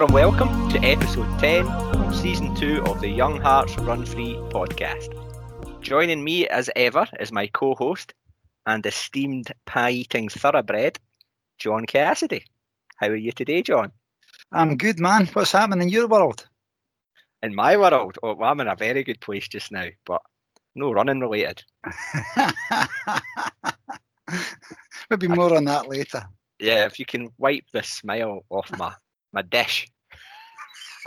warm 0.00 0.12
welcome 0.12 0.68
to 0.68 0.78
episode 0.84 1.40
10 1.40 1.66
of 1.66 2.14
season 2.14 2.54
2 2.54 2.84
of 2.84 3.00
the 3.00 3.08
Young 3.08 3.40
Hearts 3.40 3.76
Run 3.78 4.06
Free 4.06 4.34
podcast. 4.50 5.12
Joining 5.80 6.22
me 6.22 6.46
as 6.46 6.70
ever 6.76 7.08
is 7.18 7.32
my 7.32 7.48
co 7.48 7.74
host 7.74 8.14
and 8.64 8.86
esteemed 8.86 9.50
pie 9.66 9.90
eating 9.90 10.28
thoroughbred, 10.28 11.00
John 11.58 11.84
Cassidy. 11.84 12.44
How 12.98 13.08
are 13.08 13.16
you 13.16 13.32
today, 13.32 13.60
John? 13.60 13.90
I'm 14.52 14.76
good, 14.76 15.00
man. 15.00 15.26
What's 15.32 15.50
happening 15.50 15.88
in 15.88 15.88
your 15.88 16.06
world? 16.06 16.46
In 17.42 17.52
my 17.52 17.76
world, 17.76 18.18
oh, 18.22 18.34
well, 18.34 18.52
I'm 18.52 18.60
in 18.60 18.68
a 18.68 18.76
very 18.76 19.02
good 19.02 19.20
place 19.20 19.48
just 19.48 19.72
now, 19.72 19.88
but 20.04 20.22
no 20.76 20.92
running 20.92 21.18
related. 21.18 21.64
Maybe 25.10 25.26
more 25.26 25.56
on 25.56 25.64
that 25.64 25.88
later. 25.88 26.24
Yeah, 26.60 26.84
if 26.84 27.00
you 27.00 27.04
can 27.04 27.30
wipe 27.38 27.64
the 27.72 27.82
smile 27.82 28.44
off 28.48 28.70
my, 28.78 28.94
my 29.32 29.42
dish. 29.42 29.88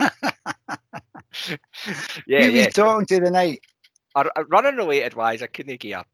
yeah, 2.26 2.44
you 2.44 2.50
yeah. 2.50 2.68
talking 2.68 3.06
to 3.06 3.20
tonight? 3.20 3.60
Uh, 4.14 4.24
uh, 4.36 4.44
running 4.48 4.76
related 4.76 5.14
wise, 5.14 5.42
I 5.42 5.46
couldn't 5.46 5.80
give 5.80 5.98
a 5.98 6.04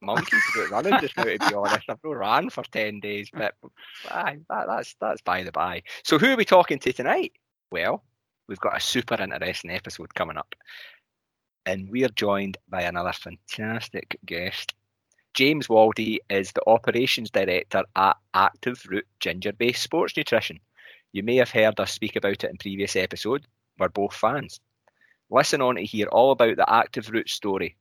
monkey 0.00 0.36
about 0.54 0.70
running 0.70 1.00
just 1.00 1.16
now, 1.16 1.24
to 1.24 1.38
be 1.38 1.54
honest. 1.54 1.84
I've 1.88 1.98
not 2.02 2.16
ran 2.16 2.50
for 2.50 2.64
10 2.64 3.00
days, 3.00 3.28
but 3.32 3.54
aye, 4.10 4.38
that, 4.48 4.66
that's, 4.66 4.96
that's 5.00 5.22
by 5.22 5.42
the 5.42 5.52
by. 5.52 5.82
So, 6.04 6.18
who 6.18 6.32
are 6.32 6.36
we 6.36 6.44
talking 6.44 6.78
to 6.80 6.92
tonight? 6.92 7.32
Well, 7.70 8.02
we've 8.48 8.60
got 8.60 8.76
a 8.76 8.80
super 8.80 9.14
interesting 9.14 9.70
episode 9.70 10.14
coming 10.14 10.36
up, 10.36 10.54
and 11.66 11.88
we're 11.90 12.08
joined 12.08 12.56
by 12.68 12.82
another 12.82 13.12
fantastic 13.12 14.18
guest. 14.24 14.74
James 15.34 15.68
Waldy 15.68 16.18
is 16.28 16.52
the 16.52 16.62
operations 16.66 17.30
director 17.30 17.84
at 17.96 18.16
Active 18.34 18.84
Root 18.88 19.06
Ginger 19.20 19.52
Based 19.52 19.82
Sports 19.82 20.14
Nutrition. 20.16 20.60
You 21.12 21.22
may 21.22 21.36
have 21.36 21.50
heard 21.50 21.78
us 21.78 21.92
speak 21.92 22.16
about 22.16 22.44
it 22.44 22.50
in 22.50 22.56
previous 22.56 22.96
episode. 22.96 23.46
We're 23.78 23.90
both 23.90 24.14
fans. 24.14 24.60
Listen 25.30 25.60
on 25.60 25.76
to 25.76 25.84
hear 25.84 26.06
all 26.06 26.32
about 26.32 26.56
the 26.56 26.70
Active 26.72 27.10
Root 27.10 27.28
story. 27.28 27.76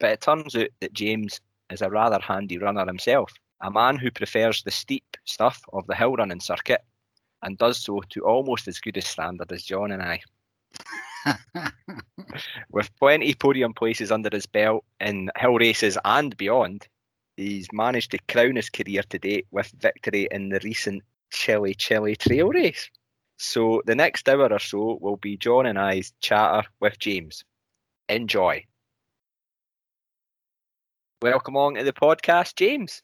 But 0.00 0.10
it 0.10 0.20
turns 0.20 0.56
out 0.56 0.68
that 0.80 0.92
James 0.92 1.40
is 1.70 1.82
a 1.82 1.90
rather 1.90 2.18
handy 2.18 2.58
runner 2.58 2.84
himself, 2.84 3.32
a 3.60 3.70
man 3.70 3.96
who 3.96 4.10
prefers 4.10 4.62
the 4.62 4.72
steep 4.72 5.16
stuff 5.24 5.62
of 5.72 5.86
the 5.86 5.94
hill 5.94 6.14
running 6.14 6.40
circuit 6.40 6.82
and 7.42 7.58
does 7.58 7.78
so 7.78 8.00
to 8.10 8.24
almost 8.24 8.66
as 8.66 8.80
good 8.80 8.96
a 8.96 9.02
standard 9.02 9.52
as 9.52 9.62
John 9.62 9.92
and 9.92 10.02
I. 10.02 10.20
With 12.70 12.90
plenty 12.98 13.34
podium 13.34 13.72
places 13.72 14.10
under 14.10 14.30
his 14.32 14.46
belt 14.46 14.84
in 15.00 15.30
hill 15.36 15.58
races 15.58 15.96
and 16.04 16.36
beyond, 16.36 16.88
he's 17.36 17.68
managed 17.72 18.10
to 18.12 18.18
crown 18.28 18.56
his 18.56 18.70
career 18.70 19.02
to 19.10 19.18
date 19.18 19.46
with 19.52 19.72
victory 19.78 20.26
in 20.30 20.48
the 20.48 20.60
recent 20.64 21.02
Chili 21.32 21.74
Chili 21.74 22.16
Trail 22.16 22.48
race. 22.48 22.90
So 23.38 23.82
the 23.86 23.94
next 23.94 24.28
hour 24.28 24.52
or 24.52 24.58
so 24.58 24.98
will 25.00 25.16
be 25.16 25.36
John 25.36 25.66
and 25.66 25.78
I's 25.78 26.12
chatter 26.20 26.68
with 26.80 26.98
James. 26.98 27.44
Enjoy. 28.08 28.64
Welcome 31.20 31.56
on 31.56 31.74
to 31.74 31.84
the 31.84 31.92
podcast, 31.92 32.56
James. 32.56 33.02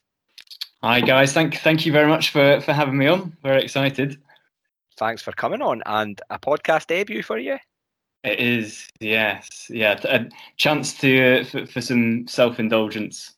Hi 0.81 1.01
guys, 1.01 1.33
thank 1.33 1.57
thank 1.57 1.85
you 1.85 1.91
very 1.91 2.07
much 2.07 2.29
for 2.29 2.61
for 2.61 2.71
having 2.71 2.97
me 2.97 3.07
on. 3.07 3.35
Very 3.43 3.63
excited. 3.63 4.17
Thanks 4.97 5.21
for 5.21 5.31
coming 5.31 5.61
on 5.61 5.81
and 5.85 6.21
a 6.29 6.39
podcast 6.39 6.87
debut 6.87 7.23
for 7.23 7.37
you. 7.37 7.57
It 8.23 8.39
is, 8.39 8.87
yes, 8.99 9.67
yeah, 9.69 9.97
a 10.03 10.25
chance 10.57 10.93
to 10.99 11.39
uh, 11.39 11.43
for, 11.45 11.65
for 11.65 11.81
some 11.81 12.27
self 12.27 12.59
indulgence, 12.59 13.35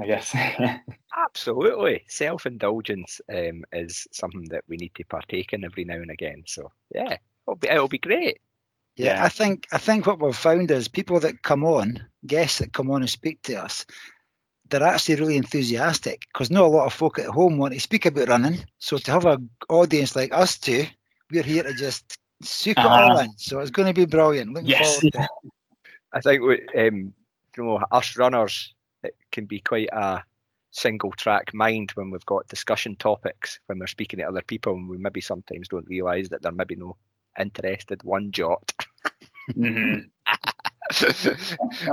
I 0.00 0.06
guess. 0.06 0.34
Absolutely. 1.16 2.04
Self 2.08 2.46
indulgence 2.46 3.20
um, 3.32 3.64
is 3.72 4.06
something 4.12 4.44
that 4.50 4.64
we 4.68 4.76
need 4.76 4.94
to 4.96 5.04
partake 5.04 5.52
in 5.52 5.64
every 5.64 5.84
now 5.84 5.94
and 5.96 6.10
again. 6.10 6.42
So, 6.46 6.70
yeah, 6.94 7.16
it'll 7.46 7.56
be, 7.56 7.68
it'll 7.68 7.88
be 7.88 7.98
great. 7.98 8.40
Yeah, 8.96 9.16
Yeah. 9.16 9.24
I 9.24 9.28
think 9.28 9.66
I 9.72 9.78
think 9.78 10.06
what 10.06 10.20
we've 10.20 10.36
found 10.36 10.70
is 10.70 10.88
people 10.88 11.20
that 11.20 11.42
come 11.42 11.64
on, 11.64 12.04
guests 12.26 12.58
that 12.58 12.72
come 12.72 12.90
on 12.90 13.02
and 13.02 13.10
speak 13.10 13.42
to 13.42 13.54
us, 13.56 13.84
they're 14.68 14.82
actually 14.82 15.16
really 15.16 15.36
enthusiastic 15.36 16.22
because 16.32 16.50
not 16.50 16.64
a 16.64 16.68
lot 16.68 16.86
of 16.86 16.92
folk 16.94 17.18
at 17.18 17.26
home 17.26 17.58
want 17.58 17.74
to 17.74 17.80
speak 17.80 18.06
about 18.06 18.28
running. 18.28 18.64
So 18.78 18.98
to 18.98 19.10
have 19.12 19.26
an 19.26 19.50
audience 19.68 20.14
like 20.16 20.32
us 20.34 20.58
two, 20.58 20.84
we're 21.30 21.42
here 21.42 21.62
to 21.64 21.74
just 21.74 22.18
soak 22.42 22.84
it 22.84 22.92
all 22.92 23.16
Uh-huh. 23.16 23.18
in. 23.18 23.32
So 23.36 23.60
it's 23.60 23.70
going 23.70 23.88
to 23.88 23.94
be 23.94 24.06
brilliant. 24.06 24.52
Looking 24.54 24.68
yes, 24.68 24.74
forward 24.74 25.06
to 25.12 25.18
it. 25.22 25.30
I 26.12 26.20
think, 26.20 26.42
we- 26.42 26.66
um, 26.78 27.12
you 27.56 27.64
know, 27.64 27.80
us 27.90 28.16
runners, 28.16 28.74
it 29.04 29.16
can 29.30 29.46
be 29.46 29.60
quite 29.60 29.88
a 29.92 30.22
single 30.70 31.12
track 31.12 31.54
mind 31.54 31.92
when 31.92 32.10
we've 32.10 32.26
got 32.26 32.48
discussion 32.48 32.96
topics, 32.96 33.60
when 33.66 33.78
we're 33.78 33.86
speaking 33.86 34.18
to 34.18 34.24
other 34.24 34.42
people, 34.42 34.74
and 34.74 34.88
we 34.88 34.98
maybe 34.98 35.20
sometimes 35.20 35.68
don't 35.68 35.86
realise 35.88 36.28
that 36.28 36.42
they're 36.42 36.52
maybe 36.52 36.76
no 36.76 36.96
interested 37.38 38.02
one 38.02 38.30
jot. 38.32 38.72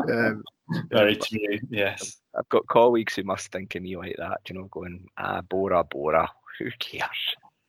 Um, 0.09 0.43
very 0.89 1.15
true. 1.15 1.59
Yes, 1.69 2.17
I've 2.37 2.47
got 2.49 2.67
colleagues 2.67 3.15
who 3.15 3.23
must 3.23 3.51
think 3.51 3.73
of 3.73 3.81
me 3.81 3.97
like 3.97 4.15
that, 4.17 4.41
you 4.47 4.55
know, 4.55 4.65
going, 4.65 5.07
ah, 5.17 5.41
Bora, 5.41 5.83
Bora, 5.83 6.29
who 6.59 6.69
cares? 6.77 7.09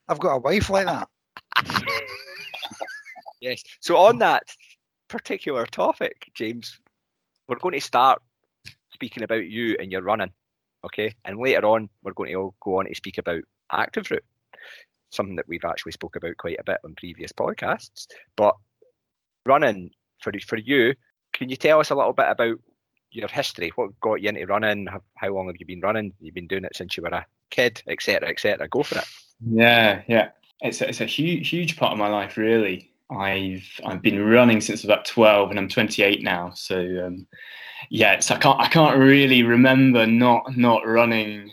I've 0.07 0.19
got 0.19 0.35
a 0.35 0.39
wife 0.39 0.69
like 0.69 0.85
that. 0.85 1.07
Yes. 3.43 3.61
So 3.81 3.97
on 3.97 4.19
that 4.19 4.43
particular 5.09 5.65
topic, 5.65 6.31
James, 6.33 6.79
we're 7.47 7.59
going 7.59 7.73
to 7.73 7.81
start 7.81 8.21
speaking 9.03 9.23
about 9.23 9.45
you 9.45 9.75
and 9.81 9.91
your 9.91 10.01
running, 10.01 10.31
okay? 10.85 11.13
And 11.25 11.37
later 11.37 11.65
on, 11.65 11.89
we're 12.03 12.13
going 12.13 12.31
to 12.31 12.35
all 12.35 12.55
go 12.61 12.79
on 12.79 12.85
to 12.85 12.95
speak 12.95 13.17
about 13.17 13.43
Active 13.69 14.09
Root, 14.09 14.23
something 15.09 15.35
that 15.35 15.47
we've 15.49 15.65
actually 15.65 15.91
spoke 15.91 16.15
about 16.15 16.37
quite 16.37 16.57
a 16.57 16.63
bit 16.63 16.77
on 16.85 16.95
previous 16.95 17.33
podcasts. 17.33 18.07
But 18.37 18.55
running 19.45 19.91
for 20.21 20.31
for 20.47 20.57
you, 20.57 20.93
can 21.33 21.49
you 21.49 21.57
tell 21.57 21.81
us 21.81 21.89
a 21.89 21.95
little 21.95 22.13
bit 22.13 22.29
about 22.29 22.55
your 23.11 23.27
history? 23.27 23.73
What 23.75 23.99
got 23.99 24.21
you 24.21 24.29
into 24.29 24.45
running? 24.45 24.87
How, 25.15 25.33
long 25.33 25.47
have 25.47 25.57
you 25.59 25.65
been 25.65 25.81
running? 25.81 26.13
You've 26.21 26.35
been 26.35 26.47
doing 26.47 26.63
it 26.63 26.73
since 26.73 26.95
you 26.95 27.03
were 27.03 27.09
a 27.09 27.25
kid, 27.49 27.83
etc., 27.89 28.29
etc. 28.29 28.69
Go 28.69 28.83
for 28.83 28.99
it. 28.99 29.05
yeah, 29.45 30.01
yeah. 30.07 30.29
It's 30.61 30.79
a, 30.79 30.87
it's 30.87 31.01
a 31.01 31.05
huge 31.05 31.49
huge 31.49 31.75
part 31.75 31.91
of 31.91 31.97
my 31.97 32.07
life, 32.07 32.37
really. 32.37 32.89
I've 33.17 33.67
I've 33.85 34.01
been 34.01 34.23
running 34.23 34.61
since 34.61 34.83
about 34.83 35.05
twelve, 35.05 35.49
and 35.49 35.59
I'm 35.59 35.69
28 35.69 36.23
now. 36.23 36.51
So 36.51 36.79
um, 37.05 37.27
yeah, 37.89 38.13
it's, 38.13 38.31
I 38.31 38.37
can't 38.37 38.59
I 38.59 38.67
can't 38.67 38.97
really 38.97 39.43
remember 39.43 40.05
not 40.05 40.57
not 40.57 40.87
running. 40.87 41.51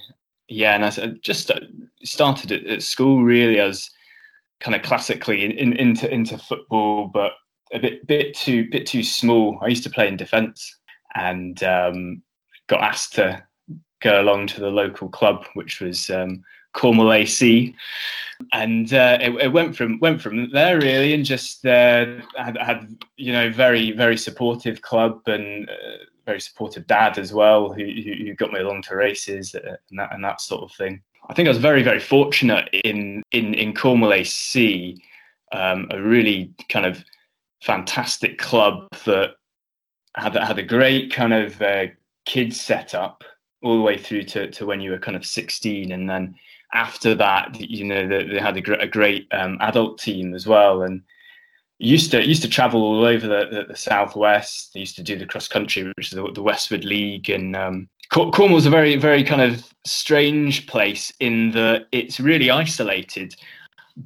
Yeah, 0.48 0.75
and 0.75 0.84
I 0.84 0.91
just 1.22 1.50
uh, 1.50 1.60
started 2.03 2.50
at, 2.53 2.66
at 2.66 2.82
school 2.82 3.22
really 3.22 3.60
as 3.60 3.88
kind 4.60 4.75
of 4.75 4.82
classically 4.82 5.44
in, 5.44 5.53
in, 5.53 5.72
into 5.75 6.12
into 6.12 6.38
football, 6.38 7.09
but 7.09 7.32
a 7.72 7.78
bit 7.78 8.06
bit 8.06 8.34
too 8.34 8.69
bit 8.71 8.87
too 8.87 9.03
small. 9.03 9.59
I 9.62 9.69
used 9.69 9.84
to 9.84 9.91
play 9.91 10.09
in 10.09 10.16
defence 10.16 10.78
and 11.15 11.62
um, 11.62 12.22
got 12.69 12.82
asked 12.82 13.15
to 13.15 13.42
go 14.00 14.21
along 14.21 14.47
to 14.48 14.60
the 14.60 14.71
local 14.71 15.09
club, 15.09 15.44
which 15.54 15.81
was 15.81 16.10
um, 16.10 16.42
Cornwall 16.73 17.13
AC, 17.13 17.75
and 18.53 18.93
uh, 18.93 19.19
it, 19.21 19.31
it 19.43 19.53
went 19.53 19.77
from 19.77 19.99
went 20.01 20.21
from 20.21 20.51
there 20.51 20.79
really, 20.79 21.15
and 21.15 21.25
just 21.25 21.65
uh, 21.67 22.07
had, 22.37 22.57
had 22.59 22.97
you 23.17 23.33
know 23.33 23.51
very 23.51 23.93
very 23.93 24.17
supportive 24.17 24.83
club 24.83 25.21
and 25.27 25.69
uh, 25.69 26.05
very 26.27 26.41
supportive 26.41 26.87
dad 26.87 27.19
as 27.19 27.33
well, 27.33 27.73
who, 27.73 27.85
who 27.85 28.35
got 28.35 28.53
me 28.53 28.61
along 28.61 28.83
to 28.83 28.97
races 28.97 29.55
uh, 29.55 29.77
and 29.91 29.99
that 29.99 30.13
and 30.15 30.25
that 30.25 30.41
sort 30.41 30.63
of 30.63 30.73
thing. 30.77 31.03
I 31.29 31.35
think 31.35 31.47
I 31.47 31.51
was 31.51 31.59
very 31.59 31.83
very 31.83 32.01
fortunate 32.01 32.69
in 32.85 33.23
in 33.33 33.55
in 33.55 33.75
Cornwall 33.75 34.13
AC, 34.13 35.03
um, 35.53 35.89
a 35.91 36.01
really 36.01 36.53
kind 36.69 36.87
of 36.87 37.05
fantastic 37.63 38.39
club 38.39 38.89
that 39.05 39.34
had 40.16 40.34
had 40.34 40.59
a 40.59 40.63
great 40.63 41.13
kind 41.13 41.33
of 41.33 41.61
uh, 41.61 41.87
kids 42.25 42.61
setup 42.61 43.25
all 43.63 43.77
the 43.77 43.83
way 43.83 43.99
through 43.99 44.23
to, 44.23 44.51
to 44.51 44.66
when 44.66 44.81
you 44.81 44.91
were 44.91 44.99
kind 44.99 45.16
of 45.16 45.27
16 45.27 45.93
and 45.93 46.09
then 46.09 46.34
after 46.72 47.15
that 47.15 47.59
you 47.61 47.84
know 47.84 48.07
they, 48.07 48.25
they 48.25 48.39
had 48.39 48.57
a, 48.57 48.81
a 48.81 48.87
great 48.87 49.27
um, 49.33 49.59
adult 49.61 49.99
team 49.99 50.34
as 50.34 50.47
well 50.47 50.83
and 50.83 51.03
used 51.78 52.11
to 52.11 52.27
used 52.27 52.43
to 52.43 52.49
travel 52.49 52.83
all 52.83 53.05
over 53.05 53.27
the, 53.27 53.49
the, 53.51 53.65
the 53.69 53.77
southwest 53.77 54.72
they 54.75 54.81
used 54.81 54.97
to 54.97 55.03
do 55.03 55.19
the 55.19 55.27
cross 55.27 55.49
country 55.49 55.91
which 55.97 56.09
is 56.09 56.13
the, 56.13 56.31
the 56.33 56.43
westward 56.43 56.84
league 56.84 57.28
and 57.31 57.57
um, 57.57 57.89
Cor- 58.13 58.31
cornwall's 58.31 58.67
a 58.67 58.71
very 58.71 58.97
very 58.97 59.25
kind 59.25 59.43
of 59.43 59.65
strange 59.87 60.67
place 60.67 61.13
in 61.21 61.51
that 61.53 61.87
it's 61.93 62.21
really 62.21 62.51
isolated 62.51 63.34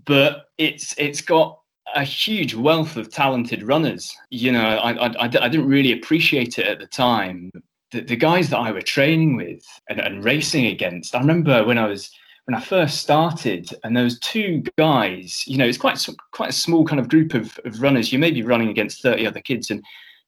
but 0.07 0.47
it's 0.59 0.95
it's 0.99 1.21
got 1.21 1.59
a 1.95 2.05
huge 2.05 2.55
wealth 2.55 2.97
of 2.97 3.11
talented 3.11 3.63
runners. 3.63 4.15
You 4.31 4.53
know, 4.53 4.65
I, 4.65 4.93
I, 4.93 5.07
I 5.07 5.25
I 5.25 5.49
didn't 5.49 5.69
really 5.69 5.93
appreciate 5.93 6.59
it 6.59 6.67
at 6.67 6.79
the 6.79 6.87
time. 6.87 7.51
The, 7.93 8.01
the 8.01 8.17
guys 8.17 8.51
that 8.51 8.59
I 8.59 8.73
were 8.73 8.83
training 8.83 9.37
with 9.37 9.65
and, 9.89 10.01
and 10.01 10.25
racing 10.25 10.67
against, 10.67 11.15
I 11.15 11.21
remember 11.21 11.65
when 11.65 11.79
I 11.79 11.87
was 11.87 12.11
when 12.47 12.55
I 12.55 12.61
first 12.61 12.99
started, 12.99 13.71
and 13.83 13.97
there 13.97 14.05
was 14.05 14.19
two 14.19 14.63
guys. 14.77 15.45
You 15.47 15.57
know, 15.57 15.67
it's 15.67 15.79
quite 15.79 16.07
quite 16.33 16.51
a 16.51 16.53
small 16.53 16.85
kind 16.85 17.01
of 17.01 17.09
group 17.09 17.35
of, 17.35 17.59
of 17.65 17.81
runners. 17.81 18.13
You 18.13 18.19
may 18.19 18.31
be 18.31 18.43
running 18.43 18.69
against 18.69 19.03
thirty 19.03 19.27
other 19.27 19.41
kids, 19.41 19.71
and 19.71 19.83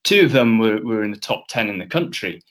two 0.04 0.24
of 0.24 0.32
them 0.32 0.58
were, 0.58 0.80
were 0.82 1.04
in 1.04 1.10
the 1.10 1.18
top 1.18 1.48
ten 1.48 1.68
in 1.68 1.78
the 1.78 1.86
country. 1.86 2.42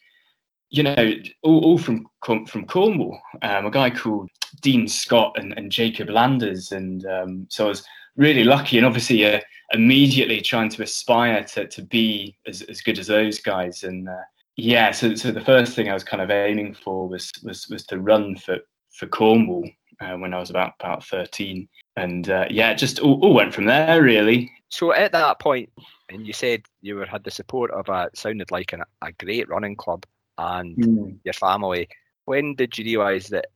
You 0.70 0.84
know, 0.84 1.14
all, 1.42 1.64
all 1.66 1.78
from 1.78 2.08
from 2.22 2.66
Cornwall. 2.68 3.20
Um, 3.42 3.66
a 3.66 3.72
guy 3.72 3.90
called 3.90 4.30
Dean 4.62 4.88
Scott 4.88 5.34
and, 5.38 5.54
and 5.58 5.72
Jacob 5.72 6.10
Landers, 6.10 6.72
and 6.72 7.06
um, 7.08 7.48
so 7.50 7.66
I 7.66 7.70
was 7.70 7.84
really 8.18 8.44
lucky, 8.44 8.78
and 8.78 8.86
obviously 8.86 9.26
uh, 9.26 9.42
immediately 9.72 10.42
trying 10.42 10.70
to 10.70 10.84
aspire 10.84 11.44
to 11.44 11.68
to 11.68 11.82
be 11.82 12.38
as, 12.46 12.62
as 12.64 12.82
good 12.82 13.00
as 13.00 13.08
those 13.08 13.40
guys. 13.40 13.84
And 13.84 14.08
uh, 14.08 14.26
yeah, 14.58 14.92
so 14.92 15.16
so 15.16 15.32
the 15.32 15.42
first 15.42 15.76
thing 15.76 15.90
I 15.90 15.94
was 15.94 16.04
kind 16.04 16.22
of 16.22 16.30
aiming 16.30 16.76
for 16.76 17.08
was 17.08 17.32
was 17.44 17.68
was 17.70 17.84
to 17.88 18.00
run 18.00 18.36
for 18.36 18.60
for 18.98 19.08
Cornwall 19.08 19.70
uh, 20.02 20.16
when 20.16 20.34
I 20.34 20.40
was 20.40 20.50
about 20.50 20.74
about 20.80 21.06
thirteen, 21.06 21.68
and 21.96 22.30
uh, 22.30 22.46
yeah, 22.50 22.72
it 22.72 22.78
just 22.78 23.00
all, 23.00 23.20
all 23.22 23.34
went 23.34 23.54
from 23.54 23.66
there 23.66 24.02
really. 24.02 24.52
So 24.70 24.94
at 24.94 25.12
that 25.12 25.40
point, 25.40 25.70
and 26.10 26.26
you 26.26 26.34
said 26.34 26.64
you 26.82 26.96
were 26.96 27.06
had 27.06 27.24
the 27.24 27.32
support 27.32 27.72
of 27.72 27.88
a 27.90 28.10
sounded 28.14 28.52
like 28.52 28.74
an, 28.74 28.84
a 29.02 29.12
great 29.14 29.48
running 29.50 29.76
club 29.76 30.06
and 30.38 30.76
Mm. 30.78 31.18
your 31.24 31.34
family. 31.34 31.88
When 32.26 32.56
did 32.56 32.78
you 32.78 32.84
realise 32.84 33.30
that 33.30 33.48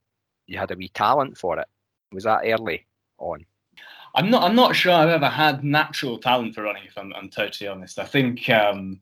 you 0.46 0.58
had 0.58 0.70
a 0.70 0.76
wee 0.76 0.88
talent 0.88 1.36
for 1.36 1.58
it? 1.58 1.68
Was 2.12 2.24
that 2.24 2.42
early 2.44 2.86
on? 3.18 3.44
I'm 4.14 4.30
not. 4.30 4.42
I'm 4.42 4.56
not 4.56 4.74
sure 4.74 4.92
I've 4.92 5.08
ever 5.08 5.28
had 5.28 5.62
natural 5.62 6.18
talent 6.18 6.54
for 6.54 6.62
running. 6.62 6.84
If 6.86 6.96
I'm, 6.96 7.12
I'm 7.14 7.28
totally 7.28 7.68
honest, 7.68 7.98
I 7.98 8.04
think. 8.04 8.48
Um, 8.48 9.00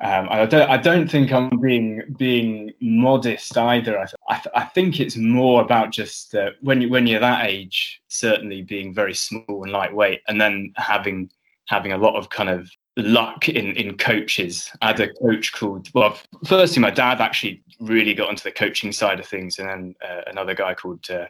um, 0.00 0.28
I 0.30 0.46
don't. 0.46 0.70
I 0.70 0.76
don't 0.76 1.10
think 1.10 1.32
I'm 1.32 1.50
being 1.60 2.02
being 2.16 2.72
modest 2.80 3.56
either. 3.56 3.98
I, 3.98 4.04
th- 4.04 4.14
I, 4.28 4.34
th- 4.34 4.54
I 4.54 4.64
think 4.64 5.00
it's 5.00 5.16
more 5.16 5.60
about 5.60 5.90
just 5.90 6.36
uh, 6.36 6.50
when 6.60 6.80
you 6.80 6.88
when 6.88 7.08
you're 7.08 7.18
that 7.18 7.46
age, 7.46 8.00
certainly 8.06 8.62
being 8.62 8.94
very 8.94 9.14
small 9.14 9.64
and 9.64 9.72
lightweight, 9.72 10.20
and 10.28 10.40
then 10.40 10.72
having 10.76 11.30
having 11.66 11.92
a 11.92 11.98
lot 11.98 12.14
of 12.14 12.30
kind 12.30 12.48
of 12.48 12.70
luck 12.96 13.48
in 13.48 13.74
in 13.74 13.96
coaches. 13.96 14.70
I 14.82 14.88
had 14.88 15.00
a 15.00 15.12
coach 15.14 15.52
called. 15.52 15.88
Well, 15.94 16.16
firstly, 16.46 16.80
my 16.80 16.90
dad 16.90 17.20
actually 17.20 17.64
really 17.80 18.14
got 18.14 18.28
onto 18.28 18.44
the 18.44 18.52
coaching 18.52 18.92
side 18.92 19.18
of 19.18 19.26
things, 19.26 19.58
and 19.58 19.68
then 19.68 19.94
uh, 20.08 20.22
another 20.28 20.54
guy 20.54 20.74
called. 20.74 21.10
Uh, 21.10 21.26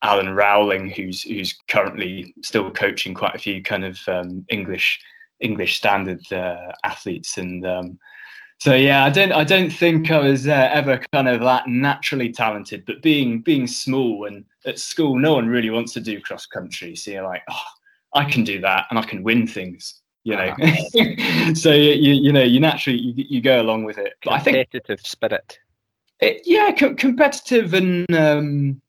Alan 0.00 0.32
Rowling, 0.32 0.90
who's 0.90 1.22
who's 1.22 1.58
currently 1.66 2.32
still 2.44 2.70
coaching 2.70 3.14
quite 3.14 3.34
a 3.34 3.38
few 3.38 3.60
kind 3.60 3.84
of 3.84 3.98
um, 4.06 4.46
English 4.48 5.00
English 5.40 5.76
standard 5.76 6.32
uh, 6.32 6.72
athletes, 6.84 7.38
and 7.38 7.66
um, 7.66 7.98
so 8.58 8.74
yeah, 8.74 9.04
I 9.04 9.10
don't 9.10 9.32
I 9.32 9.44
don't 9.44 9.70
think 9.70 10.10
I 10.10 10.18
was 10.18 10.48
uh, 10.48 10.68
ever 10.72 11.00
kind 11.12 11.28
of 11.28 11.40
that 11.40 11.68
naturally 11.68 12.32
talented, 12.32 12.84
but 12.86 13.02
being 13.02 13.40
being 13.40 13.66
small 13.66 14.24
and 14.24 14.44
at 14.66 14.78
school, 14.78 15.18
no 15.18 15.34
one 15.34 15.48
really 15.48 15.70
wants 15.70 15.92
to 15.94 16.00
do 16.00 16.20
cross 16.20 16.46
country, 16.46 16.96
so 16.96 17.10
you're 17.10 17.22
like, 17.22 17.42
oh, 17.50 17.62
I 18.14 18.24
can 18.24 18.44
do 18.44 18.60
that 18.60 18.86
and 18.90 18.98
I 18.98 19.02
can 19.02 19.22
win 19.22 19.46
things. 19.46 20.02
You 20.24 20.36
know, 20.36 20.54
so 21.54 21.72
you, 21.72 22.12
you 22.12 22.32
know 22.32 22.42
you 22.42 22.60
naturally 22.60 22.98
you, 22.98 23.24
you 23.28 23.40
go 23.40 23.60
along 23.60 23.84
with 23.84 23.96
it. 23.96 24.14
But 24.24 24.32
I 24.32 24.38
think 24.40 24.70
Competitive 24.70 25.06
spirit. 25.06 25.58
it, 26.20 26.42
yeah, 26.44 26.72
co- 26.72 26.94
competitive 26.94 27.74
and 27.74 28.12
um, 28.14 28.82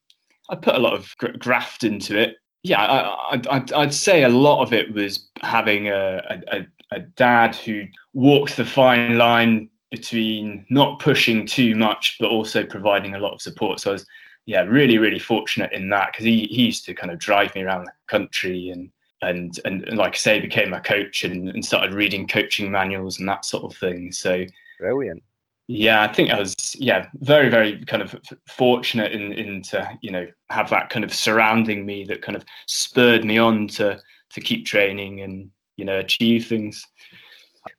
I 0.49 0.55
put 0.55 0.75
a 0.75 0.79
lot 0.79 0.93
of 0.93 1.15
gr- 1.17 1.37
graft 1.37 1.83
into 1.83 2.19
it. 2.19 2.37
Yeah, 2.63 2.81
I, 2.81 3.41
I, 3.49 3.65
I'd, 3.75 3.93
say 3.93 4.23
a 4.23 4.29
lot 4.29 4.61
of 4.61 4.73
it 4.73 4.93
was 4.93 5.29
having 5.41 5.87
a, 5.87 6.41
a, 6.51 6.67
a- 6.91 6.99
dad 7.15 7.55
who 7.55 7.83
walks 8.13 8.55
the 8.55 8.65
fine 8.65 9.17
line 9.17 9.69
between 9.91 10.65
not 10.69 10.99
pushing 10.99 11.45
too 11.45 11.75
much, 11.75 12.17
but 12.19 12.29
also 12.29 12.65
providing 12.65 13.15
a 13.15 13.19
lot 13.19 13.33
of 13.33 13.41
support. 13.41 13.79
So 13.79 13.91
I 13.91 13.93
was, 13.93 14.05
yeah, 14.45 14.61
really, 14.61 14.97
really 14.97 15.19
fortunate 15.19 15.71
in 15.71 15.89
that 15.89 16.11
because 16.11 16.25
he, 16.25 16.47
he 16.47 16.65
used 16.65 16.85
to 16.85 16.93
kind 16.93 17.11
of 17.11 17.19
drive 17.19 17.53
me 17.55 17.61
around 17.61 17.85
the 17.85 17.91
country 18.07 18.69
and 18.69 18.91
and 19.21 19.59
and, 19.65 19.83
and 19.87 19.97
like 19.97 20.13
I 20.13 20.17
say, 20.17 20.39
became 20.39 20.73
a 20.73 20.81
coach 20.81 21.23
and, 21.23 21.49
and 21.49 21.63
started 21.63 21.93
reading 21.93 22.27
coaching 22.27 22.71
manuals 22.71 23.19
and 23.19 23.29
that 23.29 23.45
sort 23.45 23.63
of 23.63 23.77
thing. 23.77 24.11
So 24.11 24.45
Brilliant. 24.79 25.21
Yeah, 25.71 26.01
I 26.01 26.11
think 26.11 26.31
I 26.31 26.39
was 26.39 26.55
yeah 26.79 27.05
very 27.19 27.47
very 27.47 27.85
kind 27.85 28.01
of 28.01 28.15
fortunate 28.47 29.11
in 29.11 29.31
in 29.33 29.61
to 29.63 29.87
you 30.01 30.09
know 30.09 30.25
have 30.49 30.67
that 30.71 30.89
kind 30.89 31.05
of 31.05 31.13
surrounding 31.13 31.85
me 31.85 32.03
that 32.05 32.23
kind 32.23 32.35
of 32.35 32.43
spurred 32.65 33.23
me 33.23 33.37
on 33.37 33.67
to 33.67 34.01
to 34.31 34.41
keep 34.41 34.65
training 34.65 35.21
and 35.21 35.51
you 35.77 35.85
know 35.85 35.99
achieve 35.99 36.47
things. 36.47 36.83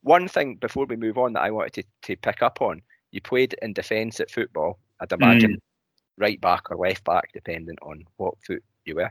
One 0.03 0.29
thing 0.29 0.55
before 0.55 0.87
we 0.87 0.95
move 0.95 1.19
on 1.19 1.33
that 1.33 1.43
I 1.43 1.51
wanted 1.51 1.73
to, 1.73 1.85
to 2.03 2.17
pick 2.17 2.43
up 2.43 2.63
on, 2.63 2.81
you 3.11 3.21
played 3.21 3.57
in 3.61 3.73
defence 3.73 4.21
at 4.21 4.31
football. 4.31 4.79
I'd 5.01 5.11
imagine 5.11 5.61
right 6.17 6.41
back 6.41 6.71
or 6.71 6.77
left 6.77 7.03
back, 7.03 7.31
depending 7.33 7.77
on 7.83 8.05
what 8.19 8.35
foot 8.47 8.63
you 8.85 8.95
were. 8.95 9.11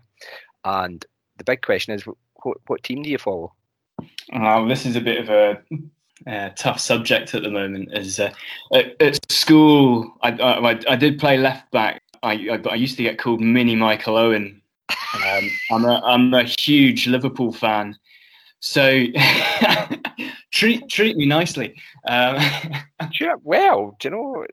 And 0.64 1.06
the 1.38 1.44
big 1.44 1.64
question 1.64 1.96
is, 1.96 2.04
what, 2.06 2.58
what 2.68 2.84
team 2.84 3.04
do 3.04 3.10
you 3.10 3.18
follow? 3.18 3.54
Uh, 4.32 4.66
this 4.68 4.86
is 4.86 4.96
a 4.96 5.02
bit 5.02 5.20
of 5.20 5.30
a 5.30 5.62
uh, 6.28 6.50
tough 6.56 6.80
subject 6.80 7.34
at 7.36 7.44
the 7.44 7.50
moment. 7.52 7.92
As 7.94 8.20
uh, 8.20 8.32
at, 8.74 9.02
at 9.02 9.32
school, 9.32 10.14
I, 10.22 10.32
I 10.32 10.80
I 10.90 10.96
did 10.96 11.20
play 11.20 11.38
left 11.38 11.72
back. 11.72 12.02
I, 12.24 12.34
I 12.50 12.70
I 12.70 12.76
used 12.76 12.98
to 12.98 13.04
get 13.04 13.18
called 13.18 13.42
Mini 13.42 13.76
Michael 13.76 14.18
Owen. 14.18 14.62
Um, 15.26 15.50
I'm 15.72 15.86
a 15.86 16.02
I'm 16.06 16.34
a 16.34 16.44
huge 16.44 17.08
Liverpool 17.08 17.52
fan, 17.54 17.96
so 18.60 19.06
treat 20.52 20.88
treat 20.90 21.18
me 21.18 21.26
nicely. 21.26 21.76
Um, 22.08 22.38
Well, 23.44 23.96
do 24.00 24.08
you 24.08 24.12
know, 24.12 24.46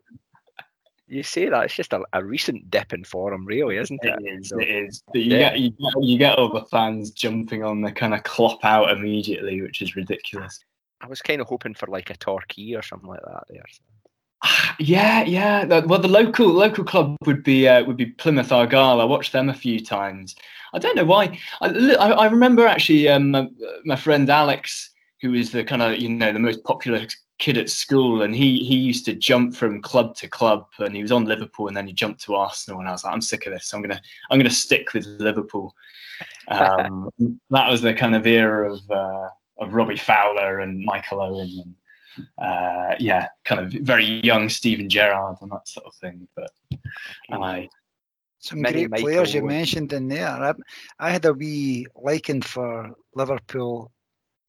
you 1.09 1.23
say 1.23 1.49
that 1.49 1.65
it's 1.65 1.75
just 1.75 1.93
a, 1.93 2.03
a 2.13 2.25
recent 2.25 2.71
dip 2.71 2.93
in 2.93 3.05
form, 3.05 3.45
really, 3.45 3.77
isn't 3.77 4.01
it? 4.03 4.15
It 4.21 4.41
is. 4.41 4.49
So- 4.49 4.59
It 4.59 4.69
is. 4.69 5.03
But 5.13 5.21
you 5.21 5.37
Yeah. 5.37 5.51
get 5.51 5.59
you 5.61 5.71
get 5.71 5.93
you 6.03 6.19
get 6.19 6.39
all 6.39 6.49
the 6.53 6.65
fans 6.67 7.11
jumping 7.11 7.63
on 7.63 7.81
the 7.83 7.93
kind 7.93 8.15
of 8.15 8.23
clop 8.23 8.65
out 8.65 8.91
immediately, 8.91 9.61
which 9.61 9.83
is 9.83 9.95
ridiculous. 9.97 10.65
I 11.00 11.06
was 11.08 11.22
kind 11.22 11.40
of 11.40 11.46
hoping 11.46 11.75
for 11.75 11.87
like 11.87 12.10
a 12.10 12.16
Torquay 12.16 12.75
or 12.75 12.82
something 12.82 13.08
like 13.08 13.22
that 13.22 13.44
there. 13.48 13.64
Yeah, 14.78 15.22
yeah. 15.25 15.64
Well, 15.64 16.00
the 16.00 16.08
local 16.08 16.48
local 16.48 16.84
club 16.84 17.16
would 17.25 17.43
be 17.43 17.66
uh, 17.66 17.84
would 17.84 17.96
be 17.96 18.06
Plymouth 18.06 18.52
Argyle. 18.52 19.00
I 19.00 19.04
watched 19.04 19.32
them 19.32 19.48
a 19.48 19.54
few 19.54 19.82
times. 19.82 20.37
I 20.75 20.78
don't 20.78 20.96
know 20.96 21.04
why. 21.04 21.38
I, 21.62 21.69
I 21.69 22.26
remember 22.26 22.66
actually 22.66 23.08
um, 23.08 23.31
my, 23.31 23.48
my 23.87 23.96
friend 23.96 24.28
Alex, 24.28 24.90
who 25.22 25.31
was 25.31 25.50
the 25.50 25.64
kind 25.64 25.81
of 25.81 25.96
you 25.96 26.10
know 26.10 26.32
the 26.32 26.38
most 26.38 26.62
popular 26.64 27.06
kid 27.38 27.56
at 27.56 27.70
school, 27.70 28.22
and 28.22 28.34
he 28.34 28.58
he 28.58 28.76
used 28.76 29.04
to 29.06 29.14
jump 29.14 29.54
from 29.54 29.81
club 29.81 30.14
to 30.16 30.28
club, 30.28 30.66
and 30.78 30.94
he 30.94 31.02
was 31.02 31.12
on 31.12 31.25
Liverpool, 31.25 31.69
and 31.69 31.76
then 31.76 31.87
he 31.87 31.93
jumped 31.93 32.22
to 32.25 32.34
Arsenal, 32.34 32.81
and 32.81 32.88
I 32.88 32.93
was 32.93 33.04
like, 33.04 33.14
I'm 33.14 33.22
sick 33.22 33.46
of 33.46 33.52
this. 33.52 33.72
I'm 33.72 33.82
gonna 33.82 34.00
I'm 34.31 34.38
gonna 34.38 34.50
stick 34.50 34.93
with 34.93 35.06
Liverpool. 35.06 35.75
Um, 36.48 37.10
that 37.50 37.69
was 37.69 37.82
the 37.82 37.93
kind 37.93 38.14
of 38.14 38.25
era 38.25 38.72
of 38.72 38.90
uh, 38.90 39.28
of 39.58 39.73
Robbie 39.75 39.97
Fowler 39.97 40.60
and 40.60 40.84
Michael 40.84 41.20
Owen 41.20 41.63
and 41.65 41.75
uh, 42.39 42.94
yeah, 42.98 43.29
kind 43.44 43.60
of 43.60 43.72
very 43.84 44.05
young 44.05 44.48
Steven 44.48 44.89
Gerrard 44.89 45.36
and 45.43 45.51
that 45.53 45.69
sort 45.69 45.86
of 45.86 45.94
thing. 45.96 46.27
But 46.34 46.51
I, 47.31 47.69
Some 48.39 48.63
Many 48.63 48.86
great 48.86 49.03
players 49.03 49.34
you 49.34 49.43
Michael- 49.43 49.56
mentioned 49.56 49.93
in 49.93 50.08
there. 50.08 50.29
I, 50.29 50.55
I 50.98 51.10
had 51.10 51.25
a 51.27 51.32
wee 51.34 51.86
liking 51.94 52.41
for 52.43 52.91
Liverpool 53.15 53.91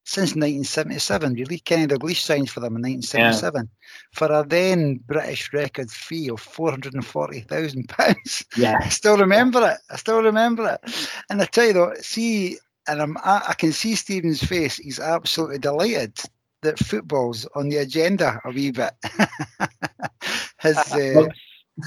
since 0.04 0.30
1977. 0.30 1.34
Really, 1.34 1.58
Kenny 1.58 1.86
Dalglish 1.86 2.22
signed 2.22 2.48
for 2.48 2.60
them 2.60 2.76
in 2.76 2.82
1977 2.82 3.68
for 4.14 4.32
a 4.32 4.42
then 4.46 4.96
British 5.06 5.52
record 5.52 5.90
fee 5.90 6.30
of 6.30 6.40
440,000 6.40 7.86
pounds. 7.88 8.44
yeah, 8.56 8.78
I 8.82 8.88
still 8.88 9.18
remember 9.18 9.60
it. 9.70 9.78
I 9.90 9.96
still 9.96 10.22
remember 10.22 10.78
it. 10.82 11.10
And 11.28 11.42
I 11.42 11.44
tell 11.44 11.66
you 11.66 11.72
though, 11.74 11.92
see, 12.00 12.56
and 12.88 13.02
I'm, 13.02 13.16
I, 13.18 13.42
I 13.48 13.54
can 13.54 13.72
see 13.72 13.94
Stephen's 13.94 14.42
face. 14.42 14.76
He's 14.76 14.98
absolutely 14.98 15.58
delighted 15.58 16.18
that 16.62 16.78
football's 16.78 17.46
on 17.54 17.68
the 17.68 17.78
agenda 17.78 18.40
a 18.44 18.50
wee 18.50 18.70
bit. 18.70 18.92
His, 20.60 20.76
uh, 20.76 21.12
Well, 21.14 21.28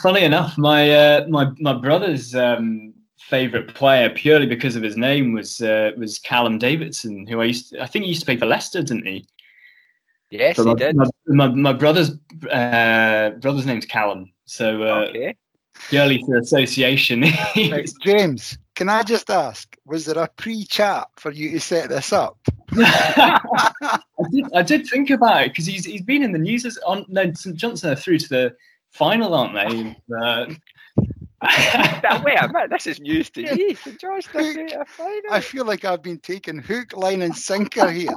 funny 0.01 0.23
enough, 0.23 0.57
my 0.57 0.89
uh, 0.91 1.25
my 1.27 1.49
my 1.59 1.73
brother's 1.73 2.35
um, 2.35 2.93
favorite 3.17 3.73
player, 3.73 4.09
purely 4.09 4.45
because 4.45 4.75
of 4.75 4.83
his 4.83 4.95
name, 4.95 5.33
was 5.33 5.61
uh, 5.61 5.91
was 5.97 6.19
Callum 6.19 6.57
Davidson, 6.57 7.27
who 7.27 7.41
I 7.41 7.45
used 7.45 7.71
to, 7.71 7.81
I 7.81 7.87
think 7.87 8.03
he 8.03 8.09
used 8.09 8.21
to 8.21 8.25
play 8.25 8.37
for 8.37 8.45
Leicester, 8.45 8.81
didn't 8.81 9.05
he? 9.05 9.25
Yes, 10.29 10.55
So 10.55 10.63
he 10.63 10.69
my, 10.69 10.75
did. 10.75 10.95
My, 10.95 11.05
my, 11.27 11.47
my 11.49 11.73
brother's 11.73 12.11
uh, 12.49 13.31
brother's 13.41 13.65
name's 13.65 13.85
Callum, 13.85 14.31
so 14.45 14.83
uh, 14.83 15.05
okay. 15.09 15.35
Purely 15.89 16.23
through 16.23 16.39
association. 16.39 17.23
Right, 17.55 17.89
James, 18.01 18.57
can 18.75 18.89
I 18.89 19.03
just 19.03 19.29
ask, 19.29 19.75
was 19.85 20.05
there 20.05 20.23
a 20.23 20.27
pre-chat 20.37 21.07
for 21.17 21.31
you 21.31 21.51
to 21.51 21.59
set 21.59 21.89
this 21.89 22.13
up? 22.13 22.37
I 22.73 23.39
did, 24.31 24.45
I 24.55 24.61
did 24.61 24.87
think 24.87 25.09
about 25.09 25.43
it 25.43 25.49
because 25.49 25.65
he's 25.65 25.85
he's 25.85 26.01
been 26.01 26.23
in 26.23 26.31
the 26.31 26.39
news 26.39 26.65
as 26.65 26.77
on 26.85 27.05
no 27.09 27.31
St 27.33 27.55
Johnstone 27.55 27.93
are 27.93 27.95
through 27.95 28.19
to 28.19 28.29
the 28.29 28.55
final, 28.91 29.33
aren't 29.33 29.53
they? 29.53 29.95
Uh, 30.21 30.45
Now, 32.03 32.21
wait 32.23 32.37
a 32.39 32.47
minute, 32.47 32.69
this 32.69 32.85
is 32.85 32.99
news 32.99 33.31
to 33.31 33.41
me. 33.41 33.73
St 33.73 33.99
John's 33.99 34.27
a 34.27 34.85
final. 34.85 35.21
I 35.31 35.39
feel 35.39 35.65
like 35.65 35.83
I've 35.85 36.03
been 36.03 36.19
taken 36.19 36.59
hook, 36.59 36.95
line, 36.95 37.23
and 37.23 37.35
sinker 37.35 37.89
here. 37.89 38.13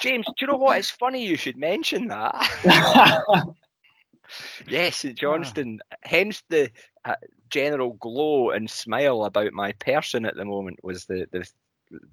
James, 0.00 0.24
do 0.26 0.32
you 0.40 0.46
know 0.46 0.56
what? 0.56 0.78
It's 0.78 0.90
funny 0.90 1.26
you 1.26 1.36
should 1.36 1.58
mention 1.58 2.08
that. 2.08 2.34
Yes, 4.68 4.98
St 4.98 5.18
Johnstone. 5.18 5.80
Hence 6.02 6.42
the 6.48 6.70
uh, 7.04 7.14
general 7.50 7.94
glow 7.94 8.50
and 8.50 8.68
smile 8.70 9.24
about 9.24 9.52
my 9.52 9.72
person 9.72 10.24
at 10.24 10.36
the 10.36 10.44
moment 10.44 10.82
was 10.82 11.06
the 11.06 11.26
the 11.32 11.48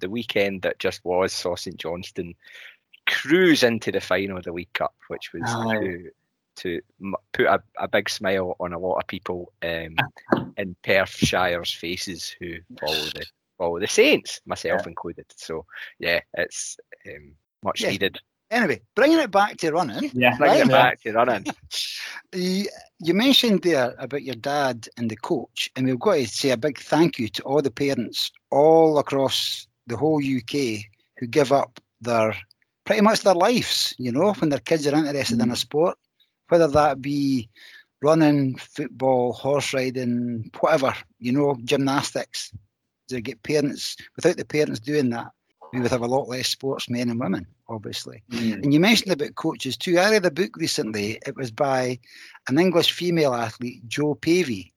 the 0.00 0.10
weekend 0.10 0.62
that 0.62 0.78
just 0.80 1.04
was 1.04 1.32
saw 1.32 1.54
St 1.54 1.76
Johnstone 1.76 2.34
cruise 3.06 3.62
into 3.62 3.92
the 3.92 4.00
final 4.00 4.36
of 4.36 4.44
the 4.44 4.52
League 4.52 4.72
Cup, 4.72 4.94
which 5.08 5.32
was 5.32 5.44
Aye. 5.46 5.78
to, 5.80 6.10
to 6.56 6.80
put 7.32 7.46
a, 7.46 7.62
a 7.78 7.86
big 7.88 8.10
smile 8.10 8.56
on 8.60 8.72
a 8.72 8.78
lot 8.78 8.96
of 8.96 9.06
people 9.06 9.52
um, 9.62 9.96
in 10.56 10.76
Perthshire's 10.82 11.72
faces 11.72 12.34
who 12.40 12.56
follow 12.80 13.10
the 13.14 13.24
follow 13.56 13.78
the 13.78 13.86
Saints, 13.86 14.40
myself 14.46 14.82
Yeah. 14.84 14.88
included. 14.88 15.26
So 15.36 15.64
yeah, 15.98 16.20
it's 16.34 16.76
um, 17.06 17.34
much 17.62 17.82
Yeah. 17.82 17.90
needed. 17.90 18.20
Anyway, 18.50 18.80
bringing 18.94 19.18
it 19.18 19.30
back 19.30 19.58
to 19.58 19.70
running, 19.70 20.10
Yeah, 20.14 20.36
Bring 20.38 20.50
Right. 20.50 20.60
it 20.60 20.68
back 20.68 21.02
to 21.02 21.12
running. 21.12 21.44
you, 22.34 22.66
you 22.98 23.14
mentioned 23.14 23.62
there 23.62 23.94
about 23.98 24.22
your 24.22 24.36
dad 24.36 24.88
and 24.96 25.10
the 25.10 25.16
coach, 25.16 25.70
and 25.76 25.86
we've 25.86 25.98
got 25.98 26.14
to 26.14 26.26
say 26.26 26.50
a 26.50 26.56
big 26.56 26.78
thank 26.78 27.18
you 27.18 27.28
to 27.28 27.42
all 27.42 27.60
the 27.60 27.70
parents 27.70 28.32
all 28.50 28.98
across 28.98 29.66
the 29.86 29.96
whole 29.96 30.18
UK 30.18 30.84
who 31.18 31.26
give 31.26 31.52
up 31.52 31.78
their 32.00 32.34
pretty 32.86 33.02
much 33.02 33.20
their 33.20 33.34
lives, 33.34 33.94
you 33.98 34.10
know, 34.10 34.32
when 34.34 34.48
their 34.48 34.60
kids 34.60 34.86
are 34.86 34.94
interested 34.94 35.40
in 35.40 35.50
a 35.50 35.52
mm. 35.52 35.56
sport, 35.56 35.98
whether 36.48 36.68
that 36.68 37.02
be 37.02 37.50
running, 38.00 38.56
football, 38.56 39.34
horse 39.34 39.74
riding, 39.74 40.50
whatever, 40.60 40.94
you 41.18 41.32
know, 41.32 41.56
gymnastics. 41.64 42.52
To 43.08 43.22
get 43.22 43.42
parents, 43.42 43.96
without 44.16 44.36
the 44.36 44.44
parents 44.44 44.80
doing 44.80 45.08
that, 45.10 45.28
we 45.72 45.80
would 45.80 45.90
have 45.90 46.02
a 46.02 46.06
lot 46.06 46.28
less 46.28 46.48
sportsmen 46.48 47.10
and 47.10 47.20
women, 47.20 47.46
obviously. 47.68 48.22
Mm. 48.30 48.62
And 48.62 48.72
you 48.74 48.80
mentioned 48.80 49.12
about 49.12 49.34
coaches 49.34 49.76
too. 49.76 49.98
I 49.98 50.10
read 50.10 50.26
a 50.26 50.30
book 50.30 50.56
recently. 50.56 51.18
It 51.26 51.36
was 51.36 51.50
by 51.50 51.98
an 52.48 52.58
English 52.58 52.92
female 52.92 53.34
athlete, 53.34 53.86
Jo 53.86 54.14
Pavey, 54.14 54.72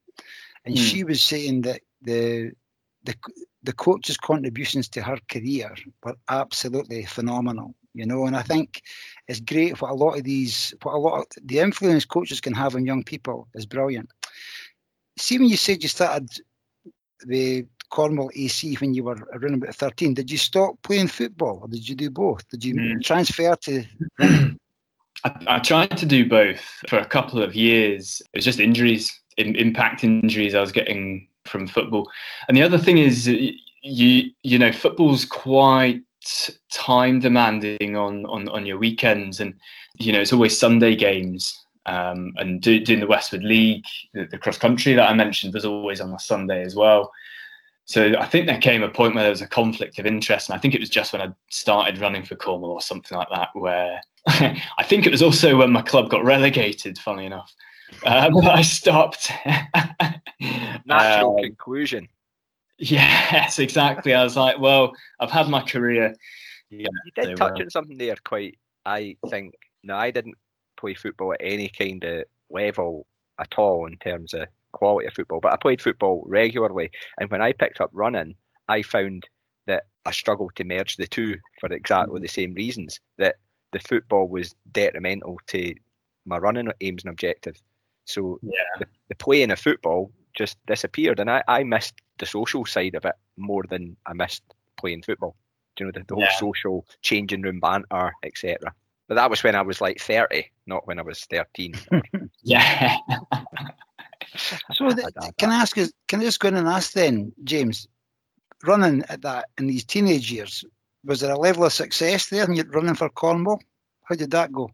and 0.65 0.77
Hmm. 0.77 0.83
she 0.83 1.03
was 1.03 1.21
saying 1.21 1.61
that 1.61 1.81
the 2.01 2.51
the 3.03 3.15
the 3.63 3.73
coach's 3.73 4.17
contributions 4.17 4.89
to 4.89 5.01
her 5.01 5.17
career 5.29 5.73
were 6.03 6.15
absolutely 6.29 7.05
phenomenal. 7.05 7.75
You 7.93 8.05
know, 8.05 8.25
and 8.25 8.37
I 8.37 8.41
think 8.41 8.81
it's 9.27 9.41
great 9.41 9.81
what 9.81 9.91
a 9.91 9.95
lot 9.95 10.17
of 10.17 10.23
these, 10.23 10.73
what 10.81 10.95
a 10.95 10.97
lot 10.97 11.19
of 11.19 11.25
the 11.43 11.59
influence 11.59 12.05
coaches 12.05 12.39
can 12.39 12.53
have 12.53 12.75
on 12.75 12.85
young 12.85 13.03
people 13.03 13.47
is 13.53 13.65
brilliant. 13.65 14.09
See, 15.17 15.37
when 15.37 15.49
you 15.49 15.57
said 15.57 15.83
you 15.83 15.89
started 15.89 16.29
the 17.25 17.65
Cornwall 17.91 18.31
AC 18.35 18.75
when 18.75 18.93
you 18.93 19.03
were 19.03 19.27
around 19.33 19.61
about 19.61 19.75
13, 19.75 20.15
did 20.15 20.31
you 20.31 20.37
stop 20.37 20.81
playing 20.81 21.07
football 21.07 21.59
or 21.61 21.67
did 21.67 21.87
you 21.87 21.95
do 21.95 22.09
both? 22.09 22.47
Did 22.49 22.65
you 22.65 22.75
Mm. 22.75 23.03
transfer 23.03 23.55
to 23.55 23.83
I, 25.23 25.31
I 25.47 25.59
tried 25.59 25.97
to 25.97 26.05
do 26.05 26.27
both 26.27 26.61
for 26.87 26.97
a 26.97 27.05
couple 27.05 27.41
of 27.43 27.55
years. 27.55 28.21
It 28.33 28.37
was 28.37 28.45
just 28.45 28.59
injuries, 28.59 29.11
in, 29.37 29.55
impact 29.55 30.03
injuries 30.03 30.55
I 30.55 30.61
was 30.61 30.71
getting 30.71 31.27
from 31.45 31.67
football. 31.67 32.09
And 32.47 32.57
the 32.57 32.63
other 32.63 32.77
thing 32.77 32.97
is, 32.97 33.27
you 33.27 34.31
you 34.43 34.59
know, 34.59 34.71
football's 34.71 35.25
quite 35.25 36.01
time 36.71 37.19
demanding 37.19 37.95
on 37.95 38.25
on 38.25 38.47
on 38.49 38.65
your 38.65 38.77
weekends, 38.77 39.39
and 39.39 39.53
you 39.97 40.11
know, 40.11 40.21
it's 40.21 40.33
always 40.33 40.57
Sunday 40.57 40.95
games. 40.95 41.57
Um, 41.87 42.33
and 42.37 42.61
do, 42.61 42.79
doing 42.79 42.99
the 42.99 43.07
Westward 43.07 43.43
League, 43.43 43.85
the, 44.13 44.27
the 44.27 44.37
cross 44.37 44.59
country 44.59 44.93
that 44.93 45.09
I 45.09 45.15
mentioned 45.15 45.55
was 45.55 45.65
always 45.65 45.99
on 45.99 46.13
a 46.13 46.19
Sunday 46.19 46.61
as 46.61 46.75
well. 46.75 47.11
So 47.91 48.13
I 48.17 48.25
think 48.25 48.47
there 48.47 48.57
came 48.57 48.83
a 48.83 48.87
point 48.89 49.15
where 49.15 49.23
there 49.25 49.31
was 49.31 49.41
a 49.41 49.47
conflict 49.47 49.99
of 49.99 50.05
interest, 50.05 50.47
and 50.47 50.55
I 50.55 50.59
think 50.61 50.73
it 50.73 50.79
was 50.79 50.89
just 50.89 51.11
when 51.11 51.21
I 51.21 51.27
started 51.49 51.97
running 51.99 52.23
for 52.23 52.35
Cornwall 52.35 52.71
or 52.71 52.81
something 52.81 53.17
like 53.17 53.27
that, 53.31 53.49
where 53.53 53.99
I 54.27 54.83
think 54.85 55.05
it 55.05 55.11
was 55.11 55.21
also 55.21 55.57
when 55.57 55.73
my 55.73 55.81
club 55.81 56.09
got 56.09 56.23
relegated. 56.23 56.97
Funny 56.97 57.25
enough, 57.25 57.53
um, 58.05 58.37
I 58.47 58.61
stopped. 58.61 59.29
Natural 60.85 61.35
Um, 61.37 61.43
conclusion. 61.43 62.07
yes, 62.77 63.59
exactly. 63.59 64.13
I 64.13 64.23
was 64.23 64.37
like, 64.37 64.57
well, 64.57 64.93
I've 65.19 65.29
had 65.31 65.49
my 65.49 65.61
career. 65.61 66.15
Yeah, 66.69 66.87
You 67.05 67.11
did 67.13 67.35
touch 67.35 67.57
were. 67.57 67.63
on 67.65 67.69
something 67.69 67.97
there 67.97 68.15
quite, 68.23 68.57
I 68.85 69.17
think. 69.29 69.53
No, 69.83 69.97
I 69.97 70.11
didn't 70.11 70.35
play 70.77 70.93
football 70.93 71.33
at 71.33 71.41
any 71.41 71.67
kind 71.67 72.01
of 72.05 72.23
level 72.49 73.05
at 73.37 73.53
all 73.57 73.85
in 73.87 73.97
terms 73.97 74.33
of 74.33 74.47
quality 74.71 75.07
of 75.07 75.13
football, 75.13 75.39
but 75.39 75.53
I 75.53 75.57
played 75.57 75.81
football 75.81 76.23
regularly. 76.25 76.91
And 77.19 77.29
when 77.29 77.41
I 77.41 77.53
picked 77.53 77.81
up 77.81 77.89
running, 77.93 78.35
I 78.67 78.81
found 78.81 79.27
that 79.67 79.83
I 80.05 80.11
struggled 80.11 80.55
to 80.55 80.63
merge 80.63 80.97
the 80.97 81.07
two 81.07 81.37
for 81.59 81.71
exactly 81.71 82.19
mm. 82.19 82.23
the 82.23 82.29
same 82.29 82.53
reasons. 82.53 82.99
That 83.17 83.35
the 83.71 83.79
football 83.79 84.27
was 84.27 84.55
detrimental 84.71 85.37
to 85.47 85.73
my 86.25 86.37
running 86.37 86.69
aims 86.81 87.03
and 87.03 87.11
objectives. 87.11 87.61
So 88.05 88.39
Yeah. 88.41 88.51
the, 88.79 88.87
the 89.09 89.15
playing 89.15 89.51
of 89.51 89.59
football 89.59 90.11
just 90.35 90.57
disappeared, 90.65 91.19
and 91.19 91.29
I, 91.29 91.43
I 91.47 91.63
missed 91.63 91.95
the 92.17 92.25
social 92.25 92.65
side 92.65 92.95
of 92.95 93.05
it 93.05 93.15
more 93.37 93.63
than 93.69 93.95
I 94.05 94.13
missed 94.13 94.43
playing 94.77 95.03
football. 95.03 95.35
Do 95.75 95.83
you 95.83 95.85
know 95.87 95.91
the, 95.99 96.05
the 96.07 96.15
whole 96.15 96.23
Yeah. 96.23 96.35
social 96.35 96.85
changing 97.01 97.41
room 97.41 97.59
banter, 97.59 98.11
etc. 98.23 98.73
But 99.07 99.15
that 99.15 99.29
was 99.29 99.43
when 99.43 99.55
I 99.55 99.61
was 99.61 99.81
like 99.81 99.99
thirty, 99.99 100.51
not 100.65 100.87
when 100.87 100.99
I 100.99 101.03
was 101.03 101.25
thirteen. 101.25 101.73
Yeah. 102.43 102.97
So 104.89 104.95
th- 104.95 105.33
can 105.37 105.49
I 105.49 105.55
ask? 105.55 105.75
Can 105.75 106.19
I 106.21 106.23
just 106.23 106.39
go 106.39 106.47
in 106.49 106.55
and 106.55 106.67
ask 106.67 106.93
then, 106.93 107.31
James? 107.43 107.87
Running 108.63 109.03
at 109.09 109.21
that 109.23 109.45
in 109.57 109.67
these 109.67 109.83
teenage 109.83 110.31
years, 110.31 110.63
was 111.03 111.19
there 111.21 111.31
a 111.31 111.37
level 111.39 111.65
of 111.65 111.73
success 111.73 112.29
there? 112.29 112.43
And 112.43 112.55
you're 112.55 112.67
running 112.67 112.93
for 112.95 113.09
Cornwall. 113.09 113.59
How 114.03 114.15
did 114.15 114.29
that 114.31 114.51
go? 114.51 114.69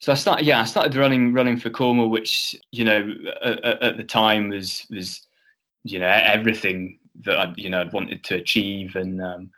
So 0.00 0.12
I 0.12 0.16
started, 0.16 0.46
yeah, 0.46 0.60
I 0.60 0.64
started 0.64 0.94
running 0.96 1.32
running 1.32 1.56
for 1.56 1.70
Cornwall, 1.70 2.08
which 2.10 2.56
you 2.72 2.84
know 2.84 3.14
at, 3.42 3.64
at- 3.64 3.82
at 3.82 3.96
the 3.96 4.04
time 4.04 4.48
was 4.48 4.86
was 4.90 5.26
you 5.84 5.98
know 5.98 6.06
everything 6.08 6.98
that 7.24 7.38
I 7.38 7.52
you 7.56 7.70
know 7.70 7.80
I'd 7.80 7.92
wanted 7.92 8.24
to 8.24 8.34
achieve, 8.36 8.96
and 8.96 9.22
um, 9.22 9.50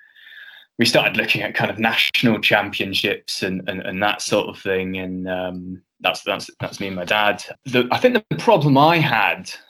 we 0.79 0.85
started 0.87 1.17
looking 1.17 1.43
at 1.43 1.55
kind 1.55 1.71
of 1.71 1.79
national 1.79 2.39
championships 2.41 3.43
and 3.43 3.67
and, 3.69 3.81
and 3.81 4.03
that 4.03 4.23
sort 4.23 4.49
of 4.49 4.59
thing, 4.61 4.97
and 4.99 5.29
um, 5.29 5.83
that's 6.01 6.23
that's 6.23 6.51
that's 6.61 6.81
me 6.81 6.87
and 6.89 6.97
my 6.97 7.05
dad. 7.05 7.45
The, 7.67 7.87
I 7.91 7.99
think 7.99 8.15
the 8.29 8.37
problem 8.37 8.77
I 8.79 8.97
had 8.99 9.39
w- 9.41 9.70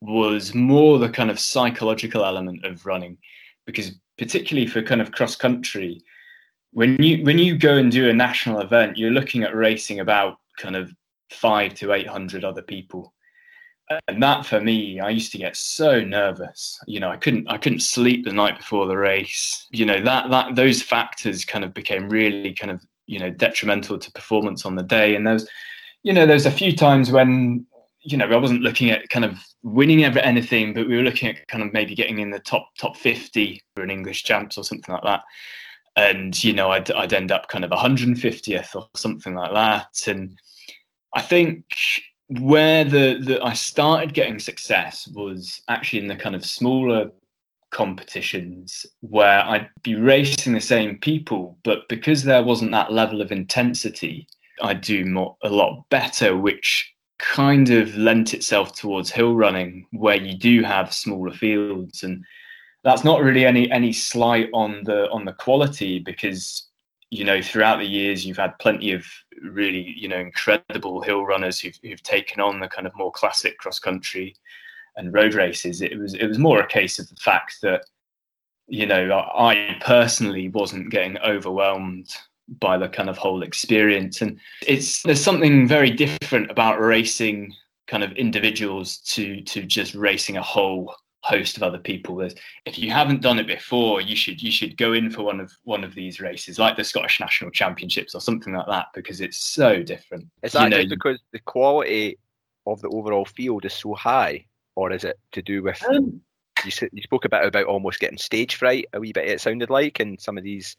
was 0.00 0.54
more 0.54 0.98
the 0.98 1.08
kind 1.08 1.30
of 1.30 1.38
psychological 1.38 2.24
element 2.24 2.64
of 2.64 2.86
running, 2.86 3.18
because 3.66 3.92
particularly 4.16 4.66
for 4.66 4.82
kind 4.82 5.00
of 5.00 5.12
cross 5.12 5.36
country 5.36 6.02
when 6.72 7.02
you 7.02 7.24
when 7.24 7.38
you 7.38 7.56
go 7.56 7.76
and 7.76 7.90
do 7.90 8.08
a 8.08 8.12
national 8.12 8.60
event, 8.60 8.96
you're 8.96 9.10
looking 9.10 9.42
at 9.42 9.54
racing 9.54 10.00
about 10.00 10.38
kind 10.58 10.76
of 10.76 10.92
five 11.30 11.74
to 11.74 11.92
eight 11.92 12.06
hundred 12.06 12.44
other 12.44 12.62
people, 12.62 13.12
and 14.06 14.22
that 14.22 14.44
for 14.44 14.60
me, 14.60 15.00
I 15.00 15.10
used 15.10 15.32
to 15.32 15.38
get 15.38 15.56
so 15.56 16.00
nervous. 16.00 16.78
You 16.86 17.00
know, 17.00 17.10
I 17.10 17.16
couldn't 17.16 17.50
I 17.50 17.58
couldn't 17.58 17.80
sleep 17.80 18.24
the 18.24 18.32
night 18.32 18.58
before 18.58 18.86
the 18.86 18.96
race. 18.96 19.66
You 19.70 19.86
know 19.86 20.02
that 20.02 20.30
that 20.30 20.56
those 20.56 20.82
factors 20.82 21.44
kind 21.44 21.64
of 21.64 21.72
became 21.74 22.08
really 22.08 22.52
kind 22.52 22.70
of 22.70 22.84
you 23.06 23.18
know 23.18 23.30
detrimental 23.30 23.98
to 23.98 24.12
performance 24.12 24.66
on 24.66 24.76
the 24.76 24.82
day. 24.82 25.14
And 25.14 25.26
there's 25.26 25.48
you 26.02 26.12
know 26.12 26.26
there's 26.26 26.46
a 26.46 26.50
few 26.50 26.76
times 26.76 27.10
when 27.10 27.66
you 28.02 28.16
know 28.16 28.26
I 28.26 28.36
wasn't 28.36 28.62
looking 28.62 28.90
at 28.90 29.08
kind 29.08 29.24
of 29.24 29.38
winning 29.62 30.04
ever 30.04 30.20
anything, 30.20 30.74
but 30.74 30.88
we 30.88 30.96
were 30.96 31.02
looking 31.02 31.30
at 31.30 31.46
kind 31.48 31.62
of 31.62 31.72
maybe 31.72 31.94
getting 31.94 32.18
in 32.18 32.30
the 32.30 32.38
top 32.40 32.68
top 32.78 32.96
fifty 32.96 33.62
for 33.74 33.82
an 33.82 33.90
English 33.90 34.24
champs 34.24 34.58
or 34.58 34.64
something 34.64 34.94
like 34.94 35.04
that. 35.04 35.22
And 35.96 36.44
you 36.44 36.52
know 36.52 36.70
I'd, 36.70 36.90
I'd 36.92 37.12
end 37.12 37.32
up 37.32 37.48
kind 37.48 37.64
of 37.64 37.70
150th 37.70 38.76
or 38.76 38.88
something 38.94 39.34
like 39.34 39.52
that. 39.52 40.06
And 40.06 40.38
i 41.14 41.20
think 41.20 41.64
where 42.40 42.84
the, 42.84 43.18
the 43.22 43.42
i 43.42 43.52
started 43.52 44.14
getting 44.14 44.38
success 44.38 45.08
was 45.14 45.62
actually 45.68 46.00
in 46.00 46.08
the 46.08 46.16
kind 46.16 46.34
of 46.34 46.44
smaller 46.44 47.10
competitions 47.70 48.86
where 49.00 49.42
i'd 49.46 49.68
be 49.82 49.94
racing 49.94 50.52
the 50.52 50.60
same 50.60 50.98
people 50.98 51.58
but 51.64 51.88
because 51.88 52.22
there 52.22 52.42
wasn't 52.42 52.70
that 52.70 52.92
level 52.92 53.20
of 53.20 53.32
intensity 53.32 54.26
i'd 54.62 54.80
do 54.80 55.04
more, 55.04 55.36
a 55.42 55.48
lot 55.48 55.84
better 55.90 56.36
which 56.36 56.92
kind 57.18 57.70
of 57.70 57.96
lent 57.96 58.34
itself 58.34 58.74
towards 58.74 59.10
hill 59.10 59.34
running 59.34 59.86
where 59.92 60.16
you 60.16 60.36
do 60.36 60.62
have 60.62 60.92
smaller 60.92 61.32
fields. 61.32 62.02
And 62.02 62.24
that's 62.84 63.04
not 63.04 63.22
really 63.22 63.44
any 63.44 63.70
any 63.70 63.92
slight 63.92 64.48
on 64.52 64.84
the 64.84 65.10
on 65.10 65.24
the 65.24 65.32
quality 65.32 65.98
because 65.98 66.68
you 67.10 67.24
know 67.24 67.42
throughout 67.42 67.78
the 67.78 67.86
years 67.86 68.24
you've 68.24 68.36
had 68.36 68.58
plenty 68.58 68.92
of 68.92 69.04
really 69.42 69.94
you 69.96 70.08
know 70.08 70.18
incredible 70.18 71.00
hill 71.00 71.24
runners 71.24 71.58
who've, 71.58 71.78
who've 71.82 72.02
taken 72.02 72.40
on 72.40 72.60
the 72.60 72.68
kind 72.68 72.86
of 72.86 72.96
more 72.96 73.12
classic 73.12 73.58
cross 73.58 73.78
country 73.78 74.36
and 74.96 75.12
road 75.12 75.34
races. 75.34 75.82
It 75.82 75.98
was 75.98 76.14
it 76.14 76.26
was 76.26 76.38
more 76.38 76.60
a 76.60 76.66
case 76.66 76.98
of 76.98 77.08
the 77.08 77.16
fact 77.16 77.56
that 77.62 77.84
you 78.68 78.86
know 78.86 79.10
i 79.34 79.76
personally 79.80 80.48
wasn't 80.50 80.90
getting 80.90 81.18
overwhelmed 81.18 82.14
by 82.60 82.78
the 82.78 82.88
kind 82.88 83.10
of 83.10 83.18
whole 83.18 83.42
experience 83.42 84.22
and 84.22 84.38
it's 84.66 85.02
there's 85.02 85.22
something 85.22 85.68
very 85.68 85.90
different 85.90 86.50
about 86.50 86.80
racing 86.80 87.52
kind 87.86 88.02
of 88.02 88.12
individuals 88.12 88.98
to 88.98 89.40
to 89.42 89.62
just 89.62 89.94
racing 89.94 90.36
a 90.36 90.42
whole 90.42 90.94
host 91.22 91.56
of 91.56 91.62
other 91.62 91.78
people 91.78 92.16
There's, 92.16 92.34
if 92.64 92.78
you 92.78 92.90
haven't 92.90 93.22
done 93.22 93.38
it 93.38 93.46
before 93.46 94.00
you 94.00 94.14
should 94.14 94.40
you 94.40 94.50
should 94.50 94.76
go 94.76 94.92
in 94.92 95.10
for 95.10 95.24
one 95.24 95.40
of 95.40 95.52
one 95.64 95.84
of 95.84 95.94
these 95.94 96.20
races 96.20 96.58
like 96.58 96.76
the 96.76 96.84
scottish 96.84 97.20
national 97.20 97.50
championships 97.50 98.14
or 98.14 98.20
something 98.20 98.54
like 98.54 98.66
that 98.68 98.86
because 98.94 99.20
it's 99.20 99.38
so 99.38 99.82
different 99.82 100.26
Is 100.42 100.54
You 100.54 100.60
that 100.60 100.68
know, 100.70 100.76
just 100.78 100.90
because 100.90 101.20
the 101.32 101.40
quality 101.40 102.16
of 102.68 102.80
the 102.80 102.88
overall 102.88 103.24
field 103.24 103.64
is 103.64 103.72
so 103.72 103.94
high, 103.94 104.44
or 104.76 104.92
is 104.92 105.04
it 105.04 105.18
to 105.32 105.42
do 105.42 105.62
with 105.62 105.82
Um, 105.88 106.20
you, 106.64 106.88
you 106.92 107.02
spoke 107.02 107.24
about 107.24 107.46
about 107.46 107.66
almost 107.66 108.00
getting 108.00 108.18
stage 108.18 108.56
fright 108.56 108.86
a 108.92 109.00
wee 109.00 109.12
bit? 109.12 109.28
It 109.28 109.40
sounded 109.40 109.70
like, 109.70 110.00
and 110.00 110.20
some 110.20 110.38
of 110.38 110.44
these, 110.44 110.76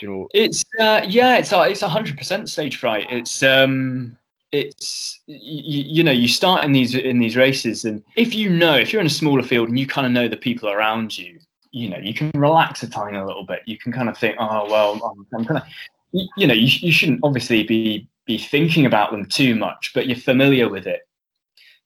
you 0.00 0.08
know, 0.08 0.28
It's 0.34 0.64
uh, 0.78 1.02
yeah, 1.06 1.36
it's 1.36 1.52
it's 1.52 1.82
a 1.82 1.88
hundred 1.88 2.16
percent 2.16 2.48
stage 2.48 2.76
fright. 2.76 3.06
It's 3.10 3.42
um, 3.42 4.16
it's 4.52 5.20
you, 5.26 5.84
you 5.86 6.04
know 6.04 6.12
you 6.12 6.26
start 6.26 6.64
in 6.64 6.72
these 6.72 6.94
in 6.94 7.18
these 7.20 7.36
races 7.36 7.84
and 7.84 8.02
if 8.16 8.34
you 8.34 8.50
know 8.50 8.74
if 8.74 8.92
you're 8.92 9.00
in 9.00 9.06
a 9.06 9.10
smaller 9.10 9.42
field 9.42 9.68
and 9.68 9.78
you 9.78 9.86
kind 9.86 10.06
of 10.06 10.12
know 10.12 10.26
the 10.26 10.36
people 10.36 10.68
around 10.68 11.16
you 11.16 11.38
you 11.70 11.88
know 11.88 11.98
you 11.98 12.12
can 12.12 12.30
relax 12.34 12.82
a 12.82 12.90
tiny 12.90 13.18
little 13.18 13.44
bit. 13.44 13.60
You 13.66 13.78
can 13.78 13.92
kind 13.92 14.08
of 14.08 14.18
think 14.18 14.36
oh 14.38 14.68
well 14.68 15.00
i'm, 15.04 15.26
I'm 15.38 15.44
kind 15.44 15.60
of 15.60 15.68
you, 16.12 16.28
you 16.36 16.46
know 16.46 16.54
you, 16.54 16.66
you 16.66 16.92
shouldn't 16.92 17.20
obviously 17.22 17.62
be 17.62 18.08
be 18.26 18.38
thinking 18.38 18.86
about 18.86 19.12
them 19.12 19.24
too 19.24 19.54
much 19.54 19.92
but 19.94 20.06
you're 20.06 20.16
familiar 20.16 20.68
with 20.68 20.86
it. 20.86 21.02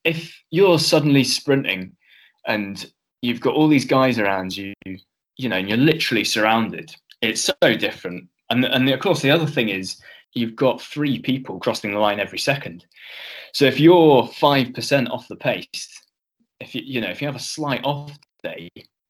If 0.03 0.35
you're 0.49 0.79
suddenly 0.79 1.23
sprinting 1.23 1.95
and 2.47 2.91
you've 3.21 3.41
got 3.41 3.55
all 3.55 3.67
these 3.67 3.85
guys 3.85 4.17
around 4.17 4.57
you 4.57 4.73
you 5.37 5.49
know 5.49 5.57
and 5.57 5.69
you're 5.69 5.77
literally 5.77 6.23
surrounded 6.23 6.95
it's 7.25 7.51
so 7.61 7.75
different 7.75 8.27
and 8.49 8.65
and 8.65 8.89
of 8.89 8.99
course 8.99 9.21
the 9.21 9.31
other 9.31 9.47
thing 9.47 9.69
is 9.69 10.01
you've 10.35 10.55
got 10.55 10.81
three 10.81 11.19
people 11.19 11.59
crossing 11.59 11.91
the 11.91 11.99
line 11.99 12.19
every 12.19 12.37
second. 12.37 12.85
So 13.53 13.65
if 13.65 13.79
you're 13.79 14.27
five 14.27 14.73
percent 14.73 15.09
off 15.09 15.27
the 15.27 15.35
pace, 15.35 16.01
if 16.59 16.75
you 16.75 16.81
you 16.85 17.01
know 17.01 17.09
if 17.09 17.21
you 17.21 17.27
have 17.27 17.35
a 17.35 17.39
slight 17.39 17.83
off 17.83 18.17
day, 18.43 18.69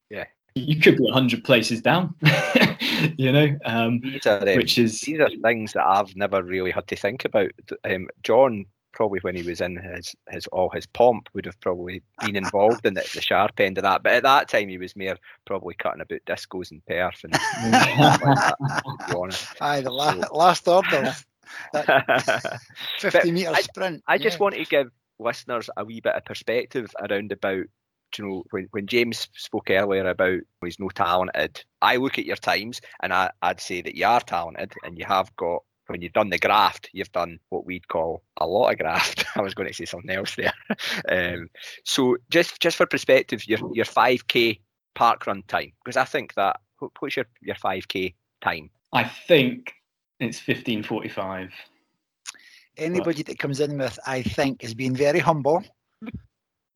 yeah, 0.10 0.26
you 0.54 0.80
could 0.80 0.98
be 0.98 1.10
hundred 1.12 1.44
places 1.44 1.82
down. 1.82 2.16
you 3.18 3.32
know, 3.32 3.58
um, 3.66 4.02
are, 4.26 4.50
um, 4.50 4.56
which 4.56 4.78
is 4.78 5.02
these 5.02 5.20
are 5.20 5.30
things 5.44 5.74
that 5.74 5.86
I've 5.86 6.16
never 6.16 6.42
really 6.44 6.72
had 6.72 6.88
to 6.88 6.96
think 6.96 7.26
about. 7.26 7.52
Um, 7.84 8.08
John 8.24 8.66
probably 8.96 9.20
when 9.20 9.36
he 9.36 9.44
was 9.44 9.62
in 9.62 9.76
his 9.76 10.16
his 10.30 10.48
all 10.48 10.70
his 10.70 10.88
pomp 10.88 11.30
would 11.34 11.46
have 11.46 11.60
probably 11.60 12.02
been 12.22 12.36
involved 12.36 12.86
in 12.86 12.96
the, 12.96 13.08
the 13.14 13.22
sharp 13.22 13.60
end 13.60 13.78
of 13.78 13.84
that. 13.84 14.02
But 14.02 14.14
at 14.14 14.24
that 14.24 14.50
time 14.50 14.70
he 14.70 14.80
was 14.80 14.96
more 14.96 15.18
probably 15.46 15.76
cutting 15.76 16.02
about 16.02 16.26
discos 16.26 16.72
and 16.72 16.82
perf 16.90 17.24
and 17.24 17.34
like 17.34 18.20
that, 18.22 18.56
to 19.10 19.28
be. 19.28 19.36
Aye, 19.62 19.82
the 19.82 19.92
la- 19.92 20.14
so. 20.14 20.36
last 20.36 20.68
order. 20.68 21.14
Fifty 23.00 23.32
meter 23.32 23.54
sprint. 23.56 24.04
I, 24.08 24.16
I 24.16 24.18
just 24.18 24.38
yeah. 24.38 24.44
want 24.44 24.56
to 24.56 24.66
give 24.66 24.88
listeners 25.20 25.70
a 25.78 25.86
wee 25.86 26.02
bit 26.02 26.16
of 26.16 26.26
perspective 26.26 26.90
around 27.00 27.32
about 27.32 27.66
you 28.18 28.26
know, 28.26 28.44
when, 28.52 28.68
when 28.72 28.88
James 28.88 29.28
spoke 29.36 29.70
earlier 29.70 30.08
about 30.08 30.40
he's 30.64 30.80
no 30.80 30.90
talented, 30.90 31.64
I 31.82 31.98
look 31.98 32.18
at 32.18 32.26
your 32.26 32.38
times 32.38 32.80
and 33.02 33.14
I, 33.14 33.32
I'd 33.42 33.60
say 33.60 33.82
that 33.82 33.96
you 33.96 34.06
are 34.06 34.22
talented 34.22 34.74
and 34.84 34.98
you 34.98 35.06
have 35.06 35.36
got 35.36 35.64
when 35.88 36.02
you've 36.02 36.14
done 36.14 36.30
the 36.30 36.40
graft, 36.40 36.90
you've 36.94 37.12
done 37.12 37.40
what 37.50 37.66
we'd 37.66 37.88
call 37.88 38.24
a 38.38 38.48
lot 38.48 38.72
of 38.72 38.80
graft. 38.80 39.26
I 39.36 39.42
was 39.42 39.54
going 39.54 39.68
to 39.68 39.74
say 39.74 39.86
something 39.86 40.12
else 40.12 40.36
there. 40.36 40.54
um, 41.10 41.50
so 41.84 42.18
just 42.30 42.60
just 42.60 42.78
for 42.78 42.86
perspective, 42.86 43.48
your 43.48 43.60
your 43.74 43.86
five 43.86 44.28
k 44.28 44.60
park 44.96 45.28
run 45.28 45.44
time, 45.48 45.72
because 45.84 45.98
I 45.98 46.06
think 46.06 46.34
that 46.36 46.60
what's 47.00 47.16
your 47.16 47.26
your 47.42 47.56
five 47.56 47.88
k 47.88 48.16
time? 48.42 48.70
I 48.94 49.04
think 49.04 49.74
it's 50.20 50.40
fifteen 50.40 50.84
forty 50.84 51.10
five. 51.10 51.52
Anybody 52.78 53.24
that 53.24 53.40
comes 53.40 53.62
in 53.62 53.78
with 53.78 53.98
I 54.06 54.22
think 54.22 54.64
is 54.64 54.74
being 54.74 54.96
very 54.96 55.20
humble. 55.20 55.64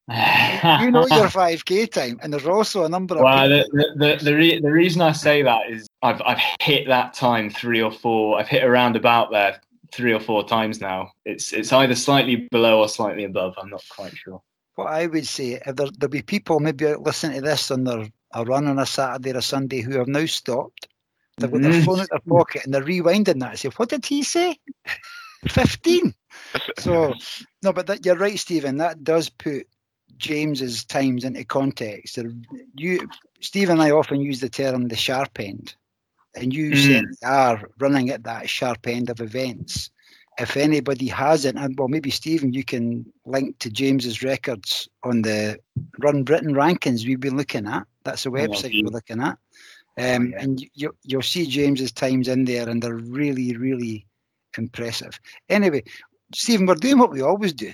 You 0.10 0.92
know 0.92 1.06
your 1.08 1.28
5k 1.28 1.92
time, 1.92 2.20
and 2.22 2.34
there's 2.34 2.48
also 2.48 2.84
a 2.84 2.90
number 2.90 3.16
of. 3.16 3.22
Well, 3.22 3.50
the 3.50 3.70
the 3.72 3.86
the, 3.96 4.24
the, 4.24 4.36
re- 4.36 4.60
the 4.60 4.72
reason 4.72 5.02
I 5.02 5.12
say 5.12 5.44
that 5.44 5.70
is 5.70 5.88
I've 6.02 6.22
I've 6.26 6.42
hit 6.62 6.88
that 6.88 7.14
time 7.14 7.50
three 7.50 7.82
or 7.82 7.92
four. 7.92 8.40
I've 8.40 8.48
hit 8.48 8.64
around 8.64 8.96
about 8.96 9.32
there 9.32 9.62
three 9.92 10.14
or 10.14 10.20
four 10.20 10.44
times 10.48 10.82
now. 10.82 11.12
It's 11.26 11.54
it's 11.54 11.72
either 11.72 11.96
slightly 11.96 12.48
below 12.50 12.80
or 12.80 12.90
slightly 12.90 13.24
above. 13.24 13.54
I'm 13.62 13.70
not 13.70 13.84
quite 13.90 14.16
sure. 14.18 14.42
What 14.76 14.88
I 14.88 15.06
would 15.06 15.28
say, 15.28 15.62
if 15.66 15.76
there, 15.76 15.88
there'll 15.98 16.10
be 16.10 16.22
people 16.22 16.60
maybe 16.60 16.96
listening 16.96 17.42
to 17.42 17.48
this 17.48 17.70
on 17.70 17.84
their 17.84 18.08
a 18.34 18.44
run 18.44 18.68
on 18.68 18.80
a 18.80 18.86
Saturday 18.86 19.34
or 19.34 19.38
a 19.38 19.42
Sunday 19.42 19.82
who 19.82 19.98
have 19.98 20.08
now 20.08 20.26
stopped. 20.26 20.88
They've 21.38 21.52
got 21.52 21.62
their 21.62 21.72
mm-hmm. 21.72 21.86
phone 21.86 22.00
in 22.00 22.08
their 22.10 22.20
pocket 22.28 22.66
and 22.66 22.74
they're 22.74 22.84
rewinding 22.84 23.40
that. 23.40 23.60
Say, 23.60 23.70
what 23.70 23.90
did 23.90 24.06
he 24.06 24.24
say? 24.24 24.58
Fifteen. 25.48 26.14
so 26.80 27.14
no, 27.64 27.72
but 27.72 27.88
that, 27.88 28.06
you're 28.06 28.18
right, 28.18 28.38
Stephen. 28.38 28.78
That 28.78 29.04
does 29.04 29.30
put 29.30 29.68
James's 30.20 30.86
times 30.86 31.24
into 31.24 31.44
context. 31.44 32.20
You, 32.76 33.10
Steve 33.42 33.70
and 33.70 33.82
I 33.82 33.92
often 33.92 34.22
use 34.22 34.40
the 34.40 34.50
term 34.50 34.88
the 34.88 34.96
sharp 34.96 35.40
end, 35.40 35.74
and 36.36 36.54
you 36.54 36.72
mm. 36.72 37.06
are 37.26 37.68
running 37.80 38.10
at 38.10 38.24
that 38.24 38.50
sharp 38.50 38.86
end 38.86 39.10
of 39.10 39.22
events. 39.22 39.90
If 40.38 40.56
anybody 40.56 41.08
hasn't, 41.08 41.58
and 41.58 41.78
well, 41.78 41.90
maybe 41.90 42.12
Stephen, 42.12 42.54
you 42.54 42.64
can 42.64 43.06
link 43.26 43.60
to 43.60 43.70
James's 43.70 44.24
records 44.24 44.88
on 45.04 45.24
the 45.24 45.60
Run 45.98 46.24
Britain 46.24 46.54
rankings 46.54 47.06
we've 47.06 47.20
been 47.20 47.36
looking 47.36 47.68
at. 47.68 47.86
That's 48.04 48.26
a 48.26 48.30
website 48.30 48.82
we're 48.84 48.90
looking 48.90 49.22
at. 49.22 49.38
Um, 49.98 50.34
oh, 50.34 50.42
and 50.42 50.66
you, 50.76 50.96
you'll 51.04 51.22
see 51.22 51.46
James's 51.46 51.92
times 51.92 52.30
in 52.30 52.46
there, 52.46 52.70
and 52.70 52.82
they're 52.82 52.96
really, 52.96 53.58
really 53.58 54.06
impressive. 54.58 55.20
Anyway, 55.50 55.84
Stephen, 56.34 56.66
we're 56.66 56.76
doing 56.76 57.00
what 57.00 57.12
we 57.12 57.22
always 57.22 57.52
do. 57.52 57.74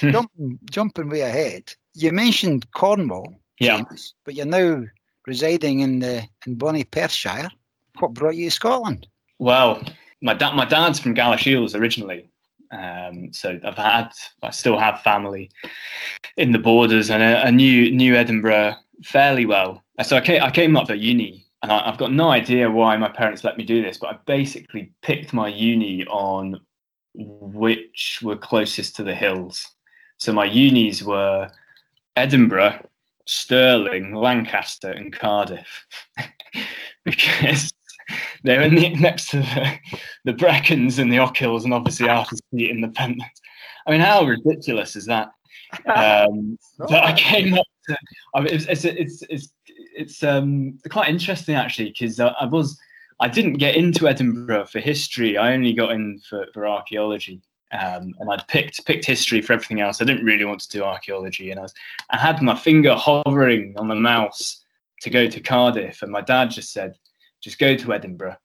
Jumping, 0.00 0.58
jumping 0.70 1.08
way 1.08 1.20
ahead. 1.22 1.72
You 1.94 2.12
mentioned 2.12 2.70
Cornwall, 2.72 3.34
yeah. 3.60 3.78
James, 3.78 4.14
but 4.24 4.34
you're 4.34 4.46
now 4.46 4.84
residing 5.26 5.80
in 5.80 5.98
the 5.98 6.22
in 6.46 6.54
Bonnie 6.54 6.84
Perthshire. 6.84 7.50
What 7.98 8.14
brought 8.14 8.36
you 8.36 8.46
to 8.46 8.50
Scotland? 8.50 9.06
Well, 9.38 9.82
my 10.22 10.34
dad, 10.34 10.54
my 10.54 10.64
dad's 10.64 10.98
from 10.98 11.14
Galashiels 11.14 11.74
originally, 11.78 12.30
um, 12.70 13.32
so 13.32 13.58
I've 13.64 13.76
had, 13.76 14.10
I 14.42 14.50
still 14.50 14.78
have 14.78 15.00
family 15.02 15.50
in 16.36 16.52
the 16.52 16.58
borders, 16.58 17.10
and 17.10 17.22
I, 17.22 17.44
I 17.44 17.50
knew 17.50 17.90
knew 17.90 18.14
Edinburgh 18.14 18.74
fairly 19.02 19.46
well. 19.46 19.82
So 20.02 20.16
I 20.16 20.20
came, 20.20 20.42
I 20.42 20.50
came 20.50 20.76
up 20.76 20.86
for 20.86 20.94
uni, 20.94 21.46
and 21.62 21.72
I, 21.72 21.88
I've 21.88 21.98
got 21.98 22.12
no 22.12 22.30
idea 22.30 22.70
why 22.70 22.96
my 22.96 23.08
parents 23.08 23.44
let 23.44 23.56
me 23.56 23.64
do 23.64 23.82
this, 23.82 23.98
but 23.98 24.10
I 24.10 24.18
basically 24.26 24.92
picked 25.02 25.32
my 25.32 25.48
uni 25.48 26.04
on 26.06 26.60
which 27.14 28.20
were 28.22 28.36
closest 28.36 28.96
to 28.96 29.04
the 29.04 29.14
hills. 29.14 29.66
So 30.18 30.32
my 30.32 30.44
unis 30.44 31.02
were 31.02 31.50
Edinburgh, 32.16 32.86
Stirling, 33.26 34.14
Lancaster, 34.14 34.90
and 34.90 35.12
Cardiff, 35.12 35.86
because 37.04 37.72
they 38.44 38.58
were 38.58 38.68
next 38.68 39.30
to 39.30 39.38
the, 39.38 39.78
the 40.24 40.32
Brecons 40.32 40.98
and 40.98 41.12
the 41.12 41.18
Ochils, 41.18 41.64
and 41.64 41.74
obviously 41.74 42.08
Arthur's 42.08 42.40
Seat 42.52 42.70
in 42.70 42.80
the 42.80 42.88
Pentlands. 42.88 43.40
I 43.86 43.92
mean, 43.92 44.00
how 44.00 44.24
ridiculous 44.24 44.96
is 44.96 45.06
that? 45.06 45.30
Um, 45.86 46.58
but 46.78 47.04
I 47.04 47.12
came 47.14 47.54
up 47.54 47.66
to. 47.88 47.96
I 48.34 48.40
mean, 48.40 48.54
it's 48.54 48.66
it's 48.66 48.84
it's 48.84 49.22
it's, 49.28 49.48
it's 49.96 50.22
um, 50.22 50.78
quite 50.90 51.08
interesting 51.08 51.54
actually 51.54 51.90
because 51.90 52.20
I, 52.20 52.28
I 52.28 52.44
was 52.44 52.78
I 53.20 53.28
didn't 53.28 53.54
get 53.54 53.76
into 53.76 54.08
Edinburgh 54.08 54.66
for 54.66 54.78
history. 54.78 55.36
I 55.36 55.52
only 55.52 55.72
got 55.72 55.92
in 55.92 56.20
for, 56.20 56.46
for 56.54 56.68
archaeology. 56.68 57.42
Um, 57.72 58.14
and 58.18 58.30
I'd 58.30 58.46
picked 58.48 58.84
picked 58.86 59.04
history 59.04 59.42
for 59.42 59.52
everything 59.52 59.80
else. 59.80 60.00
I 60.00 60.06
didn't 60.06 60.24
really 60.24 60.44
want 60.44 60.60
to 60.60 60.70
do 60.70 60.84
archaeology, 60.84 61.50
and 61.50 61.60
I 61.60 61.64
was 61.64 61.74
I 62.08 62.16
had 62.16 62.40
my 62.40 62.56
finger 62.56 62.94
hovering 62.94 63.74
on 63.76 63.88
the 63.88 63.94
mouse 63.94 64.64
to 65.02 65.10
go 65.10 65.28
to 65.28 65.40
Cardiff, 65.40 66.00
and 66.00 66.10
my 66.10 66.22
dad 66.22 66.50
just 66.50 66.72
said, 66.72 66.94
"Just 67.42 67.58
go 67.58 67.76
to 67.76 67.92
Edinburgh. 67.92 68.36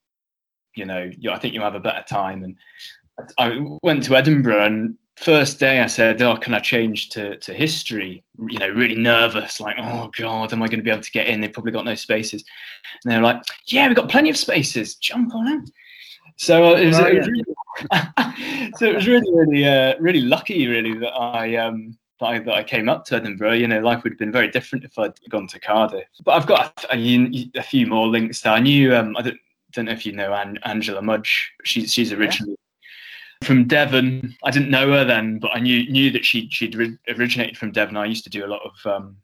You 0.75 0.85
know, 0.85 1.09
I 1.31 1.39
think 1.39 1.53
you'll 1.53 1.63
have 1.63 1.75
a 1.75 1.79
better 1.79 2.03
time." 2.05 2.43
And 2.43 2.57
I 3.37 3.61
went 3.81 4.03
to 4.03 4.17
Edinburgh, 4.17 4.65
and 4.65 4.97
first 5.15 5.59
day 5.59 5.81
I 5.81 5.87
said, 5.87 6.21
"Oh, 6.21 6.35
can 6.35 6.53
I 6.53 6.59
change 6.59 7.09
to 7.09 7.37
to 7.37 7.53
history?" 7.53 8.23
You 8.49 8.59
know, 8.59 8.69
really 8.69 8.95
nervous, 8.95 9.59
like, 9.59 9.75
"Oh 9.79 10.11
God, 10.17 10.53
am 10.53 10.63
I 10.63 10.67
going 10.67 10.79
to 10.79 10.83
be 10.83 10.91
able 10.91 11.01
to 11.01 11.11
get 11.11 11.27
in?" 11.27 11.41
They've 11.41 11.53
probably 11.53 11.71
got 11.71 11.85
no 11.85 11.95
spaces, 11.95 12.43
and 13.03 13.11
they're 13.11 13.21
like, 13.21 13.41
"Yeah, 13.67 13.87
we've 13.87 13.95
got 13.95 14.09
plenty 14.09 14.29
of 14.29 14.37
spaces. 14.37 14.95
Jump 14.95 15.33
on 15.35 15.47
in." 15.47 15.65
So 16.37 16.65
uh, 16.65 16.77
it 16.77 16.87
was, 16.87 16.99
oh, 16.99 17.05
it 17.05 17.17
was 17.17 17.27
really, 17.27 17.43
so 18.77 18.85
it 18.87 18.95
was 18.95 19.07
really, 19.07 19.31
really, 19.33 19.67
uh, 19.67 19.95
really 19.99 20.21
lucky, 20.21 20.67
really, 20.67 20.97
that 20.99 21.13
I 21.13 21.55
um 21.57 21.97
that 22.19 22.25
I, 22.25 22.39
that 22.39 22.53
I 22.53 22.63
came 22.63 22.89
up 22.89 23.05
to 23.05 23.15
Edinburgh. 23.15 23.53
You 23.53 23.67
know, 23.67 23.79
life 23.79 24.03
would 24.03 24.13
have 24.13 24.19
been 24.19 24.31
very 24.31 24.49
different 24.49 24.85
if 24.85 24.97
I'd 24.97 25.13
gone 25.29 25.47
to 25.47 25.59
Cardiff. 25.59 26.07
But 26.23 26.31
I've 26.31 26.47
got 26.47 26.85
a, 26.91 26.95
a, 26.95 27.51
a 27.55 27.63
few 27.63 27.87
more 27.87 28.07
links 28.07 28.41
there. 28.41 28.53
I 28.53 28.59
knew 28.59 28.95
um 28.95 29.15
I 29.17 29.21
don't, 29.21 29.37
don't 29.73 29.85
know 29.85 29.91
if 29.91 30.05
you 30.05 30.13
know 30.13 30.33
An- 30.33 30.59
Angela 30.63 31.01
Mudge. 31.01 31.51
She's 31.63 31.93
she's 31.93 32.11
originally 32.11 32.57
from 33.43 33.67
Devon. 33.67 34.35
I 34.43 34.51
didn't 34.51 34.69
know 34.69 34.91
her 34.91 35.05
then, 35.05 35.39
but 35.39 35.51
I 35.53 35.59
knew 35.59 35.89
knew 35.89 36.11
that 36.11 36.25
she 36.25 36.49
she'd 36.49 36.75
originated 37.07 37.57
from 37.57 37.71
Devon. 37.71 37.97
I 37.97 38.05
used 38.05 38.23
to 38.23 38.29
do 38.29 38.45
a 38.45 38.47
lot 38.47 38.61
of 38.63 38.85
um, 38.85 39.17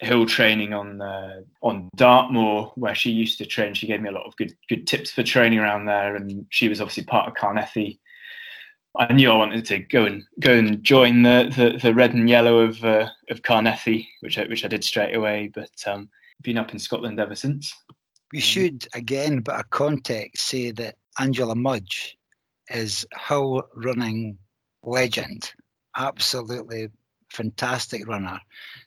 hill 0.00 0.26
training 0.26 0.72
on 0.72 1.00
uh, 1.00 1.40
on 1.62 1.88
Dartmoor, 1.96 2.72
where 2.76 2.94
she 2.94 3.10
used 3.10 3.38
to 3.38 3.46
train. 3.46 3.74
She 3.74 3.86
gave 3.86 4.00
me 4.00 4.08
a 4.08 4.12
lot 4.12 4.26
of 4.26 4.36
good 4.36 4.54
good 4.68 4.86
tips 4.86 5.10
for 5.10 5.22
training 5.22 5.58
around 5.58 5.86
there, 5.86 6.16
and 6.16 6.46
she 6.50 6.68
was 6.68 6.80
obviously 6.80 7.04
part 7.04 7.28
of 7.28 7.34
Carnethy. 7.34 8.00
I 8.96 9.12
knew 9.12 9.30
I 9.30 9.36
wanted 9.36 9.64
to 9.66 9.78
go 9.78 10.04
and 10.04 10.22
go 10.40 10.52
and 10.52 10.82
join 10.82 11.22
the 11.22 11.52
the, 11.56 11.78
the 11.78 11.94
red 11.94 12.14
and 12.14 12.28
yellow 12.28 12.58
of 12.58 12.84
uh, 12.84 13.08
of 13.30 13.42
Carnethy, 13.42 14.08
which 14.20 14.38
I, 14.38 14.44
which 14.44 14.64
I 14.64 14.68
did 14.68 14.84
straight 14.84 15.14
away. 15.14 15.50
But 15.52 15.72
um, 15.86 16.08
been 16.42 16.58
up 16.58 16.72
in 16.72 16.78
Scotland 16.78 17.18
ever 17.18 17.34
since. 17.34 17.74
We 18.32 18.40
should 18.40 18.86
again, 18.94 19.40
but 19.40 19.60
a 19.60 19.64
context, 19.64 20.46
say 20.46 20.70
that 20.72 20.96
Angela 21.18 21.54
Mudge 21.54 22.16
is 22.70 23.06
hill 23.28 23.62
running 23.76 24.38
legend. 24.82 25.52
Absolutely 25.96 26.88
fantastic 27.30 28.06
runner, 28.08 28.40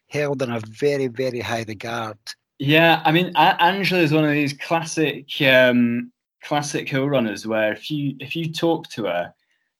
held 0.07 0.41
in 0.41 0.51
a 0.51 0.59
very, 0.59 1.07
very 1.07 1.39
high 1.39 1.65
regard. 1.67 2.17
Yeah, 2.59 3.01
I 3.05 3.11
mean, 3.11 3.31
Angela 3.35 4.01
is 4.01 4.11
one 4.11 4.25
of 4.25 4.31
these 4.31 4.53
classic, 4.53 5.29
um, 5.41 6.11
classic 6.43 6.89
hill 6.89 7.07
runners 7.07 7.45
where 7.45 7.71
if 7.71 7.91
you 7.91 8.15
if 8.19 8.35
you 8.35 8.51
talk 8.51 8.89
to 8.89 9.05
her, 9.05 9.33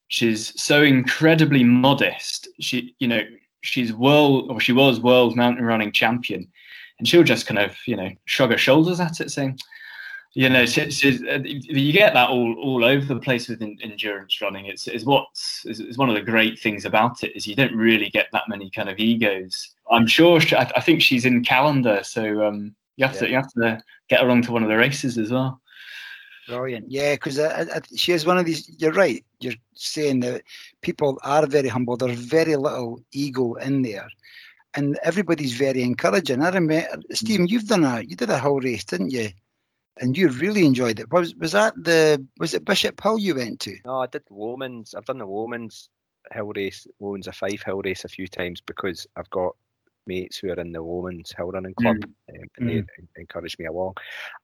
she's 0.10 0.60
so 0.62 0.84
incredibly 0.84 1.64
modest. 1.64 2.48
She, 2.60 2.96
you 3.00 3.08
know, 3.08 3.22
she's 3.62 3.94
world 3.94 4.52
or 4.52 4.60
she 4.60 4.74
was 4.74 5.00
world 5.00 5.36
mountain 5.36 5.66
running 5.66 5.92
champion, 5.92 6.48
and 7.00 7.08
she'll 7.08 7.24
just 7.24 7.48
kind 7.48 7.60
of, 7.60 7.76
you 7.88 7.96
know, 7.96 8.10
shrug 8.26 8.52
her 8.52 8.58
shoulders 8.58 9.00
at 9.00 9.22
it, 9.22 9.32
saying, 9.32 9.58
you 10.34 10.50
know, 10.50 10.66
she, 10.66 10.92
she, 10.92 11.30
uh, 11.30 11.40
you 11.44 11.92
get 11.92 12.14
that 12.14 12.30
all, 12.30 12.56
all 12.60 12.86
over 12.86 13.06
the 13.06 13.20
place 13.20 13.48
with 13.48 13.62
in, 13.62 13.78
endurance 13.82 14.40
running. 14.42 14.68
It's, 14.68 14.88
it's 14.88 15.06
what's 15.06 15.66
is 15.66 15.98
one 15.98 16.10
of 16.10 16.16
the 16.16 16.22
great 16.22 16.60
things 16.60 16.86
about 16.86 17.24
it 17.24 17.36
is 17.36 17.48
you 17.48 17.56
don't 17.56 17.76
really 17.76 18.10
get 18.10 18.28
that 18.34 18.48
many 18.48 18.70
kind 18.70 18.90
of 18.90 19.00
egos. 19.00 19.74
I'm 19.90 20.06
sure 20.06 20.40
she, 20.40 20.56
I, 20.56 20.72
I, 20.76 20.82
think 20.82 21.02
she's 21.02 21.26
in 21.26 21.44
Callander, 21.44 22.04
so 22.04 22.46
um, 22.46 22.76
you 22.98 23.06
have 23.06 23.16
yeah. 23.16 23.22
to 23.22 23.30
you 23.30 23.36
have 23.36 23.52
to 23.54 23.82
get 24.10 24.22
her 24.22 24.30
onto 24.30 24.52
one 24.52 24.64
of 24.64 24.70
the 24.70 24.78
races 24.78 25.18
as 25.18 25.32
well. 25.32 25.62
Brilliant. 26.48 26.90
Yeah, 26.90 27.16
because 27.16 27.40
she 27.96 28.14
is 28.14 28.26
one 28.26 28.38
of 28.38 28.46
these. 28.46 28.70
You're 28.80 28.94
right. 28.94 29.24
You're 29.40 29.56
saying 29.74 30.22
that 30.22 30.44
people 30.82 31.20
are 31.24 31.46
very 31.46 31.68
humble. 31.68 31.98
There's 31.98 32.20
very 32.20 32.56
little 32.56 33.02
ego 33.12 33.56
in 33.56 33.82
there, 33.82 34.08
and 34.74 34.98
everybody's 35.04 35.54
very 35.54 35.82
encouraging. 35.82 36.42
I 36.42 36.50
remember, 36.50 36.88
Stephen, 37.12 37.48
you've 37.48 37.68
done 37.68 37.84
a 37.84 38.02
you 38.02 38.16
did 38.16 38.30
a 38.30 38.40
whole 38.40 38.62
race, 38.62 38.86
didn't 38.86 39.10
you? 39.10 39.30
And 40.00 40.18
you 40.18 40.30
really 40.30 40.66
enjoyed 40.66 41.00
it. 41.00 41.12
Was 41.12 41.36
was 41.36 41.54
that 41.54 41.74
the 41.76 42.26
was 42.40 42.54
it 42.54 42.66
Bishop 42.66 43.02
Hill 43.02 43.20
you 43.20 43.36
went 43.36 43.60
to? 43.62 43.76
No, 43.86 44.02
I 44.02 44.08
did 44.08 44.24
Lomond's. 44.30 44.94
I've 44.94 45.06
done 45.06 45.18
the 45.18 45.26
Lomond's 45.26 45.90
hill 46.34 46.52
race, 46.56 46.88
Lomond's 47.00 47.28
a 47.28 47.32
five 47.32 47.62
hill 47.62 47.82
race 47.84 48.06
a 48.06 48.10
few 48.10 48.28
times 48.28 48.62
because 48.62 49.08
I've 49.16 49.30
got 49.30 49.56
mates 50.06 50.38
who 50.38 50.50
are 50.50 50.60
in 50.60 50.72
the 50.72 50.82
Lomond's 50.82 51.34
hill 51.36 51.52
running 51.52 51.74
club, 51.74 51.98
mm. 51.98 52.42
um, 52.42 52.50
and 52.58 52.70
mm. 52.70 52.86
they 53.16 53.22
encourage 53.22 53.58
me 53.60 53.66
along. 53.66 53.96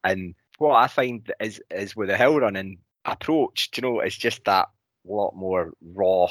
And 0.04 0.36
what 0.58 0.76
I 0.76 0.88
find 0.88 1.32
is 1.40 1.62
is 1.72 1.96
with 1.96 2.10
the 2.10 2.18
hill 2.18 2.40
running 2.40 2.78
approach, 3.06 3.70
you 3.76 3.82
know, 3.82 4.00
it's 4.00 4.18
just 4.18 4.44
that 4.46 4.68
lot 5.06 5.36
more 5.36 5.74
raw, 5.94 6.28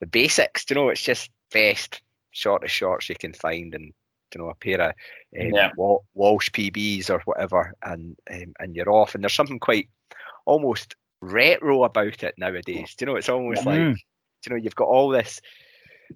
the 0.00 0.06
basics. 0.06 0.64
You 0.68 0.76
know, 0.76 0.88
it's 0.88 1.02
just 1.02 1.30
best 1.52 2.02
shortest 2.30 2.74
shorts 2.74 3.08
you 3.08 3.16
can 3.16 3.32
find, 3.32 3.74
and 3.74 3.92
you 4.34 4.40
know, 4.40 4.50
a 4.50 4.54
pair 4.54 4.80
of 4.80 4.90
um, 5.40 5.52
yeah. 5.52 5.70
Walsh 6.14 6.50
PBs 6.50 7.10
or 7.10 7.20
whatever, 7.24 7.72
and 7.82 8.16
um, 8.30 8.54
and 8.58 8.74
you're 8.74 8.90
off. 8.90 9.14
And 9.14 9.22
there's 9.22 9.34
something 9.34 9.58
quite 9.58 9.88
almost 10.44 10.94
retro 11.20 11.84
about 11.84 12.22
it 12.22 12.34
nowadays. 12.38 12.94
Do 12.96 13.04
you 13.04 13.06
know, 13.06 13.16
it's 13.16 13.28
almost 13.28 13.62
mm. 13.62 13.66
like 13.66 13.98
you 14.44 14.50
know, 14.50 14.56
you've 14.56 14.76
got 14.76 14.88
all 14.88 15.08
this 15.08 15.40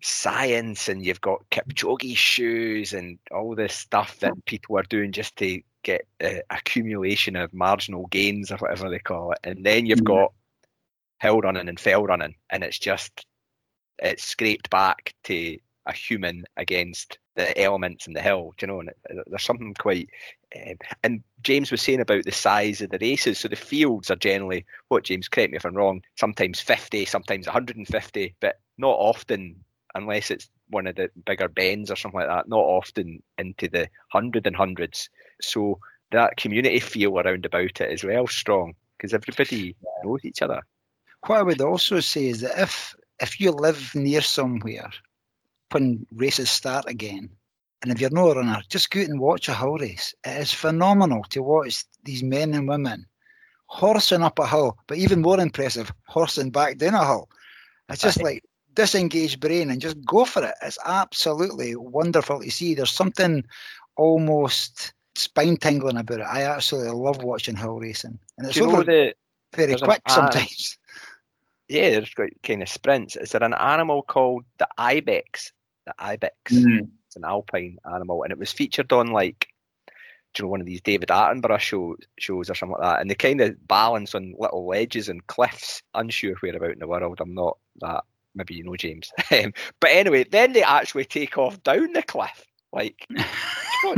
science 0.02 0.88
and 0.88 1.04
you've 1.04 1.20
got 1.20 1.44
Kipchoge 1.50 2.16
shoes 2.16 2.92
and 2.92 3.18
all 3.30 3.54
this 3.54 3.74
stuff 3.74 4.18
that 4.20 4.32
people 4.46 4.78
are 4.78 4.84
doing 4.84 5.12
just 5.12 5.36
to 5.36 5.60
get 5.82 6.02
uh, 6.22 6.40
accumulation 6.50 7.36
of 7.36 7.52
marginal 7.52 8.06
gains 8.08 8.52
or 8.52 8.56
whatever 8.58 8.88
they 8.88 8.98
call 8.98 9.32
it. 9.32 9.38
And 9.44 9.64
then 9.64 9.86
you've 9.86 10.04
got 10.04 10.32
hill 11.20 11.40
running 11.40 11.68
and 11.68 11.78
fell 11.78 12.04
running, 12.04 12.34
and 12.50 12.62
it's 12.62 12.78
just 12.78 13.26
it's 13.98 14.24
scraped 14.24 14.70
back 14.70 15.14
to 15.24 15.58
a 15.86 15.92
human 15.92 16.44
against 16.56 17.18
the 17.36 17.58
elements 17.60 18.06
in 18.06 18.12
the 18.12 18.22
hill, 18.22 18.52
do 18.58 18.66
you 18.66 18.72
know, 18.72 18.80
and 18.80 18.90
there's 19.26 19.42
something 19.42 19.74
quite. 19.74 20.08
Um, 20.56 20.76
and 21.02 21.22
James 21.42 21.70
was 21.70 21.80
saying 21.80 22.00
about 22.00 22.24
the 22.24 22.32
size 22.32 22.80
of 22.80 22.90
the 22.90 22.98
races. 23.00 23.38
So 23.38 23.48
the 23.48 23.56
fields 23.56 24.10
are 24.10 24.16
generally, 24.16 24.66
what 24.88 25.04
James, 25.04 25.28
correct 25.28 25.52
me 25.52 25.56
if 25.56 25.64
I'm 25.64 25.76
wrong, 25.76 26.02
sometimes 26.16 26.60
50, 26.60 27.04
sometimes 27.04 27.46
150, 27.46 28.34
but 28.40 28.60
not 28.78 28.96
often 28.98 29.56
unless 29.94 30.30
it's 30.30 30.48
one 30.68 30.86
of 30.86 30.96
the 30.96 31.10
bigger 31.26 31.48
bends 31.48 31.90
or 31.90 31.96
something 31.96 32.20
like 32.20 32.28
that, 32.28 32.48
not 32.48 32.60
often 32.60 33.22
into 33.38 33.68
the 33.68 33.88
hundred 34.08 34.46
and 34.46 34.56
hundreds. 34.56 35.08
So 35.40 35.78
that 36.12 36.36
community 36.36 36.80
feel 36.80 37.18
around 37.18 37.44
about 37.44 37.80
it 37.80 37.92
as 37.92 38.04
well 38.04 38.26
strong 38.26 38.74
because 38.96 39.14
everybody 39.14 39.74
knows 40.04 40.24
each 40.24 40.42
other. 40.42 40.62
What 41.26 41.38
I 41.38 41.42
would 41.42 41.60
also 41.60 42.00
say 42.00 42.26
is 42.26 42.40
that 42.40 42.58
if 42.58 42.94
if 43.20 43.40
you 43.40 43.50
live 43.50 43.94
near 43.94 44.22
somewhere 44.22 44.90
when 45.72 46.06
races 46.12 46.50
start 46.50 46.84
again, 46.88 47.30
and 47.82 47.90
if 47.90 48.00
you're 48.00 48.10
not 48.10 48.36
a 48.36 48.40
runner, 48.40 48.62
just 48.68 48.90
go 48.90 49.00
out 49.00 49.08
and 49.08 49.20
watch 49.20 49.48
a 49.48 49.54
hill 49.54 49.78
race. 49.78 50.14
It 50.24 50.40
is 50.40 50.52
phenomenal 50.52 51.22
to 51.30 51.42
watch 51.42 51.84
these 52.04 52.22
men 52.22 52.54
and 52.54 52.68
women 52.68 53.06
horsing 53.66 54.22
up 54.22 54.38
a 54.38 54.46
hill, 54.46 54.76
but 54.86 54.98
even 54.98 55.22
more 55.22 55.40
impressive, 55.40 55.92
horsing 56.06 56.50
back 56.50 56.76
down 56.76 56.94
a 56.94 57.04
hill. 57.04 57.28
It's 57.88 58.02
just 58.02 58.22
like 58.22 58.44
disengage 58.74 59.40
brain 59.40 59.70
and 59.70 59.80
just 59.80 60.04
go 60.04 60.24
for 60.24 60.44
it. 60.44 60.54
It's 60.62 60.78
absolutely 60.84 61.76
wonderful 61.76 62.40
to 62.40 62.50
see. 62.50 62.74
There's 62.74 62.90
something 62.90 63.44
almost 63.96 64.92
spine 65.14 65.56
tingling 65.56 65.96
about 65.96 66.20
it. 66.20 66.26
I 66.28 66.42
absolutely 66.42 66.92
love 66.92 67.22
watching 67.22 67.56
hill 67.56 67.78
racing, 67.78 68.18
and 68.38 68.48
it's 68.48 68.60
over 68.60 68.84
the, 68.84 69.14
very 69.54 69.76
quick 69.76 70.02
an, 70.06 70.14
sometimes. 70.14 70.78
yeah, 71.68 71.90
there's 71.90 72.14
kind 72.42 72.62
of 72.62 72.68
sprints. 72.68 73.16
Is 73.16 73.32
there 73.32 73.42
an 73.42 73.54
animal 73.54 74.02
called 74.02 74.44
the 74.58 74.68
ibex? 74.78 75.52
The 75.86 75.94
ibex. 75.98 76.52
Mm. 76.52 76.88
It's 77.06 77.16
an 77.16 77.24
alpine 77.24 77.78
animal, 77.92 78.22
and 78.22 78.32
it 78.32 78.38
was 78.38 78.52
featured 78.52 78.92
on 78.92 79.08
like 79.08 79.48
you 80.38 80.44
know, 80.44 80.48
one 80.48 80.60
of 80.60 80.66
these 80.66 80.80
David 80.80 81.08
Attenborough 81.08 81.58
show, 81.58 81.96
shows 82.18 82.50
or 82.50 82.54
something 82.54 82.76
like 82.78 82.82
that, 82.82 83.00
and 83.00 83.10
they 83.10 83.14
kind 83.14 83.40
of 83.40 83.66
balance 83.66 84.14
on 84.14 84.34
little 84.38 84.66
ledges 84.66 85.08
and 85.08 85.26
cliffs. 85.26 85.82
Unsure 85.94 86.36
where 86.36 86.56
about 86.56 86.72
in 86.72 86.78
the 86.78 86.86
world. 86.86 87.20
I'm 87.20 87.34
not 87.34 87.58
that 87.80 88.04
maybe 88.34 88.54
you 88.54 88.64
know 88.64 88.76
James. 88.76 89.10
Um, 89.32 89.52
but 89.80 89.90
anyway, 89.90 90.24
then 90.24 90.52
they 90.52 90.62
actually 90.62 91.04
take 91.04 91.38
off 91.38 91.62
down 91.62 91.92
the 91.92 92.02
cliff, 92.02 92.44
like 92.72 93.06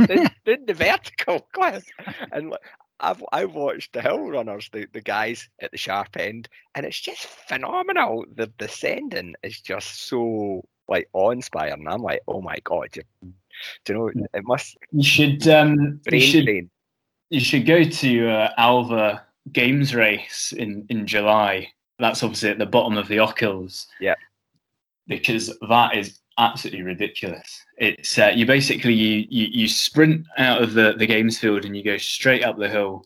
down 0.07 0.29
the 0.45 0.73
vertical 0.73 1.47
cliff. 1.53 1.83
And 2.31 2.55
I've 2.99 3.23
I've 3.31 3.53
watched 3.53 3.93
the 3.93 4.01
hill 4.01 4.29
runners, 4.29 4.69
the, 4.71 4.87
the 4.93 5.01
guys 5.01 5.49
at 5.61 5.71
the 5.71 5.77
sharp 5.77 6.17
end, 6.17 6.49
and 6.75 6.85
it's 6.85 6.99
just 6.99 7.25
phenomenal. 7.25 8.25
The 8.35 8.47
descending 8.57 9.35
is 9.43 9.59
just 9.59 10.07
so 10.07 10.63
like 10.87 11.09
awe 11.13 11.31
inspiring. 11.31 11.87
I'm 11.87 12.01
like, 12.01 12.21
oh 12.27 12.41
my 12.41 12.57
god, 12.63 12.95
you, 12.95 13.03
do 13.85 13.93
you 13.93 13.93
know 13.93 14.07
it 14.33 14.43
must 14.43 14.77
you 14.91 15.03
should 15.03 15.47
um 15.47 15.99
you 16.11 16.19
should, 16.19 16.69
you 17.29 17.39
should 17.39 17.65
go 17.65 17.83
to 17.83 18.29
uh, 18.29 18.49
Alva 18.57 19.23
Games 19.51 19.93
race 19.93 20.53
in 20.57 20.85
in 20.89 21.05
July 21.05 21.67
that's 21.99 22.23
obviously 22.23 22.49
at 22.49 22.57
the 22.57 22.65
bottom 22.65 22.97
of 22.97 23.07
the 23.07 23.17
Ochils. 23.17 23.87
Yeah. 23.99 24.15
Because 25.07 25.55
that 25.69 25.95
is 25.95 26.19
absolutely 26.37 26.81
ridiculous. 26.81 27.63
It's 27.77 28.17
uh, 28.17 28.31
you 28.35 28.45
basically 28.45 28.93
you, 28.93 29.25
you 29.29 29.47
you 29.51 29.67
sprint 29.67 30.25
out 30.37 30.61
of 30.61 30.73
the 30.73 30.93
the 30.97 31.05
games 31.05 31.37
field 31.39 31.65
and 31.65 31.75
you 31.75 31.83
go 31.83 31.97
straight 31.97 32.43
up 32.43 32.57
the 32.57 32.69
hill. 32.69 33.05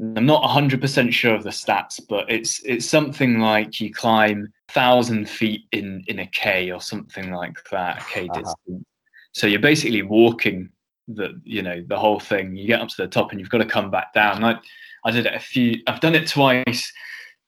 I'm 0.00 0.26
not 0.26 0.42
100% 0.42 1.12
sure 1.12 1.34
of 1.34 1.44
the 1.44 1.50
stats, 1.50 2.00
but 2.08 2.30
it's 2.30 2.60
it's 2.64 2.86
something 2.86 3.38
like 3.38 3.80
you 3.80 3.92
climb 3.92 4.52
thousand 4.68 5.28
feet 5.28 5.66
in 5.72 6.02
in 6.08 6.18
a 6.18 6.26
k 6.26 6.70
or 6.72 6.80
something 6.80 7.30
like 7.32 7.56
that, 7.70 8.02
a 8.02 8.04
k 8.06 8.28
uh-huh. 8.28 8.40
distance. 8.40 8.84
So 9.32 9.46
you're 9.46 9.60
basically 9.60 10.02
walking 10.02 10.70
the 11.06 11.40
you 11.44 11.62
know 11.62 11.84
the 11.86 11.98
whole 11.98 12.18
thing. 12.18 12.56
You 12.56 12.66
get 12.66 12.80
up 12.80 12.88
to 12.88 12.96
the 12.98 13.08
top 13.08 13.30
and 13.30 13.38
you've 13.38 13.50
got 13.50 13.58
to 13.58 13.66
come 13.66 13.90
back 13.90 14.12
down. 14.14 14.42
I 14.42 14.58
I 15.04 15.10
did 15.10 15.26
it 15.26 15.34
a 15.34 15.40
few. 15.40 15.80
I've 15.86 16.00
done 16.00 16.14
it 16.14 16.26
twice 16.26 16.92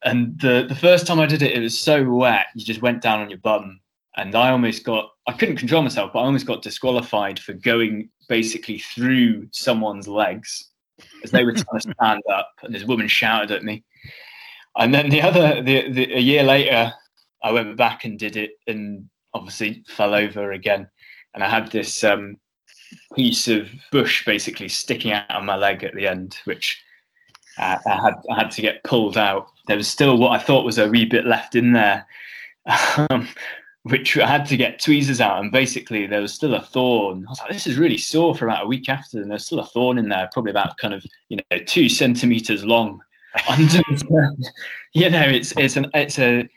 and 0.07 0.39
the 0.41 0.67
the 0.69 0.75
first 0.75 1.07
time 1.07 1.21
I 1.21 1.27
did 1.27 1.43
it, 1.43 1.53
it 1.53 1.61
was 1.61 1.79
so 1.79 2.05
wet, 2.05 2.47
you 2.55 2.65
just 2.65 2.83
went 2.83 3.03
down 3.03 3.21
on 3.21 3.29
your 3.29 3.41
bum, 3.41 3.81
and 4.17 4.35
I 4.35 4.51
almost 4.51 4.85
got 4.85 5.11
I 5.27 5.33
couldn't 5.33 5.57
control 5.57 5.83
myself, 5.83 6.13
but 6.13 6.21
I 6.21 6.25
almost 6.25 6.47
got 6.47 6.63
disqualified 6.63 7.39
for 7.39 7.55
going 7.55 8.09
basically 8.29 8.79
through 8.79 9.49
someone's 9.53 10.09
legs 10.09 10.71
as 11.23 11.31
they 11.31 11.45
were 11.45 11.53
trying 11.53 11.81
to 11.81 11.95
stand 11.95 12.23
up, 12.33 12.51
and 12.63 12.75
this 12.75 12.85
woman 12.85 13.09
shouted 13.09 13.51
at 13.51 13.65
me. 13.65 13.85
And 14.77 14.95
then 14.95 15.09
the 15.09 15.23
other, 15.23 15.63
the, 15.63 15.91
the 15.91 16.15
a 16.15 16.21
year 16.21 16.43
later, 16.43 16.93
I 17.43 17.53
went 17.53 17.77
back 17.77 18.05
and 18.05 18.19
did 18.19 18.37
it, 18.37 18.53
and 18.67 19.09
obviously 19.35 19.85
fell 19.89 20.15
over 20.15 20.53
again, 20.53 20.89
and 21.35 21.43
I 21.43 21.49
had 21.49 21.71
this 21.71 22.05
um, 22.05 22.37
piece 23.15 23.49
of 23.49 23.69
bush 23.93 24.25
basically 24.25 24.69
sticking 24.69 25.13
out 25.13 25.31
of 25.31 25.45
my 25.45 25.57
leg 25.57 25.85
at 25.85 25.95
the 25.95 26.07
end, 26.07 26.39
which 26.45 26.83
uh, 27.59 27.79
I 27.87 27.95
had 27.97 28.15
I 28.31 28.39
had 28.43 28.51
to 28.53 28.63
get 28.63 28.85
pulled 28.85 29.17
out. 29.17 29.49
There 29.67 29.77
was 29.77 29.89
still 29.89 30.19
what 30.19 30.33
I 30.33 30.43
thought 30.43 30.65
was 30.65 30.79
a 30.79 30.89
wee 30.89 31.05
bit 31.05 31.27
left 31.27 31.55
in 31.55 31.73
there, 31.73 32.07
um, 33.11 33.29
which 33.91 34.19
I 34.19 34.27
had 34.27 34.47
to 34.47 34.57
get 34.57 34.81
tweezers 34.81 35.21
out. 35.21 35.41
And 35.41 35.53
basically, 35.53 36.07
there 36.07 36.21
was 36.21 36.35
still 36.35 36.55
a 36.55 36.61
thorn. 36.61 37.25
I 37.27 37.31
was 37.31 37.41
like, 37.41 37.53
"This 37.53 37.67
is 37.67 37.79
really 37.79 37.99
sore." 37.99 38.35
For 38.35 38.47
about 38.47 38.65
a 38.65 38.69
week 38.69 38.89
after, 38.89 39.21
and 39.21 39.31
there's 39.31 39.47
still 39.47 39.61
a 39.61 39.67
thorn 39.67 39.99
in 39.99 40.09
there, 40.09 40.29
probably 40.33 40.51
about 40.51 40.77
kind 40.79 40.95
of 40.95 41.05
you 41.29 41.39
know 41.39 41.59
two 41.67 41.89
centimeters 41.89 42.65
long. 42.65 43.01
Under, 43.49 43.83
you 44.93 45.11
know, 45.11 45.23
it's 45.23 45.53
it's 45.57 45.77
an 45.77 45.91
it's 45.95 46.19
a 46.19 46.49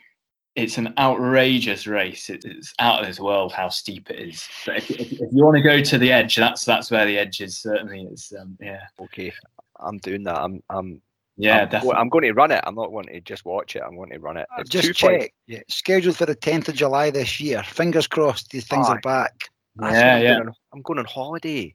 it's 0.56 0.78
an 0.78 0.92
outrageous 0.98 1.86
race. 1.86 2.28
it's 2.28 2.74
out 2.80 3.00
of 3.00 3.06
this 3.06 3.20
world 3.20 3.52
how 3.52 3.68
steep 3.68 4.10
it 4.10 4.28
is. 4.28 4.48
But 4.66 4.78
if, 4.78 4.90
if, 4.90 5.12
if, 5.12 5.20
you 5.32 5.44
want 5.44 5.56
to 5.56 5.62
go 5.62 5.80
to 5.80 5.98
the 5.98 6.10
edge, 6.10 6.36
that's 6.36 6.64
that's 6.64 6.90
where 6.90 7.06
the 7.06 7.18
edge 7.18 7.40
is. 7.40 7.58
Certainly, 7.58 8.08
it's 8.10 8.32
Um, 8.32 8.56
yeah. 8.60 8.82
Okay. 9.00 9.32
I'm 9.78 9.98
doing 9.98 10.24
that. 10.24 10.36
I'm 10.36 10.62
I'm 10.68 11.00
yeah, 11.36 11.62
I'm, 11.62 11.68
definitely. 11.68 11.96
I'm 11.96 12.08
going 12.08 12.24
to 12.24 12.32
run 12.32 12.50
it. 12.50 12.62
I'm 12.66 12.74
not 12.74 12.90
going 12.90 13.06
to 13.06 13.20
just 13.20 13.44
watch 13.44 13.76
it. 13.76 13.82
I'm 13.86 13.96
going 13.96 14.10
to 14.10 14.18
run 14.18 14.36
it. 14.36 14.46
Oh, 14.50 14.60
it's 14.60 14.70
just 14.70 14.92
check. 14.94 15.32
Yeah, 15.46 15.60
scheduled 15.68 16.16
for 16.16 16.26
the 16.26 16.36
10th 16.36 16.68
of 16.68 16.74
July 16.74 17.10
this 17.10 17.40
year. 17.40 17.62
Fingers 17.62 18.06
crossed 18.06 18.50
these 18.50 18.66
things 18.66 18.86
oh, 18.88 18.92
are 18.92 19.00
back. 19.00 19.48
Yeah, 19.80 20.18
yeah. 20.18 20.30
I'm 20.30 20.36
going, 20.36 20.48
on, 20.48 20.54
I'm 20.72 20.82
going 20.82 20.98
on 20.98 21.04
holiday. 21.06 21.74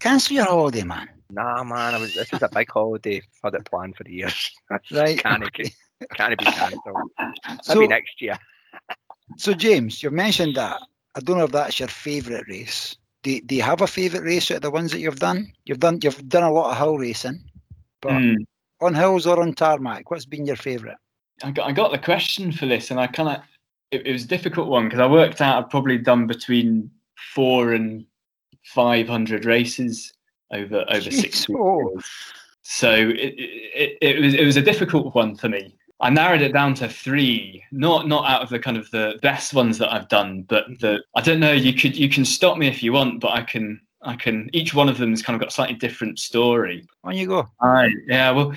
Cancel 0.00 0.36
your 0.36 0.44
holiday, 0.44 0.82
man. 0.82 1.08
Nah, 1.30 1.62
man. 1.64 1.94
I 1.94 1.98
was, 1.98 2.14
this 2.14 2.32
is 2.32 2.42
a 2.42 2.48
big 2.48 2.70
holiday. 2.70 3.22
I've 3.44 3.52
had 3.52 3.60
it 3.60 3.70
planned 3.70 3.96
for 3.96 4.04
the 4.04 4.12
years. 4.12 4.50
right. 4.70 5.18
Panicking. 5.18 5.72
Can't 6.14 6.38
be 6.38 6.44
cancelled. 6.44 7.10
So- 7.62 7.74
Maybe 7.74 7.88
next 7.88 8.20
year. 8.20 8.38
So, 9.36 9.54
James, 9.54 10.02
you've 10.02 10.12
mentioned 10.12 10.56
that. 10.56 10.80
I 11.14 11.20
don't 11.20 11.38
know 11.38 11.44
if 11.44 11.52
that's 11.52 11.78
your 11.78 11.88
favourite 11.88 12.48
race. 12.48 12.96
Do, 13.22 13.40
do 13.42 13.54
you 13.54 13.62
have 13.62 13.80
a 13.80 13.86
favourite 13.86 14.24
race 14.24 14.50
out 14.50 14.56
of 14.56 14.62
the 14.62 14.70
ones 14.70 14.90
that 14.92 15.00
you've 15.00 15.20
done? 15.20 15.52
You've 15.66 15.78
done 15.78 16.00
you've 16.02 16.28
done 16.28 16.42
a 16.42 16.52
lot 16.52 16.72
of 16.72 16.78
hill 16.78 16.98
racing, 16.98 17.40
but 18.00 18.12
Mm. 18.12 18.46
on 18.80 18.94
hills 18.94 19.26
or 19.26 19.40
on 19.42 19.54
tarmac, 19.54 20.10
what's 20.10 20.24
been 20.26 20.46
your 20.46 20.56
favourite? 20.56 20.96
I 21.42 21.50
got 21.50 21.68
I 21.68 21.72
got 21.72 21.92
the 21.92 21.98
question 21.98 22.52
for 22.52 22.66
this, 22.66 22.90
and 22.90 23.00
I 23.00 23.06
kind 23.06 23.28
of 23.28 23.42
it, 23.90 24.06
it 24.06 24.12
was 24.12 24.24
a 24.24 24.28
difficult 24.28 24.68
one 24.68 24.84
because 24.84 25.00
I 25.00 25.06
worked 25.06 25.40
out 25.40 25.64
I've 25.64 25.70
probably 25.70 25.98
done 25.98 26.26
between 26.26 26.90
four 27.34 27.72
and 27.72 28.04
five 28.64 29.08
hundred 29.08 29.44
races 29.44 30.12
over 30.52 30.84
over 30.88 31.10
six 31.10 31.48
years. 31.48 32.04
So 32.62 32.92
it, 32.92 33.34
it, 33.38 33.98
it 34.00 34.20
was 34.20 34.34
it 34.34 34.44
was 34.44 34.56
a 34.56 34.62
difficult 34.62 35.14
one 35.14 35.34
for 35.36 35.48
me. 35.48 35.74
I 36.02 36.08
narrowed 36.08 36.40
it 36.40 36.52
down 36.52 36.74
to 36.74 36.88
three, 36.88 37.62
not 37.72 38.08
not 38.08 38.28
out 38.28 38.42
of 38.42 38.48
the 38.48 38.58
kind 38.58 38.76
of 38.76 38.90
the 38.90 39.18
best 39.22 39.54
ones 39.54 39.78
that 39.78 39.92
I've 39.92 40.08
done, 40.08 40.42
but 40.42 40.66
the 40.80 41.02
I 41.14 41.20
don't 41.20 41.40
know. 41.40 41.52
You 41.52 41.74
could 41.74 41.96
you 41.96 42.08
can 42.08 42.24
stop 42.24 42.58
me 42.58 42.68
if 42.68 42.82
you 42.82 42.92
want, 42.92 43.20
but 43.20 43.32
I 43.32 43.42
can 43.42 43.80
I 44.02 44.16
can. 44.16 44.48
Each 44.52 44.74
one 44.74 44.88
of 44.88 44.98
them 44.98 45.10
has 45.10 45.22
kind 45.22 45.34
of 45.34 45.40
got 45.40 45.50
a 45.50 45.54
slightly 45.54 45.76
different 45.76 46.18
story. 46.18 46.86
On 47.04 47.14
you 47.14 47.26
go. 47.26 47.48
Right. 47.62 47.92
Yeah. 48.06 48.30
Well, 48.30 48.54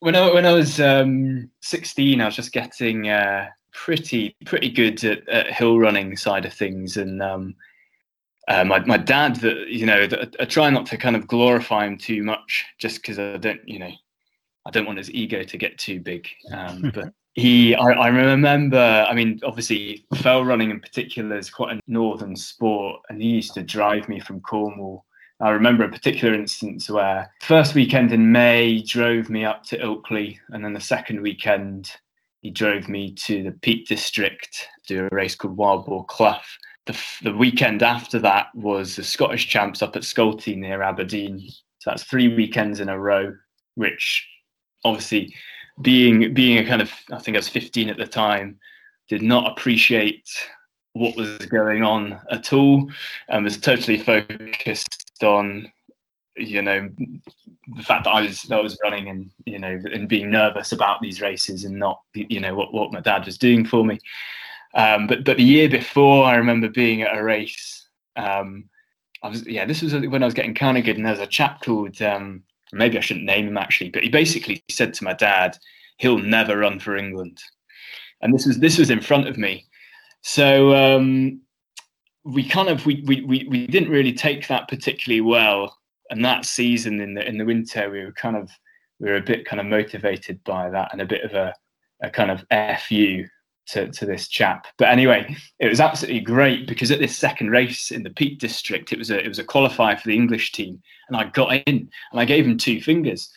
when 0.00 0.16
I 0.16 0.32
when 0.32 0.46
I 0.46 0.52
was 0.52 0.80
um, 0.80 1.48
16, 1.60 2.20
I 2.20 2.24
was 2.24 2.36
just 2.36 2.52
getting 2.52 3.08
uh, 3.08 3.48
pretty 3.72 4.36
pretty 4.44 4.70
good 4.70 5.02
at, 5.04 5.28
at 5.28 5.52
hill 5.52 5.78
running 5.78 6.16
side 6.16 6.44
of 6.44 6.52
things, 6.52 6.96
and 6.96 7.22
um, 7.22 7.54
uh, 8.48 8.64
my 8.64 8.80
my 8.80 8.96
dad, 8.96 9.36
that 9.36 9.68
you 9.68 9.86
know, 9.86 10.06
th- 10.06 10.34
I 10.40 10.44
try 10.44 10.70
not 10.70 10.86
to 10.86 10.96
kind 10.96 11.14
of 11.14 11.28
glorify 11.28 11.86
him 11.86 11.96
too 11.96 12.24
much, 12.24 12.64
just 12.78 12.96
because 12.96 13.18
I 13.18 13.36
don't, 13.36 13.60
you 13.68 13.78
know, 13.78 13.92
I 14.66 14.70
don't 14.70 14.86
want 14.86 14.98
his 14.98 15.10
ego 15.12 15.44
to 15.44 15.56
get 15.56 15.78
too 15.78 16.00
big. 16.00 16.28
Um, 16.52 16.90
but 16.94 17.12
he, 17.34 17.74
I, 17.74 17.92
I 17.92 18.08
remember, 18.08 19.06
I 19.08 19.14
mean, 19.14 19.40
obviously, 19.44 20.04
fell 20.16 20.44
running 20.44 20.70
in 20.70 20.80
particular 20.80 21.38
is 21.38 21.50
quite 21.50 21.76
a 21.76 21.80
northern 21.86 22.36
sport, 22.36 23.00
and 23.08 23.20
he 23.20 23.28
used 23.28 23.54
to 23.54 23.62
drive 23.62 24.08
me 24.08 24.20
from 24.20 24.40
Cornwall. 24.40 25.04
I 25.40 25.50
remember 25.50 25.84
a 25.84 25.90
particular 25.90 26.34
instance 26.34 26.88
where 26.88 27.32
first 27.40 27.74
weekend 27.74 28.12
in 28.12 28.30
May 28.30 28.82
drove 28.82 29.28
me 29.28 29.44
up 29.44 29.64
to 29.64 29.78
Ilkley, 29.78 30.38
and 30.50 30.64
then 30.64 30.72
the 30.72 30.80
second 30.80 31.20
weekend 31.20 31.90
he 32.42 32.50
drove 32.50 32.88
me 32.88 33.12
to 33.14 33.42
the 33.42 33.52
Peak 33.52 33.86
District 33.86 34.68
to 34.86 34.94
do 34.94 35.06
a 35.06 35.14
race 35.14 35.34
called 35.34 35.56
Wild 35.56 35.86
Boar 35.86 36.04
Clough. 36.06 36.40
The, 36.86 37.00
the 37.22 37.34
weekend 37.34 37.82
after 37.82 38.18
that 38.18 38.48
was 38.54 38.96
the 38.96 39.04
Scottish 39.04 39.48
Champs 39.48 39.82
up 39.82 39.96
at 39.96 40.02
Scolty 40.02 40.56
near 40.56 40.82
Aberdeen. 40.82 41.48
So 41.78 41.90
that's 41.90 42.04
three 42.04 42.34
weekends 42.34 42.80
in 42.80 42.88
a 42.88 42.98
row, 42.98 43.32
which 43.76 44.28
obviously 44.84 45.34
being 45.80 46.34
being 46.34 46.58
a 46.58 46.66
kind 46.66 46.82
of 46.82 46.92
I 47.10 47.18
think 47.18 47.36
I 47.36 47.38
was 47.38 47.48
15 47.48 47.88
at 47.88 47.96
the 47.96 48.06
time, 48.06 48.58
did 49.08 49.22
not 49.22 49.50
appreciate 49.50 50.28
what 50.92 51.16
was 51.16 51.38
going 51.46 51.82
on 51.82 52.20
at 52.30 52.52
all, 52.52 52.90
and 53.28 53.44
was 53.44 53.58
totally 53.58 53.98
focused 53.98 55.22
on 55.22 55.70
you 56.36 56.62
know 56.62 56.88
the 57.76 57.82
fact 57.82 58.04
that 58.04 58.10
I 58.10 58.22
was 58.22 58.42
that 58.42 58.58
I 58.58 58.62
was 58.62 58.78
running 58.82 59.08
and 59.08 59.30
you 59.46 59.58
know 59.58 59.80
and 59.92 60.08
being 60.08 60.30
nervous 60.30 60.72
about 60.72 61.00
these 61.00 61.20
races 61.20 61.64
and 61.64 61.78
not 61.78 62.00
you 62.14 62.40
know 62.40 62.54
what 62.54 62.72
what 62.72 62.92
my 62.92 63.00
dad 63.00 63.24
was 63.24 63.38
doing 63.38 63.64
for 63.64 63.84
me. 63.84 63.98
Um, 64.74 65.06
but 65.06 65.24
but 65.24 65.36
the 65.36 65.42
year 65.42 65.68
before, 65.68 66.24
I 66.24 66.36
remember 66.36 66.68
being 66.68 67.02
at 67.02 67.16
a 67.16 67.22
race. 67.22 67.86
Um, 68.16 68.68
I 69.22 69.28
was 69.28 69.46
yeah, 69.46 69.64
this 69.64 69.82
was 69.82 69.92
when 69.94 70.22
I 70.22 70.26
was 70.26 70.34
getting 70.34 70.54
kind 70.54 70.76
of 70.76 70.84
good, 70.84 70.96
and 70.96 71.04
there 71.04 71.12
was 71.12 71.20
a 71.20 71.26
chap 71.26 71.62
called 71.62 72.00
um, 72.02 72.42
maybe 72.72 72.98
I 72.98 73.00
shouldn't 73.00 73.26
name 73.26 73.48
him 73.48 73.58
actually, 73.58 73.90
but 73.90 74.02
he 74.02 74.08
basically 74.08 74.62
said 74.70 74.94
to 74.94 75.04
my 75.04 75.12
dad, 75.12 75.58
"He'll 75.98 76.18
never 76.18 76.58
run 76.58 76.80
for 76.80 76.96
England," 76.96 77.40
and 78.20 78.34
this 78.34 78.46
was 78.46 78.58
this 78.58 78.78
was 78.78 78.90
in 78.90 79.00
front 79.00 79.28
of 79.28 79.38
me. 79.38 79.66
So 80.22 80.74
um, 80.74 81.40
we 82.24 82.48
kind 82.48 82.68
of 82.68 82.86
we, 82.86 83.02
we 83.06 83.46
we 83.48 83.66
didn't 83.66 83.90
really 83.90 84.12
take 84.12 84.46
that 84.48 84.68
particularly 84.68 85.20
well, 85.20 85.76
and 86.10 86.24
that 86.24 86.44
season 86.44 87.00
in 87.00 87.14
the 87.14 87.26
in 87.26 87.38
the 87.38 87.44
winter 87.44 87.90
we 87.90 88.04
were 88.04 88.12
kind 88.12 88.36
of 88.36 88.50
we 89.00 89.10
were 89.10 89.16
a 89.16 89.22
bit 89.22 89.44
kind 89.44 89.60
of 89.60 89.66
motivated 89.66 90.42
by 90.44 90.70
that 90.70 90.90
and 90.92 91.00
a 91.00 91.06
bit 91.06 91.24
of 91.24 91.34
a 91.34 91.54
a 92.02 92.10
kind 92.10 92.30
of 92.30 92.44
fu 92.80 93.24
to, 93.72 93.90
to 93.90 94.06
this 94.06 94.28
chap. 94.28 94.66
But 94.76 94.88
anyway, 94.88 95.34
it 95.58 95.68
was 95.68 95.80
absolutely 95.80 96.20
great 96.20 96.66
because 96.66 96.90
at 96.90 96.98
this 96.98 97.16
second 97.16 97.50
race 97.50 97.90
in 97.90 98.02
the 98.02 98.10
Peak 98.10 98.38
District, 98.38 98.92
it 98.92 98.98
was 98.98 99.10
a 99.10 99.22
it 99.22 99.28
was 99.28 99.38
a 99.38 99.44
qualifier 99.44 99.98
for 99.98 100.08
the 100.08 100.14
English 100.14 100.52
team, 100.52 100.82
and 101.08 101.16
I 101.16 101.24
got 101.24 101.54
in 101.54 101.62
and 102.12 102.20
I 102.20 102.24
gave 102.24 102.46
him 102.46 102.58
two 102.58 102.80
fingers 102.80 103.30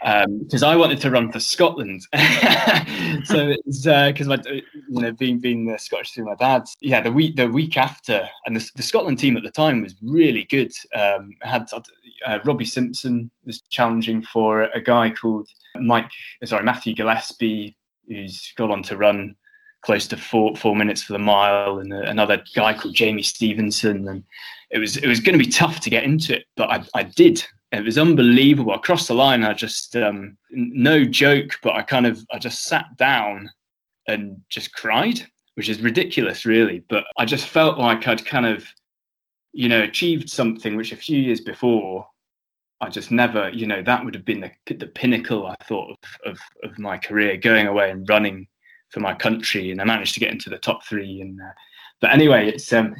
because 0.00 0.62
I 0.62 0.76
wanted 0.76 1.00
to 1.00 1.10
run 1.10 1.32
for 1.32 1.40
Scotland. 1.40 2.02
so 3.24 3.54
it's 3.64 3.84
because 3.84 4.28
my 4.28 4.38
you 4.46 4.62
know 5.00 5.12
being 5.12 5.38
being 5.38 5.66
the 5.66 5.78
Scottish 5.78 6.12
through 6.12 6.26
my 6.26 6.34
dad's 6.34 6.76
yeah 6.80 7.00
the 7.00 7.12
week 7.12 7.36
the 7.36 7.48
week 7.48 7.76
after 7.76 8.28
and 8.46 8.56
the, 8.56 8.70
the 8.76 8.82
Scotland 8.82 9.18
team 9.18 9.36
at 9.36 9.42
the 9.42 9.50
time 9.50 9.82
was 9.82 9.94
really 10.02 10.44
good. 10.44 10.72
Um, 10.94 11.34
had 11.42 11.66
uh, 12.26 12.38
Robbie 12.44 12.64
Simpson 12.64 13.30
was 13.46 13.62
challenging 13.70 14.22
for 14.22 14.62
a 14.62 14.80
guy 14.80 15.10
called 15.10 15.48
Mike 15.76 16.10
sorry 16.44 16.64
Matthew 16.64 16.94
Gillespie 16.94 17.76
who's 18.06 18.52
gone 18.56 18.70
on 18.70 18.82
to 18.82 18.96
run 18.96 19.34
close 19.82 20.06
to 20.08 20.16
four 20.16 20.56
four 20.56 20.74
minutes 20.76 21.02
for 21.02 21.12
the 21.12 21.18
mile, 21.18 21.78
and 21.78 21.92
another 21.92 22.42
guy 22.54 22.74
called 22.74 22.94
Jamie 22.94 23.22
Stevenson. 23.22 24.08
And 24.08 24.24
it 24.70 24.78
was 24.78 24.96
it 24.96 25.06
was 25.06 25.20
going 25.20 25.38
to 25.38 25.44
be 25.44 25.50
tough 25.50 25.80
to 25.80 25.90
get 25.90 26.04
into 26.04 26.36
it, 26.36 26.46
but 26.56 26.70
I, 26.70 26.84
I 26.94 27.02
did. 27.04 27.44
It 27.72 27.84
was 27.84 27.98
unbelievable. 27.98 28.72
I 28.72 28.78
crossed 28.78 29.08
the 29.08 29.14
line. 29.14 29.44
I 29.44 29.52
just 29.52 29.94
um, 29.96 30.36
no 30.50 31.04
joke, 31.04 31.58
but 31.62 31.74
I 31.74 31.82
kind 31.82 32.06
of 32.06 32.24
I 32.32 32.38
just 32.38 32.64
sat 32.64 32.96
down 32.96 33.50
and 34.06 34.40
just 34.48 34.72
cried, 34.72 35.26
which 35.54 35.68
is 35.68 35.80
ridiculous, 35.80 36.46
really. 36.46 36.82
But 36.88 37.04
I 37.18 37.24
just 37.24 37.46
felt 37.46 37.78
like 37.78 38.08
I'd 38.08 38.24
kind 38.24 38.46
of 38.46 38.66
you 39.52 39.68
know 39.68 39.82
achieved 39.82 40.30
something 40.30 40.76
which 40.76 40.92
a 40.92 40.96
few 40.96 41.18
years 41.18 41.40
before 41.40 42.06
I 42.80 42.88
just 42.88 43.10
never, 43.10 43.50
you 43.50 43.66
know, 43.66 43.82
that 43.82 44.04
would 44.04 44.14
have 44.14 44.24
been 44.24 44.40
the, 44.40 44.74
the 44.74 44.86
pinnacle, 44.86 45.46
I 45.46 45.56
thought, 45.64 45.98
of, 46.24 46.32
of, 46.32 46.38
of 46.62 46.78
my 46.78 46.96
career, 46.96 47.36
going 47.36 47.66
away 47.66 47.90
and 47.90 48.08
running 48.08 48.46
for 48.90 49.00
my 49.00 49.14
country, 49.14 49.70
and 49.70 49.80
I 49.80 49.84
managed 49.84 50.14
to 50.14 50.20
get 50.20 50.32
into 50.32 50.50
the 50.50 50.58
top 50.58 50.84
three. 50.84 51.20
And 51.20 51.40
uh, 51.40 51.52
but 52.00 52.12
anyway, 52.12 52.48
it's 52.48 52.72
um, 52.72 52.94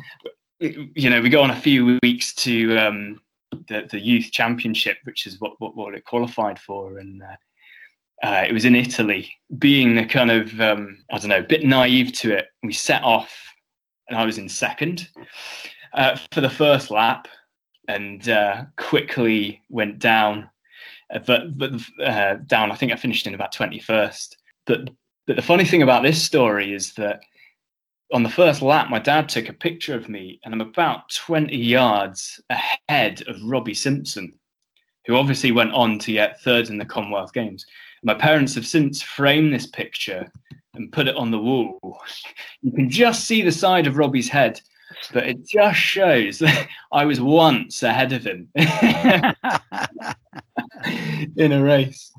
you 0.61 1.09
know, 1.09 1.21
we 1.21 1.29
go 1.29 1.43
on 1.43 1.51
a 1.51 1.61
few 1.61 1.99
weeks 2.03 2.35
to 2.35 2.77
um, 2.79 3.21
the 3.69 3.89
the 3.91 4.01
youth 4.01 4.31
championship, 4.33 4.99
which 5.05 5.27
is 5.27 5.41
what 5.41 5.53
what, 5.59 5.77
what 5.77 5.95
it 5.95 6.05
qualified 6.05 6.59
for, 6.59 6.99
and 6.99 7.23
uh, 7.23 8.27
uh, 8.27 8.45
it 8.49 8.53
was 8.53 8.65
in 8.65 8.75
Italy. 8.75 9.31
Being 9.59 9.95
the 9.95 10.05
kind 10.05 10.31
of 10.31 10.61
um, 10.61 11.05
I 11.13 11.19
don't 11.19 11.29
know, 11.29 11.39
a 11.39 11.43
bit 11.43 11.65
naive 11.65 12.13
to 12.15 12.37
it, 12.37 12.47
we 12.63 12.73
set 12.73 13.03
off, 13.03 13.35
and 14.09 14.19
I 14.19 14.25
was 14.25 14.39
in 14.39 14.49
second 14.49 15.09
uh, 15.95 16.19
for 16.33 16.41
the 16.41 16.51
first 16.51 16.91
lap, 16.91 17.29
and 17.89 18.29
uh, 18.29 18.65
quickly 18.77 19.63
went 19.69 19.99
down. 19.99 20.51
Uh, 21.13 21.21
but 21.21 21.57
but 21.57 21.73
uh, 22.03 22.35
down, 22.47 22.71
I 22.71 22.75
think 22.75 22.93
I 22.93 22.97
finished 22.97 23.27
in 23.27 23.35
about 23.35 23.53
twenty 23.53 23.79
first. 23.79 24.37
But 24.67 24.91
but 25.29 25.37
the 25.37 25.43
funny 25.43 25.65
thing 25.67 25.83
about 25.83 26.03
this 26.03 26.23
story 26.23 26.73
is 26.73 26.95
that 26.95 27.21
on 28.15 28.23
the 28.23 28.31
first 28.31 28.63
lap, 28.63 28.89
my 28.89 28.99
dad 28.99 29.29
took 29.29 29.51
a 29.51 29.53
picture 29.53 29.95
of 29.95 30.09
me, 30.09 30.41
and 30.43 30.55
I'm 30.55 30.63
about 30.63 31.11
20 31.11 31.55
yards 31.55 32.41
ahead 32.49 33.23
of 33.29 33.37
Robbie 33.45 33.75
Simpson, 33.75 34.33
who 35.05 35.17
obviously 35.17 35.53
went 35.53 35.75
on 35.75 35.99
to 35.99 36.13
get 36.13 36.41
third 36.41 36.71
in 36.71 36.79
the 36.79 36.87
Commonwealth 36.87 37.35
Games. 37.35 37.67
My 38.03 38.15
parents 38.15 38.55
have 38.55 38.67
since 38.67 39.03
framed 39.03 39.53
this 39.53 39.67
picture 39.67 40.33
and 40.73 40.91
put 40.91 41.09
it 41.09 41.17
on 41.17 41.31
the 41.31 41.39
wall. 41.39 42.01
You 42.63 42.73
can 42.73 42.89
just 42.89 43.27
see 43.27 43.43
the 43.43 43.53
side 43.53 43.87
of 43.87 43.99
Robbie's 43.99 44.31
head, 44.31 44.63
but 45.13 45.27
it 45.27 45.47
just 45.47 45.79
shows 45.79 46.39
that 46.39 46.69
I 46.93 47.05
was 47.05 47.21
once 47.21 47.83
ahead 47.83 48.13
of 48.13 48.25
him 48.25 48.49
in 51.37 51.53
a 51.53 51.63
race. 51.63 52.13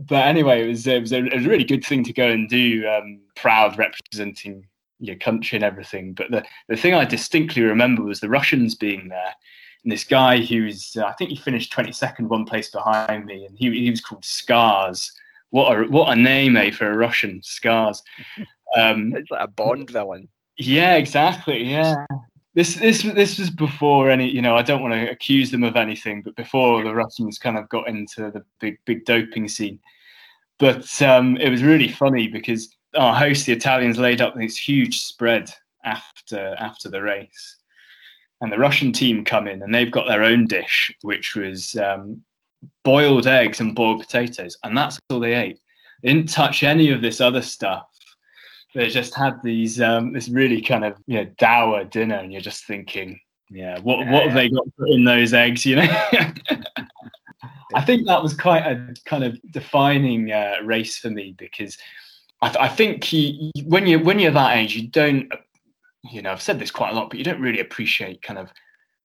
But 0.00 0.26
anyway, 0.26 0.64
it 0.64 0.68
was 0.68 0.86
it 0.86 1.00
was, 1.00 1.12
a, 1.12 1.18
it 1.24 1.34
was 1.34 1.46
a 1.46 1.48
really 1.48 1.64
good 1.64 1.84
thing 1.84 2.04
to 2.04 2.12
go 2.12 2.28
and 2.28 2.48
do, 2.48 2.88
um, 2.88 3.20
proud 3.36 3.78
representing 3.78 4.66
your 4.98 5.16
country 5.16 5.56
and 5.56 5.64
everything. 5.64 6.12
But 6.14 6.30
the, 6.30 6.44
the 6.68 6.76
thing 6.76 6.94
I 6.94 7.04
distinctly 7.04 7.62
remember 7.62 8.02
was 8.02 8.20
the 8.20 8.28
Russians 8.28 8.74
being 8.74 9.08
there. 9.08 9.34
And 9.82 9.92
this 9.92 10.04
guy 10.04 10.38
who's, 10.38 10.96
uh, 10.96 11.04
I 11.06 11.12
think 11.14 11.30
he 11.30 11.36
finished 11.36 11.72
22nd, 11.72 12.28
one 12.28 12.44
place 12.44 12.70
behind 12.70 13.26
me, 13.26 13.44
and 13.44 13.58
he, 13.58 13.70
he 13.70 13.90
was 13.90 14.00
called 14.00 14.24
Scars. 14.24 15.12
What 15.50 15.76
a, 15.76 15.84
what 15.84 16.16
a 16.16 16.20
name, 16.20 16.56
eh, 16.56 16.70
for 16.70 16.90
a 16.90 16.96
Russian, 16.96 17.42
Scars. 17.42 18.02
Um, 18.74 19.14
It's 19.14 19.30
like 19.30 19.44
a 19.44 19.48
Bond 19.48 19.90
villain. 19.90 20.30
Yeah, 20.56 20.96
exactly. 20.96 21.64
Yeah. 21.64 22.06
This 22.54 22.74
this 22.74 23.02
this 23.02 23.38
was 23.38 23.50
before 23.50 24.10
any, 24.10 24.28
you 24.28 24.42
know, 24.42 24.56
I 24.56 24.62
don't 24.62 24.82
want 24.82 24.92
to 24.94 25.10
accuse 25.10 25.50
them 25.50 25.64
of 25.64 25.76
anything, 25.76 26.20
but 26.22 26.36
before 26.36 26.84
the 26.84 26.94
Russians 26.94 27.38
kind 27.38 27.56
of 27.56 27.68
got 27.70 27.88
into 27.88 28.30
the 28.30 28.44
big 28.60 28.78
big 28.84 29.04
doping 29.06 29.48
scene. 29.48 29.78
But 30.58 31.00
um, 31.02 31.38
it 31.38 31.48
was 31.48 31.62
really 31.62 31.88
funny 31.88 32.28
because 32.28 32.76
our 32.94 33.14
host, 33.14 33.46
the 33.46 33.52
Italians, 33.52 33.98
laid 33.98 34.20
up 34.20 34.34
this 34.34 34.56
huge 34.56 35.00
spread 35.00 35.50
after 35.84 36.54
after 36.58 36.90
the 36.90 37.00
race, 37.00 37.56
and 38.42 38.52
the 38.52 38.58
Russian 38.58 38.92
team 38.92 39.24
come 39.24 39.48
in 39.48 39.62
and 39.62 39.74
they've 39.74 39.90
got 39.90 40.06
their 40.06 40.22
own 40.22 40.46
dish, 40.46 40.94
which 41.00 41.34
was 41.34 41.74
um, 41.76 42.22
boiled 42.84 43.26
eggs 43.26 43.60
and 43.60 43.74
boiled 43.74 44.00
potatoes, 44.00 44.58
and 44.62 44.76
that's 44.76 44.98
all 45.08 45.20
they 45.20 45.34
ate. 45.34 45.58
They 46.02 46.12
didn't 46.12 46.28
touch 46.28 46.62
any 46.62 46.90
of 46.90 47.00
this 47.00 47.20
other 47.20 47.42
stuff. 47.42 47.86
They 48.74 48.88
just 48.88 49.14
had 49.14 49.42
these 49.42 49.80
um, 49.80 50.12
this 50.12 50.28
really 50.28 50.60
kind 50.62 50.84
of 50.84 50.96
you 51.06 51.18
know 51.18 51.30
dour 51.38 51.84
dinner, 51.84 52.16
and 52.16 52.32
you're 52.32 52.40
just 52.40 52.64
thinking, 52.64 53.20
yeah, 53.50 53.78
what 53.80 54.00
Yeah, 54.00 54.12
what 54.12 54.20
yeah. 54.20 54.24
have 54.28 54.34
they 54.34 54.48
got 54.48 54.64
put 54.78 54.90
in 54.90 55.04
those 55.04 55.34
eggs? 55.34 55.64
You 55.66 55.76
know. 55.76 56.02
I 57.74 57.80
think 57.82 58.06
that 58.06 58.22
was 58.22 58.34
quite 58.34 58.66
a 58.66 58.94
kind 59.06 59.24
of 59.24 59.38
defining 59.50 60.30
uh, 60.30 60.56
race 60.64 60.98
for 60.98 61.08
me 61.10 61.34
because 61.38 61.78
I, 62.42 62.48
th- 62.48 62.58
I 62.60 62.68
think 62.68 63.12
you, 63.12 63.50
you- 63.54 63.64
when 63.64 63.86
you 63.86 63.98
when 63.98 64.18
you're 64.18 64.30
that 64.32 64.56
age, 64.56 64.74
you 64.76 64.88
don't, 64.88 65.32
you 66.04 66.20
know, 66.22 66.32
I've 66.32 66.42
said 66.42 66.58
this 66.58 66.70
quite 66.70 66.92
a 66.92 66.94
lot, 66.94 67.08
but 67.08 67.18
you 67.18 67.24
don't 67.24 67.40
really 67.40 67.60
appreciate 67.60 68.20
kind 68.22 68.38
of 68.38 68.52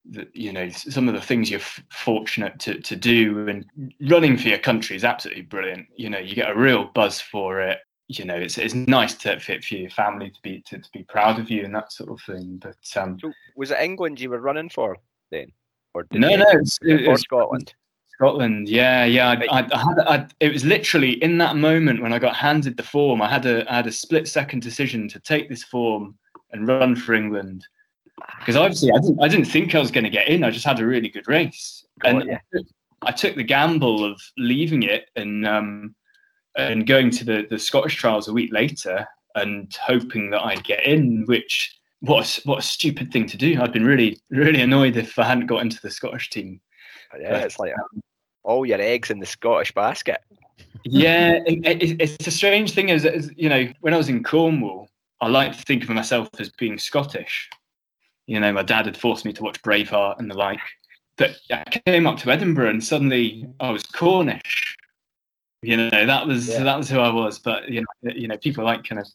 the, 0.09 0.27
you 0.33 0.53
know 0.53 0.69
some 0.69 1.07
of 1.09 1.13
the 1.15 1.21
things 1.21 1.49
you're 1.49 1.59
f- 1.59 1.83
fortunate 1.91 2.57
to, 2.59 2.79
to 2.79 2.95
do 2.95 3.47
and 3.49 3.65
running 4.09 4.37
for 4.37 4.47
your 4.47 4.57
country 4.57 4.95
is 4.95 5.03
absolutely 5.03 5.41
brilliant 5.43 5.85
you 5.97 6.09
know 6.09 6.17
you 6.17 6.33
get 6.33 6.49
a 6.49 6.55
real 6.57 6.85
buzz 6.93 7.19
for 7.19 7.59
it 7.59 7.79
you 8.07 8.25
know 8.25 8.35
it's, 8.35 8.57
it's 8.57 8.73
nice 8.73 9.15
to 9.15 9.39
fit 9.39 9.63
for 9.63 9.75
your 9.75 9.89
family 9.89 10.29
to 10.29 10.41
be 10.41 10.61
to, 10.65 10.77
to 10.79 10.89
be 10.93 11.03
proud 11.03 11.39
of 11.39 11.49
you 11.49 11.63
and 11.65 11.75
that 11.75 11.91
sort 11.91 12.09
of 12.09 12.21
thing 12.21 12.57
but 12.61 12.77
um 13.01 13.17
So 13.19 13.31
was 13.55 13.71
it 13.71 13.79
England 13.79 14.19
you 14.19 14.29
were 14.29 14.39
running 14.39 14.69
for 14.69 14.97
then, 15.29 15.51
or 15.93 16.03
did 16.03 16.21
no 16.21 16.29
you- 16.29 16.37
no 16.37 16.45
it's, 16.51 16.79
or 16.81 17.13
it's 17.13 17.21
Scotland? 17.23 17.73
Scotland, 18.17 18.67
yeah, 18.67 19.05
yeah. 19.05 19.29
I, 19.29 19.59
I, 19.59 19.67
I 19.71 19.77
had, 19.77 19.99
I, 19.99 20.27
it 20.39 20.51
was 20.51 20.65
literally 20.65 21.21
in 21.23 21.37
that 21.37 21.55
moment 21.55 22.01
when 22.01 22.13
I 22.13 22.17
got 22.17 22.35
handed 22.35 22.75
the 22.75 22.81
form. 22.81 23.21
I 23.21 23.29
had 23.29 23.45
a, 23.45 23.71
I 23.71 23.75
had 23.75 23.85
a 23.85 23.91
split 23.91 24.27
second 24.27 24.63
decision 24.63 25.07
to 25.09 25.19
take 25.19 25.49
this 25.49 25.63
form 25.63 26.17
and 26.51 26.67
run 26.67 26.95
for 26.95 27.13
England 27.13 27.67
because 28.39 28.55
obviously 28.55 28.89
I 28.91 28.97
didn't, 28.99 29.21
I 29.21 29.27
didn't 29.27 29.45
think 29.45 29.75
I 29.75 29.79
was 29.79 29.91
going 29.91 30.03
to 30.05 30.09
get 30.09 30.29
in. 30.29 30.43
I 30.43 30.49
just 30.49 30.65
had 30.65 30.79
a 30.79 30.85
really 30.85 31.09
good 31.09 31.27
race, 31.27 31.85
Got 31.99 32.23
and 32.23 32.39
took, 32.51 32.65
I 33.03 33.11
took 33.11 33.35
the 33.35 33.43
gamble 33.43 34.03
of 34.03 34.19
leaving 34.35 34.81
it 34.81 35.11
and 35.15 35.45
um, 35.47 35.93
and 36.57 36.87
going 36.87 37.09
to 37.11 37.23
the 37.23 37.47
the 37.49 37.59
Scottish 37.59 37.95
trials 37.95 38.27
a 38.27 38.33
week 38.33 38.51
later 38.51 39.07
and 39.35 39.75
hoping 39.81 40.29
that 40.31 40.43
I'd 40.43 40.63
get 40.63 40.85
in, 40.85 41.25
which. 41.25 41.73
What 42.01 42.37
a, 42.37 42.41
what 42.47 42.59
a 42.59 42.61
stupid 42.61 43.11
thing 43.11 43.25
to 43.25 43.37
do! 43.37 43.59
I'd 43.59 43.73
been 43.73 43.83
really 43.83 44.19
really 44.29 44.61
annoyed 44.61 44.97
if 44.97 45.17
I 45.17 45.23
hadn't 45.23 45.47
got 45.47 45.63
into 45.63 45.81
the 45.81 45.89
Scottish 45.89 46.29
team. 46.29 46.61
Oh, 47.11 47.17
yeah, 47.19 47.37
it's 47.39 47.57
like 47.57 47.73
all 48.43 48.67
your 48.67 48.79
eggs 48.79 49.09
in 49.09 49.19
the 49.19 49.25
Scottish 49.25 49.71
basket. 49.71 50.21
yeah, 50.83 51.39
it, 51.47 51.81
it, 51.81 51.95
it's 51.99 52.27
a 52.27 52.31
strange 52.31 52.73
thing. 52.73 52.89
Is, 52.89 53.03
is 53.03 53.31
you 53.35 53.49
know, 53.49 53.67
when 53.81 53.95
I 53.95 53.97
was 53.97 54.09
in 54.09 54.23
Cornwall, 54.23 54.89
I 55.21 55.27
like 55.27 55.55
to 55.57 55.63
think 55.63 55.83
of 55.83 55.89
myself 55.89 56.29
as 56.39 56.49
being 56.49 56.77
Scottish. 56.77 57.49
You 58.25 58.39
know, 58.39 58.51
my 58.51 58.63
dad 58.63 58.85
had 58.85 58.97
forced 58.97 59.25
me 59.25 59.33
to 59.33 59.43
watch 59.43 59.61
Braveheart 59.61 60.19
and 60.19 60.29
the 60.29 60.35
like. 60.35 60.59
But 61.17 61.37
I 61.51 61.63
came 61.85 62.05
up 62.05 62.19
to 62.19 62.31
Edinburgh 62.31 62.69
and 62.69 62.83
suddenly 62.83 63.45
I 63.59 63.71
was 63.71 63.83
Cornish. 63.83 64.77
You 65.61 65.75
know, 65.75 65.89
that 65.89 66.27
was 66.27 66.47
Yeah. 66.49 66.63
that 66.63 66.77
was 66.77 66.89
who 66.89 66.99
I 66.99 67.09
was. 67.11 67.39
But 67.39 67.69
you 67.69 67.81
know, 67.81 68.11
you 68.13 68.27
know, 68.27 68.37
people 68.37 68.63
like 68.63 68.83
kind 68.83 69.01
of 69.01 69.07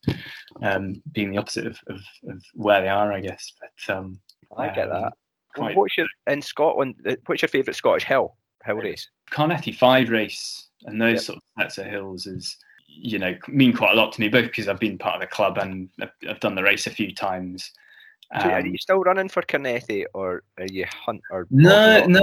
um, 0.61 1.02
being 1.12 1.31
the 1.31 1.38
opposite 1.38 1.66
of, 1.66 1.78
of, 1.87 2.00
of 2.28 2.42
where 2.55 2.81
they 2.81 2.88
are, 2.88 3.12
I 3.12 3.20
guess. 3.20 3.52
But 3.61 3.94
um, 3.96 4.20
I 4.57 4.68
get 4.68 4.90
um, 4.90 5.02
that. 5.02 5.12
Quite 5.55 5.76
What's 5.76 5.96
your 5.96 6.07
in 6.26 6.42
Scotland? 6.42 6.96
uh, 7.07 7.14
What's 7.26 7.42
your 7.42 7.48
favourite 7.48 7.76
Scottish 7.76 8.05
hill 8.05 8.37
hill 8.64 8.76
race? 8.76 9.09
Carnethy 9.31 9.72
Five 9.72 10.11
race 10.11 10.68
and 10.85 11.00
those 11.00 11.14
Yep. 11.14 11.22
sort 11.22 11.37
of 11.37 11.42
sets 11.59 11.78
of 11.78 11.87
hills 11.87 12.26
is, 12.26 12.57
you 12.88 13.18
know, 13.18 13.37
mean 13.48 13.72
quite 13.72 13.92
a 13.92 13.96
lot 13.96 14.12
to 14.12 14.20
me, 14.20 14.28
both 14.28 14.46
because 14.46 14.66
I've 14.66 14.81
been 14.81 14.98
part 14.98 15.14
of 15.14 15.20
the 15.20 15.26
club 15.28 15.59
and 15.59 15.88
I've, 16.00 16.11
I've 16.28 16.40
done 16.40 16.55
the 16.55 16.62
race 16.62 16.87
a 16.87 16.90
few 16.90 17.14
times. 17.14 17.70
So 18.40 18.48
are 18.48 18.61
Um, 18.61 18.66
you 18.66 18.78
still 18.78 19.00
running 19.00 19.28
for 19.28 19.42
Carnethy, 19.42 20.07
or 20.14 20.42
are 20.59 20.66
you 20.66 20.87
hunt 20.87 21.20
or 21.31 21.46
no, 21.50 22.07
no, 22.07 22.20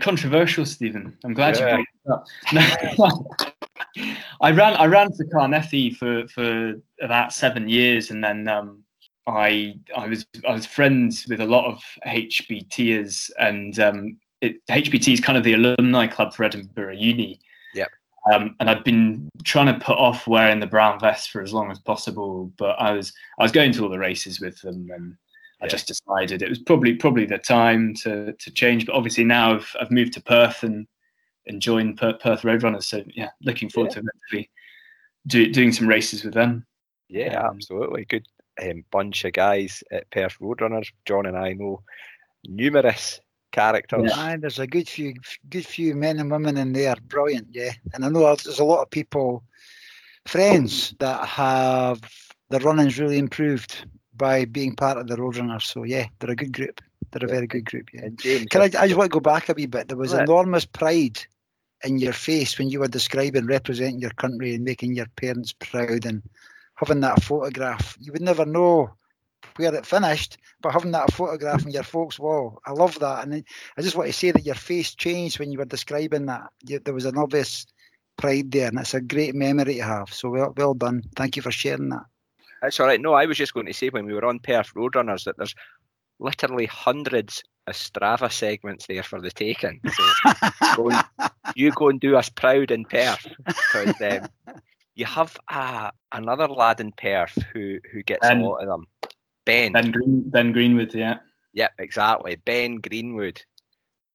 controversial, 0.00 0.64
Stephen. 0.64 1.16
I'm 1.24 1.34
glad 1.34 1.58
Yeah. 1.58 1.78
you 1.78 1.84
brought 2.04 2.28
it 2.52 3.00
up. 3.00 3.56
I 4.40 4.50
ran, 4.50 4.74
I 4.74 4.86
ran 4.86 5.12
for 5.12 5.24
Carnethy 5.24 5.90
for 5.90 6.26
for 6.28 6.74
about 7.00 7.32
seven 7.32 7.68
years, 7.68 8.10
and 8.10 8.22
then 8.24 8.48
um, 8.48 8.82
I 9.26 9.74
I 9.96 10.06
was 10.06 10.26
I 10.48 10.52
was 10.52 10.66
friends 10.66 11.26
with 11.28 11.40
a 11.40 11.46
lot 11.46 11.66
of 11.66 11.82
HBTers, 12.06 13.30
and 13.38 13.78
um, 13.78 14.16
it, 14.40 14.64
HBT 14.66 15.12
is 15.14 15.20
kind 15.20 15.36
of 15.38 15.44
the 15.44 15.54
alumni 15.54 16.06
club 16.06 16.34
for 16.34 16.44
Edinburgh 16.44 16.94
Uni. 16.94 17.38
Yeah. 17.74 17.86
Um, 18.32 18.54
and 18.60 18.70
I'd 18.70 18.84
been 18.84 19.28
trying 19.44 19.66
to 19.66 19.84
put 19.84 19.98
off 19.98 20.26
wearing 20.26 20.60
the 20.60 20.66
brown 20.66 20.98
vest 21.00 21.30
for 21.30 21.42
as 21.42 21.52
long 21.52 21.70
as 21.70 21.78
possible, 21.80 22.52
but 22.56 22.76
I 22.80 22.92
was 22.92 23.12
I 23.38 23.42
was 23.42 23.52
going 23.52 23.72
to 23.72 23.82
all 23.84 23.90
the 23.90 23.98
races 23.98 24.40
with 24.40 24.60
them, 24.62 24.88
and 24.94 25.16
I 25.62 25.66
Yeah. 25.66 25.70
just 25.70 25.86
decided 25.86 26.42
it 26.42 26.48
was 26.48 26.58
probably 26.58 26.96
probably 26.96 27.24
the 27.24 27.38
time 27.38 27.94
to 28.02 28.32
to 28.32 28.50
change. 28.50 28.84
But 28.86 28.94
obviously 28.96 29.24
now 29.24 29.54
I've 29.54 29.76
I've 29.80 29.90
moved 29.90 30.12
to 30.14 30.22
Perth 30.22 30.62
and 30.64 30.86
and 31.46 31.62
joined 31.62 31.96
Per- 31.98 32.14
Perth 32.14 32.42
Roadrunners, 32.42 32.84
so 32.84 33.02
yeah, 33.14 33.30
looking 33.42 33.68
forward 33.70 33.92
to 33.92 34.00
eventually 34.00 34.50
do, 35.26 35.50
doing 35.52 35.72
some 35.72 35.88
races 35.88 36.22
with 36.24 36.34
them. 36.34 36.64
Yeah, 37.08 37.40
Um, 37.40 37.56
absolutely. 37.56 38.04
Good 38.04 38.26
um, 38.62 38.84
bunch 38.92 39.24
of 39.24 39.32
guys 39.32 39.82
at 39.90 40.08
Perth 40.10 40.36
Roadrunners. 40.40 40.88
John 41.04 41.26
and 41.26 41.36
I 41.36 41.52
know 41.54 41.82
numerous 42.44 43.20
characters. 43.52 44.12
Aye, 44.14 44.36
there's 44.40 44.58
a 44.60 44.66
good 44.66 44.88
few, 44.88 45.14
good 45.48 45.66
few 45.66 45.94
men 45.94 46.18
and 46.20 46.30
women 46.30 46.56
in 46.56 46.72
there. 46.72 46.94
Brilliant, 47.08 47.48
yeah. 47.50 47.72
And 47.92 48.04
I 48.04 48.08
know 48.08 48.20
there's 48.36 48.60
a 48.60 48.64
lot 48.64 48.82
of 48.82 48.90
people, 48.90 49.42
friends 50.26 50.94
that 51.00 51.26
have 51.26 52.00
the 52.50 52.60
running's 52.60 52.98
really 52.98 53.18
improved 53.18 53.84
by 54.22 54.44
being 54.44 54.76
part 54.76 54.98
of 54.98 55.08
the 55.08 55.16
Roadrunners. 55.16 55.64
So 55.64 55.82
yeah, 55.82 56.06
they're 56.20 56.30
a 56.30 56.36
good 56.36 56.52
group. 56.52 56.80
They're 57.10 57.28
a 57.28 57.32
very 57.36 57.48
good 57.48 57.64
group. 57.64 57.88
Yeah. 57.92 58.08
James, 58.16 58.46
Can 58.50 58.60
I? 58.62 58.64
I 58.66 58.86
just 58.86 58.96
want 58.96 59.10
to 59.10 59.16
go 59.16 59.20
back 59.20 59.48
a 59.48 59.52
wee 59.52 59.66
bit. 59.66 59.88
There 59.88 59.96
was 59.96 60.14
Right. 60.14 60.22
enormous 60.22 60.64
pride 60.64 61.18
in 61.82 61.98
your 61.98 62.12
face 62.12 62.56
when 62.56 62.68
you 62.70 62.78
were 62.78 62.86
describing 62.98 63.46
representing 63.46 63.98
your 64.00 64.12
country 64.12 64.54
and 64.54 64.64
making 64.64 64.94
your 64.94 65.08
parents 65.16 65.52
proud 65.52 66.06
and 66.06 66.22
having 66.76 67.00
that 67.00 67.20
photograph. 67.20 67.96
You 68.00 68.12
would 68.12 68.22
never 68.22 68.46
know 68.46 68.92
where 69.56 69.74
it 69.74 69.84
finished, 69.84 70.38
but 70.62 70.72
having 70.72 70.92
that 70.92 71.12
photograph 71.12 71.66
on 71.66 71.72
your 71.72 71.82
folks' 71.82 72.20
wall, 72.20 72.60
I 72.64 72.70
love 72.70 72.96
that. 73.00 73.24
And 73.24 73.44
I 73.76 73.82
just 73.82 73.96
want 73.96 74.06
to 74.08 74.12
say 74.12 74.30
that 74.30 74.46
your 74.46 74.54
face 74.54 74.94
changed 74.94 75.40
when 75.40 75.50
you 75.50 75.58
were 75.58 75.64
describing 75.64 76.26
that. 76.26 76.44
You, 76.62 76.78
there 76.78 76.94
was 76.94 77.06
an 77.06 77.18
obvious 77.18 77.66
pride 78.16 78.52
there, 78.52 78.68
and 78.68 78.78
it's 78.78 78.94
a 78.94 79.00
great 79.00 79.34
memory 79.34 79.74
to 79.74 79.82
have. 79.82 80.12
So 80.14 80.30
well, 80.30 80.54
well 80.56 80.74
done. 80.74 81.02
Thank 81.16 81.34
you 81.36 81.42
for 81.42 81.50
sharing 81.50 81.88
that. 81.88 82.04
That's 82.62 82.78
all 82.78 82.86
right. 82.86 83.00
No, 83.00 83.14
I 83.14 83.26
was 83.26 83.36
just 83.36 83.54
going 83.54 83.66
to 83.66 83.74
say 83.74 83.88
when 83.88 84.06
we 84.06 84.14
were 84.14 84.24
on 84.24 84.38
Perth 84.38 84.72
Roadrunners 84.74 85.24
that 85.24 85.36
there's 85.36 85.54
literally 86.20 86.66
hundreds 86.66 87.42
of 87.66 87.74
Strava 87.74 88.30
segments 88.32 88.86
there 88.86 89.02
for 89.02 89.20
the 89.20 89.30
taking. 89.30 89.80
So 89.92 90.32
go 90.76 90.90
and, 90.90 91.04
you 91.56 91.72
go 91.72 91.88
and 91.88 92.00
do 92.00 92.16
us 92.16 92.28
proud 92.28 92.70
in 92.70 92.84
Perth 92.84 93.26
because 93.44 94.00
um, 94.00 94.28
you 94.94 95.04
have 95.04 95.36
uh, 95.48 95.90
another 96.12 96.46
lad 96.46 96.80
in 96.80 96.92
Perth 96.92 97.36
who 97.52 97.78
who 97.92 98.02
gets 98.04 98.26
Ben. 98.26 98.40
a 98.40 98.48
lot 98.48 98.62
of 98.62 98.68
them. 98.68 98.86
Ben. 99.44 99.72
Ben 99.72 99.90
Green, 99.90 100.22
Ben 100.30 100.52
Greenwood, 100.52 100.94
yeah, 100.94 101.18
Yep, 101.54 101.72
exactly. 101.80 102.36
Ben 102.36 102.76
Greenwood. 102.76 103.42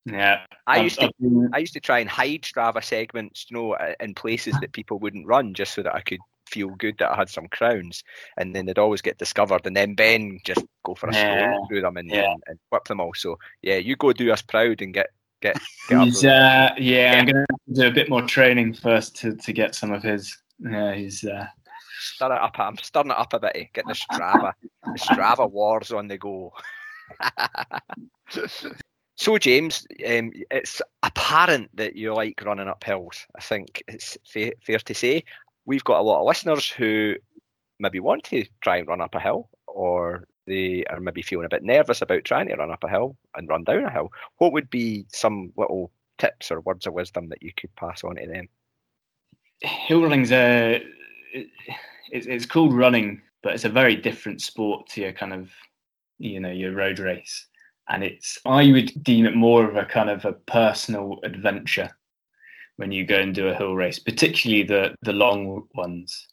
yeah. 0.05 0.45
I 0.65 0.81
used 0.81 0.99
to 0.99 1.07
I've 1.07 1.12
been- 1.19 1.49
I 1.53 1.57
used 1.57 1.73
to 1.73 1.81
try 1.81 1.99
and 1.99 2.10
hide 2.10 2.43
Strava 2.43 2.81
segments, 2.81 3.47
you 3.49 3.57
know, 3.57 3.73
uh, 3.73 3.93
in 3.99 4.13
places 4.13 4.55
that 4.62 4.71
people 4.71 4.99
wouldn't 4.99 5.27
run, 5.27 5.53
just 5.53 5.73
so 5.73 5.83
that 5.83 5.93
I 5.93 6.01
could 6.01 6.19
feel 6.47 6.69
good 6.69 6.97
that 6.99 7.12
I 7.12 7.15
had 7.15 7.29
some 7.29 7.47
crowns, 7.47 8.03
and 8.38 8.55
then 8.55 8.65
they'd 8.65 8.79
always 8.79 9.01
get 9.01 9.17
discovered, 9.17 9.65
and 9.65 9.75
then 9.75 9.95
Ben 9.95 10.39
just 10.45 10.65
go 10.83 10.95
for 10.95 11.10
a 11.10 11.13
Yeah, 11.13 11.38
stroll 11.49 11.67
through 11.67 11.81
them 11.81 11.97
and, 11.97 12.10
yeah. 12.10 12.31
and, 12.31 12.43
and 12.47 12.60
whip 12.71 12.86
them 12.86 12.99
all. 13.01 13.13
So 13.13 13.38
yeah, 13.62 13.77
you 13.77 13.95
go 13.95 14.13
do 14.13 14.31
us 14.31 14.41
proud 14.41 14.81
and 14.81 14.93
get 14.93 15.12
get. 15.41 15.60
get 15.89 16.03
He's, 16.03 16.23
uh, 16.23 16.73
yeah, 16.77 17.15
I'm 17.19 17.25
going 17.25 17.45
to 17.67 17.73
do 17.73 17.88
a 17.88 17.91
bit 17.91 18.10
more 18.10 18.23
training 18.23 18.73
first 18.73 19.15
to, 19.17 19.36
to 19.36 19.53
get 19.53 19.75
some 19.75 19.91
of 19.91 20.03
his. 20.03 20.38
Yeah, 20.60 20.93
he's. 20.93 21.23
Uh, 21.23 21.47
stir 21.99 22.33
it 22.33 22.41
up. 22.41 22.57
I'm 22.60 22.77
stirring 22.77 23.12
it 23.12 23.17
up 23.17 23.33
a 23.33 23.39
bit. 23.39 23.51
eh, 23.55 23.65
Get 23.73 23.88
the 23.88 23.93
Strava, 23.93 24.53
the 24.93 24.99
Strava 24.99 25.49
wars 25.49 25.91
on 25.91 26.07
the 26.07 26.17
go. 26.17 26.53
so 29.15 29.38
James, 29.38 29.88
um, 30.07 30.32
it's 30.51 30.82
apparent 31.03 31.76
that 31.76 31.95
you 31.95 32.13
like 32.13 32.41
running 32.45 32.67
up 32.67 32.84
hills. 32.84 33.26
I 33.36 33.41
think 33.41 33.84
it's 33.88 34.17
fa- 34.26 34.53
fair 34.65 34.80
to 34.80 34.93
say. 34.93 35.24
We've 35.68 35.84
got 35.84 35.99
a 35.99 36.03
lot 36.03 36.22
of 36.22 36.26
listeners 36.26 36.70
who 36.70 37.15
maybe 37.80 37.99
want 37.99 38.24
to 38.26 38.45
try 38.61 38.78
and 38.78 38.88
run 38.88 39.01
up 39.01 39.13
a 39.13 39.20
hill, 39.20 39.49
or 39.68 40.28
they 40.47 40.86
are 40.86 40.99
maybe 40.99 41.22
feeling 41.22 41.45
a 41.45 41.49
bit 41.49 41.61
nervous 41.61 42.01
about 42.01 42.24
trying 42.24 42.47
to 42.47 42.55
run 42.55 42.72
up 42.72 42.84
a 42.84 42.89
hill 42.89 43.18
and 43.36 43.49
run 43.49 43.65
down 43.65 43.84
a 43.84 43.91
hill. 43.91 44.09
What 44.38 44.53
would 44.53 44.70
be 44.70 45.05
some 45.13 45.51
little 45.57 45.91
tips 46.18 46.49
or 46.49 46.61
words 46.61 46.88
of 46.88 46.93
wisdom 46.93 47.30
that 47.30 47.43
you 47.43 47.51
could 47.55 47.76
pass 47.76 48.03
on 48.03 48.15
to 48.15 48.26
them? 48.26 48.47
hill 49.61 50.03
running's 50.03 50.32
a. 50.32 50.84
It's, 51.34 52.26
it's 52.28 52.45
called 52.45 52.74
running, 52.74 53.22
but 53.43 53.53
it's 53.53 53.65
a 53.65 53.70
very 53.70 53.95
different 53.95 54.41
sport 54.41 54.88
to 54.89 55.01
your 55.01 55.11
kind 55.11 55.34
of, 55.34 55.49
you 56.20 56.39
know, 56.39 56.51
your 56.51 56.74
road 56.74 56.99
race. 56.99 57.47
And 57.89 58.03
it's, 58.03 58.38
I 58.45 58.72
would 58.72 59.03
deem 59.03 59.26
it 59.26 59.36
more 59.36 59.70
of 59.70 59.76
a 59.76 59.86
kind 59.86 60.09
of 60.09 60.24
a 60.24 60.34
personal 60.34 61.20
adventure 61.24 61.89
when 62.78 62.91
you 62.91 63.05
go 63.05 63.19
and 63.19 63.36
do 63.36 63.49
a 63.49 63.55
hill 63.55 63.75
race, 63.75 63.99
particularly 63.99 64.63
the 64.63 64.95
the 65.01 65.13
long 65.13 65.67
ones. 65.75 66.28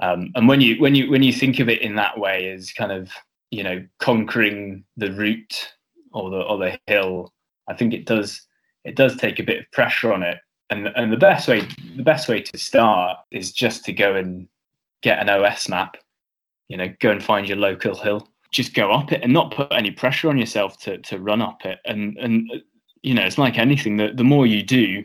Um, 0.00 0.30
and 0.34 0.48
when 0.48 0.60
you 0.60 0.80
when 0.80 0.94
you 0.94 1.10
when 1.10 1.22
you 1.22 1.32
think 1.32 1.58
of 1.58 1.68
it 1.68 1.80
in 1.80 1.94
that 1.96 2.18
way, 2.18 2.50
as 2.50 2.72
kind 2.72 2.92
of 2.92 3.10
you 3.50 3.62
know 3.62 3.84
conquering 3.98 4.84
the 4.96 5.12
route 5.12 5.72
or 6.12 6.30
the 6.30 6.40
or 6.42 6.58
the 6.58 6.78
hill, 6.86 7.32
I 7.68 7.74
think 7.74 7.94
it 7.94 8.06
does 8.06 8.42
it 8.84 8.96
does 8.96 9.16
take 9.16 9.38
a 9.38 9.44
bit 9.44 9.60
of 9.60 9.70
pressure 9.72 10.12
on 10.12 10.22
it. 10.22 10.38
and 10.70 10.88
and 10.96 11.12
the 11.12 11.16
best 11.16 11.48
way 11.48 11.66
the 11.96 12.02
best 12.02 12.28
way 12.28 12.40
to 12.42 12.58
start 12.58 13.18
is 13.30 13.52
just 13.52 13.84
to 13.84 13.92
go 13.92 14.16
and 14.16 14.48
get 15.02 15.20
an 15.20 15.28
OS 15.28 15.68
map. 15.68 15.96
You 16.68 16.76
know, 16.76 16.88
go 17.00 17.10
and 17.10 17.22
find 17.22 17.48
your 17.48 17.58
local 17.58 17.94
hill. 17.94 18.28
Just 18.50 18.74
go 18.74 18.90
up 18.92 19.12
it 19.12 19.22
and 19.22 19.32
not 19.32 19.54
put 19.54 19.72
any 19.72 19.90
pressure 19.90 20.28
on 20.28 20.38
yourself 20.38 20.78
to 20.80 20.98
to 20.98 21.18
run 21.18 21.42
up 21.42 21.64
it. 21.64 21.78
And 21.84 22.16
and 22.18 22.50
you 23.02 23.14
know, 23.14 23.22
it's 23.22 23.38
like 23.38 23.58
anything. 23.58 23.96
The 23.96 24.12
the 24.14 24.24
more 24.24 24.46
you 24.46 24.62
do, 24.62 25.04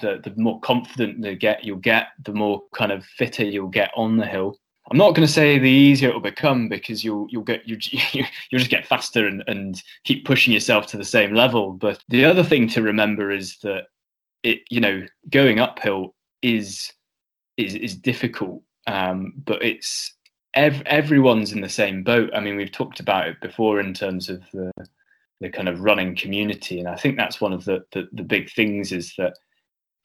the 0.00 0.20
the 0.22 0.32
more 0.36 0.60
confident 0.60 1.24
you 1.24 1.36
get 1.36 1.64
you'll 1.64 1.78
get, 1.78 2.08
the 2.24 2.32
more 2.32 2.62
kind 2.74 2.92
of 2.92 3.04
fitter 3.04 3.44
you'll 3.44 3.68
get 3.68 3.90
on 3.96 4.16
the 4.16 4.26
hill. 4.26 4.58
I'm 4.90 4.98
not 4.98 5.16
going 5.16 5.26
to 5.26 5.32
say 5.32 5.58
the 5.58 5.68
easier 5.68 6.10
it'll 6.10 6.20
become 6.20 6.68
because 6.68 7.04
you'll 7.04 7.26
you'll 7.30 7.42
get 7.42 7.62
you 7.66 7.76
you'll 7.90 8.58
just 8.58 8.70
get 8.70 8.86
faster 8.86 9.26
and, 9.26 9.42
and 9.46 9.82
keep 10.04 10.24
pushing 10.24 10.52
yourself 10.52 10.86
to 10.88 10.96
the 10.96 11.04
same 11.04 11.34
level. 11.34 11.72
But 11.72 12.02
the 12.08 12.24
other 12.24 12.44
thing 12.44 12.68
to 12.68 12.82
remember 12.82 13.30
is 13.30 13.58
that 13.62 13.86
it 14.42 14.60
you 14.70 14.80
know 14.80 15.04
going 15.30 15.58
uphill 15.58 16.14
is 16.42 16.92
is 17.56 17.74
is 17.74 17.96
difficult, 17.96 18.62
um, 18.86 19.32
but 19.44 19.62
it's 19.62 20.14
ev- 20.54 20.82
everyone's 20.86 21.52
in 21.52 21.60
the 21.60 21.68
same 21.68 22.02
boat. 22.02 22.30
I 22.34 22.40
mean, 22.40 22.56
we've 22.56 22.72
talked 22.72 23.00
about 23.00 23.28
it 23.28 23.40
before 23.40 23.80
in 23.80 23.94
terms 23.94 24.28
of 24.28 24.42
the 24.52 24.72
the 25.40 25.50
kind 25.50 25.68
of 25.68 25.80
running 25.80 26.16
community, 26.16 26.78
and 26.78 26.88
I 26.88 26.96
think 26.96 27.16
that's 27.16 27.40
one 27.40 27.52
of 27.52 27.64
the 27.64 27.84
the, 27.92 28.08
the 28.12 28.22
big 28.22 28.50
things 28.52 28.92
is 28.92 29.14
that 29.18 29.34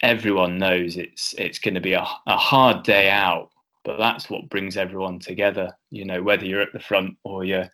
everyone 0.01 0.57
knows 0.57 0.97
it's 0.97 1.33
it's 1.37 1.59
going 1.59 1.73
to 1.73 1.81
be 1.81 1.93
a, 1.93 2.05
a 2.27 2.37
hard 2.37 2.83
day 2.83 3.09
out 3.09 3.49
but 3.83 3.97
that's 3.97 4.29
what 4.29 4.49
brings 4.49 4.77
everyone 4.77 5.19
together 5.19 5.71
you 5.89 6.05
know 6.05 6.21
whether 6.21 6.45
you're 6.45 6.61
at 6.61 6.73
the 6.73 6.79
front 6.79 7.15
or 7.23 7.43
you're 7.43 7.69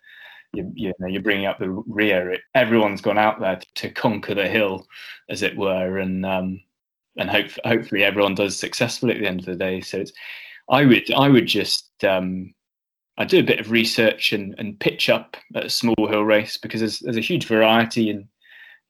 you, 0.53 0.71
you 0.75 0.93
know 0.99 1.07
you're 1.07 1.21
bringing 1.21 1.45
up 1.45 1.59
the 1.59 1.69
rear 1.87 2.31
it, 2.31 2.41
everyone's 2.55 3.01
gone 3.01 3.17
out 3.17 3.39
there 3.39 3.59
to 3.75 3.89
conquer 3.89 4.33
the 4.33 4.47
hill 4.47 4.85
as 5.29 5.41
it 5.41 5.55
were 5.57 5.97
and 5.97 6.25
um 6.25 6.59
and 7.17 7.29
hope, 7.29 7.47
hopefully 7.65 8.03
everyone 8.03 8.35
does 8.35 8.57
successfully 8.57 9.15
at 9.15 9.19
the 9.19 9.27
end 9.27 9.39
of 9.39 9.45
the 9.45 9.55
day. 9.55 9.81
So 9.81 9.99
it's 9.99 10.13
i 10.69 10.85
would 10.85 11.11
i 11.11 11.29
would 11.29 11.47
just 11.47 11.89
um 12.03 12.53
I 13.19 13.25
do 13.25 13.39
a 13.39 13.43
bit 13.43 13.59
of 13.59 13.71
research 13.71 14.31
and, 14.31 14.53
and 14.59 14.79
pitch 14.79 15.09
up 15.09 15.37
at 15.55 15.65
a 15.65 15.69
small 15.71 15.95
hill 16.07 16.21
race 16.21 16.57
because 16.57 16.81
there's, 16.81 16.99
there's 16.99 17.17
a 17.17 17.21
huge 17.21 17.47
variety 17.47 18.11
in 18.11 18.27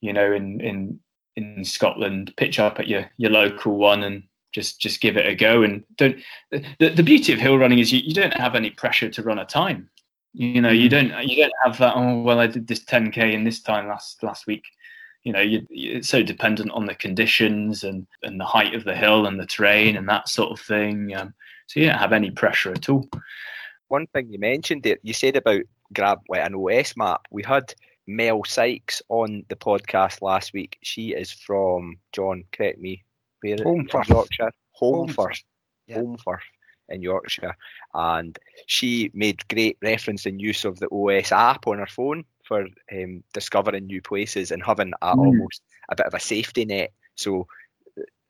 you 0.02 0.12
know 0.14 0.34
in 0.34 0.60
in 0.62 1.00
in 1.38 1.64
Scotland, 1.64 2.34
pitch 2.36 2.60
up 2.60 2.80
at 2.80 2.88
your 2.88 3.10
your 3.18 3.32
local 3.32 3.78
one 3.78 4.04
and 4.04 4.24
just 4.52 4.82
just 4.82 5.00
give 5.00 5.16
it 5.16 5.28
a 5.28 5.36
go. 5.36 5.62
And 5.62 5.84
don't 5.96 6.18
the, 6.52 6.90
the 6.90 7.04
beauty 7.04 7.32
of 7.32 7.40
hill 7.40 7.58
running 7.58 7.80
is 7.80 7.94
you, 7.94 8.02
you 8.04 8.14
don't 8.14 8.34
have 8.34 8.56
any 8.56 8.72
pressure 8.72 9.10
to 9.10 9.24
run 9.24 9.40
a 9.40 9.46
time. 9.46 9.90
You 10.34 10.62
know, 10.62 10.70
you 10.70 10.90
mm-hmm. 10.90 11.10
don't 11.10 11.28
you 11.28 11.44
don't 11.44 11.54
have 11.64 11.78
that. 11.78 11.94
Oh 11.96 12.22
well, 12.22 12.40
I 12.40 12.48
did 12.48 12.68
this 12.68 12.84
10k 12.84 13.34
in 13.34 13.44
this 13.44 13.62
time 13.62 13.88
last 13.88 14.22
last 14.24 14.48
week. 14.48 14.64
You 15.24 15.34
know, 15.34 15.42
you, 15.42 15.66
it's 15.70 16.10
so 16.10 16.24
dependent 16.24 16.72
on 16.72 16.88
the 16.88 16.96
conditions 16.96 17.84
and 17.84 18.08
and 18.24 18.40
the 18.40 18.46
height 18.46 18.74
of 18.74 18.84
the 18.84 18.96
hill 18.96 19.28
and 19.28 19.40
the 19.40 19.46
terrain 19.46 19.96
and 19.96 20.10
that 20.10 20.28
sort 20.28 20.52
of 20.52 20.60
thing. 20.60 21.16
Um, 21.16 21.34
so 21.68 21.80
you 21.80 21.88
don't 21.88 22.00
have 22.00 22.14
any 22.14 22.32
pressure 22.32 22.72
at 22.72 22.90
all. 22.90 23.08
One 23.90 24.08
thing 24.08 24.32
you 24.32 24.40
mentioned 24.40 24.84
there, 24.84 24.98
you 25.04 25.14
said 25.14 25.36
about 25.36 25.62
grab 25.94 26.20
like 26.30 26.46
an 26.46 26.56
OS 26.56 26.98
map. 26.98 27.22
We 27.30 27.44
had 27.44 27.74
Mel 28.08 28.44
Sykes 28.46 29.02
on 29.10 29.44
the 29.50 29.56
podcast 29.56 30.22
last 30.22 30.54
week. 30.54 30.78
She 30.82 31.10
is 31.10 31.32
from 31.32 31.98
John. 32.14 32.46
Correct 32.52 32.80
me. 32.80 33.04
Where 33.42 33.58
Holmfirth, 33.58 34.10
Yorkshire. 34.10 34.52
Holmfirth. 34.80 35.44
Yeah. 35.88 36.00
Holmfirth 36.00 36.40
in 36.90 37.02
Yorkshire, 37.02 37.56
and 37.94 38.38
she 38.66 39.12
made 39.14 39.48
great 39.50 39.78
reference 39.82 40.26
and 40.26 40.42
use 40.42 40.64
of 40.64 40.80
the 40.80 40.90
OS 40.90 41.32
app 41.32 41.68
on 41.68 41.80
her 41.80 41.88
phone 41.88 42.24
for 42.44 42.66
um, 42.94 43.24
discovering 43.34 43.86
new 43.86 44.02
places 44.02 44.52
and 44.52 44.64
having 44.64 44.94
a, 45.02 45.16
mm. 45.16 45.18
almost 45.18 45.62
a 45.90 45.96
bit 45.96 46.06
of 46.06 46.14
a 46.14 46.20
safety 46.20 46.66
net. 46.66 46.94
So 47.16 47.48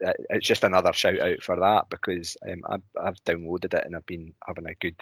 uh, 0.05 0.13
it's 0.29 0.47
just 0.47 0.63
another 0.63 0.93
shout 0.93 1.19
out 1.19 1.41
for 1.41 1.59
that 1.59 1.89
because 1.89 2.35
um, 2.49 2.61
I've, 2.67 2.81
I've 2.99 3.23
downloaded 3.25 3.73
it 3.73 3.85
and 3.85 3.95
I've 3.95 4.05
been 4.05 4.33
having 4.45 4.67
a 4.67 4.75
good 4.75 4.95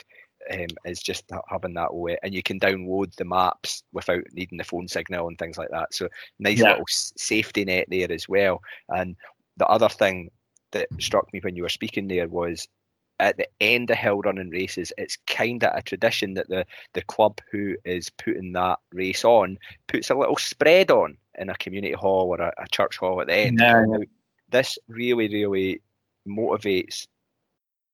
um, 0.52 0.68
is 0.86 1.02
just 1.02 1.30
having 1.48 1.74
that 1.74 1.94
way, 1.94 2.18
and 2.24 2.34
you 2.34 2.44
can 2.44 2.60
download 2.60 3.16
the 3.16 3.26
maps 3.26 3.84
without 3.94 4.24
needing 4.34 4.58
the 4.58 4.64
phone 4.64 4.88
signal 4.88 5.28
and 5.28 5.38
things 5.38 5.58
like 5.58 5.70
that. 5.72 5.94
So 5.94 6.08
nice 6.40 6.60
yeah. 6.60 6.72
little 6.72 6.86
safety 6.90 7.66
net 7.66 7.88
there 7.90 8.12
as 8.12 8.28
well. 8.30 8.62
And 8.90 9.16
the 9.58 9.68
other 9.68 9.90
thing 9.90 10.30
that 10.72 10.88
struck 11.00 11.32
me 11.34 11.40
when 11.40 11.56
you 11.56 11.64
were 11.64 11.70
speaking 11.70 12.08
there 12.08 12.28
was 12.28 12.68
at 13.20 13.38
the 13.38 13.48
end 13.62 13.90
of 13.90 13.98
hill 13.98 14.20
running 14.22 14.50
races, 14.50 14.92
it's 14.98 15.18
kind 15.28 15.64
of 15.64 15.72
a 15.76 15.82
tradition 15.82 16.34
that 16.34 16.50
the 16.50 16.66
the 16.94 17.02
club 17.04 17.40
who 17.52 17.76
is 17.86 18.10
putting 18.10 18.52
that 18.54 18.80
race 18.92 19.24
on 19.24 19.58
puts 19.88 20.10
a 20.10 20.16
little 20.16 20.38
spread 20.38 20.92
on 20.92 21.18
in 21.38 21.50
a 21.50 21.56
community 21.56 21.94
hall 21.94 22.28
or 22.30 22.42
a, 22.42 22.54
a 22.58 22.68
church 22.72 22.98
hall 22.98 23.22
at 23.22 23.28
the 23.28 23.36
end. 23.36 23.60
Yeah. 23.62 23.86
This 24.50 24.78
really, 24.88 25.28
really 25.28 25.82
motivates 26.28 27.08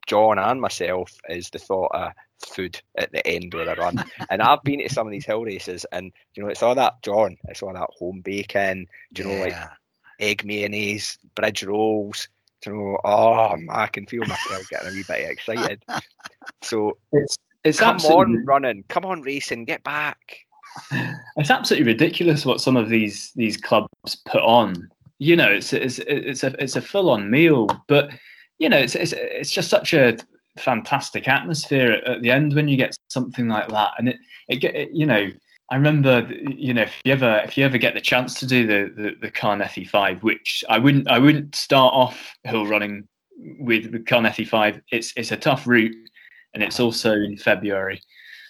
John 0.07 0.39
and 0.39 0.59
myself 0.61 1.11
is 1.29 1.49
the 1.49 1.59
thought 1.59 1.91
of 1.93 2.11
food 2.47 2.81
at 2.97 3.11
the 3.11 3.25
end 3.25 3.53
of 3.53 3.65
the 3.65 3.75
run. 3.75 4.03
and 4.29 4.41
I've 4.41 4.63
been 4.63 4.79
to 4.79 4.89
some 4.89 5.07
of 5.07 5.11
these 5.11 5.25
hill 5.25 5.43
races, 5.43 5.85
and 5.91 6.11
you 6.35 6.43
know, 6.43 6.49
it's 6.49 6.63
all 6.63 6.75
that 6.75 7.01
John, 7.03 7.37
it's 7.47 7.61
all 7.61 7.73
that 7.73 7.89
home 7.97 8.21
bacon, 8.21 8.87
you 9.17 9.23
know, 9.23 9.31
yeah. 9.31 9.43
like 9.43 9.55
egg 10.19 10.45
mayonnaise, 10.45 11.17
bridge 11.35 11.63
rolls. 11.63 12.27
You 12.65 12.73
know, 12.73 12.97
oh, 13.03 13.55
I 13.69 13.87
can 13.87 14.05
feel 14.05 14.21
myself 14.21 14.69
getting 14.69 14.89
a 14.89 14.91
wee 14.91 15.03
bit 15.07 15.29
excited. 15.29 15.83
So 16.63 16.97
it's 17.11 17.37
it's 17.63 17.79
come 17.79 17.97
on 17.97 18.43
running, 18.45 18.83
come 18.87 19.05
on 19.05 19.21
racing, 19.21 19.65
get 19.65 19.83
back. 19.83 20.37
It's 21.37 21.49
absolutely 21.49 21.91
ridiculous 21.91 22.45
what 22.45 22.61
some 22.61 22.77
of 22.77 22.89
these 22.89 23.31
these 23.35 23.57
clubs 23.57 24.15
put 24.25 24.41
on. 24.41 24.89
You 25.19 25.35
know, 25.35 25.51
it's 25.51 25.73
it's 25.73 25.99
it's 25.99 26.43
a 26.43 26.55
it's 26.61 26.75
a 26.75 26.81
full 26.81 27.09
on 27.09 27.29
meal, 27.29 27.67
but 27.87 28.11
you 28.61 28.69
know, 28.69 28.77
it's, 28.77 28.93
it's 28.93 29.13
it's 29.17 29.51
just 29.51 29.69
such 29.69 29.93
a 29.93 30.17
fantastic 30.59 31.27
atmosphere 31.27 31.93
at, 31.93 32.03
at, 32.03 32.21
the 32.21 32.29
end 32.29 32.53
when 32.53 32.67
you 32.67 32.77
get 32.77 32.95
something 33.07 33.47
like 33.47 33.67
that, 33.69 33.93
and 33.97 34.07
it 34.07 34.17
it, 34.47 34.63
it 34.63 34.89
you 34.93 35.05
know. 35.05 35.27
I 35.71 35.75
remember, 35.75 36.29
you 36.49 36.73
know, 36.73 36.81
if 36.81 36.93
you 37.05 37.13
ever 37.13 37.41
if 37.45 37.57
you 37.57 37.63
ever 37.63 37.77
get 37.77 37.93
the 37.93 38.01
chance 38.01 38.37
to 38.41 38.45
do 38.45 38.67
the 38.67 38.93
the, 38.93 39.11
the 39.21 39.31
Carnethy 39.31 39.85
Five, 39.85 40.21
which 40.21 40.65
I 40.69 40.77
wouldn't 40.77 41.07
I 41.09 41.17
wouldn't 41.17 41.55
start 41.55 41.93
off 41.93 42.35
hill 42.43 42.67
running 42.67 43.07
with 43.59 43.91
the 43.91 43.99
Carnethy 43.99 44.43
Five. 44.43 44.81
It's 44.91 45.13
it's 45.15 45.31
a 45.31 45.37
tough 45.37 45.65
route, 45.65 45.95
and 46.53 46.61
it's 46.61 46.81
also 46.81 47.13
in 47.13 47.37
February, 47.37 48.01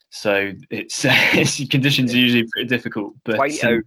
so 0.10 0.52
it's, 0.72 1.06
it's 1.06 1.64
conditions 1.70 2.12
are 2.14 2.18
usually 2.18 2.48
pretty 2.52 2.68
difficult. 2.68 3.14
But 3.24 3.36
Quite 3.36 3.64
um, 3.64 3.84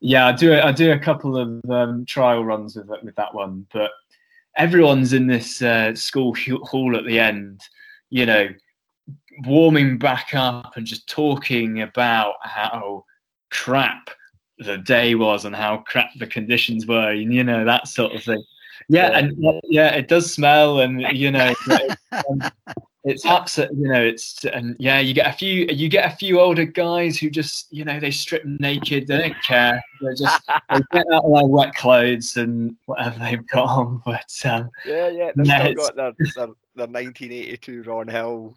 yeah, 0.00 0.28
I 0.28 0.32
do 0.32 0.54
I 0.54 0.70
do 0.70 0.92
a 0.92 0.98
couple 0.98 1.36
of 1.36 1.68
um, 1.68 2.06
trial 2.06 2.44
runs 2.44 2.76
with 2.76 2.88
with 3.02 3.16
that 3.16 3.34
one, 3.34 3.66
but 3.72 3.90
everyone's 4.56 5.12
in 5.12 5.26
this 5.26 5.62
uh, 5.62 5.94
school 5.94 6.34
hall 6.62 6.96
at 6.96 7.04
the 7.04 7.18
end, 7.18 7.60
you 8.10 8.26
know, 8.26 8.48
warming 9.46 9.98
back 9.98 10.34
up 10.34 10.76
and 10.76 10.86
just 10.86 11.08
talking 11.08 11.82
about 11.82 12.34
how 12.42 13.04
crap 13.50 14.10
the 14.58 14.78
day 14.78 15.14
was 15.14 15.44
and 15.44 15.56
how 15.56 15.78
crap 15.78 16.10
the 16.18 16.26
conditions 16.26 16.86
were, 16.86 17.10
and 17.10 17.32
you 17.32 17.44
know 17.44 17.64
that 17.64 17.88
sort 17.88 18.14
of 18.14 18.22
thing. 18.22 18.42
Yeah, 18.88 19.18
and 19.18 19.60
yeah, 19.68 19.94
it 19.94 20.08
does 20.08 20.32
smell, 20.32 20.80
and 20.80 21.00
you 21.16 21.30
know, 21.30 21.54
um, 22.12 22.42
it's 23.04 23.24
upset 23.24 23.70
you 23.74 23.88
know 23.88 24.02
it's 24.02 24.44
and 24.44 24.76
yeah 24.78 24.98
you 24.98 25.14
get 25.14 25.26
a 25.26 25.32
few 25.32 25.66
you 25.70 25.88
get 25.88 26.12
a 26.12 26.16
few 26.16 26.38
older 26.38 26.66
guys 26.66 27.18
who 27.18 27.30
just 27.30 27.66
you 27.70 27.84
know 27.84 27.98
they 27.98 28.10
strip 28.10 28.44
naked 28.44 29.06
they 29.06 29.18
don't 29.18 29.42
care 29.42 29.82
they 30.02 30.14
just 30.14 30.46
they 30.46 30.80
get 30.92 31.06
out 31.12 31.24
of 31.24 31.32
their 31.32 31.46
wet 31.46 31.74
clothes 31.74 32.36
and 32.36 32.76
whatever 32.84 33.18
they've 33.18 33.46
got 33.48 33.68
on 33.68 34.02
but 34.04 34.30
um, 34.44 34.68
yeah 34.84 35.08
yeah 35.08 35.30
they've 35.34 35.46
yeah, 35.46 35.60
still 35.62 35.74
got 35.74 35.96
their, 35.96 36.12
their, 36.36 36.46
their 36.76 36.86
1982 36.86 37.82
ron 37.84 38.08
hills. 38.08 38.54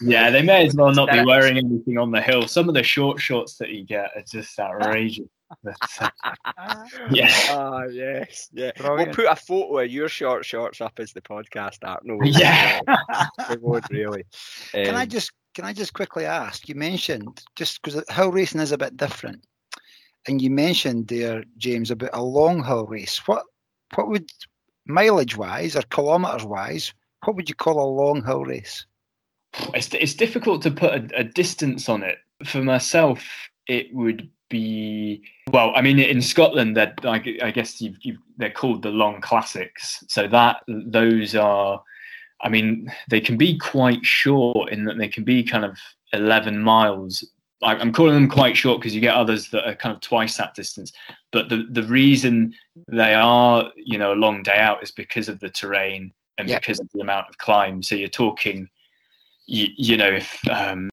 Yeah 0.00 0.30
they 0.30 0.42
may 0.42 0.66
as 0.66 0.74
well 0.74 0.92
not 0.92 1.10
be 1.10 1.24
wearing 1.24 1.58
anything 1.58 1.98
on 1.98 2.10
the 2.10 2.20
hill. 2.20 2.46
Some 2.48 2.68
of 2.68 2.74
the 2.74 2.82
short 2.82 3.20
shorts 3.20 3.56
that 3.58 3.70
you 3.70 3.84
get 3.84 4.10
are 4.16 4.24
just 4.28 4.58
outrageous 4.60 5.28
but, 5.64 5.74
uh. 6.00 6.10
Ah, 6.48 7.84
yes. 7.90 8.48
Yeah. 8.52 8.72
Brilliant. 8.76 9.08
We'll 9.08 9.14
put 9.14 9.32
a 9.32 9.36
photo 9.36 9.78
of 9.80 9.90
your 9.90 10.08
short 10.08 10.44
shorts 10.44 10.80
up 10.80 10.98
as 10.98 11.12
the 11.12 11.20
podcast 11.20 11.78
art. 11.82 12.04
No, 12.04 12.18
yeah. 12.22 12.80
we 13.50 13.56
would 13.56 13.90
really. 13.90 14.24
Um, 14.74 14.84
can 14.84 14.94
I 14.94 15.02
um, 15.02 15.08
just 15.08 15.32
can 15.54 15.64
I 15.64 15.72
just 15.72 15.94
quickly 15.94 16.24
ask? 16.24 16.68
You 16.68 16.74
mentioned 16.74 17.42
just 17.56 17.82
because 17.82 18.02
hill 18.10 18.32
racing 18.32 18.60
is 18.60 18.72
a 18.72 18.78
bit 18.78 18.96
different, 18.96 19.44
and 20.26 20.40
you 20.40 20.50
mentioned 20.50 21.08
there, 21.08 21.44
James, 21.58 21.90
about 21.90 22.10
a 22.12 22.22
long 22.22 22.64
hill 22.64 22.86
race. 22.86 23.18
What 23.26 23.44
what 23.94 24.08
would 24.08 24.30
mileage 24.86 25.36
wise 25.36 25.76
or 25.76 25.82
kilometres 25.82 26.44
wise, 26.44 26.92
what 27.24 27.36
would 27.36 27.48
you 27.48 27.54
call 27.54 27.80
a 27.80 27.94
long 27.94 28.24
hill 28.24 28.44
race? 28.44 28.86
It's 29.74 29.92
it's 29.94 30.14
difficult 30.14 30.62
to 30.62 30.70
put 30.70 30.92
a, 30.92 31.20
a 31.20 31.24
distance 31.24 31.88
on 31.88 32.02
it. 32.02 32.18
For 32.44 32.62
myself, 32.62 33.24
it 33.66 33.94
would 33.94 34.28
be 34.52 35.22
well 35.50 35.72
i 35.74 35.80
mean 35.80 35.98
in 35.98 36.22
scotland 36.22 36.76
that 36.76 36.98
I, 37.04 37.16
I, 37.42 37.50
guess 37.50 37.80
you've, 37.80 37.96
you've, 38.02 38.18
they're 38.36 38.50
called 38.50 38.82
the 38.82 38.90
long 38.90 39.20
classics 39.20 40.04
so 40.08 40.28
that 40.28 40.62
those 40.68 41.34
are 41.34 41.82
i 42.42 42.48
mean 42.48 42.92
they 43.10 43.20
can 43.20 43.36
be 43.36 43.58
quite 43.58 44.04
short 44.04 44.70
in 44.70 44.84
that 44.84 44.98
they 44.98 45.08
can 45.08 45.24
be 45.24 45.42
kind 45.42 45.64
of 45.64 45.76
11 46.12 46.58
miles 46.58 47.24
I'm 47.64 47.92
calling 47.92 48.14
them 48.14 48.28
quite 48.28 48.56
short 48.56 48.80
because 48.80 48.94
you 48.94 49.00
get 49.00 49.14
others 49.14 49.48
that 49.50 49.68
are 49.68 49.74
kind 49.74 49.94
of 49.94 50.00
twice 50.00 50.36
that 50.36 50.54
distance. 50.54 50.92
But 51.30 51.48
the 51.48 51.66
the 51.70 51.84
reason 51.84 52.54
they 52.88 53.14
are, 53.14 53.70
you 53.76 53.98
know, 53.98 54.12
a 54.12 54.14
long 54.14 54.42
day 54.42 54.56
out 54.56 54.82
is 54.82 54.90
because 54.90 55.28
of 55.28 55.38
the 55.38 55.48
terrain 55.48 56.12
and 56.38 56.48
yep. 56.48 56.60
because 56.60 56.80
of 56.80 56.88
the 56.92 57.00
amount 57.00 57.28
of 57.28 57.38
climb. 57.38 57.82
So 57.82 57.94
you're 57.94 58.08
talking, 58.08 58.68
you, 59.46 59.68
you 59.76 59.96
know, 59.96 60.10
if 60.10 60.48
um, 60.48 60.90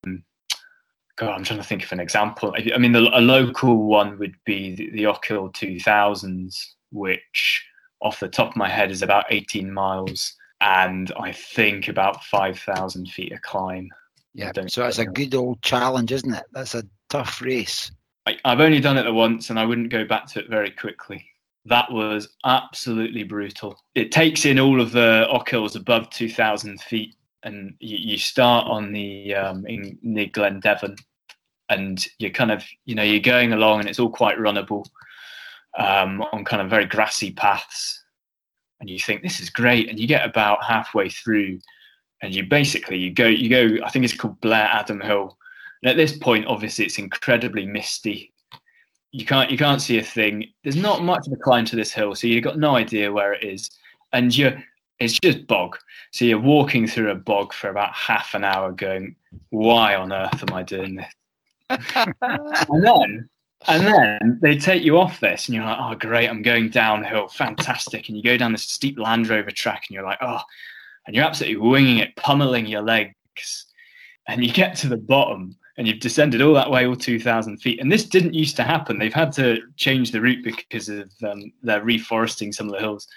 God, 1.20 1.34
I'm 1.34 1.44
trying 1.44 1.58
to 1.58 1.66
think 1.66 1.84
of 1.84 1.92
an 1.92 2.00
example. 2.00 2.54
I 2.74 2.78
mean, 2.78 2.92
the, 2.92 3.00
a 3.12 3.20
local 3.20 3.76
one 3.76 4.18
would 4.18 4.36
be 4.46 4.74
the, 4.74 4.90
the 4.92 5.02
Ochil 5.02 5.52
2000s, 5.52 6.64
which 6.92 7.66
off 8.00 8.20
the 8.20 8.28
top 8.28 8.52
of 8.52 8.56
my 8.56 8.70
head 8.70 8.90
is 8.90 9.02
about 9.02 9.26
18 9.28 9.70
miles 9.70 10.34
and 10.62 11.12
I 11.20 11.32
think 11.32 11.88
about 11.88 12.24
5,000 12.24 13.06
feet 13.10 13.32
of 13.32 13.42
climb. 13.42 13.90
Yeah, 14.32 14.52
so 14.68 14.86
it's 14.86 14.98
a 14.98 15.04
good 15.04 15.34
old 15.34 15.60
challenge, 15.60 16.10
isn't 16.10 16.32
it? 16.32 16.44
That's 16.52 16.74
a 16.74 16.84
tough 17.10 17.42
race. 17.42 17.92
I, 18.24 18.38
I've 18.46 18.60
only 18.60 18.80
done 18.80 18.96
it 18.96 19.12
once 19.12 19.50
and 19.50 19.60
I 19.60 19.66
wouldn't 19.66 19.90
go 19.90 20.06
back 20.06 20.24
to 20.28 20.38
it 20.38 20.48
very 20.48 20.70
quickly. 20.70 21.22
That 21.66 21.92
was 21.92 22.28
absolutely 22.46 23.24
brutal. 23.24 23.78
It 23.94 24.10
takes 24.10 24.46
in 24.46 24.58
all 24.58 24.80
of 24.80 24.92
the 24.92 25.26
Ochils 25.30 25.76
above 25.76 26.08
2,000 26.08 26.80
feet 26.80 27.14
and 27.42 27.74
you, 27.78 27.98
you 28.12 28.16
start 28.16 28.66
on 28.68 28.92
the 28.92 29.34
um, 29.34 29.66
in 29.66 29.98
near 30.02 30.26
Glen 30.26 30.60
Devon 30.60 30.96
and 31.70 32.06
you're 32.18 32.30
kind 32.30 32.50
of 32.50 32.64
you 32.84 32.94
know 32.94 33.02
you're 33.02 33.20
going 33.20 33.52
along 33.52 33.80
and 33.80 33.88
it's 33.88 33.98
all 33.98 34.10
quite 34.10 34.36
runnable 34.36 34.84
um, 35.78 36.22
on 36.32 36.44
kind 36.44 36.60
of 36.60 36.68
very 36.68 36.84
grassy 36.84 37.32
paths. 37.32 38.02
And 38.80 38.90
you 38.90 38.98
think 38.98 39.22
this 39.22 39.40
is 39.40 39.50
great. 39.50 39.88
And 39.88 39.98
you 39.98 40.06
get 40.06 40.28
about 40.28 40.64
halfway 40.64 41.08
through 41.08 41.60
and 42.22 42.34
you 42.34 42.44
basically 42.44 42.98
you 42.98 43.10
go 43.10 43.26
you 43.26 43.48
go 43.48 43.82
i 43.84 43.88
think 43.88 44.04
it's 44.04 44.16
called 44.16 44.40
Blairdenon 44.40 45.04
hill. 45.04 45.38
And 45.82 45.90
at 45.90 45.96
this 45.96 46.16
point 46.16 46.46
obviously 46.46 46.84
it's 46.84 46.98
incredibly 46.98 47.66
misty. 47.66 48.32
You 49.12 49.24
can't 49.24 49.50
you 49.50 49.58
can't 49.58 49.82
see 49.82 49.98
a 49.98 50.02
thing. 50.02 50.46
There's 50.62 50.76
not 50.76 51.02
much 51.02 51.26
of 51.26 51.32
a 51.32 51.36
climb 51.36 51.64
to 51.66 51.76
this 51.76 51.92
hill 51.92 52.14
so 52.14 52.26
you've 52.26 52.44
got 52.44 52.58
no 52.58 52.76
idea 52.76 53.12
where 53.12 53.32
it 53.32 53.44
is. 53.44 53.70
And 54.12 54.36
you're 54.36 54.62
it's 54.98 55.18
just 55.22 55.46
bog. 55.46 55.78
So 56.10 56.26
you're 56.26 56.38
walking 56.38 56.86
through 56.86 57.10
a 57.10 57.14
bog 57.14 57.54
for 57.54 57.70
about 57.70 57.94
half 57.94 58.34
an 58.34 58.44
hour 58.44 58.72
going 58.72 59.16
why 59.50 59.94
on 59.94 60.12
earth 60.12 60.42
am 60.42 60.54
i 60.54 60.62
doing 60.62 60.96
this 60.96 61.12
and 61.70 62.84
then 62.84 63.28
and 63.68 63.86
then 63.86 64.38
they 64.42 64.56
take 64.56 64.82
you 64.82 64.98
off 64.98 65.20
this 65.20 65.48
and 65.48 65.54
you're 65.54 65.64
like 65.64 65.78
oh 65.80 65.94
great 65.94 66.28
i'm 66.28 66.42
going 66.42 66.68
downhill 66.70 67.28
fantastic 67.28 68.08
and 68.08 68.16
you 68.16 68.22
go 68.22 68.36
down 68.36 68.52
this 68.52 68.62
steep 68.62 68.98
land 68.98 69.28
rover 69.28 69.50
track 69.50 69.84
and 69.88 69.94
you're 69.94 70.04
like 70.04 70.18
oh 70.22 70.40
and 71.06 71.16
you're 71.16 71.24
absolutely 71.24 71.56
winging 71.56 71.98
it, 71.98 72.14
pummeling 72.16 72.66
your 72.66 72.82
legs, 72.82 73.66
and 74.28 74.44
you 74.44 74.52
get 74.52 74.76
to 74.76 74.88
the 74.88 74.96
bottom 74.96 75.56
and 75.76 75.88
you've 75.88 76.00
descended 76.00 76.42
all 76.42 76.54
that 76.54 76.70
way, 76.70 76.86
all 76.86 76.94
2,000 76.94 77.56
feet. 77.58 77.80
And 77.80 77.90
this 77.90 78.04
didn't 78.04 78.34
used 78.34 78.56
to 78.56 78.62
happen. 78.62 78.98
They've 78.98 79.12
had 79.12 79.32
to 79.32 79.60
change 79.76 80.12
the 80.12 80.20
route 80.20 80.44
because 80.44 80.88
of 80.88 81.10
um, 81.24 81.52
they're 81.62 81.84
reforesting 81.84 82.54
some 82.54 82.66
of 82.66 82.74
the 82.74 82.80
hills. 82.80 83.08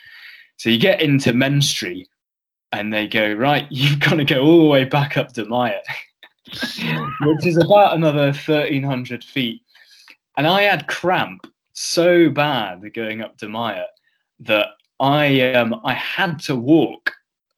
So 0.57 0.69
you 0.69 0.79
get 0.79 1.01
into 1.01 1.33
Menstrie 1.33 2.05
and 2.71 2.91
they 2.91 3.07
go, 3.07 3.33
right, 3.33 3.67
you've 3.69 3.99
got 3.99 4.15
to 4.15 4.25
go 4.25 4.41
all 4.41 4.59
the 4.61 4.69
way 4.69 4.85
back 4.85 5.17
up 5.17 5.33
to 5.33 5.45
Maya, 5.45 5.81
which 7.21 7.45
is 7.45 7.57
about 7.57 7.95
another 7.95 8.27
1,300 8.27 9.23
feet. 9.23 9.61
And 10.37 10.47
I 10.47 10.63
had 10.63 10.87
cramp 10.87 11.47
so 11.73 12.29
bad 12.29 12.93
going 12.93 13.21
up 13.21 13.37
to 13.37 13.49
Maya 13.49 13.85
that 14.41 14.67
I 14.99 15.53
um, 15.53 15.81
I 15.83 15.93
had 15.93 16.39
to 16.43 16.55
walk 16.55 17.13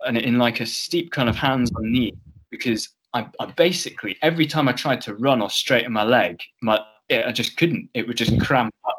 and 0.06 0.18
in 0.18 0.38
like 0.38 0.60
a 0.60 0.66
steep 0.66 1.12
kind 1.12 1.30
of 1.30 1.36
hands 1.36 1.72
on 1.76 1.92
knee 1.92 2.14
because 2.50 2.90
I, 3.14 3.28
I, 3.40 3.46
basically 3.48 4.18
every 4.22 4.46
time 4.46 4.68
I 4.68 4.74
tried 4.74 5.02
to 5.02 5.16
run 5.16 5.42
or 5.42 5.50
straighten 5.50 5.94
my 5.94 6.04
leg, 6.04 6.42
my 6.62 6.80
it, 7.10 7.26
I 7.26 7.32
just 7.32 7.58
couldn't. 7.58 7.90
It 7.94 8.08
would 8.08 8.18
just 8.18 8.40
cramp 8.42 8.74
up. 8.88 8.98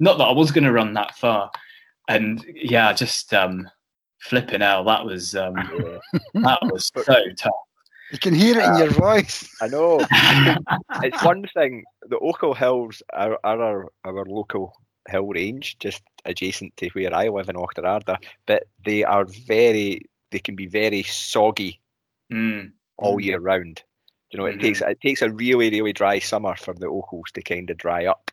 Not 0.00 0.18
that 0.18 0.24
I 0.24 0.32
was 0.32 0.50
going 0.50 0.64
to 0.64 0.72
run 0.72 0.94
that 0.94 1.16
far, 1.16 1.50
and 2.08 2.44
yeah, 2.54 2.92
just 2.92 3.32
um, 3.32 3.68
flipping 4.20 4.62
out. 4.62 4.84
That 4.84 5.04
was 5.04 5.34
um, 5.34 5.54
that 6.34 6.58
was 6.62 6.90
so 6.94 7.02
tough. 7.36 7.52
You 8.14 8.20
can 8.20 8.32
hear 8.32 8.60
it 8.60 8.64
in 8.64 8.76
your 8.76 8.90
voice. 8.90 9.52
I 9.60 9.66
know. 9.66 9.98
it's 11.02 11.24
one 11.24 11.46
thing. 11.52 11.82
The 12.08 12.16
Ochil 12.18 12.56
Hills 12.56 13.02
are, 13.12 13.36
are 13.42 13.60
our, 13.60 13.92
our 14.04 14.24
local 14.24 14.72
hill 15.08 15.26
range, 15.26 15.80
just 15.80 16.00
adjacent 16.24 16.76
to 16.76 16.88
where 16.90 17.12
I 17.12 17.26
live 17.26 17.48
in 17.48 17.56
Auchterarder, 17.56 18.18
but 18.46 18.68
they 18.84 19.02
are 19.02 19.24
very 19.24 20.02
they 20.30 20.38
can 20.38 20.54
be 20.54 20.68
very 20.68 21.02
soggy 21.02 21.80
mm. 22.32 22.70
all 22.98 23.20
year 23.20 23.40
round. 23.40 23.82
You 24.30 24.38
know, 24.38 24.46
it 24.46 24.52
mm-hmm. 24.52 24.60
takes 24.60 24.80
it 24.80 25.00
takes 25.00 25.20
a 25.20 25.30
really 25.30 25.70
really 25.72 25.92
dry 25.92 26.20
summer 26.20 26.54
for 26.54 26.72
the 26.72 26.86
ochils 26.86 27.32
to 27.34 27.42
kind 27.42 27.68
of 27.68 27.78
dry 27.78 28.06
up. 28.06 28.30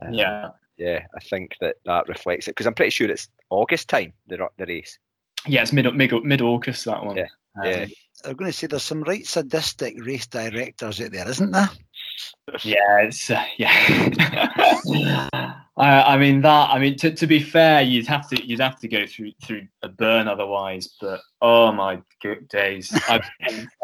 Um, 0.00 0.14
yeah, 0.14 0.48
yeah, 0.78 1.04
I 1.14 1.20
think 1.20 1.56
that 1.60 1.76
that 1.84 2.08
reflects 2.08 2.48
it 2.48 2.52
because 2.52 2.66
I'm 2.66 2.74
pretty 2.74 2.92
sure 2.92 3.10
it's 3.10 3.28
August 3.50 3.90
time 3.90 4.14
the 4.26 4.48
the 4.56 4.64
race. 4.64 4.98
Yeah, 5.46 5.62
it's 5.62 5.72
mid 5.72 5.92
mid 5.94 6.12
mid 6.24 6.40
August 6.40 6.84
that 6.84 7.04
one. 7.04 7.16
Yeah, 7.16 7.28
um, 7.62 7.70
yeah. 7.70 7.86
I'm 8.24 8.34
going 8.34 8.50
to 8.50 8.56
say 8.56 8.66
there's 8.66 8.82
some 8.82 9.02
right 9.02 9.26
sadistic 9.26 10.04
race 10.04 10.26
directors 10.26 11.00
out 11.00 11.12
there, 11.12 11.28
isn't 11.28 11.50
there? 11.50 11.70
Yeah, 12.62 13.00
it's 13.00 13.30
uh, 13.30 13.44
yeah. 13.56 15.30
I, 15.78 16.14
I 16.14 16.16
mean 16.16 16.40
that. 16.40 16.70
I 16.70 16.78
mean 16.78 16.96
to, 16.98 17.10
to 17.12 17.26
be 17.26 17.40
fair, 17.40 17.82
you'd 17.82 18.06
have 18.06 18.28
to 18.30 18.46
you'd 18.46 18.60
have 18.60 18.78
to 18.80 18.88
go 18.88 19.06
through 19.06 19.32
through 19.44 19.66
a 19.82 19.88
burn 19.88 20.28
otherwise. 20.28 20.94
But 21.00 21.20
oh 21.42 21.72
my 21.72 22.00
good 22.22 22.48
days, 22.48 22.98
I've, 23.08 23.28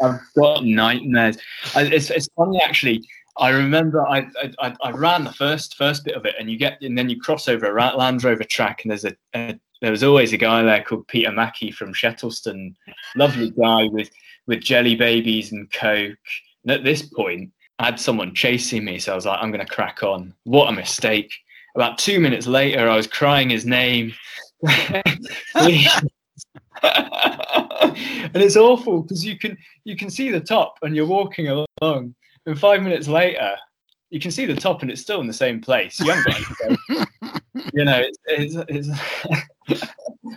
I've 0.01 0.19
got 0.37 0.65
nightmares. 0.65 1.37
It's 1.75 2.09
it's 2.09 2.29
funny 2.35 2.61
actually. 2.61 3.07
I 3.37 3.49
remember 3.49 4.07
I, 4.07 4.27
I 4.59 4.75
I 4.81 4.91
ran 4.91 5.23
the 5.23 5.33
first 5.33 5.75
first 5.75 6.05
bit 6.05 6.15
of 6.15 6.25
it, 6.25 6.35
and 6.39 6.49
you 6.49 6.57
get 6.57 6.81
and 6.81 6.97
then 6.97 7.09
you 7.09 7.19
cross 7.19 7.47
over 7.47 7.77
a 7.77 7.95
Land 7.95 8.23
Rover 8.23 8.43
track, 8.43 8.83
and 8.83 8.91
there's 8.91 9.05
a, 9.05 9.15
a 9.35 9.59
there 9.83 9.91
was 9.91 10.01
always 10.01 10.31
a 10.31 10.37
guy 10.37 10.63
there 10.63 10.81
called 10.81 11.09
Peter 11.09 11.29
Mackey 11.29 11.69
from 11.69 11.93
Shettleston, 11.93 12.73
lovely 13.17 13.51
guy 13.51 13.87
with 13.87 14.09
with 14.47 14.61
jelly 14.61 14.95
babies 14.95 15.51
and 15.51 15.69
coke. 15.73 16.17
And 16.63 16.71
at 16.71 16.85
this 16.85 17.01
point, 17.01 17.51
I 17.79 17.87
had 17.87 17.99
someone 17.99 18.33
chasing 18.33 18.85
me, 18.85 18.97
so 18.97 19.11
I 19.11 19.15
was 19.15 19.25
like, 19.25 19.39
I'm 19.41 19.51
going 19.51 19.65
to 19.65 19.71
crack 19.73 20.01
on. 20.01 20.33
What 20.45 20.69
a 20.69 20.71
mistake! 20.71 21.33
About 21.75 21.97
two 21.97 22.21
minutes 22.21 22.47
later, 22.47 22.87
I 22.87 22.95
was 22.95 23.07
crying 23.07 23.49
his 23.49 23.65
name. 23.65 24.13
and 24.63 25.03
it's 28.35 28.55
awful 28.55 29.01
because 29.01 29.25
you 29.25 29.37
can 29.37 29.57
you 29.83 29.97
can 29.97 30.09
see 30.09 30.31
the 30.31 30.39
top 30.39 30.77
and 30.83 30.95
you're 30.95 31.05
walking 31.05 31.49
along, 31.49 32.15
and 32.45 32.57
five 32.57 32.81
minutes 32.81 33.09
later, 33.09 33.57
you 34.11 34.21
can 34.21 34.31
see 34.31 34.45
the 34.45 34.55
top 34.55 34.81
and 34.81 34.89
it's 34.89 35.01
still 35.01 35.19
in 35.19 35.27
the 35.27 35.33
same 35.33 35.59
place. 35.59 35.99
You 35.99 36.13
you 37.73 37.85
know, 37.85 37.99
it's, 37.99 38.17
it's, 38.27 38.87
it's 38.87 39.43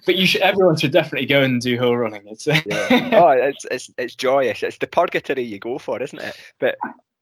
but 0.04 0.16
you 0.16 0.26
should. 0.26 0.42
Everyone 0.42 0.76
should 0.76 0.92
definitely 0.92 1.26
go 1.26 1.42
and 1.42 1.60
do 1.60 1.76
hill 1.76 1.96
running. 1.96 2.22
It's 2.26 2.46
yeah. 2.46 2.60
oh, 3.12 3.30
it's 3.30 3.64
it's 3.70 3.90
it's 3.98 4.14
joyous. 4.14 4.62
It's 4.62 4.78
the 4.78 4.86
purgatory 4.86 5.42
you 5.42 5.58
go 5.58 5.78
for, 5.78 6.02
isn't 6.02 6.18
it? 6.18 6.36
But 6.58 6.76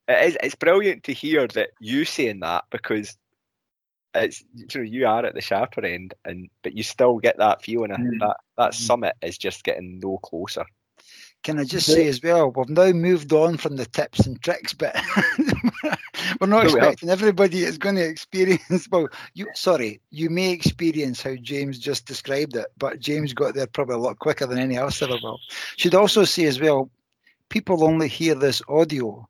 it 0.09 0.29
is. 0.29 0.39
It's 0.43 0.55
brilliant 0.55 1.05
to 1.05 1.13
hear 1.13 1.47
that 1.49 1.71
you 1.81 2.05
saying 2.05 2.41
that 2.41 2.65
because 2.71 3.17
it's 4.15 4.45
you 4.55 4.67
know 4.75 4.83
you 4.83 5.07
are 5.07 5.25
at 5.25 5.35
the 5.35 5.41
sharper 5.41 5.85
end, 5.85 6.15
and 6.25 6.49
but 6.63 6.77
you 6.77 6.83
still 6.83 7.19
get 7.19 7.39
that 7.39 7.63
feeling. 7.63 7.91
Mm. 7.91 8.21
That 8.21 8.37
that 8.59 8.73
mm. 8.73 8.75
summit 8.75 9.15
is 9.23 9.39
just 9.39 9.65
getting 9.65 10.01
no 10.01 10.19
closer. 10.19 10.65
Can 11.45 11.59
I 11.59 11.65
just 11.65 11.87
say 11.87 12.09
as 12.09 12.23
well, 12.23 12.51
we've 12.51 12.71
now 12.71 12.91
moved 12.93 13.33
on 13.33 13.59
from 13.59 13.77
the 13.77 13.85
tips 13.85 14.27
and 14.27 14.41
tricks 14.41 14.73
bit. 14.73 14.97
We're 16.41 16.47
not 16.47 16.65
expecting 16.65 17.11
everybody 17.11 17.65
is 17.65 17.77
going 17.77 17.97
to 17.97 18.05
experience. 18.05 18.89
Well, 18.91 19.09
you 19.35 19.47
sorry, 19.55 20.01
you 20.11 20.31
may 20.31 20.51
experience 20.51 21.21
how 21.21 21.37
James 21.37 21.79
just 21.79 22.07
described 22.07 22.57
it, 22.57 22.67
but 22.79 22.99
James 22.99 23.35
got 23.35 23.55
there 23.55 23.67
probably 23.67 23.97
a 23.97 23.99
lot 23.99 24.19
quicker 24.19 24.47
than 24.47 24.59
any 24.59 24.77
else 24.77 25.03
ever 25.03 25.19
will. 25.23 25.39
Should 25.77 25.95
also 25.95 26.25
say 26.25 26.45
as 26.47 26.59
well, 26.59 26.91
people 27.51 27.85
only 27.85 28.09
hear 28.09 28.35
this 28.35 28.63
audio 28.69 29.29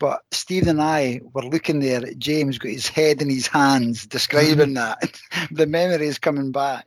but 0.00 0.22
Steve 0.32 0.66
and 0.66 0.82
I 0.82 1.20
were 1.32 1.44
looking 1.44 1.80
there 1.80 2.04
at 2.04 2.18
James, 2.18 2.58
got 2.58 2.72
his 2.72 2.88
head 2.88 3.22
in 3.22 3.30
his 3.30 3.46
hands, 3.46 4.06
describing 4.06 4.74
that. 4.74 5.18
the 5.50 5.66
memory 5.66 6.08
is 6.08 6.18
coming 6.18 6.50
back. 6.52 6.86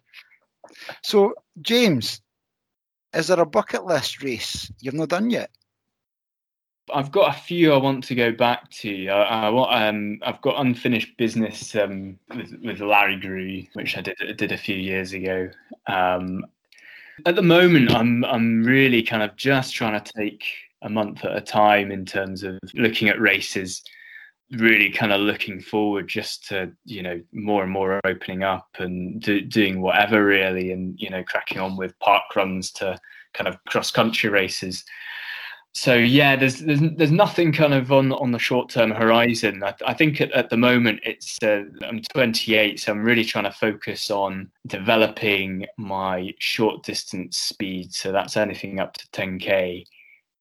So, 1.03 1.33
James, 1.61 2.21
is 3.17 3.27
there 3.27 3.39
a 3.39 3.45
bucket 3.45 3.85
list 3.85 4.23
race 4.23 4.71
you've 4.79 4.93
not 4.93 5.09
done 5.09 5.29
yet? 5.29 5.49
I've 6.93 7.11
got 7.11 7.35
a 7.35 7.39
few 7.39 7.73
I 7.73 7.77
want 7.77 8.03
to 8.05 8.15
go 8.15 8.31
back 8.31 8.69
to. 8.71 9.09
I, 9.09 9.47
I 9.47 9.49
want, 9.49 9.73
um, 9.73 10.19
I've 10.23 10.41
got 10.41 10.61
unfinished 10.61 11.17
business 11.17 11.75
um, 11.75 12.17
with, 12.29 12.53
with 12.63 12.79
Lairig 12.79 13.23
Ghru, 13.23 13.67
which 13.73 13.97
I 13.97 14.01
did 14.01 14.37
did 14.37 14.51
a 14.53 14.57
few 14.57 14.75
years 14.75 15.11
ago. 15.11 15.49
Um, 15.87 16.45
at 17.25 17.35
the 17.35 17.41
moment, 17.41 17.91
I'm 17.91 18.23
I'm 18.23 18.63
really 18.63 19.03
kind 19.03 19.23
of 19.23 19.35
just 19.35 19.75
trying 19.75 20.01
to 20.01 20.13
take 20.13 20.45
a 20.83 20.89
month 20.89 21.25
at 21.25 21.35
a 21.35 21.41
time 21.41 21.91
in 21.91 22.05
terms 22.05 22.43
of 22.43 22.57
looking 22.73 23.09
at 23.09 23.19
races 23.19 23.83
really 24.51 24.89
kind 24.89 25.11
of 25.11 25.19
looking 25.21 25.59
forward 25.59 26.07
just 26.07 26.47
to 26.47 26.71
you 26.85 27.03
know 27.03 27.21
more 27.33 27.63
and 27.63 27.71
more 27.71 27.99
opening 28.05 28.43
up 28.43 28.67
and 28.79 29.21
do, 29.21 29.41
doing 29.41 29.81
whatever 29.81 30.23
really 30.23 30.71
and 30.71 30.97
you 30.97 31.09
know 31.09 31.23
cracking 31.23 31.59
on 31.59 31.75
with 31.75 31.97
park 31.99 32.23
runs 32.35 32.71
to 32.71 32.97
kind 33.33 33.47
of 33.47 33.61
cross 33.65 33.91
country 33.91 34.29
races 34.29 34.85
so 35.77 35.93
yeah, 35.93 36.35
there's, 36.35 36.61
there's 36.61 36.79
there's 36.79 37.11
nothing 37.11 37.51
kind 37.51 37.75
of 37.75 37.91
on 37.91 38.11
on 38.11 38.31
the 38.31 38.39
short 38.39 38.67
term 38.67 38.89
horizon. 38.89 39.61
I, 39.63 39.75
I 39.85 39.93
think 39.93 40.19
at, 40.19 40.31
at 40.31 40.49
the 40.49 40.57
moment 40.57 41.01
it's 41.03 41.37
uh, 41.43 41.65
I'm 41.83 42.01
28, 42.01 42.79
so 42.79 42.91
I'm 42.91 43.03
really 43.03 43.23
trying 43.23 43.43
to 43.43 43.51
focus 43.51 44.09
on 44.09 44.49
developing 44.65 45.67
my 45.77 46.33
short 46.39 46.81
distance 46.81 47.37
speed. 47.37 47.93
So 47.93 48.11
that's 48.11 48.37
anything 48.37 48.79
up 48.79 48.93
to 48.93 49.07
10k, 49.09 49.85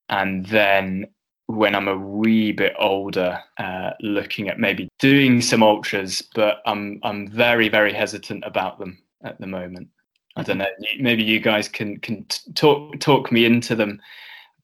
and 0.09 0.47
then 0.47 1.07
when 1.47 1.75
I'm 1.75 1.89
a 1.89 1.97
wee 1.97 2.53
bit 2.53 2.75
older, 2.79 3.39
uh, 3.59 3.91
looking 4.01 4.49
at 4.49 4.59
maybe 4.59 4.89
doing 4.99 5.41
some 5.41 5.63
ultras, 5.63 6.23
but 6.35 6.59
I'm 6.67 7.01
I'm 7.03 7.29
very 7.29 7.69
very 7.69 7.93
hesitant 7.93 8.45
about 8.47 8.79
them 8.79 8.99
at 9.25 9.41
the 9.41 9.47
moment. 9.47 9.89
I 10.37 10.43
don't 10.43 10.59
know. 10.59 10.67
Maybe 10.99 11.25
you 11.25 11.41
guys 11.41 11.69
can 11.69 11.99
can 12.01 12.27
talk 12.55 12.99
talk 13.01 13.33
me 13.33 13.45
into 13.45 13.75
them 13.75 14.01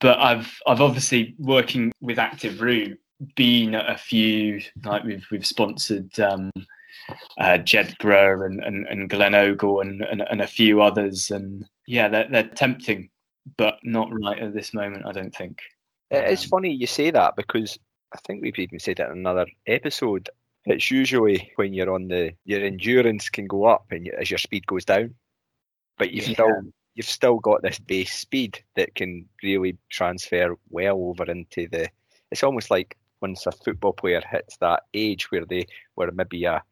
but 0.03 0.19
I've 0.19 0.61
I've 0.67 0.83
obviously 0.83 1.35
working 1.39 1.93
with 2.03 2.19
Active 2.19 2.61
Root 2.61 2.99
been 3.37 3.75
at 3.75 3.89
a 3.89 3.97
few 3.97 4.61
like 4.85 5.05
we've 5.05 5.25
we've 5.31 5.47
sponsored 5.47 6.19
um, 6.21 6.51
uh, 7.39 7.59
Jedburgh 7.59 8.45
and, 8.45 8.63
and, 8.63 8.87
and 8.89 9.09
Glen 9.09 9.35
Ogle 9.35 9.81
and, 9.81 10.03
and, 10.03 10.23
and 10.29 10.43
a 10.43 10.47
few 10.47 10.83
others 10.83 11.31
and 11.31 11.65
yeah 11.87 12.09
they're, 12.09 12.29
they're 12.29 12.49
tempting 12.49 13.09
but 13.57 13.79
not 13.85 14.09
right 14.13 14.39
at 14.39 14.53
this 14.53 14.75
moment 14.75 15.07
I 15.07 15.13
don't 15.13 15.35
think. 15.35 15.63
It's 16.13 16.45
um, 16.45 16.51
funny 16.51 16.73
you 16.73 16.87
say 16.87 17.11
that 17.11 17.37
because 17.37 17.79
I 18.15 18.19
think 18.27 18.43
we've 18.43 18.59
even 18.59 18.79
said 18.79 19.01
it 19.01 19.11
in 19.11 19.19
another 19.19 19.47
episode. 19.67 20.29
It's 20.65 20.91
usually 20.91 21.51
when 21.57 21.73
you're 21.73 21.93
on 21.93 22.09
the 22.09 22.33
your 22.45 22.63
endurance 22.63 23.29
can 23.29 23.47
go 23.47 23.65
up 23.65 23.87
and 23.91 24.07
you, 24.07 24.13
as 24.19 24.31
your 24.31 24.39
speed 24.39 24.67
goes 24.67 24.85
down, 24.85 25.15
but 25.99 26.13
you 26.13 26.23
yeah. 26.23 26.33
still 26.35 26.63
you've 26.95 27.07
still 27.07 27.39
got 27.39 27.63
this 27.63 27.79
base 27.79 28.13
speed 28.13 28.63
that 28.77 28.95
can 28.95 29.29
really 29.43 29.77
transfer 29.91 30.55
well 30.71 30.99
over 30.99 31.31
into 31.31 31.69
the. 31.69 31.89
It's 32.31 32.43
almost 32.43 32.71
like 32.71 32.97
once 33.21 33.47
a 33.47 33.53
football 33.53 33.93
player 33.93 34.23
hits 34.31 34.57
that 34.59 34.83
age 34.95 35.31
where 35.31 35.45
they 35.45 35.67
were 35.97 36.11
maybe 36.13 36.45
a, 36.45 36.63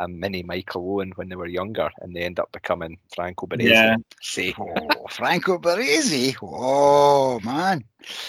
a 0.00 0.08
mini 0.08 0.42
Michael 0.42 0.94
Owen 0.94 1.12
when 1.14 1.28
they 1.28 1.36
were 1.36 1.46
younger 1.46 1.90
and 2.00 2.16
they 2.16 2.22
end 2.22 2.40
up 2.40 2.50
becoming 2.52 2.98
Franco 3.14 3.46
Baresi. 3.46 3.70
Yeah. 3.70 3.96
Say, 4.20 4.54
oh, 4.58 5.06
Franco 5.10 5.58
Baresi. 5.58 6.34
Oh, 6.42 7.38
man. 7.40 7.84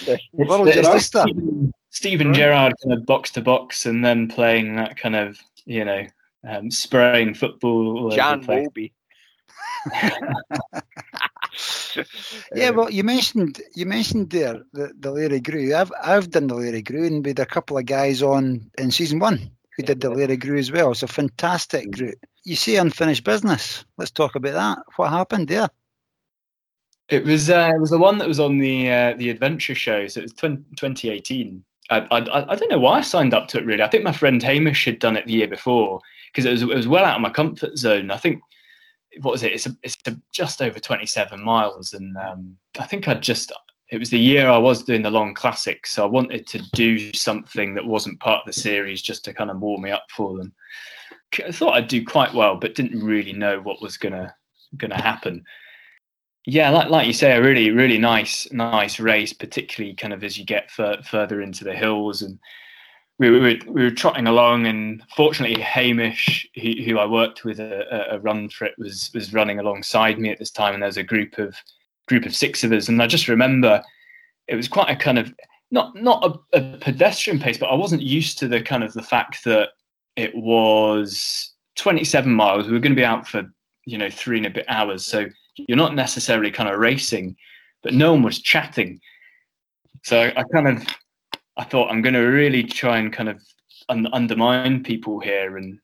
It's, 0.06 1.06
Steven, 1.06 1.72
Steven 1.90 2.34
Gerrard 2.34 2.74
kind 2.82 2.92
of 2.96 3.06
box 3.06 3.30
to 3.32 3.40
box 3.40 3.86
and 3.86 4.04
then 4.04 4.28
playing 4.28 4.76
that 4.76 4.96
kind 4.96 5.16
of, 5.16 5.38
you 5.64 5.84
know, 5.84 6.06
um, 6.46 6.70
spraying 6.70 7.34
football. 7.34 8.10
Jan 8.10 8.44
Molby. 8.44 8.92
yeah, 12.54 12.70
well, 12.70 12.88
you 12.88 13.02
mentioned 13.02 13.60
you 13.74 13.84
mentioned 13.84 14.30
there 14.30 14.62
the, 14.72 14.92
the 14.98 15.10
Lairig 15.10 15.42
Ghru. 15.42 15.74
I've 15.74 15.92
I've 16.02 16.30
done 16.30 16.46
the 16.46 16.54
Lairig 16.54 16.84
Ghru 16.84 17.04
and 17.06 17.24
with 17.24 17.40
a 17.40 17.46
couple 17.46 17.76
of 17.76 17.86
guys 17.86 18.22
on 18.22 18.70
in 18.78 18.92
season 18.92 19.18
one 19.18 19.50
who 19.82 19.94
did 19.94 20.00
the 20.00 20.08
Lairig 20.08 20.42
Ghru 20.42 20.58
as 20.58 20.70
well. 20.70 20.92
It's 20.92 21.02
a 21.02 21.08
fantastic 21.08 21.98
route. 21.98 22.18
You 22.44 22.56
see 22.56 22.76
unfinished 22.76 23.24
business. 23.24 23.84
Let's 23.98 24.10
talk 24.10 24.34
about 24.34 24.54
that. 24.54 24.78
What 24.96 25.10
happened 25.10 25.48
there? 25.48 25.68
It 27.08 27.24
was 27.24 27.50
uh, 27.50 27.72
it 27.74 27.80
was 27.80 27.90
the 27.90 27.98
one 27.98 28.18
that 28.18 28.28
was 28.28 28.40
on 28.40 28.58
the 28.58 28.90
uh, 28.90 29.14
the 29.16 29.30
adventure 29.30 29.74
show. 29.74 30.06
So 30.06 30.20
it 30.20 30.24
was 30.24 30.32
20, 30.34 30.62
2018. 30.76 31.64
I, 31.90 31.98
I, 32.10 32.52
I 32.52 32.54
don't 32.54 32.70
know 32.70 32.78
why 32.78 32.98
I 32.98 33.00
signed 33.02 33.34
up 33.34 33.48
to 33.48 33.58
it 33.58 33.66
really. 33.66 33.82
I 33.82 33.88
think 33.88 34.04
my 34.04 34.12
friend 34.12 34.42
Hamish 34.42 34.84
had 34.84 34.98
done 34.98 35.16
it 35.16 35.26
the 35.26 35.32
year 35.32 35.48
before 35.48 36.00
because 36.32 36.44
it 36.44 36.52
was 36.52 36.62
it 36.62 36.68
was 36.68 36.88
well 36.88 37.04
out 37.04 37.16
of 37.16 37.22
my 37.22 37.30
comfort 37.30 37.76
zone. 37.76 38.10
I 38.10 38.16
think 38.16 38.40
what 39.20 39.32
was 39.32 39.42
it? 39.42 39.52
It's 39.52 39.66
a, 39.66 39.76
it's 39.82 39.98
a 40.06 40.16
just 40.32 40.62
over 40.62 40.78
27 40.78 41.42
miles, 41.42 41.92
and 41.92 42.16
um, 42.16 42.56
I 42.78 42.86
think 42.86 43.08
I 43.08 43.14
just 43.14 43.52
it 43.92 43.98
was 43.98 44.08
the 44.08 44.18
year 44.18 44.48
I 44.48 44.56
was 44.56 44.82
doing 44.82 45.02
the 45.02 45.10
long 45.10 45.34
classic, 45.34 45.86
so 45.86 46.02
I 46.02 46.06
wanted 46.06 46.46
to 46.46 46.62
do 46.72 47.12
something 47.12 47.74
that 47.74 47.84
wasn't 47.84 48.20
part 48.20 48.40
of 48.40 48.46
the 48.46 48.58
series 48.58 49.02
just 49.02 49.22
to 49.26 49.34
kind 49.34 49.50
of 49.50 49.60
warm 49.60 49.82
me 49.82 49.90
up 49.90 50.06
for 50.08 50.34
them. 50.38 50.54
I 51.46 51.52
thought 51.52 51.74
I'd 51.74 51.88
do 51.88 52.02
quite 52.02 52.32
well, 52.32 52.56
but 52.56 52.74
didn't 52.74 53.04
really 53.04 53.34
know 53.34 53.60
what 53.60 53.82
was 53.82 53.98
gonna 53.98 54.34
gonna 54.78 55.00
happen. 55.00 55.44
Yeah, 56.46 56.70
like 56.70 56.88
like 56.88 57.06
you 57.06 57.12
say, 57.12 57.32
a 57.32 57.42
really 57.42 57.70
really 57.70 57.98
nice 57.98 58.50
nice 58.50 58.98
race, 58.98 59.34
particularly 59.34 59.94
kind 59.94 60.14
of 60.14 60.24
as 60.24 60.38
you 60.38 60.46
get 60.46 60.70
further 60.70 61.42
into 61.42 61.62
the 61.62 61.74
hills 61.74 62.22
and 62.22 62.38
we 63.18 63.28
were 63.28 63.56
we 63.68 63.84
were 63.84 63.90
trotting 63.90 64.26
along, 64.26 64.66
and 64.66 65.02
fortunately, 65.14 65.60
Hamish, 65.62 66.48
who, 66.54 66.72
who 66.82 66.98
I 66.98 67.04
worked 67.04 67.44
with 67.44 67.60
a, 67.60 68.14
a, 68.14 68.18
run 68.20 68.48
for 68.48 68.64
it, 68.64 68.74
was 68.78 69.10
was 69.12 69.34
running 69.34 69.58
alongside 69.58 70.18
me 70.18 70.30
at 70.30 70.38
this 70.38 70.50
time, 70.50 70.72
and 70.72 70.82
there 70.82 70.88
was 70.88 70.96
a 70.96 71.02
group 71.02 71.36
of 71.36 71.54
group 72.08 72.24
of 72.24 72.34
six 72.34 72.64
of 72.64 72.72
us, 72.72 72.88
and 72.88 73.02
I 73.02 73.06
just 73.06 73.28
remember 73.28 73.82
it 74.48 74.56
was 74.56 74.68
quite 74.68 74.90
a 74.90 74.96
kind 74.96 75.18
of 75.18 75.32
not 75.70 75.94
not 75.96 76.40
a, 76.52 76.58
a 76.58 76.78
pedestrian 76.78 77.38
pace, 77.38 77.58
but 77.58 77.70
I 77.70 77.74
wasn't 77.74 78.02
used 78.02 78.38
to 78.38 78.48
the 78.48 78.60
kind 78.60 78.84
of 78.84 78.92
the 78.92 79.02
fact 79.02 79.44
that 79.44 79.70
it 80.16 80.34
was 80.34 81.52
27 81.76 82.30
miles. 82.30 82.66
We 82.66 82.72
were 82.72 82.80
going 82.80 82.92
to 82.92 83.00
be 83.00 83.04
out 83.04 83.26
for 83.26 83.44
you 83.86 83.98
know 83.98 84.10
three 84.10 84.38
and 84.38 84.46
a 84.46 84.50
bit 84.50 84.66
hours, 84.68 85.04
so 85.04 85.26
you're 85.56 85.76
not 85.76 85.94
necessarily 85.94 86.50
kind 86.50 86.68
of 86.68 86.78
racing, 86.78 87.36
but 87.82 87.94
no 87.94 88.12
one 88.12 88.22
was 88.22 88.40
chatting. 88.40 89.00
So 90.04 90.32
I, 90.36 90.42
kind 90.52 90.68
of 90.68 90.86
I 91.56 91.64
thought 91.64 91.90
I'm 91.90 92.02
going 92.02 92.14
to 92.14 92.20
really 92.20 92.64
try 92.64 92.98
and 92.98 93.12
kind 93.12 93.28
of 93.28 93.40
un- 93.88 94.08
undermine 94.12 94.82
people 94.82 95.20
here. 95.20 95.56
And 95.56 95.78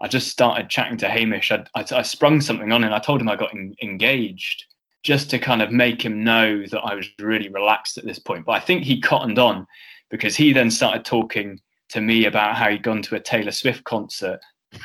I 0.00 0.08
just 0.08 0.28
started 0.28 0.68
chatting 0.68 0.96
to 0.98 1.08
Hamish. 1.08 1.52
I, 1.52 1.64
I, 1.74 1.84
I 1.92 2.02
sprung 2.02 2.40
something 2.40 2.72
on 2.72 2.82
him. 2.82 2.92
I 2.92 2.98
told 2.98 3.20
him 3.20 3.28
I 3.28 3.36
got 3.36 3.54
in, 3.54 3.74
engaged 3.82 4.64
just 5.04 5.30
to 5.30 5.38
kind 5.38 5.62
of 5.62 5.70
make 5.70 6.02
him 6.02 6.24
know 6.24 6.66
that 6.66 6.80
I 6.80 6.94
was 6.94 7.06
really 7.20 7.50
relaxed 7.50 7.98
at 7.98 8.04
this 8.04 8.18
point. 8.18 8.46
But 8.46 8.52
I 8.52 8.60
think 8.60 8.82
he 8.82 9.00
cottoned 9.00 9.38
on 9.38 9.66
because 10.10 10.34
he 10.34 10.52
then 10.52 10.70
started 10.70 11.04
talking 11.04 11.60
to 11.90 12.00
me 12.00 12.24
about 12.24 12.56
how 12.56 12.70
he'd 12.70 12.82
gone 12.82 13.02
to 13.02 13.14
a 13.14 13.20
Taylor 13.20 13.52
Swift 13.52 13.84
concert 13.84 14.40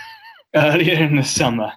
earlier 0.55 0.95
in 0.95 1.15
the 1.15 1.23
summer. 1.23 1.71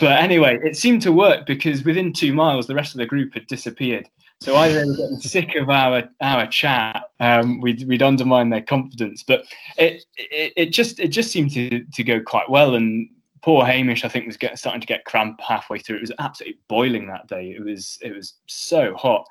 But 0.00 0.22
anyway, 0.22 0.58
it 0.62 0.76
seemed 0.76 1.02
to 1.02 1.12
work 1.12 1.44
because 1.46 1.84
within 1.84 2.12
two 2.12 2.32
miles, 2.32 2.66
the 2.66 2.74
rest 2.74 2.94
of 2.94 2.98
the 2.98 3.06
group 3.06 3.34
had 3.34 3.46
disappeared. 3.48 4.08
So 4.40 4.56
either 4.56 4.80
they 4.80 4.90
were 4.90 4.96
getting 4.96 5.20
sick 5.20 5.54
of 5.54 5.70
our 5.70 6.02
our 6.20 6.46
chat, 6.46 7.04
um, 7.20 7.60
we'd 7.60 7.86
we'd 7.86 8.02
undermine 8.02 8.50
their 8.50 8.60
confidence. 8.60 9.22
But 9.22 9.44
it, 9.78 10.04
it 10.16 10.52
it 10.56 10.66
just 10.66 10.98
it 11.00 11.08
just 11.08 11.30
seemed 11.30 11.52
to 11.52 11.84
to 11.84 12.04
go 12.04 12.20
quite 12.20 12.50
well. 12.50 12.74
And 12.74 13.08
poor 13.42 13.64
Hamish, 13.64 14.04
I 14.04 14.08
think, 14.08 14.26
was 14.26 14.36
getting 14.36 14.56
starting 14.56 14.80
to 14.80 14.86
get 14.86 15.04
cramp 15.04 15.40
halfway 15.40 15.78
through. 15.78 15.96
It 15.96 16.02
was 16.02 16.12
absolutely 16.18 16.60
boiling 16.68 17.06
that 17.08 17.26
day. 17.28 17.54
It 17.56 17.64
was 17.64 17.98
it 18.02 18.14
was 18.14 18.34
so 18.46 18.94
hot. 18.94 19.26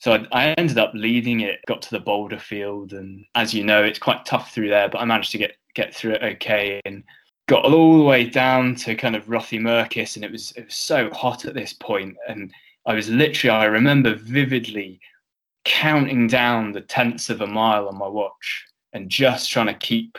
So 0.00 0.12
I, 0.12 0.26
I 0.32 0.46
ended 0.52 0.78
up 0.78 0.92
leading 0.94 1.40
it. 1.40 1.60
Got 1.66 1.82
to 1.82 1.90
the 1.90 2.00
boulder 2.00 2.38
field, 2.38 2.92
and 2.92 3.24
as 3.34 3.54
you 3.54 3.64
know, 3.64 3.82
it's 3.82 3.98
quite 3.98 4.24
tough 4.24 4.52
through 4.52 4.70
there. 4.70 4.88
But 4.88 5.00
I 5.00 5.04
managed 5.04 5.32
to 5.32 5.38
get 5.38 5.56
get 5.74 5.94
through 5.94 6.12
it 6.12 6.22
okay, 6.22 6.80
and 6.84 7.04
got 7.46 7.64
all 7.64 7.98
the 7.98 8.04
way 8.04 8.24
down 8.24 8.74
to 8.76 8.94
kind 8.94 9.16
of 9.16 9.26
Rothy 9.26 9.58
Rothiemurchus, 9.58 10.16
and 10.16 10.24
it 10.24 10.32
was 10.32 10.52
it 10.52 10.66
was 10.66 10.74
so 10.74 11.10
hot 11.10 11.44
at 11.44 11.54
this 11.54 11.72
point, 11.72 12.16
and 12.28 12.52
I 12.86 12.94
was 12.94 13.10
literally, 13.10 13.50
I 13.50 13.66
remember 13.66 14.14
vividly 14.14 14.98
counting 15.64 16.26
down 16.26 16.72
the 16.72 16.80
tenths 16.80 17.28
of 17.28 17.42
a 17.42 17.46
mile 17.46 17.86
on 17.86 17.98
my 17.98 18.08
watch 18.08 18.64
and 18.94 19.10
just 19.10 19.50
trying 19.50 19.66
to 19.66 19.74
keep 19.74 20.16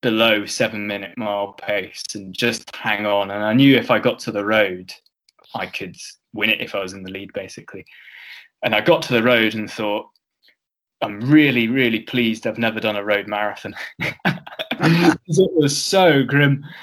below 0.00 0.46
seven 0.46 0.86
minute 0.86 1.16
mile 1.16 1.52
pace 1.52 2.02
and 2.14 2.34
just 2.34 2.74
hang 2.74 3.06
on. 3.06 3.30
And 3.30 3.42
I 3.42 3.52
knew 3.52 3.76
if 3.76 3.90
I 3.90 3.98
got 3.98 4.18
to 4.20 4.32
the 4.32 4.44
road, 4.44 4.92
I 5.54 5.66
could 5.66 5.96
win 6.32 6.50
it 6.50 6.60
if 6.60 6.74
I 6.74 6.80
was 6.80 6.92
in 6.92 7.02
the 7.02 7.10
lead, 7.10 7.32
basically. 7.32 7.84
And 8.62 8.74
I 8.74 8.80
got 8.80 9.02
to 9.02 9.12
the 9.12 9.22
road 9.22 9.54
and 9.54 9.70
thought, 9.70 10.06
I'm 11.00 11.20
really, 11.20 11.68
really 11.68 12.00
pleased 12.00 12.46
I've 12.46 12.58
never 12.58 12.80
done 12.80 12.96
a 12.96 13.04
road 13.04 13.28
marathon. 13.28 13.74
it 14.00 15.18
was 15.28 15.76
so 15.76 16.22
grim. 16.22 16.64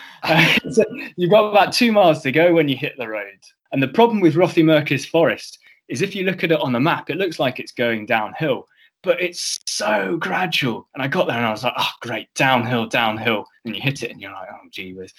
So 0.71 0.83
you've 1.17 1.29
got 1.29 1.51
about 1.51 1.71
two 1.71 1.91
miles 1.91 2.23
to 2.23 2.31
go 2.31 2.51
when 2.51 2.67
you 2.67 2.75
hit 2.75 2.93
the 2.97 3.07
road. 3.07 3.37
And 3.71 3.83
the 3.83 3.87
problem 3.87 4.21
with 4.21 4.33
Rothy 4.33 4.63
Rothiemurchus 4.63 5.07
Forest 5.07 5.59
is 5.87 6.01
if 6.01 6.15
you 6.15 6.23
look 6.23 6.43
at 6.43 6.51
it 6.51 6.59
on 6.59 6.73
the 6.73 6.79
map, 6.79 7.11
it 7.11 7.17
looks 7.17 7.39
like 7.39 7.59
it's 7.59 7.71
going 7.71 8.07
downhill, 8.07 8.67
but 9.05 9.21
it's 9.21 9.59
so 9.65 10.17
gradual. 10.17 10.89
And 10.93 11.03
I 11.03 11.07
got 11.07 11.27
there 11.27 11.37
and 11.37 11.45
I 11.45 11.51
was 11.51 11.63
like, 11.63 11.73
oh, 11.77 11.91
great, 12.01 12.33
downhill, 12.33 12.87
downhill. 12.87 13.45
And 13.63 13.75
you 13.75 13.81
hit 13.81 14.03
it 14.03 14.11
and 14.11 14.19
you're 14.19 14.31
like, 14.31 14.49
oh, 14.51 14.67
gee 14.71 14.93
whiz. 14.93 15.13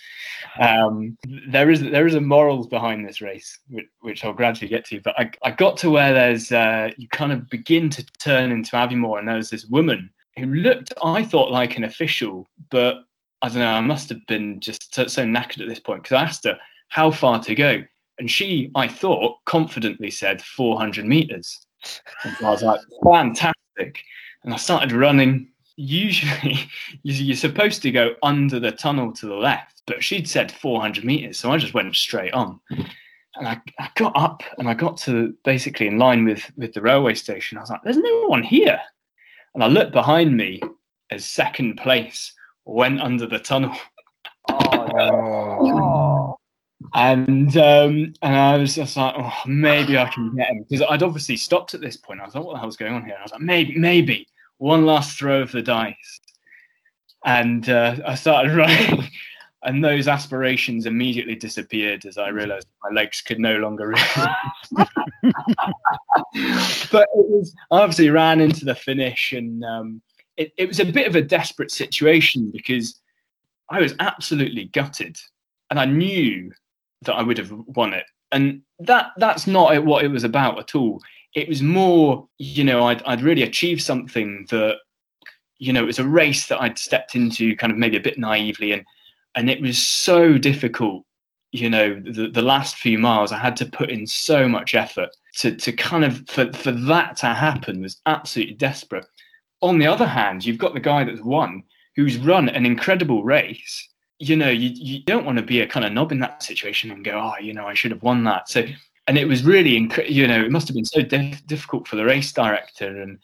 Um, 0.61 1.17
there 1.49 1.71
is 1.71 1.81
there 1.81 2.07
is 2.07 2.15
a 2.15 2.21
morals 2.21 2.67
behind 2.67 3.07
this 3.07 3.21
race, 3.21 3.59
which, 4.01 4.25
I'll 4.25 4.33
gradually 4.33 4.69
get 4.69 4.85
to. 4.87 5.01
But 5.01 5.19
I, 5.19 5.31
I 5.45 5.53
got 5.53 5.77
to 5.79 5.91
where 5.91 6.13
there's, 6.13 6.53
uh, 6.53 6.91
you 6.99 7.09
kind 7.09 7.33
of 7.33 7.49
begin 7.49 7.89
to 7.91 8.05
turn 8.19 8.51
into 8.51 8.73
Aviemore, 8.73 9.21
and 9.21 9.29
there's 9.29 9.51
this 9.51 9.67
woman 9.67 10.11
who 10.37 10.47
looked, 10.47 10.93
I 11.03 11.25
thought, 11.25 11.51
like 11.51 11.77
an 11.77 11.85
official, 11.85 12.47
but 12.71 13.05
I 13.43 13.49
don't 13.49 13.59
know, 13.59 13.69
I 13.69 13.81
must 13.81 14.09
have 14.09 14.27
been 14.27 14.61
just 14.61 14.95
so, 14.95 15.07
so 15.07 15.25
knackered 15.25 15.63
at 15.63 15.69
this 15.69 15.81
point 15.81 16.03
because 16.03 16.17
I 16.17 16.25
asked 16.25 16.45
her 16.45 16.59
how 16.89 17.11
far 17.11 17.43
to 17.43 17.55
go. 17.55 17.83
And 18.19 18.31
she, 18.31 18.71
I 18.75 18.89
thought, 18.89 19.37
confidently 19.45 20.11
said 20.11 20.43
400 20.43 21.05
meters. 21.05 21.67
And 22.25 22.37
I 22.43 22.51
was 22.51 22.63
like, 22.63 22.81
fantastic. 23.05 23.56
And 23.79 24.53
I 24.53 24.57
started 24.57 24.93
running. 24.93 25.49
Usually, 25.77 26.69
you're 27.03 27.37
supposed 27.37 27.83
to 27.83 27.91
go 27.91 28.15
under 28.23 28.59
the 28.59 28.73
tunnel 28.73 29.13
to 29.13 29.27
the 29.27 29.35
left, 29.35 29.83
but 29.87 30.03
she'd 30.03 30.29
said 30.29 30.53
400 30.53 31.05
meters. 31.05 31.39
So 31.39 31.51
I 31.53 31.59
just 31.59 31.75
went 31.75 31.95
straight 31.95 32.33
on. 32.33 32.61
and 32.71 33.47
I, 33.47 33.61
I 33.79 33.91
got 33.95 34.17
up 34.17 34.43
and 34.59 34.69
I 34.69 34.75
got 34.75 34.97
to 34.99 35.35
basically 35.45 35.87
in 35.87 35.99
line 35.99 36.25
with 36.25 36.51
with 36.57 36.73
the 36.73 36.81
railway 36.81 37.15
station. 37.15 37.59
I 37.59 37.63
was 37.63 37.71
like, 37.71 37.83
"There's 37.85 37.97
no 37.99 38.27
one 38.27 38.43
here," 38.43 38.81
and 39.55 39.63
I 39.63 39.67
looked 39.67 39.93
behind 39.93 40.37
me 40.37 40.61
as 41.11 41.25
second 41.25 41.77
place 41.77 42.33
went 42.65 43.01
under 43.01 43.27
the 43.27 43.39
tunnel. 43.39 43.77
Oh, 44.51 45.69
And 46.95 47.57
um, 47.57 48.15
and 48.23 48.37
I 48.37 48.57
was 48.59 48.75
just 48.75 48.97
like, 48.97 49.15
oh, 49.17 49.33
maybe 49.47 49.97
I 49.97 50.09
can 50.11 50.35
get 50.37 50.49
him 50.49 50.65
because 50.69 50.87
I'd 50.89 51.03
obviously 51.03 51.37
stopped 51.37 51.75
at 51.75 51.81
this 51.81 51.97
point. 51.97 52.21
I 52.21 52.25
was 52.25 52.35
like, 52.35 52.45
what 52.45 52.55
the 52.55 52.61
hell's 52.61 52.77
going 52.77 52.93
on 52.93 53.05
here? 53.05 53.15
And 53.15 53.21
I 53.21 53.23
was 53.23 53.33
like, 53.33 53.41
maybe, 53.41 53.79
maybe 53.79 54.29
one 54.59 54.85
last 54.85 55.19
throw 55.19 55.41
of 55.43 55.53
the 55.53 55.63
dice. 55.63 56.21
And 57.25 57.69
uh, 57.69 57.97
I 58.07 58.15
started 58.15 58.53
running, 58.57 59.09
and 59.63 59.83
those 59.83 60.07
aspirations 60.07 60.87
immediately 60.87 61.35
disappeared 61.35 62.05
as 62.05 62.19
I 62.19 62.29
realised 62.29 62.69
my 62.83 62.91
legs 62.95 63.23
could 63.23 63.41
no 63.41 63.57
longer. 63.57 63.95
but 64.73 64.89
it 66.35 67.09
was 67.15 67.55
I 67.71 67.81
obviously 67.81 68.11
ran 68.11 68.41
into 68.41 68.67
the 68.67 68.75
finish, 68.75 69.33
and 69.33 69.65
um, 69.65 70.03
it, 70.37 70.53
it 70.59 70.69
was 70.69 70.79
a 70.79 70.85
bit 70.85 71.07
of 71.07 71.17
a 71.17 71.23
desperate 71.23 71.71
situation 71.71 72.51
because 72.51 73.01
I 73.71 73.81
was 73.81 73.95
absolutely 73.99 74.67
gutted, 74.67 75.17
and 75.71 75.81
I 75.81 75.87
knew 75.87 76.53
that 77.03 77.15
I 77.15 77.23
would 77.23 77.39
have 77.39 77.53
won 77.53 77.93
it. 77.93 78.05
And 78.33 78.63
that 78.81 79.13
that's 79.17 79.47
not 79.47 79.85
what 79.85 80.05
it 80.05 80.09
was 80.09 80.25
about 80.25 80.59
at 80.59 80.75
all. 80.75 81.03
It 81.35 81.49
was 81.49 81.63
more, 81.63 82.29
you 82.39 82.65
know, 82.65 82.87
I'd 82.87 83.03
I'd 83.05 83.23
really 83.23 83.43
achieved 83.43 83.83
something 83.83 84.47
that, 84.51 84.79
you 85.59 85.73
know, 85.73 85.83
it 85.83 85.87
was 85.87 85.99
a 85.99 86.09
race 86.09 86.47
that 86.49 86.61
I'd 86.61 86.79
stepped 86.79 87.15
into 87.15 87.57
kind 87.57 87.73
of 87.73 87.79
maybe 87.79 87.97
a 87.97 88.01
bit 88.01 88.19
naively 88.19 88.73
and 88.73 88.85
and 89.35 89.51
it 89.51 89.61
was 89.61 89.79
so 89.79 90.39
difficult, 90.39 91.05
you 91.53 91.69
know, 91.69 92.01
the, 92.01 92.29
the 92.29 92.43
last 92.43 92.77
few 92.77 92.99
miles 92.99 93.33
I 93.33 93.39
had 93.39 93.57
to 93.59 93.67
put 93.67 93.91
in 93.91 94.07
so 94.07 94.49
much 94.49 94.75
effort 94.75 95.11
to 95.37 95.55
to 95.55 95.73
kind 95.73 96.05
of 96.05 96.29
for, 96.29 96.53
for 96.53 96.73
that 96.73 97.17
to 97.19 97.27
happen 97.27 97.83
was 97.83 98.01
absolutely 98.07 98.55
desperate. 98.55 99.07
On 99.63 99.79
the 99.79 99.87
other 99.87 100.07
hand, 100.07 100.45
you've 100.45 100.59
got 100.59 100.75
the 100.75 100.81
guy 100.81 101.05
that's 101.05 101.23
won 101.23 101.63
who's 101.95 102.19
run 102.19 102.49
an 102.49 102.67
incredible 102.67 103.25
race 103.25 103.89
you 104.19 104.37
know, 104.37 104.49
you, 104.49 104.71
you 104.73 105.03
don't 105.05 105.27
want 105.27 105.39
to 105.39 105.45
be 105.45 105.61
a 105.61 105.67
kind 105.67 105.85
of 105.85 105.93
knob 105.93 106.13
in 106.13 106.21
that 106.21 106.43
situation 106.43 106.91
and 106.91 107.05
go, 107.05 107.13
oh, 107.13 107.39
you 107.41 107.53
know, 107.53 107.67
I 107.67 107.75
should 107.75 107.91
have 107.91 108.03
won 108.03 108.25
that. 108.25 108.49
So, 108.49 108.65
and 109.07 109.19
it 109.19 109.27
was 109.29 109.45
really, 109.45 109.73
inc- 109.79 110.09
you 110.09 110.27
know, 110.27 110.43
it 110.43 110.51
must 110.51 110.69
have 110.69 110.75
been 110.75 110.85
so 110.85 111.03
dif- 111.03 111.47
difficult 111.47 111.87
for 111.87 111.97
the 111.97 112.05
race 112.05 112.33
director. 112.33 113.01
And 113.03 113.19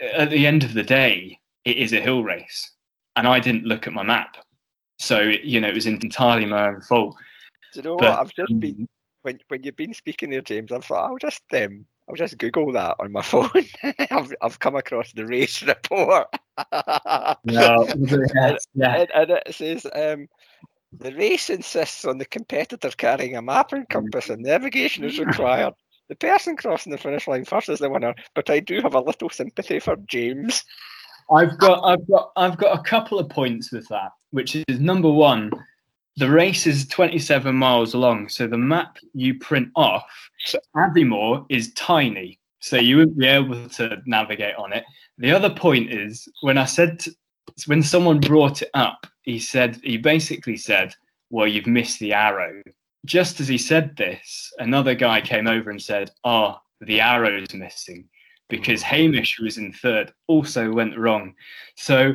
at 0.00 0.30
the 0.30 0.46
end 0.46 0.62
of 0.64 0.74
the 0.74 0.82
day, 0.82 1.38
it 1.64 1.76
is 1.76 1.92
a 1.92 2.00
hill 2.00 2.22
race. 2.22 2.70
And 3.16 3.26
I 3.26 3.40
didn't 3.40 3.64
look 3.64 3.86
at 3.86 3.92
my 3.92 4.02
map. 4.02 4.36
So, 4.98 5.20
you 5.20 5.60
know, 5.60 5.68
it 5.68 5.74
was 5.74 5.86
entirely 5.86 6.46
my 6.46 6.68
own 6.68 6.80
fault. 6.82 7.16
Do 7.74 7.80
you 7.80 7.82
know 7.82 7.96
But- 7.96 8.10
what? 8.10 8.20
I've 8.20 8.34
just 8.34 8.58
been 8.60 8.88
when 9.22 9.38
when 9.48 9.62
you've 9.64 9.76
been 9.76 9.92
speaking 9.92 10.30
there, 10.30 10.40
James. 10.40 10.70
I've 10.70 10.84
thought 10.84 11.10
I'll 11.10 11.18
just 11.18 11.42
um 11.52 11.84
I'll 12.08 12.14
just 12.14 12.38
Google 12.38 12.70
that 12.72 12.94
on 13.00 13.10
my 13.10 13.22
phone. 13.22 13.50
I've 14.10 14.32
I've 14.40 14.58
come 14.60 14.76
across 14.76 15.12
the 15.12 15.26
race 15.26 15.62
report. 15.62 16.28
No, 17.44 17.86
yes, 17.98 18.66
yeah. 18.74 18.96
and, 19.02 19.10
and 19.14 19.30
it 19.30 19.54
says 19.54 19.86
um, 19.94 20.26
the 20.92 21.14
race 21.14 21.50
insists 21.50 22.04
on 22.04 22.18
the 22.18 22.24
competitor 22.24 22.90
carrying 22.90 23.36
a 23.36 23.42
map 23.42 23.72
and 23.72 23.88
compass, 23.88 24.30
and 24.30 24.42
navigation 24.42 25.04
is 25.04 25.18
required. 25.18 25.74
The 26.08 26.16
person 26.16 26.56
crossing 26.56 26.92
the 26.92 26.98
finish 26.98 27.26
line 27.26 27.44
first 27.44 27.68
is 27.68 27.80
the 27.80 27.90
winner, 27.90 28.14
but 28.34 28.48
I 28.48 28.60
do 28.60 28.80
have 28.80 28.94
a 28.94 29.00
little 29.00 29.28
sympathy 29.28 29.80
for 29.80 29.96
James. 30.06 30.64
I've 31.32 31.58
got, 31.58 31.82
I've 31.84 32.06
got, 32.06 32.30
I've 32.36 32.56
got 32.56 32.78
a 32.78 32.82
couple 32.82 33.18
of 33.18 33.28
points 33.28 33.72
with 33.72 33.88
that, 33.88 34.12
which 34.30 34.54
is 34.54 34.80
number 34.80 35.10
one, 35.10 35.50
the 36.16 36.30
race 36.30 36.66
is 36.66 36.86
27 36.86 37.54
miles 37.54 37.94
long, 37.94 38.28
so 38.28 38.46
the 38.46 38.56
map 38.56 38.96
you 39.12 39.38
print 39.38 39.68
off, 39.74 40.04
Aviemore 40.76 41.44
is 41.48 41.74
tiny, 41.74 42.38
so 42.60 42.76
you 42.76 42.98
wouldn't 42.98 43.18
be 43.18 43.26
able 43.26 43.68
to 43.70 43.98
navigate 44.06 44.54
on 44.56 44.72
it. 44.72 44.84
The 45.18 45.32
other 45.32 45.50
point 45.50 45.92
is 45.92 46.28
when 46.42 46.56
I 46.56 46.64
said, 46.64 47.00
to, 47.00 47.10
when 47.64 47.82
someone 47.82 48.20
brought 48.20 48.62
it 48.62 48.70
up, 48.74 49.06
he 49.22 49.38
said, 49.38 49.80
he 49.82 49.96
basically 49.96 50.56
said, 50.56 50.94
"Well, 51.30 51.46
you've 51.46 51.66
missed 51.66 51.98
the 52.00 52.12
arrow." 52.12 52.62
Just 53.06 53.40
as 53.40 53.48
he 53.48 53.56
said 53.58 53.96
this, 53.96 54.52
another 54.58 54.94
guy 54.94 55.20
came 55.20 55.46
over 55.48 55.70
and 55.70 55.80
said, 55.80 56.10
"Oh, 56.24 56.58
the 56.80 57.00
arrow's 57.00 57.54
missing." 57.54 58.08
Because 58.48 58.82
Hamish, 58.82 59.36
who 59.38 59.44
was 59.44 59.58
in 59.58 59.72
third, 59.72 60.12
also 60.28 60.70
went 60.72 60.96
wrong. 60.96 61.34
So 61.76 62.14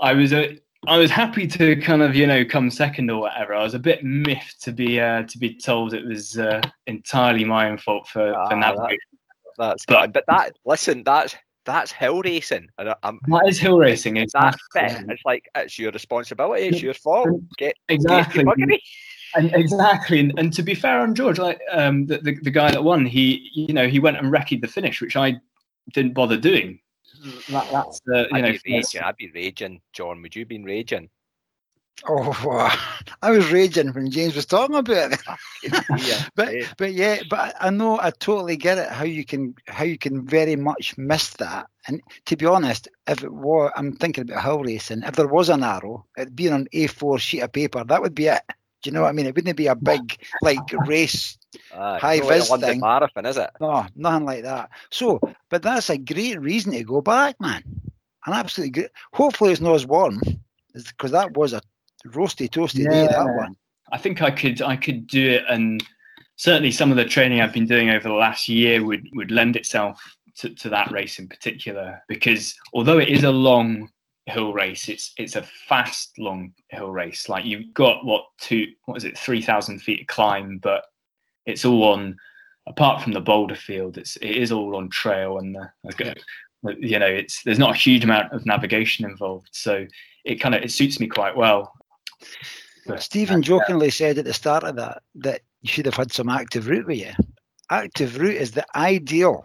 I 0.00 0.12
was 0.12 0.32
a, 0.32 0.58
I 0.86 0.96
was 0.98 1.10
happy 1.10 1.46
to 1.48 1.74
kind 1.76 2.02
of 2.02 2.14
you 2.14 2.26
know 2.26 2.44
come 2.44 2.70
second 2.70 3.10
or 3.10 3.20
whatever. 3.22 3.54
I 3.54 3.62
was 3.64 3.74
a 3.74 3.78
bit 3.80 4.04
miffed 4.04 4.62
to 4.62 4.72
be 4.72 5.00
uh, 5.00 5.22
to 5.24 5.38
be 5.38 5.54
told 5.58 5.94
it 5.94 6.04
was 6.06 6.38
uh, 6.38 6.60
entirely 6.86 7.44
my 7.44 7.68
own 7.70 7.78
fault 7.78 8.06
for, 8.08 8.32
Ah, 8.34 8.48
for 8.48 8.60
that- 8.60 8.98
That's 9.58 9.84
But- 9.86 10.00
good. 10.02 10.12
But 10.12 10.24
that 10.28 10.56
listen, 10.64 11.02
that's 11.02 11.34
that's 11.64 11.92
hill 11.92 12.22
racing, 12.22 12.68
and 12.78 12.94
I'm 13.02 13.20
That 13.28 13.48
is 13.48 13.58
hill 13.58 13.78
racing. 13.78 14.16
It's 14.16 14.32
that's 14.32 14.56
it. 14.74 15.04
It's 15.08 15.22
like 15.24 15.48
it's 15.54 15.78
your 15.78 15.92
responsibility. 15.92 16.64
It's 16.64 16.82
your 16.82 16.94
fault. 16.94 17.28
Get 17.58 17.76
exactly. 17.88 18.44
Get. 18.44 18.80
And 19.34 19.54
exactly, 19.54 20.20
and, 20.20 20.38
and 20.38 20.52
to 20.52 20.62
be 20.62 20.74
fair 20.74 21.00
on 21.00 21.14
George, 21.14 21.38
like 21.38 21.58
um, 21.70 22.04
the, 22.04 22.18
the 22.18 22.34
the 22.42 22.50
guy 22.50 22.70
that 22.70 22.84
won, 22.84 23.06
he 23.06 23.48
you 23.54 23.72
know 23.72 23.88
he 23.88 23.98
went 23.98 24.18
and 24.18 24.30
wrecked 24.30 24.60
the 24.60 24.68
finish, 24.68 25.00
which 25.00 25.16
I 25.16 25.40
didn't 25.94 26.12
bother 26.12 26.36
doing. 26.36 26.80
That, 27.48 27.70
that's 27.70 28.00
the 28.04 28.28
you 28.30 28.36
I'd 28.36 28.42
know 28.42 28.52
be 28.52 28.74
raging. 28.74 29.00
I'd 29.00 29.16
be 29.16 29.30
raging, 29.34 29.80
John. 29.94 30.20
Would 30.20 30.36
you 30.36 30.44
been 30.44 30.64
raging? 30.64 31.08
Oh, 32.08 32.36
wow. 32.44 32.74
I 33.22 33.30
was 33.30 33.52
raging 33.52 33.92
when 33.92 34.10
James 34.10 34.34
was 34.34 34.46
talking 34.46 34.74
about 34.76 35.12
it. 35.12 35.20
Yeah. 35.98 36.22
But 36.34 36.52
Yeah. 36.54 36.66
but 36.76 36.92
yeah, 36.94 37.18
but 37.30 37.54
I 37.60 37.70
know 37.70 38.00
I 38.00 38.10
totally 38.10 38.56
get 38.56 38.78
it 38.78 38.88
how 38.88 39.04
you 39.04 39.24
can 39.24 39.54
how 39.68 39.84
you 39.84 39.96
can 39.98 40.26
very 40.26 40.56
much 40.56 40.96
miss 40.98 41.30
that. 41.34 41.66
And 41.86 42.00
to 42.26 42.36
be 42.36 42.46
honest, 42.46 42.88
if 43.06 43.22
it 43.22 43.32
were, 43.32 43.70
I'm 43.78 43.92
thinking 43.96 44.22
about 44.28 44.42
hill 44.42 44.62
racing. 44.64 45.02
If 45.04 45.14
there 45.14 45.28
was 45.28 45.48
an 45.48 45.62
arrow, 45.62 46.04
it'd 46.18 46.34
be 46.34 46.48
on 46.48 46.62
an 46.62 46.68
A4 46.74 47.18
sheet 47.20 47.40
of 47.42 47.52
paper. 47.52 47.84
That 47.84 48.02
would 48.02 48.14
be 48.14 48.26
it. 48.26 48.42
Do 48.82 48.90
you 48.90 48.92
know 48.94 49.02
what 49.02 49.08
I 49.10 49.12
mean? 49.12 49.26
It 49.26 49.36
wouldn't 49.36 49.56
be 49.56 49.68
a 49.68 49.76
big 49.76 50.16
like 50.42 50.58
race. 50.86 51.38
Aye, 51.72 51.98
High 51.98 52.20
vis 52.20 52.48
thing. 52.56 52.80
marathon, 52.80 53.26
is 53.26 53.36
it? 53.36 53.50
No, 53.60 53.86
nothing 53.94 54.26
like 54.26 54.42
that. 54.42 54.70
So, 54.90 55.20
but 55.50 55.62
that's 55.62 55.88
a 55.90 55.98
great 55.98 56.40
reason 56.40 56.72
to 56.72 56.82
go 56.82 57.00
back, 57.00 57.36
man. 57.40 57.62
An 58.26 58.32
absolutely 58.32 58.70
great. 58.72 58.90
Hopefully, 59.12 59.52
it's 59.52 59.60
not 59.60 59.74
as 59.76 59.86
warm, 59.86 60.20
because 60.74 61.12
that 61.12 61.36
was 61.36 61.52
a 61.52 61.60
roasty 62.08 62.48
toasty 62.48 62.88
day. 62.88 63.06
That 63.06 63.10
Yeah. 63.12 63.36
one. 63.36 63.56
I 63.92 63.98
think 63.98 64.22
I 64.22 64.30
could 64.30 64.62
I 64.62 64.76
could 64.76 65.06
do 65.06 65.30
it, 65.30 65.44
and 65.48 65.84
certainly 66.36 66.70
some 66.70 66.90
of 66.90 66.96
the 66.96 67.04
training 67.04 67.40
I've 67.40 67.52
been 67.52 67.66
doing 67.66 67.90
over 67.90 68.08
the 68.08 68.14
last 68.14 68.48
year 68.48 68.84
would 68.84 69.06
would 69.12 69.30
lend 69.30 69.56
itself 69.56 70.02
to, 70.38 70.50
to 70.54 70.68
that 70.70 70.90
race 70.90 71.18
in 71.18 71.28
particular. 71.28 72.02
Because 72.08 72.54
although 72.72 72.98
it 72.98 73.08
is 73.08 73.24
a 73.24 73.30
long 73.30 73.90
hill 74.26 74.52
race, 74.52 74.88
it's 74.88 75.12
it's 75.18 75.36
a 75.36 75.42
fast 75.68 76.18
long 76.18 76.54
hill 76.70 76.90
race. 76.90 77.28
Like 77.28 77.44
you've 77.44 77.74
got 77.74 78.04
what 78.04 78.24
two 78.38 78.68
what 78.86 78.96
is 78.96 79.04
it 79.04 79.18
three 79.18 79.42
thousand 79.42 79.80
feet 79.80 80.02
of 80.02 80.06
climb, 80.06 80.58
but 80.58 80.84
it's 81.46 81.64
all 81.64 81.84
on. 81.84 82.16
Apart 82.68 83.02
from 83.02 83.10
the 83.10 83.20
boulder 83.20 83.56
field, 83.56 83.98
it's 83.98 84.14
it 84.18 84.30
is 84.36 84.52
all 84.52 84.76
on 84.76 84.88
trail, 84.88 85.38
and 85.38 85.56
the, 85.56 86.14
you 86.78 86.96
know 86.96 87.06
it's 87.06 87.42
there's 87.42 87.58
not 87.58 87.74
a 87.74 87.76
huge 87.76 88.04
amount 88.04 88.32
of 88.32 88.46
navigation 88.46 89.04
involved, 89.04 89.48
so 89.50 89.84
it 90.24 90.36
kind 90.36 90.54
of 90.54 90.62
it 90.62 90.70
suits 90.70 91.00
me 91.00 91.08
quite 91.08 91.36
well. 91.36 91.72
Stephen 92.98 93.42
jokingly 93.42 93.90
said 93.90 94.18
at 94.18 94.24
the 94.24 94.32
start 94.32 94.64
of 94.64 94.76
that 94.76 95.02
that 95.14 95.42
you 95.60 95.68
should 95.68 95.86
have 95.86 95.94
had 95.94 96.12
some 96.12 96.28
active 96.28 96.68
root 96.68 96.86
with 96.86 96.98
you. 96.98 97.12
Active 97.70 98.18
root 98.18 98.36
is 98.36 98.52
the 98.52 98.66
ideal 98.76 99.44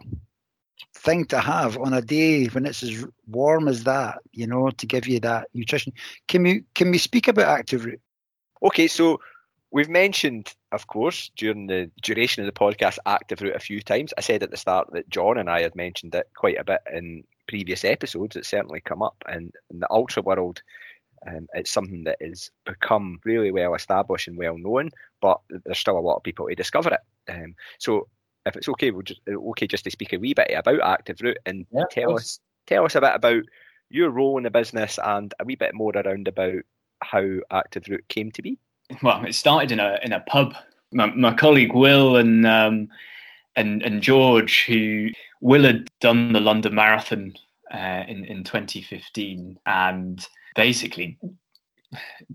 thing 0.94 1.24
to 1.26 1.38
have 1.38 1.78
on 1.78 1.92
a 1.92 2.02
day 2.02 2.46
when 2.46 2.66
it's 2.66 2.82
as 2.82 3.04
warm 3.28 3.68
as 3.68 3.84
that, 3.84 4.18
you 4.32 4.46
know, 4.46 4.70
to 4.70 4.86
give 4.86 5.06
you 5.06 5.20
that 5.20 5.48
nutrition. 5.54 5.92
Can 6.26 6.42
we 6.42 6.64
can 6.74 6.90
we 6.90 6.98
speak 6.98 7.28
about 7.28 7.46
active 7.46 7.84
root? 7.84 8.00
Okay, 8.62 8.88
so 8.88 9.20
we've 9.70 9.88
mentioned, 9.88 10.54
of 10.72 10.88
course, 10.88 11.30
during 11.36 11.68
the 11.68 11.90
duration 12.02 12.42
of 12.42 12.52
the 12.52 12.58
podcast, 12.58 12.98
active 13.06 13.40
root 13.40 13.54
a 13.54 13.60
few 13.60 13.80
times. 13.80 14.12
I 14.18 14.20
said 14.20 14.42
at 14.42 14.50
the 14.50 14.56
start 14.56 14.88
that 14.92 15.08
John 15.08 15.38
and 15.38 15.48
I 15.48 15.62
had 15.62 15.76
mentioned 15.76 16.14
it 16.14 16.28
quite 16.36 16.58
a 16.58 16.64
bit 16.64 16.80
in 16.92 17.24
previous 17.46 17.84
episodes. 17.84 18.36
It's 18.36 18.48
certainly 18.48 18.80
come 18.80 19.02
up, 19.02 19.16
and 19.26 19.52
in 19.70 19.80
the 19.80 19.90
ultra 19.90 20.22
world, 20.22 20.62
um, 21.26 21.46
it's 21.54 21.70
something 21.70 22.04
that 22.04 22.18
has 22.20 22.50
become 22.64 23.20
really 23.24 23.50
well 23.50 23.74
established 23.74 24.28
and 24.28 24.36
well 24.36 24.58
known. 24.58 24.90
But 25.20 25.40
there's 25.64 25.78
still 25.78 25.98
a 25.98 26.00
lot 26.00 26.16
of 26.16 26.22
people 26.22 26.48
to 26.48 26.54
discover 26.54 26.90
it. 26.90 27.32
Um, 27.32 27.54
so, 27.78 28.08
if 28.46 28.56
it's 28.56 28.68
okay, 28.68 28.90
we'll 28.90 29.02
just 29.02 29.20
okay 29.28 29.66
just 29.66 29.84
to 29.84 29.90
speak 29.90 30.12
a 30.12 30.18
wee 30.18 30.34
bit 30.34 30.50
about 30.54 30.80
active 30.82 31.20
root 31.20 31.38
and 31.46 31.66
Yeah, 31.70 31.84
tell 31.90 32.14
us 32.14 32.40
tell 32.66 32.84
us 32.84 32.94
a 32.94 33.00
bit 33.00 33.14
about 33.14 33.42
your 33.90 34.10
role 34.10 34.36
in 34.36 34.44
the 34.44 34.50
business 34.50 34.98
and 35.02 35.32
a 35.40 35.44
wee 35.44 35.56
bit 35.56 35.74
more 35.74 35.92
around 35.94 36.28
about 36.28 36.62
how 37.02 37.24
active 37.50 37.84
root 37.88 38.06
came 38.08 38.30
to 38.32 38.42
be. 38.42 38.58
well, 39.02 39.24
it 39.24 39.34
started 39.34 39.72
in 39.72 39.80
a 39.80 39.98
in 40.02 40.12
a 40.12 40.20
pub. 40.20 40.54
My, 40.92 41.06
my 41.06 41.34
colleague 41.34 41.74
Will 41.74 42.16
and 42.16 42.46
um, 42.46 42.88
and 43.56 43.82
and 43.82 44.02
George, 44.02 44.64
who 44.64 45.08
Will 45.40 45.64
had 45.64 45.88
done 46.00 46.32
the 46.32 46.40
London 46.40 46.74
Marathon 46.74 47.34
uh, 47.72 48.04
in 48.08 48.24
in 48.24 48.44
2015, 48.44 49.58
and 49.66 50.26
basically 50.58 51.16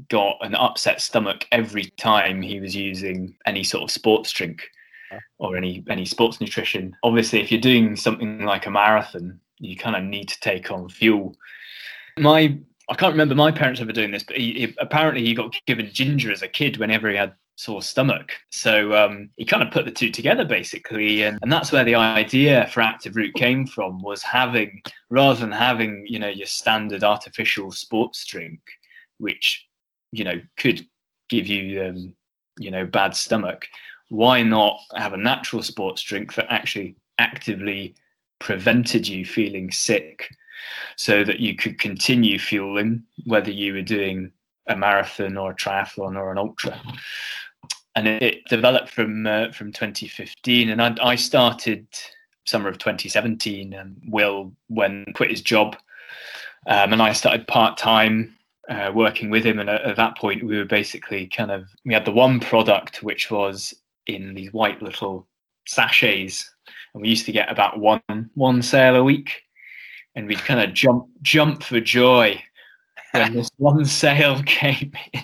got 0.09 0.37
an 0.39 0.55
upset 0.55 1.01
stomach 1.01 1.45
every 1.51 1.83
time 1.97 2.41
he 2.41 2.61
was 2.61 2.73
using 2.73 3.35
any 3.45 3.65
sort 3.65 3.83
of 3.83 3.91
sports 3.91 4.31
drink. 4.31 4.63
or 5.37 5.55
any 5.55 5.83
any 5.89 6.05
sports 6.05 6.41
nutrition. 6.41 6.95
Obviously, 7.03 7.39
if 7.39 7.51
you're 7.51 7.61
doing 7.61 7.95
something 7.95 8.45
like 8.45 8.65
a 8.65 8.71
marathon, 8.71 9.39
you 9.59 9.75
kind 9.75 9.95
of 9.95 10.03
need 10.03 10.27
to 10.29 10.39
take 10.39 10.71
on 10.71 10.89
fuel. 10.89 11.35
My 12.17 12.57
I 12.89 12.95
can't 12.95 13.13
remember 13.13 13.35
my 13.35 13.51
parents 13.51 13.79
ever 13.79 13.91
doing 13.91 14.11
this, 14.11 14.23
but 14.23 14.37
he, 14.37 14.53
he, 14.53 14.75
apparently 14.79 15.23
he 15.23 15.35
got 15.35 15.53
given 15.67 15.93
ginger 15.93 16.31
as 16.31 16.41
a 16.41 16.47
kid 16.47 16.77
whenever 16.77 17.09
he 17.09 17.15
had 17.15 17.33
sore 17.55 17.81
stomach. 17.81 18.31
So 18.49 18.95
um, 18.95 19.29
he 19.37 19.45
kind 19.45 19.63
of 19.63 19.71
put 19.71 19.85
the 19.85 19.91
two 19.91 20.09
together 20.09 20.45
basically, 20.45 21.23
and, 21.23 21.37
and 21.41 21.51
that's 21.51 21.71
where 21.71 21.83
the 21.83 21.95
idea 21.95 22.67
for 22.71 22.81
Active 22.81 23.15
Root 23.15 23.33
came 23.35 23.67
from. 23.67 24.01
Was 24.01 24.23
having 24.23 24.81
rather 25.09 25.39
than 25.39 25.51
having 25.51 26.05
you 26.07 26.19
know 26.19 26.29
your 26.29 26.47
standard 26.47 27.03
artificial 27.03 27.71
sports 27.71 28.25
drink, 28.25 28.59
which 29.17 29.67
you 30.11 30.23
know 30.23 30.41
could 30.57 30.85
give 31.29 31.47
you 31.47 31.83
um, 31.83 32.15
you 32.57 32.71
know 32.71 32.85
bad 32.85 33.15
stomach. 33.15 33.67
Why 34.09 34.43
not 34.43 34.79
have 34.95 35.13
a 35.13 35.17
natural 35.17 35.63
sports 35.63 36.01
drink 36.01 36.35
that 36.35 36.45
actually 36.49 36.95
actively 37.17 37.95
prevented 38.39 39.07
you 39.07 39.25
feeling 39.25 39.71
sick? 39.71 40.29
so 40.95 41.23
that 41.23 41.39
you 41.39 41.55
could 41.55 41.79
continue 41.79 42.39
fueling 42.39 43.03
whether 43.25 43.51
you 43.51 43.73
were 43.73 43.81
doing 43.81 44.31
a 44.67 44.75
marathon 44.75 45.37
or 45.37 45.51
a 45.51 45.55
triathlon 45.55 46.15
or 46.15 46.31
an 46.31 46.37
ultra. 46.37 46.79
And 47.95 48.07
it, 48.07 48.45
developed 48.45 48.89
from 48.89 49.27
uh, 49.27 49.51
from 49.51 49.71
2015, 49.71 50.69
and 50.69 50.81
I, 50.81 50.95
I, 51.01 51.15
started 51.15 51.85
summer 52.45 52.67
of 52.67 52.79
2017. 52.79 53.73
And 53.73 54.01
Will, 54.07 54.51
when 54.67 55.05
quit 55.13 55.29
his 55.29 55.41
job, 55.41 55.75
um, 56.67 56.93
and 56.93 57.01
I 57.03 57.13
started 57.13 57.47
part 57.47 57.77
time 57.77 58.35
uh, 58.67 58.91
working 58.93 59.29
with 59.29 59.45
him. 59.45 59.59
And 59.59 59.69
at, 59.69 59.83
at 59.83 59.95
that 59.97 60.17
point, 60.17 60.43
we 60.43 60.57
were 60.57 60.65
basically 60.65 61.27
kind 61.27 61.51
of 61.51 61.67
we 61.85 61.93
had 61.93 62.05
the 62.05 62.11
one 62.11 62.39
product 62.39 63.03
which 63.03 63.29
was 63.29 63.75
in 64.07 64.33
these 64.33 64.51
white 64.53 64.81
little 64.81 65.27
sachets, 65.67 66.51
and 66.93 67.01
we 67.03 67.09
used 67.09 67.27
to 67.27 67.31
get 67.31 67.51
about 67.51 67.79
one 67.79 68.01
one 68.33 68.63
sale 68.63 68.95
a 68.95 69.03
week 69.03 69.43
and 70.15 70.27
we'd 70.27 70.39
kind 70.39 70.59
of 70.59 70.73
jump 70.73 71.07
jump 71.21 71.63
for 71.63 71.79
joy 71.79 72.41
when 73.11 73.33
this 73.33 73.49
one 73.57 73.85
sale 73.85 74.41
came 74.45 74.91
in. 75.13 75.21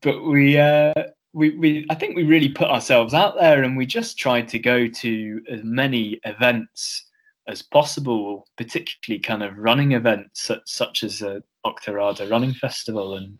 but 0.00 0.22
we 0.22 0.58
uh, 0.58 0.92
we 1.34 1.50
we 1.50 1.86
I 1.90 1.94
think 1.94 2.16
we 2.16 2.22
really 2.22 2.48
put 2.48 2.70
ourselves 2.70 3.12
out 3.12 3.34
there 3.38 3.62
and 3.62 3.76
we 3.76 3.84
just 3.84 4.16
tried 4.16 4.48
to 4.48 4.58
go 4.58 4.86
to 4.86 5.42
as 5.50 5.62
many 5.62 6.20
events 6.24 7.04
as 7.46 7.60
possible, 7.60 8.46
particularly 8.56 9.20
kind 9.20 9.42
of 9.42 9.58
running 9.58 9.92
events 9.92 10.44
such, 10.44 10.62
such 10.64 11.02
as 11.02 11.18
the 11.18 11.42
Auchterarder 11.66 12.30
Running 12.30 12.54
Festival 12.54 13.16
and 13.16 13.38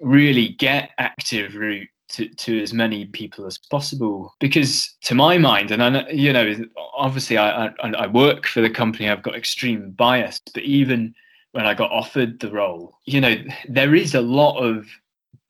really 0.00 0.48
get 0.48 0.90
active 0.98 1.54
root 1.54 1.88
to, 2.08 2.28
to 2.28 2.62
as 2.62 2.72
many 2.72 3.06
people 3.06 3.46
as 3.46 3.58
possible. 3.58 4.34
Because 4.40 4.94
to 5.02 5.14
my 5.14 5.36
mind 5.36 5.72
and 5.72 5.82
I 5.82 6.08
you 6.10 6.32
know 6.32 6.54
obviously 6.96 7.36
I, 7.36 7.66
I, 7.66 7.90
I 7.98 8.06
work 8.06 8.46
for 8.46 8.60
the 8.60 8.70
company 8.70 9.08
I've 9.08 9.22
got 9.22 9.34
extreme 9.34 9.90
bias 9.90 10.40
but 10.52 10.62
even 10.62 11.14
when 11.52 11.66
I 11.66 11.74
got 11.74 11.90
offered 11.90 12.40
the 12.40 12.50
role 12.50 12.98
you 13.06 13.20
know 13.20 13.36
there 13.68 13.94
is 13.94 14.14
a 14.14 14.20
lot 14.20 14.58
of 14.58 14.86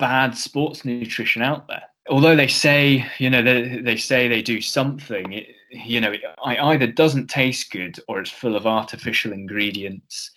bad 0.05 0.37
sports 0.37 0.85
nutrition 0.85 1.43
out 1.43 1.67
there 1.69 1.83
although 2.11 2.37
they 2.37 2.49
say 2.49 3.05
you 3.19 3.31
know 3.31 3.43
they, 3.43 3.79
they 3.79 3.97
say 3.97 4.29
they 4.29 4.43
do 4.43 4.61
something 4.61 5.33
it, 5.33 5.47
you 5.71 6.01
know 6.01 6.13
it 6.13 6.21
either 6.47 6.87
doesn't 6.87 7.29
taste 7.29 7.71
good 7.71 7.99
or 8.09 8.21
it's 8.21 8.31
full 8.31 8.57
of 8.57 8.67
artificial 8.67 9.33
ingredients 9.33 10.31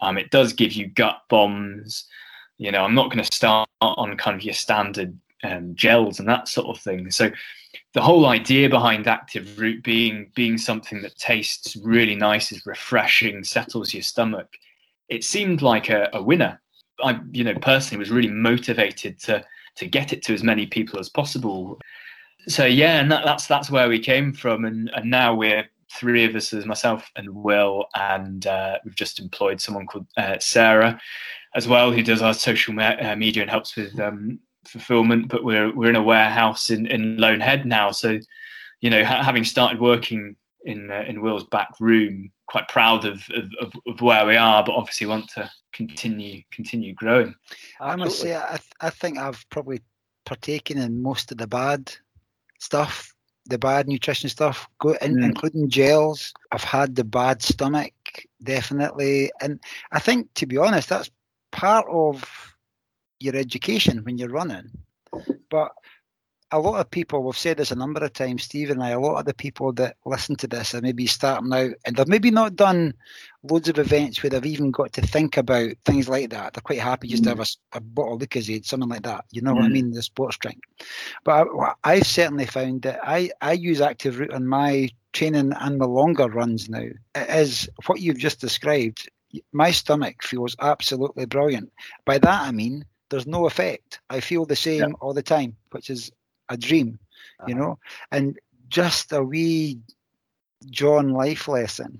um, 0.00 0.18
it 0.18 0.30
does 0.30 0.52
give 0.52 0.72
you 0.72 0.86
gut 0.88 1.22
bombs 1.28 2.06
you 2.58 2.70
know 2.70 2.84
i'm 2.84 2.94
not 2.94 3.10
going 3.10 3.24
to 3.24 3.36
start 3.36 3.68
on 3.80 4.16
kind 4.16 4.36
of 4.36 4.44
your 4.44 4.54
standard 4.54 5.18
um, 5.44 5.74
gels 5.74 6.18
and 6.18 6.28
that 6.28 6.48
sort 6.48 6.74
of 6.74 6.82
thing. 6.82 7.10
So 7.10 7.30
the 7.92 8.02
whole 8.02 8.26
idea 8.26 8.68
behind 8.68 9.06
active 9.06 9.58
root 9.58 9.84
being 9.84 10.30
being 10.34 10.58
something 10.58 11.02
that 11.02 11.16
tastes 11.16 11.76
really 11.76 12.16
nice, 12.16 12.50
is 12.50 12.66
refreshing, 12.66 13.44
settles 13.44 13.94
your 13.94 14.02
stomach. 14.02 14.48
It 15.08 15.22
seemed 15.22 15.62
like 15.62 15.90
a, 15.90 16.08
a 16.12 16.22
winner. 16.22 16.60
I, 17.02 17.20
you 17.32 17.44
know, 17.44 17.54
personally 17.54 17.98
was 17.98 18.10
really 18.10 18.28
motivated 18.28 19.18
to 19.20 19.44
to 19.76 19.86
get 19.86 20.12
it 20.12 20.22
to 20.22 20.34
as 20.34 20.42
many 20.42 20.66
people 20.66 21.00
as 21.00 21.08
possible. 21.08 21.80
So 22.46 22.64
yeah, 22.64 23.00
and 23.00 23.10
that, 23.10 23.24
that's 23.24 23.46
that's 23.46 23.70
where 23.70 23.88
we 23.88 23.98
came 23.98 24.32
from, 24.32 24.64
and 24.64 24.90
and 24.94 25.10
now 25.10 25.34
we're 25.34 25.68
three 25.92 26.24
of 26.24 26.34
us, 26.34 26.52
as 26.52 26.66
myself 26.66 27.10
and 27.16 27.28
Will, 27.30 27.86
and 27.94 28.46
uh, 28.46 28.78
we've 28.84 28.96
just 28.96 29.20
employed 29.20 29.60
someone 29.60 29.86
called 29.86 30.06
uh, 30.16 30.38
Sarah 30.38 31.00
as 31.54 31.68
well, 31.68 31.92
who 31.92 32.02
does 32.02 32.20
our 32.20 32.34
social 32.34 32.74
me- 32.74 32.84
uh, 32.84 33.16
media 33.16 33.42
and 33.42 33.50
helps 33.50 33.76
with 33.76 33.98
um, 34.00 34.38
fulfillment, 34.66 35.28
but 35.28 35.44
we're 35.44 35.74
we're 35.74 35.90
in 35.90 35.96
a 35.96 36.02
warehouse 36.02 36.70
in 36.70 36.86
in 36.86 37.16
Loanhead 37.16 37.64
now. 37.64 37.90
So, 37.90 38.18
you 38.80 38.90
know, 38.90 39.04
ha- 39.04 39.22
having 39.22 39.44
started 39.44 39.80
working 39.80 40.36
in 40.64 40.90
uh, 40.90 41.04
in 41.06 41.20
Will's 41.20 41.44
back 41.44 41.68
room, 41.80 42.30
quite 42.46 42.68
proud 42.68 43.04
of, 43.04 43.22
of, 43.60 43.72
of 43.86 44.00
where 44.00 44.26
we 44.26 44.36
are, 44.36 44.64
but 44.64 44.74
obviously 44.74 45.06
want 45.06 45.28
to 45.34 45.50
continue 45.72 46.42
continue 46.50 46.94
growing. 46.94 47.34
I 47.80 47.96
must 47.96 48.20
say, 48.20 48.36
I 48.36 48.56
th- 48.56 48.72
I 48.80 48.90
think 48.90 49.18
I've 49.18 49.44
probably 49.50 49.80
partaken 50.24 50.78
in 50.78 51.02
most 51.02 51.32
of 51.32 51.38
the 51.38 51.46
bad 51.46 51.92
stuff. 52.58 53.10
The 53.46 53.58
bad 53.58 53.88
nutrition 53.88 54.30
stuff, 54.30 54.66
go 54.78 54.92
in, 55.02 55.16
mm. 55.16 55.24
including 55.24 55.68
gels. 55.68 56.32
I've 56.50 56.64
had 56.64 56.96
the 56.96 57.04
bad 57.04 57.42
stomach, 57.42 57.92
definitely, 58.42 59.30
and 59.42 59.60
I 59.92 59.98
think, 59.98 60.32
to 60.36 60.46
be 60.46 60.56
honest, 60.56 60.88
that's 60.88 61.10
part 61.52 61.84
of 61.90 62.24
your 63.20 63.36
education 63.36 64.02
when 64.04 64.16
you're 64.16 64.30
running. 64.30 64.70
But 65.50 65.72
a 66.54 66.60
lot 66.60 66.78
of 66.78 66.88
people, 66.88 67.20
we've 67.24 67.36
said 67.36 67.56
this 67.56 67.72
a 67.72 67.76
number 67.76 67.98
of 68.04 68.12
times, 68.12 68.44
Steve 68.44 68.70
and 68.70 68.80
I, 68.80 68.90
a 68.90 69.00
lot 69.00 69.18
of 69.18 69.24
the 69.24 69.34
people 69.34 69.72
that 69.72 69.96
listen 70.06 70.36
to 70.36 70.46
this 70.46 70.72
are 70.72 70.80
maybe 70.80 71.04
starting 71.08 71.52
out 71.52 71.72
and 71.84 71.96
they've 71.96 72.06
maybe 72.06 72.30
not 72.30 72.54
done 72.54 72.94
loads 73.42 73.68
of 73.68 73.76
events 73.80 74.22
where 74.22 74.30
they've 74.30 74.46
even 74.46 74.70
got 74.70 74.92
to 74.92 75.02
think 75.02 75.36
about 75.36 75.72
things 75.84 76.08
like 76.08 76.30
that. 76.30 76.52
They're 76.52 76.62
quite 76.62 76.78
happy 76.78 77.08
just 77.08 77.24
mm. 77.24 77.26
to 77.26 77.30
have 77.30 77.40
a, 77.40 77.76
a 77.76 77.80
bottle 77.80 78.14
of 78.14 78.20
Lucozade, 78.20 78.64
something 78.64 78.88
like 78.88 79.02
that. 79.02 79.24
You 79.32 79.42
know 79.42 79.50
mm. 79.50 79.56
what 79.56 79.64
I 79.64 79.68
mm. 79.68 79.72
mean? 79.72 79.90
The 79.90 80.02
sports 80.02 80.36
drink. 80.36 80.60
But 81.24 81.48
I, 81.82 81.96
have 81.96 82.06
certainly 82.06 82.46
found 82.46 82.82
that 82.82 83.00
I, 83.02 83.30
I 83.40 83.54
use 83.54 83.80
Active 83.80 84.20
Root 84.20 84.32
on 84.32 84.46
my 84.46 84.90
training 85.12 85.52
and 85.58 85.78
my 85.78 85.86
longer 85.86 86.28
runs 86.28 86.68
now. 86.68 86.86
It 87.16 87.30
is 87.30 87.68
what 87.86 88.00
you've 88.00 88.18
just 88.18 88.40
described. 88.40 89.10
My 89.52 89.72
stomach 89.72 90.22
feels 90.22 90.54
absolutely 90.60 91.26
brilliant. 91.26 91.72
By 92.04 92.18
that 92.18 92.42
I 92.42 92.52
mean 92.52 92.84
there's 93.08 93.26
no 93.26 93.46
effect. 93.46 93.98
I 94.08 94.20
feel 94.20 94.44
the 94.44 94.54
same 94.54 94.80
yeah. 94.80 94.92
all 95.00 95.14
the 95.14 95.22
time, 95.22 95.56
which 95.72 95.90
is 95.90 96.12
a 96.48 96.56
dream, 96.56 96.98
uh-huh. 97.40 97.48
you 97.48 97.54
know. 97.54 97.78
And 98.10 98.38
just 98.68 99.12
a 99.12 99.22
wee 99.22 99.80
John 100.70 101.10
life 101.10 101.48
lesson. 101.48 101.98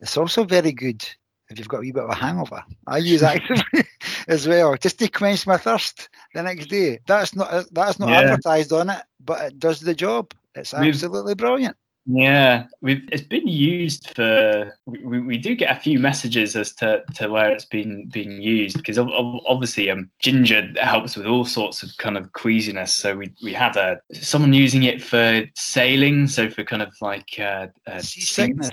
It's 0.00 0.16
also 0.16 0.44
very 0.44 0.72
good 0.72 1.06
if 1.48 1.58
you've 1.58 1.68
got 1.68 1.78
a 1.78 1.80
wee 1.80 1.92
bit 1.92 2.04
of 2.04 2.10
a 2.10 2.14
hangover. 2.14 2.62
I 2.86 2.98
use 2.98 3.22
active 3.22 3.62
as 4.28 4.46
well, 4.46 4.76
just 4.76 4.98
to 4.98 5.08
quench 5.08 5.46
my 5.46 5.56
thirst 5.56 6.08
the 6.34 6.42
next 6.42 6.66
day. 6.66 7.00
That's 7.06 7.34
not 7.34 7.66
that's 7.72 7.98
not 7.98 8.10
yeah. 8.10 8.20
advertised 8.20 8.72
on 8.72 8.90
it, 8.90 9.02
but 9.20 9.40
it 9.42 9.58
does 9.58 9.80
the 9.80 9.94
job. 9.94 10.34
It's 10.54 10.74
absolutely 10.74 11.30
We've, 11.30 11.36
brilliant. 11.38 11.76
Yeah, 12.06 12.66
we've 12.82 13.08
it's 13.10 13.22
been 13.22 13.48
used 13.48 14.14
for. 14.14 14.76
We, 14.84 15.20
we 15.20 15.38
do 15.38 15.54
get 15.54 15.74
a 15.74 15.80
few 15.80 15.98
messages 15.98 16.54
as 16.54 16.72
to, 16.74 17.02
to 17.14 17.28
where 17.28 17.50
it's 17.50 17.64
been 17.64 18.08
being 18.10 18.42
used 18.42 18.76
because 18.76 18.98
obviously 18.98 19.90
um 19.90 20.10
ginger 20.18 20.70
helps 20.78 21.16
with 21.16 21.26
all 21.26 21.46
sorts 21.46 21.82
of 21.82 21.96
kind 21.96 22.18
of 22.18 22.30
queasiness. 22.32 22.94
So 22.94 23.16
we 23.16 23.32
we 23.42 23.54
had 23.54 23.76
a 23.76 24.00
someone 24.12 24.52
using 24.52 24.82
it 24.82 25.02
for 25.02 25.44
sailing, 25.56 26.26
so 26.26 26.50
for 26.50 26.62
kind 26.62 26.82
of 26.82 26.92
like 27.00 27.38
uh, 27.38 27.68
uh 27.86 28.00
sickness. 28.00 28.70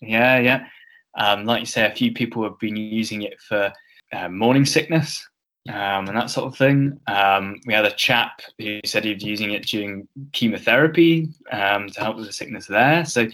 Yeah, 0.00 0.38
yeah. 0.38 0.66
Um, 1.14 1.44
like 1.44 1.60
you 1.60 1.66
say, 1.66 1.86
a 1.86 1.94
few 1.94 2.12
people 2.12 2.42
have 2.42 2.58
been 2.58 2.76
using 2.76 3.22
it 3.22 3.40
for 3.40 3.72
uh, 4.12 4.28
morning 4.28 4.66
sickness 4.66 5.24
um, 5.68 6.08
and 6.08 6.16
that 6.16 6.30
sort 6.30 6.46
of 6.46 6.56
thing. 6.56 6.98
Um, 7.06 7.60
we 7.66 7.74
had 7.74 7.84
a 7.84 7.92
chap 7.92 8.42
who 8.58 8.80
said 8.84 9.04
he 9.04 9.14
was 9.14 9.22
using 9.22 9.52
it 9.52 9.66
during 9.66 10.08
chemotherapy 10.32 11.28
um, 11.52 11.88
to 11.88 12.00
help 12.00 12.16
with 12.16 12.26
the 12.26 12.32
sickness 12.32 12.66
there. 12.66 13.04
So, 13.04 13.28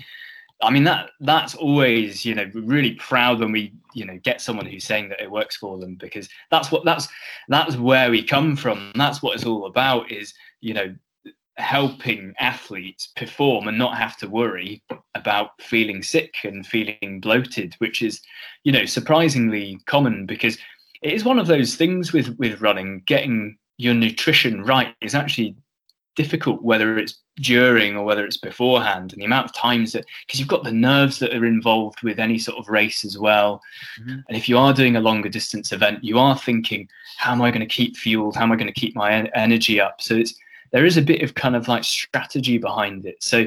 I 0.61 0.71
mean 0.71 0.85
that 0.85 1.11
that's 1.21 1.55
always 1.55 2.25
you 2.25 2.35
know 2.35 2.51
really 2.53 2.95
proud 2.95 3.39
when 3.39 3.53
we 3.53 3.73
you 3.95 4.05
know 4.05 4.19
get 4.25 4.41
someone 4.41 4.67
who's 4.67 4.85
saying 4.85 5.09
that 5.11 5.21
it 5.21 5.31
works 5.31 5.57
for 5.57 5.79
them 5.79 5.95
because 5.95 6.29
that's 6.51 6.73
what 6.73 6.85
that's 6.85 7.09
that's 7.49 7.77
where 7.77 8.11
we 8.11 8.23
come 8.23 8.57
from. 8.57 8.93
That's 8.95 9.23
what 9.23 9.37
it's 9.37 9.47
all 9.47 9.67
about. 9.67 10.11
Is 10.11 10.35
you 10.61 10.75
know 10.75 10.95
helping 11.57 12.35
athletes 12.39 13.09
perform 13.17 13.67
and 13.67 13.79
not 13.79 13.97
have 13.97 14.17
to 14.17 14.29
worry 14.29 14.83
about 15.17 15.61
feeling 15.61 16.03
sick 16.03 16.35
and 16.45 16.67
feeling 16.67 17.21
bloated, 17.21 17.75
which 17.79 18.03
is 18.03 18.21
you 18.65 18.73
know 18.73 18.85
surprisingly 18.85 19.79
common 19.87 20.27
because 20.27 20.59
it 21.03 21.13
is 21.13 21.25
one 21.25 21.39
of 21.39 21.47
those 21.47 21.75
things 21.75 22.13
with 22.13 22.37
with 22.39 22.61
running 22.61 23.03
getting 23.07 23.57
your 23.77 23.95
nutrition 23.95 24.63
right 24.65 24.95
is 25.01 25.15
actually 25.15 25.55
difficult 26.17 26.63
whether 26.63 26.99
it's 26.99 27.21
during 27.37 27.97
or 27.97 28.05
whether 28.05 28.25
it's 28.25 28.37
beforehand 28.37 29.13
and 29.13 29.23
the 29.23 29.25
amount 29.25 29.45
of 29.45 29.55
times 29.55 29.93
that 29.93 30.05
because 30.27 30.41
you've 30.41 30.49
got 30.49 30.65
the 30.65 30.73
nerves 30.73 31.21
that 31.21 31.33
are 31.33 31.47
involved 31.47 32.03
with 32.03 32.19
any 32.19 32.37
sort 32.37 32.59
of 32.59 32.69
race 32.69 33.05
as 33.05 33.17
well 33.17 33.63
mm-hmm. 34.01 34.19
and 34.29 34.37
if 34.37 34.49
you 34.49 34.59
are 34.59 34.73
doing 34.73 34.97
a 34.97 35.01
longer 35.01 35.29
distance 35.29 35.71
event 35.71 36.03
you 36.03 36.19
are 36.19 36.37
thinking 36.37 36.89
how 37.19 37.31
am 37.31 37.41
i 37.41 37.53
going 37.53 37.61
to 37.61 37.67
keep 37.67 37.97
fueled 37.97 38.35
how 38.35 38.43
am 38.43 38.51
i 38.51 38.57
going 38.57 38.67
to 38.67 38.81
keep 38.81 38.97
my 38.97 39.13
en- 39.13 39.31
energy 39.35 39.81
up 39.81 40.03
so 40.03 40.17
it's 40.17 40.35
there 40.73 40.85
is 40.85 40.97
a 40.97 41.03
bit 41.03 41.23
of 41.23 41.35
kind 41.35 41.57
of 41.57 41.69
like 41.69 41.85
strategy 41.85 42.59
behind 42.59 43.07
it. 43.07 43.23
So 43.23 43.47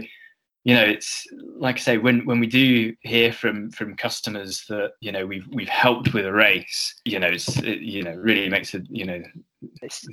you 0.64 0.76
know 0.76 0.84
it's 0.84 1.26
like 1.58 1.76
i 1.76 1.80
say 1.80 1.98
when 1.98 2.26
when 2.26 2.40
we 2.40 2.48
do 2.48 2.94
hear 3.02 3.34
from 3.34 3.72
from 3.72 3.96
customers 3.96 4.64
that 4.70 4.92
you 5.00 5.12
know 5.12 5.26
we've 5.26 5.48
we've 5.52 5.70
helped 5.70 6.14
with 6.14 6.26
a 6.26 6.32
race 6.32 6.96
you 7.06 7.20
know 7.20 7.28
it's 7.28 7.58
it, 7.60 7.80
you 7.80 8.04
know 8.04 8.14
really 8.14 8.50
makes 8.50 8.74
it 8.74 8.84
you 8.90 9.06
know 9.06 9.22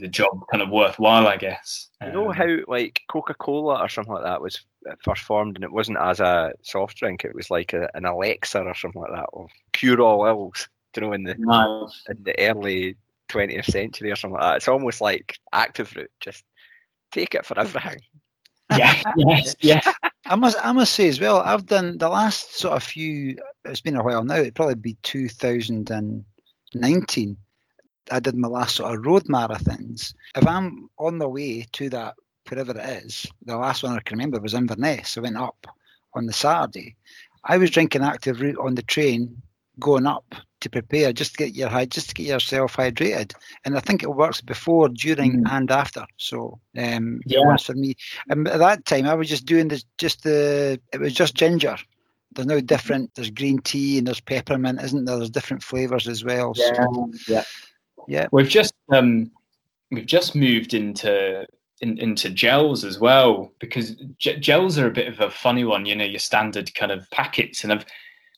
the 0.01 0.09
job 0.09 0.43
kind 0.51 0.63
of 0.63 0.71
worthwhile 0.71 1.27
i 1.27 1.37
guess 1.37 1.89
you 2.03 2.13
know 2.13 2.29
um, 2.29 2.35
how 2.35 2.57
like 2.67 3.01
coca-cola 3.11 3.81
or 3.81 3.89
something 3.89 4.15
like 4.15 4.25
that 4.25 4.41
was 4.41 4.65
first 5.03 5.23
formed 5.23 5.57
and 5.57 5.65
it 5.65 5.73
wasn't 5.73 5.99
as 5.99 6.21
a 6.21 6.53
soft 6.63 6.97
drink 6.97 7.25
it 7.25 7.35
was 7.35 7.51
like 7.51 7.73
a, 7.73 7.89
an 7.95 8.05
elixir 8.05 8.67
or 8.67 8.75
something 8.75 9.03
like 9.03 9.13
that 9.13 9.29
of 9.33 9.49
cure 9.73 10.01
all 10.01 10.27
ills 10.27 10.69
you 10.97 11.03
know 11.03 11.13
in 11.13 11.25
the 11.25 11.35
nice. 11.39 12.03
in 12.09 12.23
the 12.25 12.39
early 12.41 12.97
20th 13.31 13.67
century 13.67 14.11
or 14.11 14.17
something 14.17 14.35
like 14.35 14.43
that 14.43 14.57
it's 14.57 14.69
almost 14.69 15.01
like 15.01 15.39
active 15.53 15.95
root 15.97 16.11
just 16.21 16.45
take 17.13 17.35
it 17.35 17.45
for 17.45 17.59
everything 17.61 18.01
yeah, 18.77 19.03
yes, 19.17 19.57
yeah. 19.61 19.93
I 20.29 20.37
must, 20.37 20.59
I 20.63 20.73
must 20.73 20.93
say 20.93 21.09
as 21.09 21.21
well. 21.21 21.41
I've 21.41 21.65
done 21.65 21.97
the 21.97 22.11
last 22.11 22.59
sort 22.59 22.77
of 22.77 22.83
few. 22.83 23.39
It's 23.65 23.81
been 23.81 23.97
a 23.97 24.03
while 24.03 24.25
now. 24.25 24.37
It'd 24.37 24.55
probably 24.55 24.75
be 24.75 24.99
2019. 25.03 27.37
I 28.11 28.21
did 28.21 28.35
my 28.35 28.49
last 28.49 28.77
sort 28.77 28.95
of 28.95 29.07
road 29.07 29.25
marathons. 29.25 30.15
If 30.37 30.47
I'm 30.47 30.91
on 30.99 31.19
the 31.19 31.29
way 31.29 31.67
to 31.73 31.89
that, 31.91 32.15
wherever 32.49 32.79
it 32.79 33.05
is, 33.05 33.27
the 33.45 33.57
last 33.57 33.83
one 33.83 33.93
I 33.93 34.01
can 34.01 34.19
remember 34.19 34.41
was 34.41 34.53
Inverness. 34.53 35.17
I 35.17 35.23
went 35.23 35.39
up 35.39 35.67
on 36.15 36.27
the 36.27 36.33
Saturday. 36.33 36.95
I 37.45 37.57
was 37.57 37.71
drinking 37.71 38.03
active 38.03 38.43
root 38.43 38.59
on 38.59 38.75
the 38.75 38.83
train 38.83 39.41
going 39.81 40.07
up 40.07 40.35
to 40.61 40.71
prepare 40.71 41.13
just 41.13 41.33
to 41.33 41.39
get 41.39 41.55
your 41.55 41.69
just 41.87 42.09
to 42.09 42.15
get 42.15 42.27
yourself 42.27 42.77
hydrated. 42.77 43.33
And 43.65 43.77
i 43.77 43.81
think 43.81 44.03
it 44.03 44.15
works 44.15 44.41
before 44.41 44.89
during 44.89 45.45
mm. 45.45 45.51
and 45.51 45.71
after. 45.71 46.07
So 46.17 46.61
um 46.77 47.21
yeah. 47.27 47.57
for 47.57 47.75
me. 47.75 47.95
And 48.29 48.49
at 48.49 48.59
that 48.59 48.85
time 48.85 49.07
i 49.07 49.15
was 49.15 49.29
just 49.29 49.47
doing 49.47 49.69
this 49.69 49.85
just 49.99 50.23
the 50.23 50.81
it 50.93 51.01
was 51.01 51.15
just 51.15 51.35
ginger. 51.35 51.77
There's 52.33 52.47
no 52.47 52.61
different. 52.61 53.15
There's 53.15 53.31
green 53.31 53.59
tea 53.63 53.99
and 53.99 54.07
there's 54.07 54.21
peppermint 54.21 54.83
isn't 54.83 55.05
there? 55.05 55.17
There's 55.17 55.31
different 55.31 55.63
flavors 55.63 56.07
as 56.09 56.25
well. 56.25 56.53
Yeah 56.57 56.75
so, 56.75 57.11
yeah 57.27 57.45
yeah. 58.09 58.27
we've 58.33 58.49
just 58.49 58.75
um 58.93 59.31
we've 59.91 60.07
just 60.07 60.35
moved 60.35 60.75
into 60.75 61.47
in, 61.81 61.97
into 61.99 62.29
gels 62.31 62.85
as 62.85 62.99
well 62.99 63.53
because 63.61 63.95
gels 64.19 64.79
are 64.79 64.89
a 64.89 64.93
bit 64.93 65.07
of 65.07 65.21
a 65.21 65.31
funny 65.31 65.65
one 65.65 65.87
you 65.87 65.95
know 65.95 66.05
your 66.05 66.19
standard 66.19 66.75
kind 66.75 66.91
of 66.91 67.09
packets. 67.11 67.63
And 67.63 67.73
i've 67.73 67.85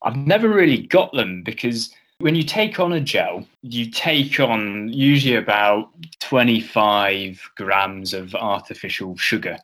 I've 0.02 0.16
never 0.16 0.48
really 0.48 0.86
got 0.86 1.12
them 1.12 1.42
because 1.42 1.94
when 2.20 2.34
you 2.34 2.42
take 2.42 2.78
on 2.78 2.92
a 2.92 3.00
gel, 3.00 3.46
you 3.62 3.90
take 3.90 4.38
on 4.38 4.92
usually 4.92 5.36
about 5.36 5.88
25 6.20 7.40
grams 7.56 8.12
of 8.12 8.34
artificial 8.34 9.16
sugar, 9.16 9.56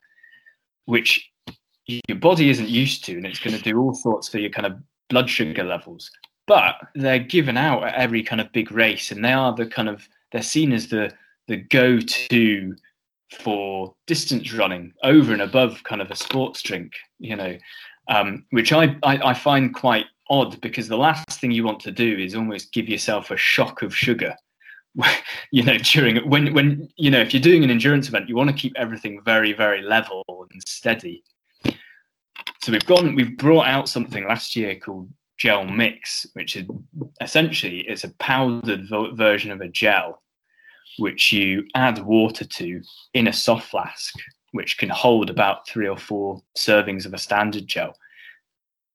which 0.86 1.30
your 1.86 2.18
body 2.18 2.48
isn't 2.48 2.68
used 2.68 3.04
to, 3.04 3.12
and 3.12 3.26
it's 3.26 3.38
going 3.38 3.56
to 3.56 3.62
do 3.62 3.78
all 3.78 3.94
sorts 3.94 4.28
for 4.28 4.38
your 4.38 4.50
kind 4.50 4.66
of 4.66 4.78
blood 5.10 5.28
sugar 5.28 5.64
levels. 5.64 6.10
But 6.46 6.76
they're 6.94 7.18
given 7.18 7.58
out 7.58 7.84
at 7.84 7.94
every 7.94 8.22
kind 8.22 8.40
of 8.40 8.52
big 8.52 8.72
race, 8.72 9.10
and 9.10 9.24
they 9.24 9.32
are 9.32 9.54
the 9.54 9.66
kind 9.66 9.88
of 9.88 10.08
they're 10.32 10.42
seen 10.42 10.72
as 10.72 10.88
the 10.88 11.12
the 11.48 11.56
go-to 11.58 12.74
for 13.38 13.94
distance 14.06 14.52
running 14.52 14.92
over 15.02 15.32
and 15.32 15.42
above 15.42 15.82
kind 15.84 16.00
of 16.00 16.10
a 16.10 16.16
sports 16.16 16.62
drink, 16.62 16.92
you 17.18 17.36
know, 17.36 17.56
um, 18.08 18.44
which 18.50 18.72
I, 18.72 18.96
I, 19.02 19.18
I 19.30 19.34
find 19.34 19.74
quite 19.74 20.06
odd 20.30 20.60
because 20.60 20.88
the 20.88 20.96
last 20.96 21.40
thing 21.40 21.50
you 21.50 21.64
want 21.64 21.80
to 21.80 21.90
do 21.90 22.16
is 22.18 22.34
almost 22.34 22.72
give 22.72 22.88
yourself 22.88 23.30
a 23.30 23.36
shock 23.36 23.82
of 23.82 23.94
sugar. 23.94 24.34
You 25.52 25.62
know 25.62 25.78
during 25.78 26.28
when 26.28 26.52
when 26.52 26.88
you 26.96 27.10
know 27.10 27.20
if 27.20 27.32
you're 27.32 27.40
doing 27.40 27.62
an 27.62 27.70
endurance 27.70 28.08
event 28.08 28.28
you 28.28 28.34
want 28.34 28.50
to 28.50 28.56
keep 28.56 28.72
everything 28.76 29.20
very 29.24 29.52
very 29.52 29.80
level 29.80 30.24
and 30.28 30.62
steady. 30.66 31.22
So 32.62 32.72
we've 32.72 32.84
gone 32.86 33.14
we've 33.14 33.36
brought 33.36 33.66
out 33.66 33.88
something 33.88 34.26
last 34.26 34.56
year 34.56 34.74
called 34.74 35.08
gel 35.38 35.64
mix 35.64 36.26
which 36.32 36.56
is 36.56 36.66
essentially 37.20 37.80
it's 37.80 38.04
a 38.04 38.10
powdered 38.14 38.88
vo- 38.88 39.14
version 39.14 39.50
of 39.50 39.60
a 39.60 39.68
gel 39.68 40.22
which 40.98 41.32
you 41.32 41.64
add 41.74 41.98
water 42.04 42.44
to 42.44 42.80
in 43.14 43.28
a 43.28 43.32
soft 43.32 43.68
flask 43.68 44.14
which 44.52 44.78
can 44.78 44.88
hold 44.88 45.30
about 45.30 45.68
three 45.68 45.86
or 45.86 45.98
four 45.98 46.40
servings 46.56 47.06
of 47.06 47.14
a 47.14 47.18
standard 47.18 47.66
gel 47.66 47.94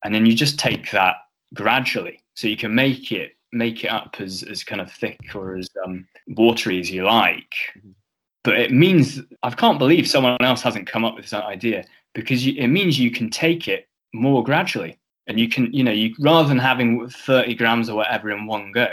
and 0.03 0.13
then 0.13 0.25
you 0.25 0.33
just 0.33 0.59
take 0.59 0.91
that 0.91 1.15
gradually. 1.53 2.19
So 2.33 2.47
you 2.47 2.57
can 2.57 2.73
make 2.73 3.11
it 3.11 3.33
make 3.53 3.83
it 3.83 3.89
up 3.89 4.15
as, 4.19 4.43
as 4.43 4.63
kind 4.63 4.79
of 4.79 4.91
thick 4.91 5.19
or 5.35 5.57
as 5.57 5.69
um, 5.85 6.07
watery 6.27 6.79
as 6.79 6.89
you 6.89 7.03
like. 7.03 7.53
Mm-hmm. 7.77 7.91
but 8.43 8.57
it 8.57 8.71
means 8.71 9.19
i 9.43 9.49
can't 9.49 9.77
believe 9.77 10.07
someone 10.07 10.41
else 10.41 10.61
hasn't 10.61 10.87
come 10.87 11.03
up 11.03 11.15
with 11.15 11.29
that 11.29 11.43
idea 11.43 11.83
because 12.13 12.45
you, 12.45 12.53
it 12.57 12.67
means 12.67 12.97
you 12.97 13.11
can 13.11 13.29
take 13.29 13.67
it 13.67 13.87
more 14.13 14.43
gradually. 14.43 14.97
And 15.27 15.39
you 15.39 15.47
can 15.47 15.71
you 15.71 15.83
know 15.83 15.91
you 15.91 16.13
rather 16.19 16.49
than 16.49 16.57
having 16.57 17.07
30 17.07 17.55
grams 17.55 17.89
or 17.89 17.95
whatever 17.95 18.31
in 18.31 18.47
one 18.47 18.71
go 18.71 18.87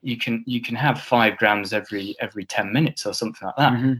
you 0.00 0.16
can 0.16 0.42
you 0.46 0.60
can 0.60 0.74
have 0.74 1.00
five 1.00 1.36
grams 1.36 1.72
every 1.72 2.16
every 2.18 2.44
10 2.44 2.72
minutes 2.72 3.06
or 3.06 3.12
something 3.12 3.46
like 3.46 3.56
that. 3.56 3.72
Mm-hmm. 3.74 3.92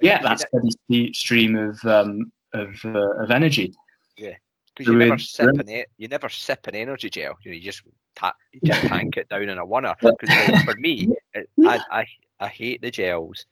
yeah 0.00 0.22
that's 0.22 0.44
steady 0.44 1.12
stream 1.12 1.56
of 1.56 1.84
um 1.84 2.30
of 2.52 2.68
uh, 2.84 3.22
of 3.22 3.30
energy. 3.30 3.74
Yeah 4.16 4.34
because 4.80 4.92
you 4.92 4.98
never 4.98 5.18
sip 5.18 5.58
an 5.58 5.84
you 5.98 6.08
never 6.08 6.28
sip 6.28 6.66
an 6.66 6.74
energy 6.74 7.10
gel. 7.10 7.36
You 7.42 7.50
know, 7.50 7.56
you 7.56 7.62
just 7.62 7.82
ta- 8.16 8.34
you 8.52 8.60
just 8.64 8.82
tank 8.82 9.16
it 9.16 9.28
down 9.28 9.42
in 9.42 9.58
a 9.58 9.66
oneer. 9.66 9.94
Because 10.00 10.64
for 10.64 10.74
me, 10.76 11.08
it, 11.34 11.48
I, 11.64 11.80
I 11.90 12.06
I 12.40 12.48
hate 12.48 12.80
the 12.80 12.90
gels. 12.90 13.44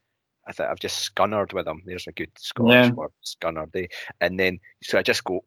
I 0.46 0.52
think 0.52 0.70
I've 0.70 0.80
just 0.80 1.14
scunnered 1.14 1.52
with 1.52 1.66
them. 1.66 1.82
There's 1.84 2.06
a 2.06 2.12
good 2.12 2.30
Scottish 2.38 2.72
yeah. 2.72 2.90
word, 2.90 3.10
scunnered. 3.22 3.72
They, 3.72 3.88
and 4.22 4.40
then 4.40 4.58
so 4.82 4.98
I 4.98 5.02
just 5.02 5.24
go 5.24 5.44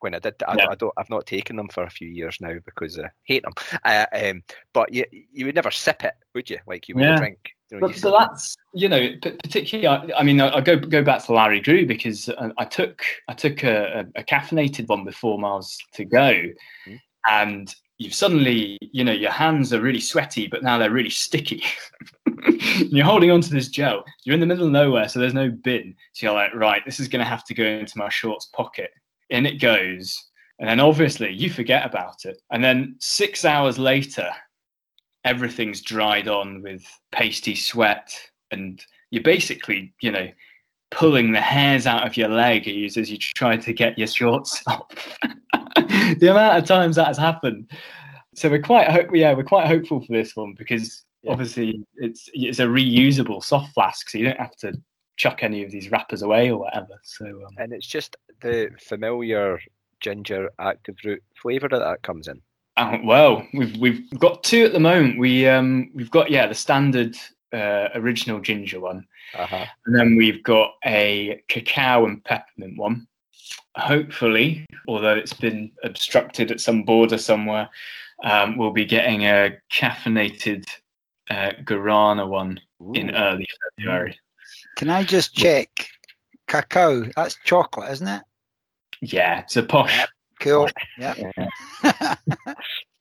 when 0.00 0.14
I 0.14 0.18
did. 0.18 0.34
I, 0.46 0.56
yeah. 0.56 0.66
I, 0.70 0.74
don't. 0.74 0.92
I've 0.96 1.10
not 1.10 1.26
taken 1.26 1.56
them 1.56 1.68
for 1.68 1.84
a 1.84 1.90
few 1.90 2.08
years 2.08 2.38
now 2.40 2.54
because 2.64 2.98
I 2.98 3.10
hate 3.24 3.44
them. 3.44 3.54
Uh, 3.84 4.06
um, 4.12 4.42
but 4.72 4.92
you 4.92 5.04
you 5.12 5.46
would 5.46 5.54
never 5.54 5.70
sip 5.70 6.04
it, 6.04 6.14
would 6.34 6.50
you? 6.50 6.58
Like 6.66 6.88
you 6.88 6.94
would 6.94 7.04
yeah. 7.04 7.16
drink 7.16 7.54
you 7.70 7.80
know, 7.80 7.92
so 7.92 8.10
that's 8.10 8.56
you 8.72 8.88
know 8.88 9.10
particularly. 9.20 9.86
I, 9.86 10.18
I 10.18 10.22
mean, 10.22 10.40
I, 10.40 10.56
I, 10.56 10.60
go 10.60 10.76
go 10.78 11.02
back 11.02 11.24
to 11.24 11.32
Lairig 11.32 11.64
Ghru 11.64 11.86
because 11.86 12.30
I, 12.30 12.50
I 12.56 12.64
took 12.64 13.02
I 13.28 13.34
took 13.34 13.62
a, 13.62 14.06
a, 14.16 14.24
caffeinated 14.24 14.88
one 14.88 15.04
before 15.04 15.38
miles 15.38 15.76
to 15.94 16.04
go, 16.04 16.32
mm-hmm. 16.32 16.94
and 17.28 17.74
you've 17.98 18.14
suddenly 18.14 18.78
you 18.80 19.04
know 19.04 19.12
your 19.12 19.30
hands 19.30 19.72
are 19.74 19.82
really 19.82 20.00
sweaty, 20.00 20.46
but 20.46 20.62
now 20.62 20.78
they're 20.78 20.90
really 20.90 21.10
sticky. 21.10 21.62
you're 22.78 23.04
holding 23.04 23.30
onto 23.30 23.50
this 23.50 23.68
gel. 23.68 24.02
You're 24.24 24.34
in 24.34 24.40
the 24.40 24.46
middle 24.46 24.66
of 24.66 24.72
nowhere, 24.72 25.08
so 25.08 25.18
there's 25.18 25.34
no 25.34 25.50
bin. 25.50 25.94
So 26.14 26.26
you're 26.26 26.34
like, 26.34 26.54
right, 26.54 26.82
this 26.86 27.00
is 27.00 27.08
going 27.08 27.24
to 27.24 27.28
have 27.30 27.44
to 27.44 27.54
go 27.54 27.64
into 27.64 27.98
my 27.98 28.08
shorts 28.08 28.46
pocket. 28.46 28.90
In 29.30 29.46
it 29.46 29.60
goes, 29.60 30.24
and 30.58 30.68
then 30.68 30.80
obviously 30.80 31.32
you 31.32 31.50
forget 31.50 31.84
about 31.84 32.24
it, 32.24 32.40
and 32.50 32.62
then 32.62 32.96
six 32.98 33.44
hours 33.44 33.78
later 33.78 34.30
everything's 35.24 35.82
dried 35.82 36.28
on 36.28 36.62
with 36.62 36.82
pasty 37.12 37.54
sweat 37.54 38.14
and 38.50 38.82
you're 39.10 39.22
basically 39.22 39.92
you 40.00 40.10
know 40.10 40.28
pulling 40.90 41.32
the 41.32 41.40
hairs 41.40 41.86
out 41.86 42.06
of 42.06 42.16
your 42.16 42.28
leg 42.28 42.66
as 42.66 43.10
you 43.10 43.18
try 43.18 43.56
to 43.56 43.72
get 43.72 43.98
your 43.98 44.06
shorts 44.06 44.62
off. 44.66 45.18
The 46.18 46.28
amount 46.30 46.58
of 46.58 46.64
times 46.64 46.96
that 46.96 47.08
has 47.08 47.18
happened. 47.18 47.70
So 48.34 48.48
we're 48.48 48.62
quite 48.62 48.88
hope 48.88 49.08
yeah 49.12 49.34
we're 49.34 49.42
quite 49.42 49.66
hopeful 49.66 50.00
for 50.00 50.12
this 50.12 50.34
one 50.34 50.54
because 50.56 51.04
yeah. 51.22 51.32
obviously 51.32 51.82
it's 51.96 52.30
it's 52.32 52.60
a 52.60 52.66
reusable 52.66 53.42
soft 53.42 53.74
flask 53.74 54.08
so 54.08 54.18
you 54.18 54.24
don't 54.24 54.38
have 54.38 54.56
to 54.56 54.72
chuck 55.18 55.42
any 55.42 55.62
of 55.62 55.70
these 55.70 55.90
wrappers 55.90 56.22
away 56.22 56.50
or 56.50 56.58
whatever 56.58 56.98
so 57.02 57.26
um, 57.26 57.54
and 57.58 57.72
it's 57.72 57.86
just 57.86 58.16
the 58.40 58.70
familiar 58.80 59.60
ginger 60.00 60.48
active 60.58 60.96
root 61.04 61.22
flavor 61.34 61.68
that 61.68 61.80
that 61.80 62.00
comes 62.02 62.28
in 62.28 62.40
uh, 62.78 62.96
well, 63.02 63.44
we've 63.52 63.76
we've 63.78 64.08
got 64.20 64.44
two 64.44 64.64
at 64.64 64.72
the 64.72 64.78
moment. 64.78 65.18
We 65.18 65.48
um 65.48 65.90
we've 65.94 66.12
got 66.12 66.30
yeah 66.30 66.46
the 66.46 66.54
standard 66.54 67.16
uh, 67.52 67.88
original 67.94 68.40
ginger 68.40 68.78
one, 68.78 69.04
uh-huh. 69.34 69.66
and 69.86 69.98
then 69.98 70.16
we've 70.16 70.42
got 70.44 70.74
a 70.86 71.42
cacao 71.48 72.06
and 72.06 72.22
peppermint 72.24 72.78
one. 72.78 73.06
Hopefully, 73.74 74.64
although 74.86 75.14
it's 75.14 75.32
been 75.32 75.72
obstructed 75.82 76.52
at 76.52 76.60
some 76.60 76.84
border 76.84 77.18
somewhere, 77.18 77.68
um, 78.22 78.56
we'll 78.56 78.70
be 78.70 78.84
getting 78.84 79.22
a 79.22 79.56
caffeinated 79.72 80.64
uh, 81.30 81.52
guarana 81.64 82.26
one 82.26 82.60
Ooh. 82.80 82.92
in 82.92 83.14
early 83.14 83.48
February. 83.76 84.18
Can 84.78 84.90
I 84.90 85.02
just 85.02 85.34
check? 85.34 85.68
Cacao, 86.46 87.02
that's 87.16 87.36
chocolate, 87.44 87.90
isn't 87.90 88.06
it? 88.06 88.22
Yeah, 89.02 89.40
it's 89.40 89.56
a 89.56 89.62
posh 89.64 90.06
Cool. 90.38 90.68
Yeah. 90.96 91.14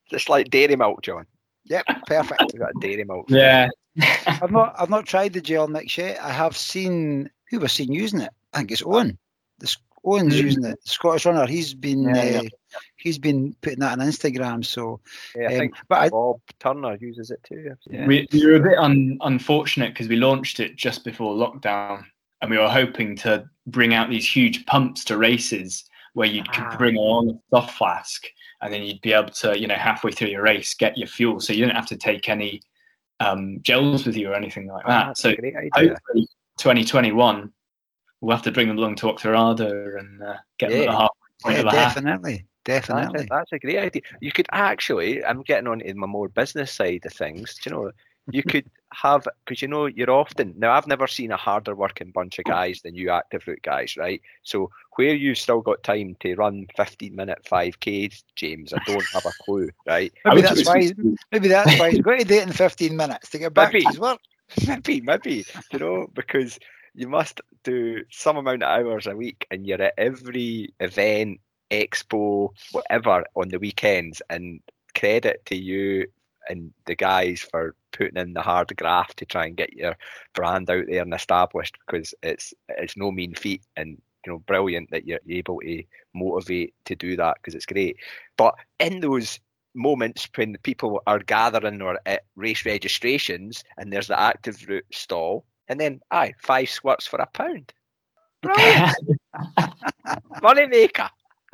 Just 0.10 0.28
like 0.28 0.50
dairy 0.50 0.76
milk, 0.76 1.04
John. 1.04 1.28
Yep, 1.66 1.86
perfect. 2.08 2.44
We've 2.52 2.62
got 2.62 2.72
dairy 2.82 3.04
milk. 3.04 3.28
Yeah. 3.30 3.68
I've 4.26 4.52
not 4.52 4.74
I've 4.80 4.90
not 4.90 5.06
tried 5.06 5.34
the 5.34 5.42
gel 5.42 5.68
mix 5.68 6.00
yet. 6.00 6.20
I 6.20 6.32
have 6.32 6.58
seen 6.58 7.30
who 7.52 7.60
was 7.60 7.74
seen 7.74 7.94
using 7.94 8.22
it. 8.22 8.32
I 8.54 8.58
think 8.58 8.72
it's 8.72 8.82
Owen. 8.84 9.20
This 9.60 9.78
Owen's 10.06 10.36
mm 10.36 10.44
using 10.44 10.66
it. 10.66 10.80
Scottish 10.88 11.26
runner. 11.26 11.46
He's 11.48 11.74
been 11.74 12.04
yeah, 12.04 12.12
uh, 12.22 12.42
yeah. 12.44 12.50
he's 12.98 13.18
been 13.18 13.56
putting 13.62 13.80
that 13.80 14.00
on 14.00 14.06
Instagram. 14.06 14.64
So 14.66 15.00
yeah, 15.36 15.44
I 15.50 15.54
um, 15.54 15.60
think 15.60 15.76
but 15.90 16.12
Bob 16.12 16.40
I, 16.50 16.54
Turner 16.60 16.98
uses 17.00 17.32
it 17.32 17.42
too. 17.44 17.72
Yeah. 17.90 18.06
We, 18.08 18.28
we 18.32 18.46
were 18.46 18.56
a 18.56 18.60
bit 18.62 18.78
un, 18.78 19.18
unfortunate 19.22 19.94
because 19.94 20.08
we 20.08 20.16
launched 20.18 20.60
it 20.60 20.76
just 20.76 21.04
before 21.04 21.36
lockdown 21.36 22.04
and 22.42 22.52
we 22.52 22.58
were 22.58 22.70
hoping 22.70 23.16
to 23.18 23.46
bring 23.66 23.94
out 23.94 24.10
these 24.10 24.30
huge 24.30 24.66
pumps 24.68 25.04
to 25.06 25.18
races 25.18 25.84
where 26.14 26.28
you 26.28 26.44
could 26.44 26.64
Ah. 26.64 26.78
bring 26.78 26.96
along 26.96 27.30
a 27.30 27.34
soft 27.56 27.78
flask, 27.78 28.26
and 28.62 28.74
then 28.74 28.82
you'd 28.84 29.02
be 29.02 29.14
able 29.14 29.30
to, 29.30 29.60
you 29.60 29.68
know, 29.68 29.76
halfway 29.76 30.12
through 30.12 30.30
your 30.30 30.42
race, 30.42 30.74
get 30.74 30.98
your 30.98 31.08
fuel, 31.08 31.40
so 31.40 31.54
you 31.54 31.66
don't 31.66 31.76
have 31.76 31.86
to 31.88 31.98
take 31.98 32.28
any 32.30 32.60
um, 33.20 33.60
gels 33.62 34.06
with 34.06 34.16
you 34.18 34.30
or 34.32 34.36
anything 34.36 34.68
like 34.68 34.84
Ah, 34.86 34.90
that. 34.90 35.08
that's 35.08 35.22
So 35.22 35.30
a 35.30 35.36
great 35.36 35.56
idea. 35.56 35.72
hopefully, 35.90 36.28
2021, 36.60 37.52
we'll 38.22 38.36
have 38.36 38.46
to 38.46 38.52
bring 38.52 38.68
them 38.68 38.78
along 38.78 38.96
to 38.96 39.08
Oxerada 39.08 40.00
and 40.00 40.22
uh, 40.22 40.38
get 40.58 40.70
them 40.70 40.82
at 40.82 40.86
the 40.86 40.98
half 40.98 41.10
point 41.44 41.56
Yeah, 41.56 41.60
of 41.60 41.66
the 41.66 41.72
half. 41.72 41.96
definitely, 41.96 42.46
That's 42.66 42.86
a, 42.86 42.94
definitely. 42.94 43.28
that's 43.30 43.52
a 43.52 43.60
great 43.60 43.78
idea. 43.78 44.02
You 44.22 44.32
could 44.32 44.48
actually, 44.52 45.24
I'm 45.24 45.44
getting 45.44 45.68
on 45.68 45.82
in 45.82 45.98
my 45.98 46.08
more 46.08 46.30
business 46.30 46.72
side 46.72 47.06
of 47.06 47.14
things. 47.14 47.56
Do 47.56 47.70
you 47.70 47.76
know, 47.76 47.92
you 48.32 48.44
could 48.44 48.66
have, 48.94 49.28
because 49.46 49.62
you 49.62 49.68
know, 49.68 49.86
you're 49.86 50.10
often, 50.10 50.54
now 50.58 50.72
I've 50.72 50.88
never 50.88 51.08
seen 51.08 51.32
a 51.32 51.38
harder 51.38 51.76
working 51.76 52.12
bunch 52.12 52.40
of 52.40 52.46
guys 52.46 52.82
than 52.82 52.96
you 52.96 53.10
active 53.12 53.48
root 53.48 53.62
guys, 53.62 53.96
right? 53.98 54.22
So 54.44 54.72
where 54.96 55.14
you've 55.14 55.38
still 55.38 55.62
got 55.62 55.84
time 55.84 56.16
to 56.22 56.36
run 56.36 56.68
15 56.76 57.16
minute 57.16 57.40
5Ks, 57.50 58.24
James, 58.36 58.74
I 58.74 58.80
don't 58.86 59.08
have 59.14 59.26
a 59.26 59.34
clue, 59.44 59.70
right? 59.86 60.12
Maybe 60.26 60.42
that's 60.42 60.66
why. 60.66 60.92
Maybe 61.32 61.50
that's 61.50 61.78
why 61.78 61.92
he's 61.92 62.02
going 62.02 62.20
to 62.20 62.26
do 62.26 62.36
it 62.36 62.44
in 62.44 62.54
15 62.54 62.96
minutes 62.96 63.30
to 63.30 63.40
get 63.40 63.54
back 63.54 63.74
Maybe. 63.74 63.82
to 63.82 63.88
his 63.92 64.00
work. 64.00 64.20
maybe, 64.68 65.02
maybe, 65.02 65.46
you 65.74 65.80
know, 65.80 66.08
because 66.14 66.58
you 66.98 67.08
must 67.08 67.42
do 67.64 68.04
some 68.10 68.38
amount 68.38 68.64
of 68.64 68.70
hours 68.70 69.06
a 69.06 69.16
week 69.16 69.46
and 69.52 69.68
you're 69.68 69.82
at 69.82 69.94
every 70.00 70.74
event, 70.80 71.40
expo, 71.70 72.50
whatever 72.72 73.24
on 73.36 73.50
the 73.50 73.60
weekends. 73.60 74.20
And 74.32 74.62
credit 74.96 75.46
to 75.46 75.56
you 75.56 76.08
and 76.50 76.74
the 76.86 76.96
guys 76.96 77.42
for 77.52 77.76
putting 77.92 78.18
in 78.18 78.34
the 78.34 78.42
hard 78.42 78.76
graft 78.76 79.18
to 79.18 79.26
try 79.26 79.46
and 79.46 79.56
get 79.56 79.74
your 79.74 79.96
brand 80.34 80.70
out 80.72 80.86
there 80.88 81.04
and 81.04 81.14
established 81.14 81.78
because 81.86 82.16
it's 82.24 82.54
it's 82.70 82.98
no 82.98 83.12
mean 83.12 83.36
feat 83.36 83.62
and 83.76 84.02
you 84.26 84.32
know 84.32 84.40
brilliant 84.40 84.90
that 84.90 85.06
you're 85.06 85.20
able 85.30 85.60
to 85.60 85.84
motivate 86.16 86.74
to 86.86 86.96
do 86.96 87.16
that 87.16 87.38
because 87.38 87.54
it's 87.54 87.68
great. 87.68 87.98
But 88.38 88.56
in 88.80 89.02
those 89.02 89.40
moments 89.76 90.28
when 90.36 90.58
people 90.64 91.04
are 91.06 91.20
gathering 91.20 91.84
or 91.84 92.00
at 92.08 92.24
race 92.36 92.66
registrations 92.66 93.64
and 93.78 93.94
there's 93.94 94.08
the 94.08 94.20
active 94.20 94.66
root 94.68 94.86
stall 94.92 95.46
and 95.70 95.80
then 95.80 96.00
aye 96.12 96.34
five 96.40 96.70
squirts 96.70 97.08
for 97.08 97.20
a 97.20 97.26
pound 97.28 97.74
brilliant 98.42 98.96
money 100.42 100.68
maker 100.68 101.10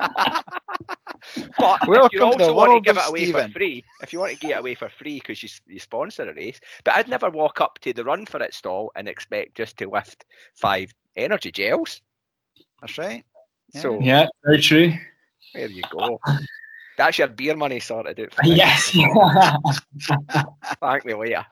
but 1.58 1.80
if 1.82 1.86
Welcome 1.88 2.10
you 2.12 2.18
to 2.20 2.24
also 2.24 2.54
want 2.54 2.72
to 2.72 2.80
give 2.80 2.96
it 2.98 3.08
away 3.08 3.24
Stephen. 3.24 3.46
for 3.48 3.58
free 3.58 3.84
if 4.02 4.12
you 4.12 4.18
want 4.18 4.30
to 4.32 4.36
give 4.38 4.50
it 4.50 4.58
away 4.58 4.74
for 4.74 4.88
free 4.88 5.18
because 5.18 5.42
you, 5.42 5.46
s- 5.46 5.60
you 5.66 5.78
sponsor 5.78 6.28
a 6.28 6.34
race 6.34 6.60
but 6.84 6.94
I'd 6.94 7.08
never 7.08 7.30
walk 7.30 7.60
up 7.60 7.78
to 7.82 7.92
the 7.92 8.02
Run4It 8.02 8.52
stall 8.52 8.92
and 8.96 9.08
expect 9.08 9.56
just 9.56 9.76
to 9.78 9.88
lift 9.88 10.24
five 10.54 10.92
energy 11.16 11.50
gels 11.50 12.02
That's 12.80 12.98
right. 12.98 13.24
Yeah. 13.72 13.80
so 13.80 14.00
Yeah, 14.00 14.26
very 14.44 14.60
true. 14.60 14.92
there 15.54 15.70
you 15.70 15.84
go 15.90 16.20
that's 16.96 17.18
your 17.18 17.28
beer 17.28 17.56
money 17.56 17.80
sorted 17.80 18.20
out 18.20 18.32
for 18.34 18.44
Yes. 18.46 18.94
year. 18.94 19.08
Thank 20.80 21.04
me 21.04 21.14
later. 21.14 21.44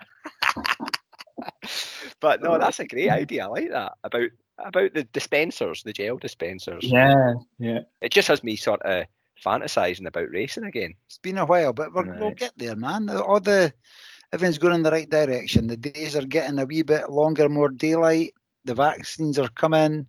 But 2.22 2.42
no, 2.42 2.56
that's 2.56 2.80
a 2.80 2.86
great 2.86 3.10
idea. 3.10 3.44
I 3.44 3.48
like 3.48 3.70
that 3.70 3.92
about 4.04 4.30
about 4.58 4.94
the 4.94 5.04
dispensers, 5.12 5.82
the 5.82 5.92
gel 5.92 6.16
dispensers. 6.16 6.84
yeah, 6.84 7.34
yeah. 7.58 7.80
It 8.00 8.12
just 8.12 8.28
has 8.28 8.44
me 8.44 8.56
sort 8.56 8.80
of 8.82 9.06
fantasizing 9.44 10.06
about 10.06 10.30
racing 10.30 10.64
again. 10.64 10.94
It's 11.06 11.18
been 11.18 11.38
a 11.38 11.44
while, 11.44 11.72
but 11.72 11.92
we're, 11.92 12.16
we'll 12.18 12.30
get 12.30 12.52
there, 12.56 12.76
man. 12.76 13.10
All 13.10 13.40
the 13.40 13.74
everything's 14.32 14.58
going 14.58 14.76
in 14.76 14.82
the 14.84 14.92
right 14.92 15.10
direction. 15.10 15.66
The 15.66 15.76
days 15.76 16.16
are 16.16 16.24
getting 16.24 16.58
a 16.58 16.64
wee 16.64 16.82
bit 16.82 17.10
longer, 17.10 17.48
more 17.48 17.68
daylight. 17.68 18.34
The 18.64 18.74
vaccines 18.74 19.38
are 19.38 19.48
coming. 19.48 20.06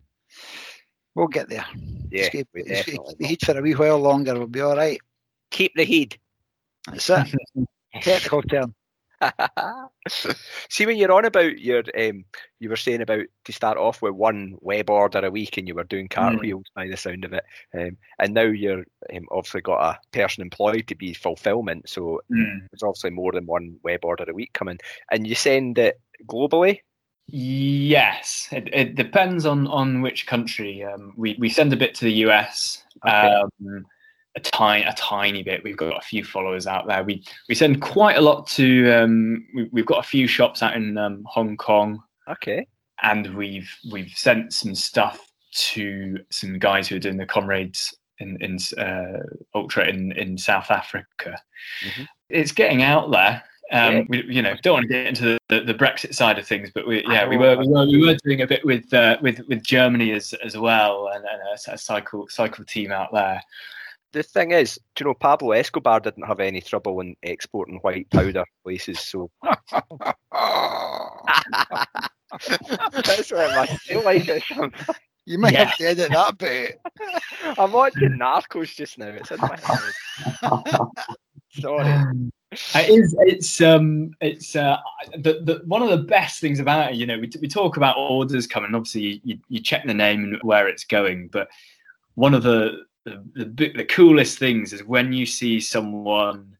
We'll 1.15 1.27
get 1.27 1.49
there. 1.49 1.65
Yeah, 2.11 2.29
keep, 2.29 2.47
we 2.53 2.63
keep 2.63 2.71
definitely 2.71 3.15
the 3.19 3.27
heat 3.27 3.45
for 3.45 3.57
a 3.57 3.61
wee 3.61 3.73
while 3.73 3.99
longer. 3.99 4.35
We'll 4.35 4.47
be 4.47 4.61
all 4.61 4.77
right. 4.77 4.99
Keep 5.49 5.73
the 5.75 5.83
heat. 5.83 6.17
That's 6.87 7.09
it. 7.09 7.35
Technical 8.01 8.43
term. 8.43 8.75
See 10.69 10.85
when 10.85 10.97
you're 10.97 11.11
on 11.11 11.25
about 11.25 11.59
your 11.59 11.83
um 11.97 12.25
you 12.59 12.69
were 12.69 12.75
saying 12.75 13.01
about 13.01 13.25
to 13.45 13.51
start 13.53 13.77
off 13.77 14.01
with 14.01 14.13
one 14.13 14.55
web 14.61 14.89
order 14.89 15.25
a 15.25 15.31
week 15.31 15.57
and 15.57 15.67
you 15.67 15.75
were 15.75 15.83
doing 15.83 16.07
cartwheels 16.07 16.65
by 16.75 16.87
the 16.87 16.97
sound 16.97 17.25
of 17.25 17.33
it. 17.33 17.43
Um, 17.73 17.97
and 18.19 18.33
now 18.33 18.43
you're 18.43 18.85
um, 19.15 19.25
obviously 19.31 19.61
got 19.61 19.81
a 19.81 19.99
person 20.11 20.41
employed 20.41 20.87
to 20.87 20.95
be 20.95 21.13
fulfillment, 21.13 21.89
so 21.89 22.21
Mm. 22.31 22.67
there's 22.71 22.83
obviously 22.83 23.11
more 23.11 23.31
than 23.31 23.45
one 23.45 23.77
web 23.83 24.03
order 24.03 24.25
a 24.27 24.33
week 24.33 24.53
coming. 24.53 24.79
And 25.11 25.27
you 25.27 25.35
send 25.35 25.77
it 25.77 25.99
globally? 26.25 26.79
Yes, 27.27 28.49
it, 28.51 28.69
it 28.73 28.95
depends 28.95 29.45
on 29.45 29.67
on 29.67 30.01
which 30.01 30.27
country. 30.27 30.83
Um, 30.83 31.13
we 31.15 31.35
we 31.39 31.49
send 31.49 31.71
a 31.73 31.77
bit 31.77 31.95
to 31.95 32.05
the 32.05 32.13
US, 32.27 32.83
Okay. 33.05 33.41
um, 33.41 33.85
a 34.35 34.39
tiny 34.39 34.83
a 34.83 34.93
tiny 34.93 35.43
bit. 35.43 35.63
We've 35.63 35.77
got 35.77 35.97
a 35.97 36.01
few 36.01 36.23
followers 36.23 36.67
out 36.67 36.87
there. 36.87 37.03
We 37.03 37.23
we 37.47 37.55
send 37.55 37.81
quite 37.81 38.17
a 38.17 38.21
lot 38.21 38.47
to. 38.47 38.91
Um, 38.91 39.47
we, 39.55 39.69
we've 39.71 39.85
got 39.85 39.99
a 40.03 40.07
few 40.07 40.27
shops 40.27 40.63
out 40.63 40.75
in 40.75 40.97
um, 40.97 41.23
Hong 41.27 41.55
Kong, 41.57 42.01
Okay. 42.27 42.65
and 43.01 43.35
we've 43.35 43.69
we've 43.91 44.11
sent 44.15 44.53
some 44.53 44.75
stuff 44.75 45.19
to 45.55 46.17
some 46.31 46.57
guys 46.57 46.87
who 46.87 46.95
are 46.95 46.99
doing 46.99 47.17
the 47.17 47.25
comrades 47.25 47.93
in 48.19 48.37
in 48.41 48.57
uh, 48.77 49.19
ultra 49.53 49.87
in 49.87 50.11
in 50.13 50.37
South 50.37 50.71
Africa. 50.71 51.39
Mhm. 51.85 52.07
It's 52.29 52.51
getting 52.51 52.81
out 52.81 53.11
there. 53.11 53.43
Um, 53.71 53.95
Yeah. 53.95 54.03
we, 54.09 54.23
you 54.25 54.41
know, 54.41 54.55
don't 54.61 54.73
want 54.73 54.83
to 54.83 54.93
get 54.93 55.07
into 55.07 55.23
the, 55.23 55.39
the, 55.49 55.61
the 55.61 55.73
Brexit 55.73 56.13
side 56.13 56.37
of 56.37 56.45
things, 56.47 56.69
but 56.73 56.85
we, 56.85 57.03
yeah, 57.07 57.27
we 57.27 57.37
were, 57.37 57.55
we 57.57 57.67
were 57.67 57.85
we 57.85 58.05
were 58.05 58.17
doing 58.23 58.41
a 58.41 58.47
bit 58.47 58.65
with 58.65 58.91
uh, 58.93 59.17
with 59.21 59.41
with 59.47 59.63
Germany 59.63 60.11
as 60.11 60.33
as 60.43 60.57
well, 60.57 61.09
and, 61.13 61.23
and 61.23 61.41
a, 61.41 61.73
a 61.73 61.77
cycle 61.77 62.27
cycle 62.29 62.65
team 62.65 62.91
out 62.91 63.13
there. 63.13 63.41
The 64.13 64.23
thing 64.23 64.51
is, 64.51 64.79
do 64.95 65.03
you 65.03 65.09
know, 65.09 65.13
Pablo 65.15 65.51
Escobar 65.51 65.99
didn't 65.99 66.25
have 66.27 66.39
any 66.39 66.61
trouble 66.61 66.99
in 67.01 67.15
exporting 67.23 67.79
white 67.81 68.09
powder 68.11 68.45
places, 68.63 68.99
so 68.99 69.29
that's 69.43 69.71
what 73.31 73.51
it 73.51 73.55
must 73.55 73.79
feel 73.81 74.03
like. 74.03 74.29
or. 74.57 74.71
You 75.25 75.37
might 75.39 75.53
Yeah. 75.53 75.65
have 75.65 75.77
to 75.77 75.85
edit 75.85 76.11
that 76.11 76.37
bit. 76.37 76.81
I'm 77.57 77.71
watching 77.71 78.17
Narcos 78.19 78.75
just 78.75 78.97
now. 78.97 79.07
It's 79.07 79.31
in 79.31 79.39
my 79.39 79.57
head. 79.63 79.93
Sorry. 81.61 82.03
It 82.51 82.89
is. 82.89 83.15
It's 83.21 83.61
um. 83.61 84.11
It's 84.21 84.53
uh. 84.55 84.77
The, 85.13 85.39
the 85.43 85.61
one 85.65 85.81
of 85.81 85.89
the 85.89 85.97
best 86.05 86.39
things 86.41 86.59
about 86.59 86.91
it, 86.91 86.95
you 86.97 87.05
know, 87.05 87.17
we, 87.17 87.31
we 87.41 87.47
talk 87.47 87.77
about 87.77 87.97
orders 87.97 88.47
coming. 88.47 88.75
Obviously, 88.75 89.21
you, 89.23 89.37
you 89.47 89.59
check 89.61 89.85
the 89.85 89.93
name 89.93 90.23
and 90.23 90.39
where 90.43 90.67
it's 90.67 90.83
going. 90.83 91.29
But 91.29 91.47
one 92.15 92.33
of 92.33 92.43
the 92.43 92.83
the, 93.05 93.23
the 93.35 93.73
the 93.73 93.85
coolest 93.85 94.39
things 94.39 94.73
is 94.73 94.83
when 94.83 95.13
you 95.13 95.25
see 95.25 95.59
someone 95.59 96.55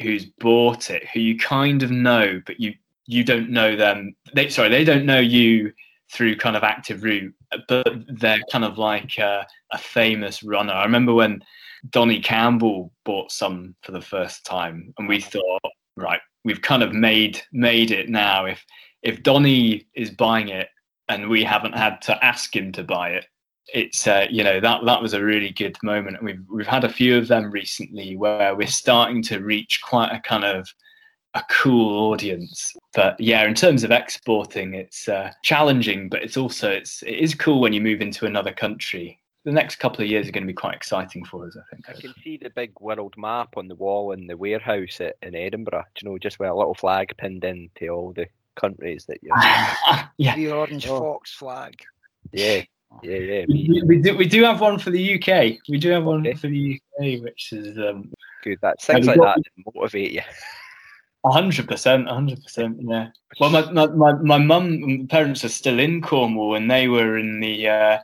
who's 0.00 0.26
bought 0.38 0.90
it, 0.90 1.06
who 1.08 1.20
you 1.20 1.38
kind 1.38 1.82
of 1.82 1.90
know, 1.90 2.40
but 2.46 2.60
you 2.60 2.74
you 3.06 3.24
don't 3.24 3.50
know 3.50 3.74
them. 3.76 4.14
They 4.34 4.48
sorry, 4.48 4.68
they 4.68 4.84
don't 4.84 5.06
know 5.06 5.20
you 5.20 5.72
through 6.12 6.36
kind 6.36 6.56
of 6.56 6.62
active 6.62 7.02
root, 7.02 7.34
but 7.68 7.86
they're 8.08 8.40
kind 8.50 8.64
of 8.64 8.78
like 8.78 9.18
a, 9.18 9.46
a 9.72 9.78
famous 9.78 10.42
runner. 10.42 10.72
I 10.72 10.84
remember 10.84 11.12
when 11.14 11.42
Donnie 11.90 12.20
Campbell 12.20 12.92
bought 13.04 13.30
some 13.30 13.74
for 13.82 13.92
the 13.92 14.00
first 14.00 14.44
time, 14.44 14.92
and 14.98 15.08
we 15.08 15.20
thought, 15.20 15.60
right, 15.96 16.20
we've 16.44 16.62
kind 16.62 16.82
of 16.82 16.92
made 16.92 17.40
made 17.52 17.90
it 17.90 18.08
now. 18.08 18.46
If 18.46 18.64
if 19.02 19.22
Donnie 19.22 19.86
is 19.94 20.10
buying 20.10 20.48
it 20.48 20.68
and 21.08 21.28
we 21.28 21.42
haven't 21.42 21.74
had 21.74 22.02
to 22.02 22.24
ask 22.24 22.54
him 22.54 22.72
to 22.72 22.84
buy 22.84 23.10
it, 23.10 23.26
it's 23.74 24.06
uh, 24.06 24.26
you 24.30 24.42
know 24.44 24.60
that 24.60 24.84
that 24.84 25.02
was 25.02 25.12
a 25.14 25.22
really 25.22 25.50
good 25.50 25.76
moment. 25.82 26.16
And 26.18 26.26
we've 26.26 26.42
we've 26.50 26.66
had 26.66 26.84
a 26.84 26.88
few 26.88 27.16
of 27.18 27.28
them 27.28 27.50
recently 27.50 28.16
where 28.16 28.54
we're 28.54 28.66
starting 28.66 29.22
to 29.24 29.38
reach 29.40 29.80
quite 29.82 30.10
a 30.12 30.20
kind 30.20 30.44
of 30.44 30.68
a 31.34 31.42
cool 31.50 32.10
audience. 32.10 32.72
But 32.94 33.20
yeah, 33.20 33.44
in 33.44 33.54
terms 33.54 33.84
of 33.84 33.90
exporting, 33.90 34.74
it's 34.74 35.08
uh, 35.08 35.30
challenging, 35.42 36.08
but 36.08 36.22
it's 36.22 36.36
also 36.36 36.70
it's 36.70 37.02
it 37.02 37.16
is 37.16 37.34
cool 37.34 37.60
when 37.60 37.72
you 37.72 37.80
move 37.80 38.00
into 38.00 38.26
another 38.26 38.52
country. 38.52 39.20
The 39.44 39.52
next 39.52 39.76
couple 39.76 40.02
of 40.04 40.10
years 40.10 40.28
are 40.28 40.32
going 40.32 40.42
to 40.42 40.52
be 40.52 40.52
quite 40.52 40.74
exciting 40.74 41.24
for 41.24 41.46
us, 41.46 41.56
I 41.56 41.62
think. 41.74 41.88
I 41.88 41.98
can 41.98 42.12
see 42.22 42.36
the 42.36 42.50
big 42.50 42.72
world 42.80 43.14
map 43.16 43.56
on 43.56 43.68
the 43.68 43.76
wall 43.76 44.12
in 44.12 44.26
the 44.26 44.36
warehouse 44.36 45.00
at, 45.00 45.16
in 45.22 45.34
Edinburgh. 45.34 45.84
Do 45.94 46.04
you 46.04 46.10
know, 46.10 46.18
just 46.18 46.38
with 46.38 46.50
a 46.50 46.54
little 46.54 46.74
flag 46.74 47.14
pinned 47.16 47.44
into 47.44 47.88
all 47.88 48.12
the 48.12 48.26
countries 48.56 49.06
that 49.06 49.18
you're. 49.22 49.36
yeah, 50.18 50.34
The 50.34 50.50
orange 50.50 50.86
Oh. 50.88 50.98
fox 51.00 51.32
flag. 51.34 51.74
Yeah, 52.32 52.62
yeah, 53.02 53.16
yeah. 53.18 53.44
we, 53.48 53.82
we 53.86 53.98
do 54.02 54.16
we 54.16 54.26
do 54.26 54.42
have 54.44 54.60
one 54.60 54.78
for 54.78 54.90
the 54.90 55.14
UK. 55.14 55.58
We 55.68 55.78
do 55.78 55.90
have 55.90 56.04
one 56.04 56.26
Okay. 56.26 56.34
for 56.36 56.48
the 56.48 56.80
UK, 57.00 57.22
which 57.22 57.52
is 57.52 57.78
um 57.78 58.10
Good. 58.44 58.58
That 58.62 58.80
things 58.80 59.06
like 59.06 59.18
got- 59.18 59.36
that 59.36 59.42
to 59.44 59.72
motivate 59.74 60.12
you. 60.12 60.22
hundred 61.24 61.68
percent, 61.68 62.08
hundred 62.08 62.42
percent. 62.42 62.78
Yeah. 62.80 63.08
Well, 63.40 63.50
my 63.50 63.70
my 63.72 63.86
my 63.86 64.12
my 64.14 64.38
mum 64.38 65.06
parents 65.08 65.44
are 65.44 65.48
still 65.50 65.78
in 65.78 66.00
Cornwall, 66.02 66.54
and 66.56 66.70
they 66.70 66.88
were 66.88 67.18
in 67.18 67.40
the 67.40 67.68
uh, 67.68 67.98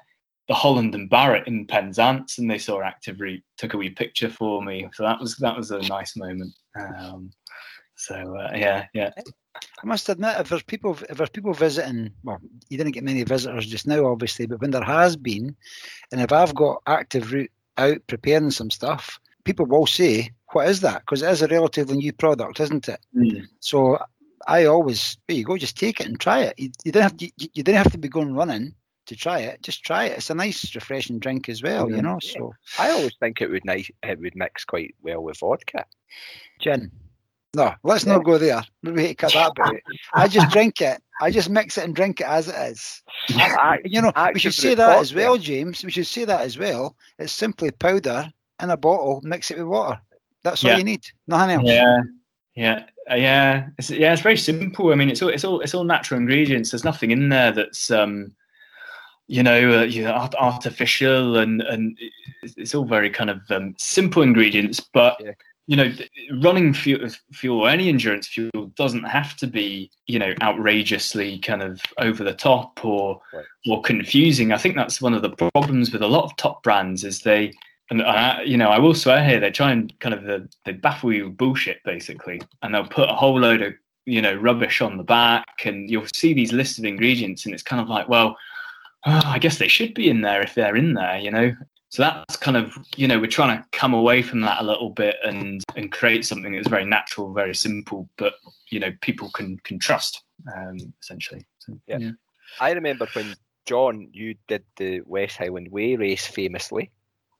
the 0.48 0.54
Holland 0.54 0.94
and 0.94 1.08
Barrett 1.08 1.46
in 1.48 1.66
Penzance, 1.66 2.38
and 2.38 2.48
they 2.50 2.58
saw 2.58 2.82
Active 2.82 3.18
Root, 3.20 3.42
took 3.56 3.72
a 3.74 3.78
wee 3.78 3.90
picture 3.90 4.28
for 4.28 4.62
me. 4.62 4.86
So 4.92 5.02
that 5.02 5.18
was 5.18 5.36
that 5.36 5.56
was 5.56 5.70
a 5.70 5.80
nice 5.88 6.14
moment. 6.16 6.52
Um, 6.78 7.30
so 7.96 8.14
uh, 8.36 8.52
yeah, 8.54 8.86
yeah. 8.92 9.10
I 9.54 9.86
must 9.86 10.08
admit, 10.08 10.36
if 10.40 10.48
there's 10.48 10.62
people, 10.62 10.98
if 11.08 11.16
there's 11.16 11.30
people 11.30 11.52
visiting, 11.52 12.10
well, 12.22 12.40
you 12.68 12.76
didn't 12.76 12.92
get 12.92 13.04
many 13.04 13.22
visitors 13.22 13.66
just 13.66 13.86
now, 13.86 14.06
obviously, 14.06 14.46
but 14.46 14.60
when 14.60 14.70
there 14.70 14.82
has 14.82 15.16
been, 15.16 15.54
and 16.10 16.20
if 16.20 16.32
I've 16.32 16.54
got 16.54 16.82
active 16.86 17.32
root 17.32 17.50
out 17.78 17.98
preparing 18.06 18.50
some 18.50 18.70
stuff, 18.70 19.20
people 19.44 19.66
will 19.66 19.86
say, 19.86 20.30
"What 20.52 20.68
is 20.68 20.80
that?" 20.80 21.02
Because 21.02 21.22
it 21.22 21.30
is 21.30 21.42
a 21.42 21.48
relatively 21.48 21.96
new 21.96 22.12
product, 22.12 22.60
isn't 22.60 22.88
it? 22.88 23.00
Mm. 23.16 23.46
So 23.60 23.98
I 24.46 24.64
always, 24.64 25.16
there 25.26 25.36
you 25.36 25.44
go, 25.44 25.56
just 25.56 25.78
take 25.78 26.00
it 26.00 26.06
and 26.06 26.18
try 26.18 26.40
it. 26.40 26.58
You, 26.58 26.70
you 26.84 26.92
don't 26.92 27.02
have 27.02 27.16
to, 27.16 27.30
you, 27.36 27.48
you 27.54 27.62
don't 27.62 27.74
have 27.76 27.92
to 27.92 27.98
be 27.98 28.08
going 28.08 28.34
running 28.34 28.74
to 29.06 29.16
try 29.16 29.40
it. 29.40 29.62
Just 29.62 29.84
try 29.84 30.06
it. 30.06 30.18
It's 30.18 30.30
a 30.30 30.34
nice, 30.34 30.74
refreshing 30.74 31.18
drink 31.18 31.48
as 31.48 31.62
well, 31.62 31.90
you 31.90 32.02
know. 32.02 32.18
Yeah. 32.22 32.32
So 32.38 32.54
I 32.78 32.90
always 32.90 33.14
think 33.20 33.40
it 33.40 33.50
would 33.50 33.64
nice 33.64 33.90
it 34.02 34.18
would 34.18 34.36
mix 34.36 34.64
quite 34.64 34.94
well 35.02 35.22
with 35.22 35.38
vodka. 35.38 35.84
gin. 36.60 36.90
No, 37.54 37.74
let's 37.84 38.04
not 38.06 38.24
go 38.24 38.38
there. 38.38 38.62
Maybe 38.82 39.02
we 39.02 39.14
cut 39.14 39.32
that 39.32 39.52
bit. 39.54 39.82
I 40.12 40.28
just 40.28 40.50
drink 40.50 40.80
it. 40.80 41.00
I 41.20 41.30
just 41.30 41.48
mix 41.48 41.78
it 41.78 41.84
and 41.84 41.94
drink 41.94 42.20
it 42.20 42.26
as 42.26 42.48
it 42.48 42.54
is. 42.72 43.02
I- 43.30 43.78
You 43.84 44.02
know, 44.02 44.12
we 44.32 44.40
should 44.40 44.54
say 44.54 44.74
that 44.74 44.98
as 44.98 45.10
cocktail. 45.10 45.30
well, 45.30 45.38
James. 45.38 45.84
We 45.84 45.90
should 45.92 46.06
say 46.06 46.24
that 46.24 46.40
as 46.40 46.58
well. 46.58 46.96
It's 47.18 47.32
simply 47.32 47.70
powder 47.70 48.30
in 48.60 48.70
a 48.70 48.76
bottle, 48.76 49.20
mix 49.22 49.50
it 49.50 49.58
with 49.58 49.66
water. 49.68 50.00
That's 50.42 50.64
all 50.64 50.70
Yeah. 50.72 50.78
you 50.78 50.84
need. 50.84 51.04
Nothing 51.28 51.50
else. 51.56 51.64
Yeah, 51.66 51.98
yeah, 52.56 52.84
uh, 53.10 53.14
yeah. 53.14 53.68
It's, 53.78 53.90
yeah, 53.90 54.12
it's 54.12 54.22
very 54.22 54.36
simple. 54.36 54.90
I 54.92 54.96
mean, 54.96 55.08
it's 55.08 55.22
all 55.22 55.28
it's 55.28 55.44
all 55.44 55.60
it's 55.60 55.74
all 55.74 55.84
natural 55.84 56.20
ingredients. 56.20 56.70
There's 56.70 56.84
nothing 56.84 57.12
in 57.12 57.28
there 57.28 57.52
that's 57.52 57.90
um, 57.90 58.34
you 59.26 59.42
know, 59.42 59.80
uh, 59.80 59.84
you 59.84 60.02
know 60.02 60.28
artificial, 60.38 61.38
and 61.38 61.62
and 61.62 61.96
it's, 62.42 62.54
it's 62.56 62.74
all 62.74 62.84
very 62.84 63.08
kind 63.10 63.30
of 63.30 63.40
um, 63.50 63.74
simple 63.78 64.22
ingredients. 64.22 64.80
But 64.80 65.16
Yeah. 65.20 65.32
You 65.66 65.76
know, 65.76 65.90
running 66.40 66.74
fuel, 66.74 67.08
fuel 67.32 67.60
or 67.60 67.68
any 67.70 67.88
endurance 67.88 68.28
fuel 68.28 68.50
doesn't 68.76 69.04
have 69.04 69.34
to 69.36 69.46
be 69.46 69.90
you 70.06 70.18
know 70.18 70.34
outrageously 70.42 71.38
kind 71.38 71.62
of 71.62 71.80
over 71.98 72.22
the 72.22 72.34
top 72.34 72.84
or 72.84 73.20
Right. 73.32 73.44
or 73.68 73.82
confusing. 73.82 74.52
I 74.52 74.58
think 74.58 74.76
that's 74.76 75.00
one 75.00 75.14
of 75.14 75.22
the 75.22 75.30
problems 75.52 75.92
with 75.92 76.02
a 76.02 76.08
lot 76.08 76.24
of 76.24 76.36
top 76.36 76.62
brands 76.62 77.04
is 77.04 77.20
they 77.20 77.52
and 77.90 78.02
I, 78.02 78.42
you 78.42 78.56
know, 78.56 78.70
I 78.70 78.78
will 78.78 78.94
swear 78.94 79.24
here, 79.24 79.40
they 79.40 79.50
try 79.50 79.70
and 79.70 79.92
kind 80.00 80.14
of 80.14 80.28
uh, 80.28 80.44
they 80.64 80.72
baffle 80.72 81.12
you 81.12 81.26
with 81.28 81.36
bullshit 81.36 81.78
basically, 81.84 82.40
and 82.62 82.74
they'll 82.74 82.86
put 82.86 83.10
a 83.10 83.14
whole 83.14 83.38
load 83.38 83.62
of 83.62 83.74
you 84.06 84.22
know 84.22 84.34
rubbish 84.34 84.80
on 84.80 84.96
the 84.96 85.02
back, 85.04 85.46
and 85.64 85.90
you'll 85.90 86.06
see 86.14 86.32
these 86.32 86.52
lists 86.52 86.78
of 86.78 86.84
ingredients, 86.84 87.44
and 87.44 87.54
it's 87.54 87.62
kind 87.62 87.82
of 87.82 87.88
like, 87.88 88.08
well, 88.08 88.36
oh, 89.06 89.20
I 89.24 89.38
guess 89.38 89.58
they 89.58 89.68
should 89.68 89.94
be 89.94 90.08
in 90.08 90.22
there 90.22 90.42
if 90.42 90.54
they're 90.54 90.76
in 90.76 90.94
there, 90.94 91.18
you 91.18 91.30
know. 91.30 91.54
So 91.94 92.02
that's 92.02 92.36
kind 92.36 92.56
of 92.56 92.76
you 92.96 93.06
know 93.06 93.20
we're 93.20 93.28
trying 93.28 93.56
to 93.56 93.64
come 93.70 93.94
away 93.94 94.20
from 94.20 94.40
that 94.40 94.60
a 94.60 94.64
little 94.64 94.90
bit 94.90 95.14
and 95.22 95.62
and 95.76 95.92
create 95.92 96.24
something 96.24 96.52
that's 96.52 96.66
very 96.66 96.84
natural, 96.84 97.32
very 97.32 97.54
simple, 97.54 98.08
but 98.18 98.34
you 98.70 98.80
know 98.80 98.90
people 99.00 99.30
can 99.30 99.58
can 99.58 99.78
trust 99.78 100.24
um, 100.56 100.76
essentially. 101.00 101.46
So, 101.60 101.78
Yeah. 101.86 102.10
I 102.58 102.72
remember 102.72 103.06
when 103.12 103.36
John, 103.66 104.08
you 104.12 104.34
did 104.48 104.64
the 104.76 105.02
West 105.02 105.36
Highland 105.36 105.70
Way 105.70 105.94
race 105.94 106.26
famously. 106.26 106.90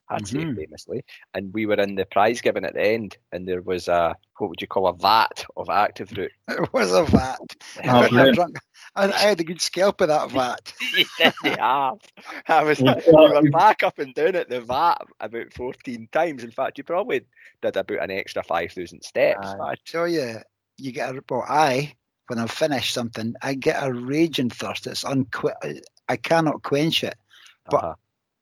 I'd 0.09 0.25
say 0.29 0.39
Mhm. 0.39 0.55
famously, 0.55 1.05
and 1.35 1.53
we 1.53 1.67
were 1.67 1.81
in 1.81 1.97
the 1.97 2.07
prize 2.07 2.41
giving 2.41 2.65
at 2.65 2.75
the 2.75 2.87
end, 2.87 3.17
and 3.33 3.49
there 3.49 3.63
was 3.63 3.89
a 3.89 4.15
what 4.39 4.51
would 4.51 4.61
you 4.61 4.69
call 4.69 4.87
a 4.87 4.95
vat 4.95 5.45
of 5.57 5.69
active 5.69 6.13
root. 6.17 6.31
It 6.49 6.73
was 6.73 6.93
a 6.93 7.03
vat. 7.07 7.41
Oh, 7.89 8.07
I, 8.97 9.07
I, 9.07 9.13
I 9.13 9.19
had 9.19 9.41
a 9.41 9.45
good 9.45 9.61
scalp 9.61 10.01
of 10.01 10.09
that 10.09 10.31
vat. 10.31 10.73
you 10.97 11.05
did 11.19 11.59
have. 11.59 11.99
I 12.49 12.63
was 12.65 12.81
Yeah, 12.81 12.95
we 13.07 13.13
well, 13.13 13.43
were 13.43 13.51
back 13.51 13.83
up 13.83 13.99
and 13.99 14.15
down 14.15 14.37
at 14.37 14.49
the 14.49 14.61
vat 14.61 14.99
about 15.21 15.53
fourteen 15.53 16.09
times. 16.13 16.45
In 16.45 16.51
fact, 16.51 16.79
you 16.79 16.85
probably 16.85 17.23
did 17.63 17.77
about 17.77 18.03
an 18.03 18.11
extra 18.11 18.43
five 18.43 18.73
thousand 18.73 19.03
steps. 19.03 19.47
Aye. 19.47 19.59
I 19.59 19.75
tell 19.87 20.09
you, 20.09 20.37
you 20.79 20.93
get 20.93 21.15
a 21.15 21.23
well, 21.29 21.45
I 21.49 21.95
when 22.29 22.39
I've 22.39 22.51
finished 22.51 22.95
something, 22.95 23.35
I 23.43 23.55
get 23.55 23.83
a 23.83 23.93
raging 23.93 24.51
thirst. 24.51 24.87
It's 24.87 25.05
unqu- 25.05 25.81
I 26.09 26.17
cannot 26.17 26.63
quench 26.63 27.05
it. 27.05 27.17
But 27.71 27.85
Uh-huh. 27.85 27.95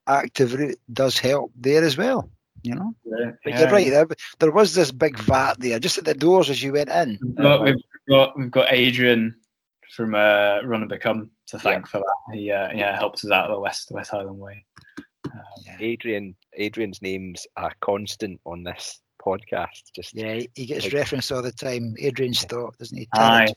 Active 0.05 0.53
root 0.53 0.79
does 0.91 1.17
help 1.17 1.51
there 1.55 1.81
as 1.83 1.95
well. 1.97 2.29
You 2.61 2.75
know, 2.75 2.93
yeah, 3.05 3.31
but 3.43 3.49
yeah. 3.53 3.59
you're 3.59 3.69
right. 3.69 3.89
There, 3.89 4.07
there 4.39 4.51
was 4.51 4.73
this 4.73 4.91
big 4.91 5.17
vat 5.19 5.55
there, 5.59 5.79
just 5.79 5.97
at 5.97 6.05
the 6.05 6.13
doors 6.13 6.49
as 6.49 6.61
you 6.63 6.73
went 6.73 6.89
in. 6.89 7.19
We've 7.21 7.35
got, 7.35 7.63
we've 7.63 7.75
got 8.09 8.37
we've 8.37 8.51
got 8.51 8.67
Adrian 8.71 9.35
from 9.95 10.15
uh, 10.15 10.61
Run 10.63 10.81
and 10.81 10.89
Become 10.89 11.29
to 11.47 11.59
thank 11.59 11.87
for 11.87 11.99
that. 11.99 12.35
He 12.35 12.51
uh, 12.51 12.69
yeah 12.73 12.97
helps 12.97 13.23
us 13.25 13.31
out 13.31 13.49
of 13.49 13.55
the 13.55 13.59
West 13.59 13.89
West 13.91 14.11
Highland 14.11 14.39
Way. 14.39 14.65
Um, 15.25 15.41
Adrian, 15.79 16.35
Adrian's 16.57 17.01
name's 17.01 17.47
are 17.57 17.71
constant 17.81 18.39
on 18.45 18.63
this 18.63 18.99
podcast. 19.21 19.83
Just 19.95 20.13
Yeah, 20.15 20.33
he- 20.35 20.49
he 20.55 20.65
gets 20.65 20.85
Like- 20.85 20.93
referenced 20.93 21.31
all 21.31 21.41
the 21.41 21.51
time. 21.51 21.95
Adrian 21.99 22.33
Stott, 22.33 22.77
doesn't 22.77 22.97
he? 22.97 23.07
Aye. 23.13 23.47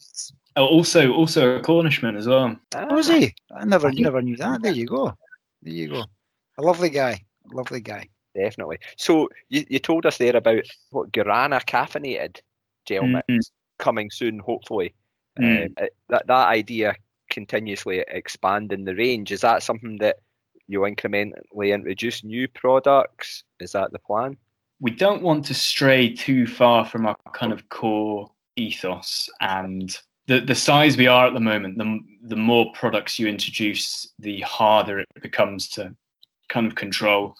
Oh, 0.56 0.66
also 0.66 1.12
also 1.12 1.56
a 1.56 1.60
Cornishman 1.60 2.16
as 2.16 2.26
well. 2.28 2.56
Oh, 2.74 2.94
was 2.94 3.08
he? 3.08 3.34
I 3.54 3.64
never, 3.64 3.88
I 3.88 3.92
never 3.92 4.22
knew 4.22 4.36
that. 4.36 4.62
There 4.62 4.72
you 4.72 4.86
go. 4.86 5.12
There 5.62 5.72
you 5.74 5.88
go. 5.88 6.04
A 6.58 6.62
lovely 6.62 6.88
guy. 6.90 7.20
A 7.52 7.54
lovely 7.56 7.80
guy. 7.80 8.08
Definitely. 8.34 8.78
So 8.96 9.28
you, 9.48 9.64
you 9.68 9.78
told 9.78 10.06
us 10.06 10.18
there 10.18 10.36
about 10.36 10.62
what 10.90 11.10
Guarana 11.12 11.60
caffeinated 11.64 12.40
gel 12.86 13.02
Mhm. 13.02 13.20
mix 13.28 13.50
coming 13.78 14.10
soon, 14.10 14.38
hopefully. 14.38 14.94
Mm. 15.38 15.66
Um, 15.80 15.88
that 16.08 16.26
that 16.26 16.48
idea 16.48 16.94
continuously 17.30 18.04
expanding 18.08 18.84
the 18.84 18.94
range 18.94 19.32
is 19.32 19.40
that 19.40 19.62
something 19.62 19.98
that 19.98 20.16
you 20.68 20.80
incrementally 20.80 21.74
introduce 21.74 22.24
new 22.24 22.48
products? 22.48 23.44
Is 23.60 23.72
that 23.72 23.92
the 23.92 23.98
plan? 23.98 24.36
we 24.80 24.90
don't 24.90 25.22
want 25.22 25.44
to 25.46 25.54
stray 25.54 26.12
too 26.12 26.46
far 26.46 26.84
from 26.84 27.06
our 27.06 27.16
kind 27.32 27.52
of 27.52 27.68
core 27.68 28.30
ethos 28.56 29.28
and 29.40 29.98
the, 30.26 30.40
the 30.40 30.54
size 30.54 30.96
we 30.96 31.06
are 31.06 31.26
at 31.26 31.34
the 31.34 31.40
moment 31.40 31.78
the, 31.78 31.98
the 32.22 32.36
more 32.36 32.72
products 32.72 33.18
you 33.18 33.26
introduce 33.26 34.12
the 34.18 34.40
harder 34.40 35.00
it 35.00 35.08
becomes 35.22 35.68
to 35.68 35.94
kind 36.48 36.66
of 36.66 36.74
control 36.74 37.34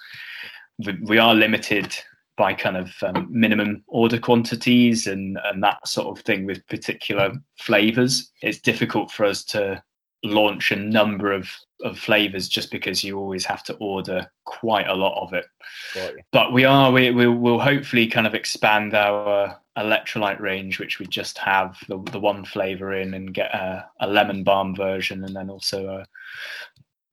we 1.03 1.19
are 1.19 1.35
limited 1.35 1.97
by 2.37 2.53
kind 2.53 2.77
of 2.77 2.93
um, 3.03 3.27
minimum 3.31 3.83
order 3.87 4.19
quantities 4.19 5.07
and, 5.07 5.39
and 5.45 5.63
that 5.63 5.87
sort 5.87 6.17
of 6.17 6.25
thing 6.25 6.45
with 6.45 6.67
particular 6.67 7.33
flavors. 7.59 8.31
It's 8.43 8.59
difficult 8.59 9.11
for 9.11 9.25
us 9.25 9.45
to 9.47 9.83
launch 10.25 10.71
a 10.71 10.77
number 10.77 11.33
of, 11.33 11.49
of 11.83 11.99
flavors 11.99 12.49
just 12.49 12.71
because 12.71 13.03
you 13.03 13.19
always 13.19 13.45
have 13.45 13.63
to 13.65 13.75
order 13.75 14.31
quite 14.45 14.89
a 14.89 14.95
lot 14.95 15.21
of 15.23 15.33
it. 15.33 15.47
You. 15.95 16.19
but 16.33 16.53
we 16.53 16.65
are 16.65 16.91
we 16.91 17.11
we 17.11 17.27
will 17.27 17.61
hopefully 17.61 18.07
kind 18.07 18.27
of 18.27 18.35
expand 18.35 18.95
our 18.95 19.59
electrolyte 19.79 20.41
range 20.41 20.79
which 20.79 20.99
we 20.99 21.07
just 21.07 21.37
have 21.39 21.79
the, 21.89 22.03
the 22.13 22.21
one 22.21 22.45
flavor 22.45 22.95
in 22.95 23.15
and 23.15 23.35
get 23.35 23.55
a, 23.55 23.87
a 24.01 24.07
lemon 24.07 24.43
balm 24.43 24.75
version 24.75 25.23
and 25.25 25.37
then 25.37 25.51
also 25.51 25.89
a 25.89 26.07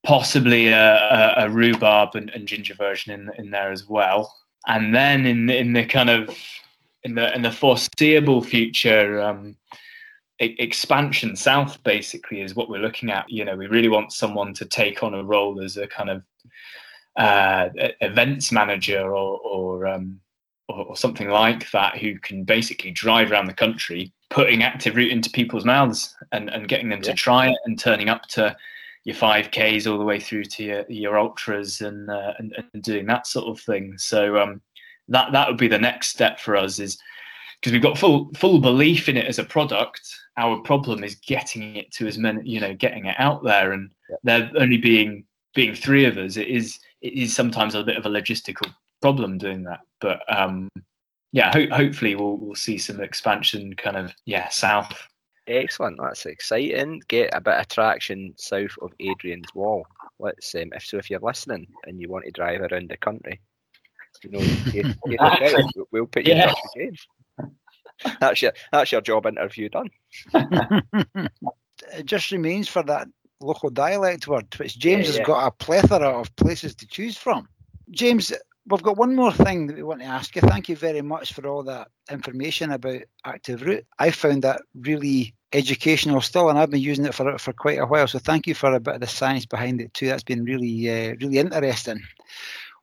possibly 0.05 0.67
a, 0.67 0.95
a, 0.95 1.45
a 1.45 1.49
rhubarb 1.49 2.15
and, 2.15 2.29
and 2.31 2.47
ginger 2.47 2.73
version 2.73 3.13
in 3.13 3.29
in 3.37 3.51
there 3.51 3.71
as 3.71 3.87
well 3.87 4.33
and 4.67 4.93
then 4.93 5.25
in 5.25 5.49
in 5.49 5.73
the 5.73 5.85
kind 5.85 6.09
of 6.09 6.35
in 7.03 7.15
the 7.15 7.33
in 7.35 7.41
the 7.41 7.51
foreseeable 7.51 8.41
future 8.41 9.21
um 9.21 9.55
expansion 10.39 11.35
south 11.35 11.81
basically 11.83 12.41
is 12.41 12.55
what 12.55 12.69
we're 12.69 12.81
looking 12.81 13.09
at 13.09 13.29
you 13.29 13.45
know 13.45 13.55
we 13.55 13.67
really 13.67 13.87
want 13.87 14.11
someone 14.11 14.53
to 14.53 14.65
take 14.65 15.03
on 15.03 15.13
a 15.13 15.23
role 15.23 15.61
as 15.61 15.77
a 15.77 15.87
kind 15.87 16.09
of 16.09 16.23
uh, 17.15 17.69
events 18.01 18.51
manager 18.51 19.13
or 19.15 19.39
or, 19.39 19.85
um, 19.85 20.19
or 20.67 20.85
or 20.85 20.97
something 20.97 21.29
like 21.29 21.69
that 21.71 21.97
who 21.97 22.17
can 22.19 22.43
basically 22.43 22.89
drive 22.91 23.31
around 23.31 23.45
the 23.45 23.53
country 23.53 24.11
putting 24.31 24.63
active 24.63 24.95
root 24.95 25.11
into 25.11 25.29
people's 25.29 25.63
mouths 25.63 26.15
and, 26.31 26.49
and 26.49 26.67
getting 26.67 26.89
them 26.89 26.99
Yeah. 27.03 27.11
to 27.11 27.13
try 27.13 27.49
it 27.49 27.57
and 27.65 27.77
turning 27.77 28.09
up 28.09 28.23
to 28.29 28.55
your 29.05 29.15
5ks 29.15 29.91
all 29.91 29.97
the 29.97 30.05
way 30.05 30.19
through 30.19 30.45
to 30.45 30.63
your, 30.63 30.85
your 30.89 31.17
ultras 31.19 31.81
and, 31.81 32.09
uh, 32.09 32.33
and 32.39 32.55
and 32.73 32.83
doing 32.83 33.05
that 33.07 33.27
sort 33.27 33.47
of 33.47 33.59
thing. 33.63 33.97
So 33.97 34.37
um 34.41 34.61
that 35.09 35.31
that 35.33 35.47
would 35.47 35.57
be 35.57 35.67
the 35.67 35.77
next 35.79 36.07
step 36.07 36.39
for 36.39 36.55
us 36.55 36.79
is 36.79 36.97
because 37.59 37.73
we've 37.73 37.81
got 37.81 37.97
full 37.97 38.31
full 38.35 38.59
belief 38.59 39.09
in 39.09 39.17
it 39.17 39.25
as 39.25 39.39
a 39.39 39.43
product. 39.43 40.01
Our 40.37 40.57
problem 40.61 41.03
is 41.03 41.15
getting 41.15 41.75
it 41.75 41.91
to 41.93 42.07
as 42.07 42.17
many 42.17 42.41
you 42.47 42.59
know 42.59 42.73
getting 42.73 43.05
it 43.05 43.15
out 43.19 43.43
there 43.43 43.73
and 43.73 43.89
Yeah. 44.09 44.15
there 44.23 44.51
only 44.57 44.77
being 44.77 45.25
being 45.53 45.75
three 45.75 46.05
of 46.05 46.17
us 46.17 46.37
it 46.37 46.47
is 46.47 46.79
it 47.01 47.13
is 47.13 47.35
sometimes 47.35 47.75
a 47.75 47.83
bit 47.83 47.97
of 47.97 48.05
a 48.05 48.09
logistical 48.09 48.73
problem 49.01 49.37
doing 49.37 49.63
that. 49.63 49.81
But 49.99 50.21
um 50.33 50.69
yeah 51.33 51.51
ho- 51.51 51.75
hopefully 51.75 52.15
we'll 52.15 52.37
we'll 52.37 52.55
see 52.55 52.77
some 52.77 53.01
expansion 53.01 53.75
kind 53.75 53.97
of 53.97 54.13
yeah 54.25 54.47
south 54.49 54.95
Excellent. 55.47 55.99
That's 56.01 56.25
exciting. 56.25 57.01
Get 57.07 57.29
a 57.33 57.41
bit 57.41 57.55
of 57.59 57.67
traction 57.67 58.33
south 58.37 58.75
of 58.81 58.91
Adrian's 58.99 59.53
Wall. 59.53 59.85
Let's 60.19 60.53
um, 60.55 60.69
if 60.73 60.85
so 60.85 60.97
if 60.97 61.09
you're 61.09 61.19
listening 61.19 61.67
and 61.85 61.99
you 61.99 62.09
want 62.09 62.25
to 62.25 62.31
drive 62.31 62.61
around 62.61 62.89
the 62.89 62.97
country, 62.97 63.41
you 64.23 64.29
know, 64.31 64.39
give 64.71 64.85
a. 64.85 64.95
We'll- 65.05 65.87
We'll 65.91 66.05
put 66.07 66.25
you 66.25 66.31
in 66.33 66.37
Yeah. 66.37 66.45
touch 66.47 66.59
with 66.63 66.83
James. 66.85 67.07
That's 68.19 68.41
your 68.41 68.53
that's 68.71 68.91
your 68.91 69.01
job 69.01 69.25
interview 69.25 69.69
done. 69.69 69.89
it 70.33 72.05
just 72.05 72.31
remains 72.31 72.67
for 72.69 72.83
that 72.83 73.07
local 73.41 73.69
dialect 73.69 74.27
word, 74.27 74.47
which 74.57 74.77
James 74.79 75.07
Yeah, 75.09 75.17
has 75.17 75.27
got 75.27 75.47
a 75.47 75.51
plethora 75.51 76.07
of 76.09 76.33
places 76.37 76.75
to 76.75 76.87
choose 76.87 77.17
from. 77.17 77.47
James, 77.91 78.31
we've 78.67 78.83
got 78.83 78.97
one 78.97 79.15
more 79.15 79.31
thing 79.31 79.67
that 79.67 79.75
we 79.75 79.83
want 79.83 80.01
to 80.01 80.05
ask 80.05 80.35
you. 80.35 80.41
Thank 80.41 80.69
you 80.69 80.75
very 80.75 81.01
much 81.01 81.33
for 81.33 81.47
all 81.47 81.63
that 81.63 81.89
information 82.09 82.71
about 82.71 83.01
Active 83.25 83.61
Root. 83.61 83.85
I 83.99 84.11
found 84.11 84.43
that 84.43 84.61
really 84.75 85.35
educational 85.51 86.21
still, 86.21 86.49
and 86.49 86.57
I've 86.57 86.71
been 86.71 86.81
using 86.81 87.05
it 87.05 87.13
for 87.13 87.37
for 87.37 87.53
quite 87.53 87.79
a 87.79 87.85
while. 87.85 88.07
So 88.07 88.19
thank 88.19 88.47
you 88.47 88.55
for 88.55 88.73
a 88.73 88.79
bit 88.79 88.95
of 88.95 89.01
the 89.01 89.07
science 89.07 89.45
behind 89.45 89.81
it 89.81 89.93
too. 89.93 90.07
That's 90.07 90.23
been 90.23 90.45
really 90.45 90.89
uh, 90.89 91.15
really 91.21 91.39
interesting. 91.39 92.01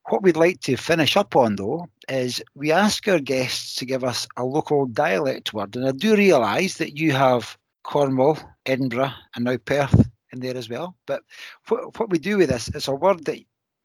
What 0.09 0.23
we'd 0.23 0.37
like 0.37 0.61
to 0.63 0.77
finish 0.77 1.17
up 1.17 1.37
on 1.37 1.57
though 1.57 1.87
is 2.09 2.43
we 2.55 2.73
ask 2.73 3.07
our 3.09 3.21
guests 3.21 3.77
to 3.77 3.87
give 3.87 4.05
us 4.05 4.27
a 4.37 4.45
local 4.45 4.87
dialect 4.87 5.53
word, 5.53 5.77
and 5.77 5.87
I 5.87 5.93
do 5.93 6.17
realise 6.17 6.79
that 6.79 6.97
you 6.97 7.13
have 7.13 7.57
Cornwall, 7.85 8.39
Edinburgh, 8.67 9.13
and 9.35 9.45
now 9.45 9.57
Perth 9.57 10.09
in 10.33 10.41
there 10.41 10.57
as 10.57 10.69
well. 10.69 10.95
But 11.07 11.23
what, 11.69 11.99
what 11.99 12.11
we 12.11 12.19
do 12.19 12.39
with 12.39 12.51
this, 12.51 12.69
it's 12.69 12.89
a 12.89 12.95
word 12.95 13.25
that 13.25 13.41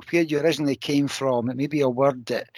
where 0.09 0.23
you 0.23 0.39
originally 0.39 0.75
came 0.75 1.07
from. 1.07 1.49
It 1.49 1.57
may 1.57 1.67
be 1.67 1.81
a 1.81 1.89
word 1.89 2.25
that 2.27 2.49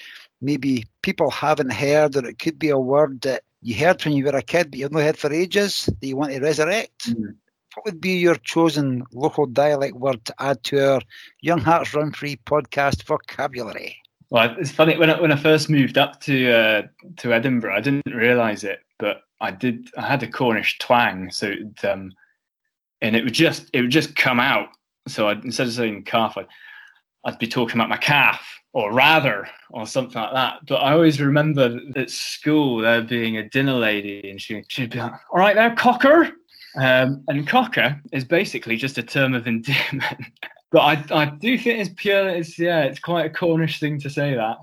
maybe 0.42 0.86
people 1.02 1.30
haven't 1.30 1.72
heard, 1.72 2.16
or 2.16 2.26
it 2.26 2.40
could 2.40 2.60
be 2.60 2.70
a 2.70 2.80
word 2.80 3.22
that 3.22 3.44
you 3.62 3.76
heard 3.76 4.04
when 4.04 4.14
you 4.16 4.26
were 4.26 4.38
a 4.38 4.42
kid, 4.42 4.72
but 4.72 4.80
you've 4.80 4.92
not 4.92 5.04
heard 5.04 5.18
for 5.18 5.34
ages 5.34 5.86
that 5.86 6.08
you 6.08 6.16
want 6.16 6.32
to 6.32 6.40
resurrect. 6.40 7.10
Mm. 7.10 7.36
What 7.76 7.86
would 7.86 8.02
be 8.02 8.18
your 8.18 8.36
chosen 8.36 9.04
local 9.14 9.46
dialect 9.46 9.96
word 9.96 10.26
to 10.26 10.36
add 10.40 10.64
to 10.66 10.94
our 10.94 11.02
Young 11.42 11.60
Hearts 11.60 11.94
Run 11.94 12.12
Free 12.12 12.40
podcast 12.46 13.04
vocabulary? 13.04 13.96
Well, 14.30 14.56
it's 14.60 14.72
funny 14.72 14.98
when 14.98 15.10
I, 15.10 15.22
when 15.22 15.32
I 15.32 15.36
first 15.36 15.70
moved 15.70 15.98
up 15.98 16.20
to 16.22 16.52
uh, 16.52 16.82
to 17.18 17.34
Edinburgh, 17.34 17.76
I 17.76 17.82
didn't 17.82 18.14
realise 18.14 18.64
it, 18.64 18.80
but 18.98 19.22
I 19.40 19.52
did. 19.52 19.90
I 19.96 20.08
had 20.08 20.24
a 20.24 20.28
Cornish 20.28 20.80
twang, 20.80 21.32
so 21.32 21.48
it, 21.48 21.86
um, 21.86 22.12
and 23.02 23.16
it 23.16 23.24
would 23.24 23.34
just 23.34 23.70
it 23.74 23.82
would 23.82 23.92
just 23.92 24.16
come 24.16 24.40
out. 24.40 24.70
So 25.08 25.30
I'd, 25.30 25.46
instead 25.46 25.68
of 25.68 25.74
saying 25.74 26.04
calf, 26.04 26.36
I'd, 26.36 26.48
I'd 27.28 27.38
be 27.40 27.48
talking 27.48 27.76
about 27.76 27.90
my 27.90 27.98
calf, 27.98 28.42
or 28.72 28.94
rather, 28.94 29.50
or 29.72 29.86
something 29.86 30.20
like 30.22 30.34
that. 30.34 30.60
But 30.66 30.76
I 30.78 30.94
always 30.94 31.20
remember 31.20 31.78
at 31.98 32.10
school 32.10 32.78
there 32.78 33.02
being 33.02 33.36
a 33.36 33.50
dinner 33.50 33.74
lady, 33.74 34.30
and 34.30 34.42
she 34.42 34.64
she'd 34.70 34.92
be 34.92 35.00
like, 35.00 35.12
"All 35.30 35.38
right, 35.38 35.54
there, 35.54 35.76
cocker," 35.76 36.32
um, 36.78 37.26
and 37.28 37.46
cocker 37.46 38.02
is 38.14 38.24
basically 38.24 38.78
just 38.78 38.98
a 38.98 39.04
term 39.04 39.34
of 39.34 39.46
endearment. 39.46 40.26
but 40.72 40.80
I 40.80 41.04
I 41.12 41.26
do 41.26 41.58
think 41.58 41.82
it's 41.82 41.94
pure. 42.02 42.30
It's 42.30 42.58
yeah, 42.58 42.84
it's 42.84 43.00
quite 43.00 43.26
a 43.26 43.30
Cornish 43.30 43.82
thing 43.82 44.00
to 44.00 44.10
say 44.10 44.34
that. 44.34 44.56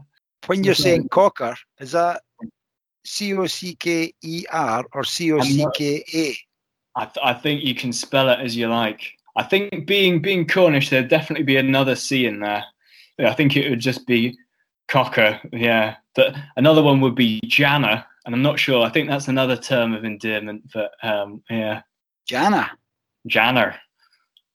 When 0.46 0.64
you're 0.64 0.74
saying 0.74 1.08
cocker, 1.10 1.56
is 1.78 1.92
that 1.92 2.22
C 3.04 3.36
O 3.36 3.46
C 3.46 3.74
K 3.74 4.14
E 4.22 4.46
R 4.50 4.86
or 4.94 5.04
C 5.04 5.32
O 5.32 5.40
C 5.40 5.66
K 5.74 6.02
A? 6.14 6.36
I, 6.96 7.04
th- 7.04 7.18
I 7.22 7.34
think 7.34 7.62
you 7.62 7.74
can 7.74 7.92
spell 7.92 8.30
it 8.30 8.38
as 8.40 8.56
you 8.56 8.68
like. 8.68 9.02
I 9.36 9.42
think 9.42 9.86
being 9.86 10.22
being 10.22 10.46
Cornish, 10.46 10.90
there'd 10.90 11.08
definitely 11.08 11.44
be 11.44 11.56
another 11.56 11.96
C 11.96 12.26
in 12.26 12.40
there. 12.40 12.64
I 13.18 13.34
think 13.34 13.56
it 13.56 13.70
would 13.70 13.80
just 13.80 14.06
be 14.06 14.36
cocker. 14.88 15.40
Yeah, 15.52 15.96
but 16.14 16.34
another 16.56 16.82
one 16.82 17.00
would 17.00 17.14
be 17.14 17.40
Jana, 17.44 18.06
and 18.24 18.34
I'm 18.34 18.42
not 18.42 18.58
sure. 18.58 18.84
I 18.84 18.90
think 18.90 19.08
that's 19.08 19.28
another 19.28 19.56
term 19.56 19.92
of 19.92 20.04
endearment. 20.04 20.70
But 20.72 20.92
um, 21.02 21.42
yeah, 21.50 21.82
Jana, 22.26 22.70
Janner, 23.26 23.76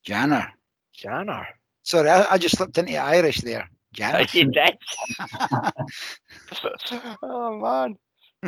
Janner, 0.05 0.51
Janner. 0.93 1.47
Sorry, 1.83 2.09
I, 2.09 2.33
I 2.33 2.37
just 2.37 2.57
slipped 2.57 2.77
into 2.77 2.97
Irish 2.97 3.41
there. 3.41 3.69
Janner. 3.93 4.25
Oh 7.21 7.59
man, 7.59 7.97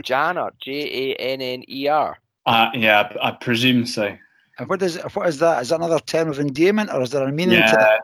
Janner, 0.01 0.51
J 0.59 1.11
A 1.11 1.15
N 1.15 1.41
N 1.41 1.63
E 1.67 1.87
R. 1.87 2.17
Uh, 2.45 2.69
yeah, 2.73 3.11
I 3.21 3.31
presume 3.31 3.85
so. 3.85 4.17
And 4.59 4.69
what 4.69 4.81
is 4.81 4.97
what 5.13 5.27
is 5.27 5.39
that? 5.39 5.61
Is 5.61 5.69
that 5.69 5.75
another 5.75 5.99
term 5.99 6.29
of 6.29 6.39
endearment, 6.39 6.91
or 6.91 7.01
is 7.01 7.11
there 7.11 7.27
a 7.27 7.31
meaning 7.31 7.59
yeah. 7.59 7.71
to 7.71 7.75
that? 7.77 8.01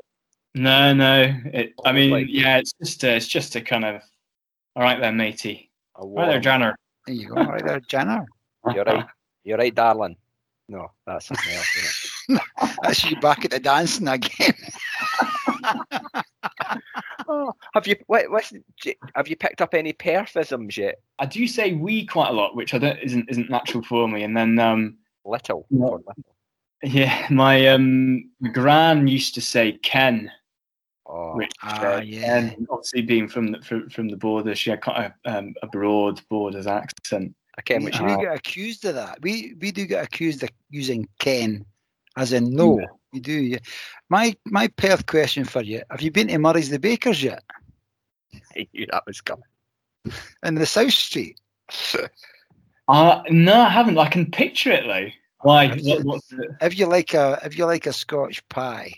No, 0.56 0.94
no. 0.94 1.34
It, 1.54 1.74
I 1.86 1.92
mean, 1.92 2.10
like, 2.10 2.28
yeah, 2.30 2.58
it's 2.58 2.74
just 2.82 3.04
a, 3.04 3.16
it's 3.16 3.28
just 3.28 3.56
a 3.56 3.62
kind 3.62 3.86
of 3.86 4.02
all 4.76 4.84
right 4.84 5.00
there, 5.00 5.12
matey. 5.12 5.70
All 5.96 6.10
right 6.10 6.28
there, 6.28 6.40
Janner. 6.40 6.76
There 7.06 7.16
you 7.16 7.30
go. 7.30 7.36
All 7.36 7.46
right 7.46 7.66
there, 7.66 7.80
Janner. 7.80 8.26
You're 8.74 8.84
right. 8.84 9.06
You're 9.44 9.58
right, 9.58 9.74
darling. 9.74 10.18
No, 10.70 10.92
that's 11.06 11.28
something 11.28 11.54
else. 11.54 12.28
that's 12.84 13.10
you 13.10 13.20
back 13.22 13.46
at 13.46 13.52
the 13.52 13.60
dancing 13.60 14.08
again. 14.08 14.54
oh, 17.28 17.54
have 17.74 17.88
you 17.88 17.96
what, 18.08 18.30
what's, 18.30 18.52
have 19.16 19.28
you 19.28 19.36
picked 19.36 19.62
up 19.62 19.74
any 19.74 19.94
Perthisms 19.94 20.76
yet? 20.76 21.00
I 21.20 21.26
do 21.26 21.48
say 21.48 21.74
we 21.74 22.06
quite 22.06 22.30
a 22.30 22.34
lot, 22.34 22.56
which 22.56 22.74
I 22.74 22.80
don't 22.80 23.00
isn't 23.00 23.30
isn't 23.30 23.50
natural 23.50 23.84
for 23.84 24.08
me. 24.08 24.24
And 24.24 24.36
then 24.36 24.60
um, 24.60 24.98
little, 25.24 25.66
little. 25.72 26.04
Yeah, 26.84 27.28
my 27.30 27.68
um, 27.68 28.30
gran 28.54 29.08
used 29.08 29.34
to 29.36 29.42
say 29.42 29.74
Ken. 29.84 30.32
Oh, 31.10 31.36
which, 31.36 31.52
ah, 31.64 31.96
uh, 31.96 32.02
yeah. 32.02 32.52
obviously, 32.70 33.02
being 33.02 33.28
from 33.28 33.54
the 33.54 33.62
from, 33.62 33.90
from 33.90 34.10
the 34.10 34.18
border, 34.18 34.54
she 34.54 34.70
had 34.70 34.82
quite 34.82 35.12
a, 35.26 35.38
um, 35.38 35.54
a 35.64 35.68
broad 35.68 36.22
borders 36.30 36.68
accent. 36.68 37.34
Ken, 37.66 37.84
which 37.84 38.00
we, 38.00 38.16
get 38.18 38.36
accused 38.36 38.86
of 38.86 38.96
that. 38.96 39.20
We 39.22 39.56
we 39.60 39.72
do 39.72 39.86
get 39.86 40.04
accused 40.04 40.44
of 40.44 40.50
using 40.70 41.08
Ken, 41.20 41.66
as 42.16 42.34
in 42.34 42.52
no. 42.52 42.80
Yeah. 42.80 42.86
You 43.14 43.22
do. 43.22 43.34
Yeah. 43.34 43.60
My 44.10 44.36
my 44.46 44.68
Perth 44.68 45.06
question 45.06 45.44
for 45.44 45.64
you: 45.64 45.82
Have 45.90 46.02
you 46.02 46.12
been 46.12 46.28
to 46.28 46.38
Murray's 46.38 46.70
the 46.70 46.78
Bakers 46.78 47.24
yet? 47.24 47.44
I 48.56 48.68
knew 48.74 48.86
that 48.92 49.04
was 49.08 49.22
coming. 49.22 49.44
In 50.44 50.56
the 50.56 50.66
South 50.66 50.94
Street. 50.94 51.40
uh 52.88 53.24
no, 53.30 53.62
I 53.62 53.70
haven't. 53.70 53.98
I 53.98 54.10
can 54.10 54.30
picture 54.30 54.72
it 54.72 54.86
though. 54.86 55.10
Why? 55.42 55.70
What, 55.70 56.22
if 56.62 56.78
you 56.78 56.88
like 56.88 57.14
a 57.14 57.40
if 57.44 57.58
you 57.58 57.66
like 57.66 57.86
a 57.86 57.94
Scotch 57.94 58.48
pie, 58.50 58.92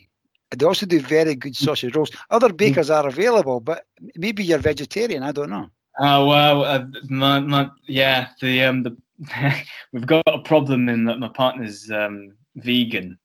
they 0.56 0.66
also 0.66 0.86
do 0.86 1.00
very 1.00 1.36
good 1.36 1.56
sausage 1.56 1.96
rolls. 1.96 2.12
Other 2.30 2.54
bakers 2.54 2.90
are 2.90 3.08
available, 3.08 3.60
but 3.60 3.86
maybe 4.16 4.44
you're 4.44 4.60
vegetarian. 4.60 5.24
I 5.24 5.32
don't 5.32 5.50
know. 5.50 5.70
Oh 6.00 6.28
well, 6.28 6.64
uh, 6.64 6.86
my, 7.10 7.40
my, 7.40 7.70
yeah, 7.88 8.30
the 8.42 8.64
um 8.64 8.84
the 8.84 8.96
we've 9.94 10.08
got 10.08 10.24
a 10.28 10.40
problem 10.40 10.88
in 10.88 11.06
that 11.06 11.20
my 11.20 11.28
partner's 11.28 11.92
um, 11.92 12.34
vegan, 12.56 13.20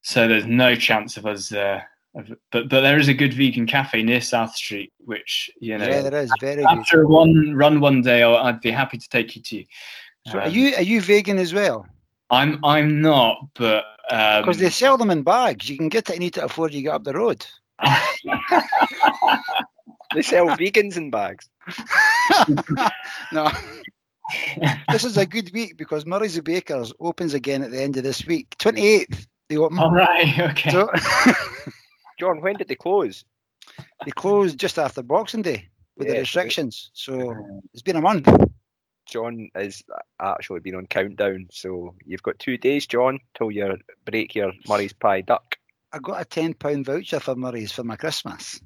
so 0.00 0.26
there's 0.26 0.46
no 0.46 0.74
chance 0.74 1.16
of 1.18 1.26
us. 1.26 1.52
Uh, 1.52 1.80
of, 2.14 2.32
but 2.50 2.70
but 2.70 2.80
there 2.80 2.98
is 2.98 3.08
a 3.08 3.14
good 3.14 3.34
vegan 3.34 3.66
cafe 3.66 4.02
near 4.02 4.22
South 4.22 4.56
Street, 4.56 4.90
which 5.04 5.50
you 5.60 5.76
know. 5.76 5.86
Yeah, 5.86 6.00
there 6.00 6.22
is 6.22 6.32
very 6.40 6.64
after 6.64 7.02
good. 7.02 7.10
one 7.10 7.54
run 7.54 7.80
one 7.80 8.00
day, 8.00 8.22
i 8.22 8.50
would 8.50 8.62
be 8.62 8.70
happy 8.70 8.96
to 8.96 9.08
take 9.10 9.36
you 9.36 9.42
to. 9.42 9.64
So 10.28 10.38
um, 10.38 10.44
are 10.44 10.48
you 10.48 10.74
are 10.76 10.82
you 10.82 11.02
vegan 11.02 11.38
as 11.38 11.52
well? 11.52 11.86
I'm 12.30 12.64
I'm 12.64 13.00
not, 13.00 13.48
but 13.54 13.84
because 14.08 14.56
um, 14.56 14.62
they 14.62 14.70
sell 14.70 14.96
them 14.96 15.10
in 15.10 15.22
bags, 15.22 15.68
you 15.68 15.76
can 15.76 15.88
get 15.88 16.08
it 16.10 16.14
and 16.14 16.24
eat 16.24 16.36
it 16.36 16.42
before 16.42 16.68
you 16.68 16.82
get 16.82 16.94
up 16.94 17.04
the 17.04 17.12
road. 17.12 17.46
they 20.14 20.22
sell 20.22 20.48
vegans 20.48 20.96
in 20.96 21.10
bags. 21.10 21.48
no. 23.32 23.50
this 24.90 25.04
is 25.04 25.16
a 25.16 25.26
good 25.26 25.50
week 25.52 25.76
because 25.76 26.06
Murray's 26.06 26.34
the 26.34 26.42
Bakers 26.42 26.92
opens 27.00 27.34
again 27.34 27.62
at 27.62 27.70
the 27.70 27.80
end 27.80 27.96
of 27.96 28.02
this 28.02 28.26
week. 28.26 28.56
28th, 28.58 29.26
they 29.48 29.56
open. 29.56 29.78
All 29.78 29.92
right, 29.92 30.38
okay. 30.38 30.70
So, 30.70 30.90
John, 32.18 32.40
when 32.40 32.56
did 32.56 32.68
they 32.68 32.74
close? 32.74 33.24
They 34.04 34.10
closed 34.12 34.58
just 34.58 34.78
after 34.78 35.02
Boxing 35.02 35.42
Day 35.42 35.68
with 35.96 36.08
yeah, 36.08 36.14
the 36.14 36.20
restrictions. 36.20 36.90
So 36.92 37.34
it's 37.72 37.82
been 37.82 37.96
a 37.96 38.00
month. 38.00 38.28
John 39.06 39.48
has 39.54 39.82
actually 40.20 40.60
been 40.60 40.74
on 40.74 40.86
countdown. 40.86 41.48
So 41.50 41.94
you've 42.04 42.22
got 42.22 42.38
two 42.38 42.58
days, 42.58 42.86
John, 42.86 43.20
till 43.36 43.50
you 43.50 43.78
break 44.04 44.34
your 44.34 44.52
Murray's 44.68 44.92
Pie 44.92 45.22
duck. 45.22 45.56
I 45.92 45.98
got 45.98 46.20
a 46.20 46.24
ten 46.24 46.54
pound 46.54 46.86
voucher 46.86 47.20
for 47.20 47.34
Murray's 47.34 47.72
for 47.72 47.84
my 47.84 47.96
Christmas. 47.96 48.60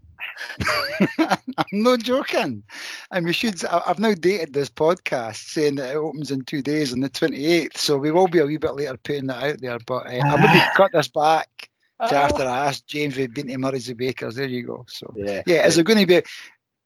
I'm 1.19 1.39
not 1.73 2.01
joking. 2.01 2.63
And 3.11 3.27
we 3.27 3.33
should. 3.33 3.65
I've 3.65 3.99
now 3.99 4.15
dated 4.15 4.53
this 4.53 4.71
podcast 4.71 5.37
saying 5.37 5.77
that 5.77 5.91
it 5.91 5.97
opens 5.97 6.31
in 6.31 6.45
two 6.45 6.63
days 6.63 6.93
on 6.93 7.01
the 7.01 7.11
28th. 7.11 7.77
So 7.77 7.97
we 7.97 8.11
will 8.11 8.29
be 8.29 8.39
a 8.39 8.47
wee 8.47 8.57
bit 8.57 8.75
later 8.75 8.97
putting 8.97 9.27
that 9.27 9.43
out 9.43 9.61
there. 9.61 9.79
But 9.87 10.07
uh, 10.07 10.21
I'm 10.25 10.41
going 10.41 10.53
to 10.53 10.71
cut 10.77 10.91
this 10.93 11.09
back 11.09 11.71
to 12.01 12.17
after 12.17 12.43
I 12.43 12.67
asked 12.67 12.87
James 12.87 13.17
we've 13.17 13.33
been 13.33 13.49
to 13.49 13.59
Murray's 13.59 13.87
the 13.87 13.95
Bakers. 13.95 14.37
There 14.37 14.47
you 14.47 14.67
go. 14.67 14.85
So 14.89 15.13
yeah, 15.17 15.43
yeah 15.47 15.67
is 15.67 15.79
it 15.79 15.87
going 15.87 15.99
to 15.99 16.07
be? 16.07 16.23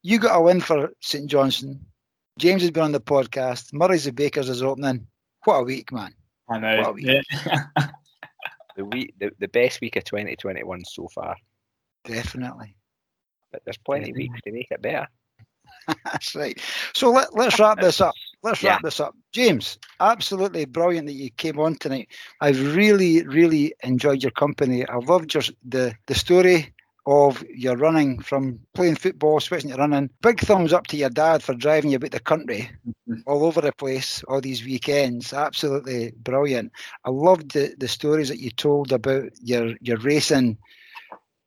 You 0.02 0.18
got 0.18 0.36
a 0.36 0.40
win 0.40 0.60
for 0.60 0.90
St 1.01 1.26
Johnstone. 1.26 1.81
James 2.39 2.62
has 2.62 2.70
been 2.73 2.82
on 2.82 2.93
the 2.93 3.01
podcast. 3.01 3.73
Murray's 3.73 4.05
the 4.05 4.12
Bakers 4.12 4.48
is 4.48 4.62
opening. 4.62 5.06
What 5.44 5.61
a 5.61 5.62
week, 5.62 5.93
man. 5.93 6.15
I 6.51 6.59
know. 6.59 6.97
Yeah. 6.98 7.23
the 8.77 8.85
week, 8.85 9.15
the, 9.20 9.31
the 9.39 9.48
best 9.48 9.81
week 9.81 9.97
of 9.97 10.05
2021 10.05 10.85
so 10.85 11.09
far. 11.15 11.36
Definitely. 12.05 12.77
But 13.52 13.62
there's 13.65 13.78
plenty 13.78 14.11
of 14.11 14.16
weeks 14.16 14.40
to 14.43 14.52
make 14.52 14.66
it 14.70 14.82
better. 14.82 15.06
That's 16.05 16.35
right. 16.35 16.61
So 16.93 17.11
let, 17.11 17.35
let's 17.36 17.59
wrap 17.61 17.81
this 17.81 18.01
up. 18.01 18.15
Let's 18.43 18.62
wrap 18.65 18.82
this 18.82 19.01
up. 19.01 19.15
James, 19.32 19.78
absolutely 20.01 20.65
brilliant 20.65 21.06
that 21.06 21.15
you 21.15 21.31
came 21.31 21.61
on 21.61 21.77
tonight. 21.77 22.09
I've 22.40 22.74
really, 22.74 23.23
really 23.27 23.74
enjoyed 23.85 24.23
your 24.23 24.32
company. 24.32 24.86
I 24.86 24.97
loved 24.97 25.35
your 25.35 25.44
the 25.65 25.94
the 26.06 26.15
story 26.15 26.73
of 27.06 27.44
your 27.48 27.76
running 27.76 28.18
from 28.20 28.59
playing 28.74 28.97
football, 28.97 29.40
switching 29.40 29.70
to 29.70 29.76
running. 29.76 30.10
Big 30.22 30.40
thumbs 30.40 30.72
up 30.72 30.86
to 30.89 30.97
your 30.97 31.10
dad 31.10 31.43
for 31.43 31.55
driving 31.55 31.90
you 31.90 31.97
about 31.97 32.12
the 32.12 32.20
country 32.20 32.70
mm-hmm. 32.89 33.20
all 33.26 33.44
over 33.44 33.60
the 33.60 33.72
place 33.72 34.22
all 34.28 34.40
these 34.40 34.64
weekends. 34.64 35.32
Absolutely 35.32 36.12
brilliant. 36.22 36.72
I 37.05 37.10
loved 37.10 37.52
the, 37.52 37.74
the 37.78 37.89
stories 37.89 38.28
that 38.28 38.40
you 38.40 38.51
told 38.51 38.93
about 38.93 39.31
your, 39.43 39.74
your 39.81 39.98
racing, 39.98 40.59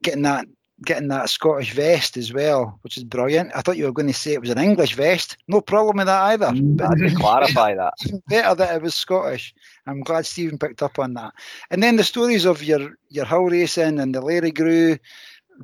getting 0.04 0.24
that 0.24 0.48
getting 0.86 1.08
that 1.08 1.30
Scottish 1.30 1.74
vest 1.74 2.18
as 2.18 2.32
well, 2.32 2.78
which 2.82 2.98
is 2.98 3.04
brilliant. 3.04 3.52
I 3.56 3.62
thought 3.62 3.78
you 3.78 3.86
were 3.86 3.92
going 3.92 4.08
to 4.08 4.14
say 4.14 4.34
it 4.34 4.42
was 4.42 4.50
an 4.50 4.60
English 4.60 4.94
vest. 4.94 5.38
No 5.48 5.62
problem 5.62 5.98
with 5.98 6.06
that 6.06 6.22
either. 6.22 6.48
I 6.48 6.52
to 6.52 7.16
clarify 7.16 7.76
that. 7.76 7.94
Better 8.28 8.56
that 8.56 8.76
it 8.76 8.82
was 8.82 8.94
Scottish. 8.94 9.54
I'm 9.88 10.02
glad 10.02 10.26
Stephen 10.26 10.60
picked 10.60 10.84
up 10.84 11.00
on 11.00 11.14
that. 11.16 11.34
And 11.72 11.82
then 11.82 11.96
the 11.96 12.04
stories 12.04 12.46
of 12.46 12.64
your 12.64 12.92
your 13.10 13.26
hull 13.26 13.46
racing 13.46 14.00
and 14.00 14.14
the 14.14 14.22
Lairig 14.22 14.54
Ghru, 14.54 15.00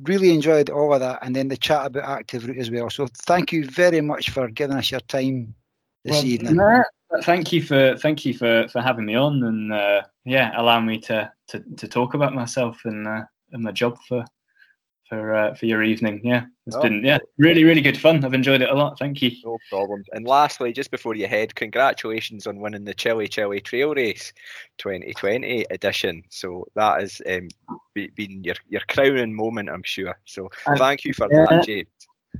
really 0.02 0.32
enjoyed 0.32 0.70
all 0.70 0.92
of 0.92 1.00
that. 1.00 1.20
And 1.22 1.34
then 1.34 1.48
the 1.48 1.56
chat 1.56 1.86
about 1.86 2.08
active 2.08 2.46
root 2.46 2.58
as 2.58 2.70
well. 2.70 2.90
So 2.90 3.06
thank 3.26 3.52
you 3.52 3.68
very 3.68 4.00
much 4.00 4.30
for 4.30 4.48
giving 4.48 4.76
us 4.76 4.90
your 4.90 5.00
time 5.00 5.54
this 6.04 6.12
well, 6.12 6.26
evening. 6.26 6.82
thank 7.22 7.52
you 7.52 7.62
for 7.62 7.96
thank 7.98 8.24
you 8.24 8.34
for 8.34 8.66
for 8.68 8.80
having 8.80 9.06
me 9.06 9.14
on 9.14 9.42
and 9.44 9.72
uh, 9.72 10.02
yeah, 10.24 10.52
allowing 10.56 10.86
me 10.86 10.98
to 11.00 11.30
to 11.48 11.60
to 11.76 11.88
talk 11.88 12.14
about 12.14 12.34
myself 12.34 12.80
and 12.84 13.06
uh, 13.06 13.22
and 13.52 13.62
my 13.62 13.72
job 13.72 13.98
for 14.08 14.24
for 15.08 15.34
uh, 15.34 15.54
for 15.54 15.66
your 15.66 15.82
evening. 15.82 16.20
Yeah, 16.24 16.44
it's 16.66 16.76
oh. 16.76 16.82
been 16.82 17.04
yeah 17.04 17.18
really 17.38 17.64
really 17.64 17.80
good 17.80 17.98
fun. 17.98 18.24
I've 18.24 18.34
enjoyed 18.34 18.62
it 18.62 18.70
a 18.70 18.74
lot. 18.74 18.98
Thank 18.98 19.22
you. 19.22 19.32
No 19.44 19.58
problems. 19.70 20.06
And 20.12 20.26
lastly, 20.26 20.72
just 20.72 20.90
before 20.90 21.14
you 21.14 21.26
head, 21.26 21.54
congratulations 21.54 22.46
on 22.46 22.60
winning 22.60 22.84
the 22.84 22.94
Chili 22.94 23.28
Chili 23.28 23.60
Trail 23.60 23.94
Race 23.94 24.32
2020 24.78 25.66
edition. 25.70 26.22
So 26.30 26.66
that 26.74 27.00
has 27.00 27.20
um, 27.28 27.48
been 27.94 28.42
your 28.42 28.56
your 28.68 28.82
crowning 28.88 29.34
moment, 29.34 29.70
I'm 29.70 29.82
sure. 29.82 30.18
So 30.24 30.50
thank 30.76 31.04
you 31.04 31.12
for 31.12 31.28
yeah. 31.30 31.46
that, 31.50 31.66
James. 31.66 31.88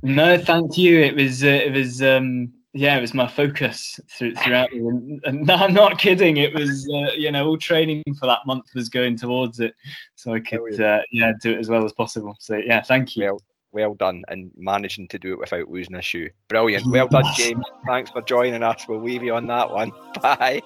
No, 0.03 0.37
thank 0.37 0.77
you. 0.77 0.99
It 0.99 1.15
was 1.15 1.43
uh, 1.43 1.47
it 1.47 1.73
was 1.73 2.01
um, 2.01 2.51
yeah, 2.75 2.97
it 2.97 3.01
was 3.01 3.13
my 3.13 3.27
focus 3.27 3.99
through, 4.09 4.35
throughout. 4.35 4.69
And, 4.75 5.21
and 5.23 5.49
I'm 5.49 5.73
not 5.73 5.97
kidding. 5.97 6.37
It 6.37 6.53
was, 6.53 6.87
uh, 6.93 7.13
you 7.13 7.31
know, 7.31 7.47
all 7.47 7.57
training 7.57 8.03
for 8.19 8.25
that 8.27 8.45
month 8.45 8.65
was 8.75 8.89
going 8.89 9.17
towards 9.17 9.59
it, 9.59 9.73
so 10.15 10.33
I 10.33 10.41
could, 10.41 10.79
uh, 10.79 11.01
yeah, 11.11 11.31
do 11.41 11.51
it 11.51 11.59
as 11.59 11.69
well 11.69 11.85
as 11.85 11.93
possible. 11.93 12.35
So 12.39 12.57
yeah, 12.57 12.81
thank 12.81 13.15
you. 13.15 13.25
Well, 13.25 13.41
well 13.71 13.93
done, 13.93 14.23
and 14.27 14.51
managing 14.57 15.07
to 15.09 15.19
do 15.19 15.33
it 15.33 15.39
without 15.39 15.69
losing 15.69 15.95
a 15.95 16.01
shoe. 16.01 16.29
Brilliant. 16.49 16.85
Well 16.87 17.07
done, 17.07 17.25
James. 17.35 17.65
Thanks 17.87 18.11
for 18.11 18.21
joining 18.21 18.63
us. 18.63 18.85
We'll 18.87 19.01
leave 19.01 19.23
you 19.23 19.33
on 19.35 19.47
that 19.47 19.71
one. 19.71 19.91
Bye. 20.21 20.61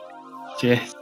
Cheers. 0.60 0.96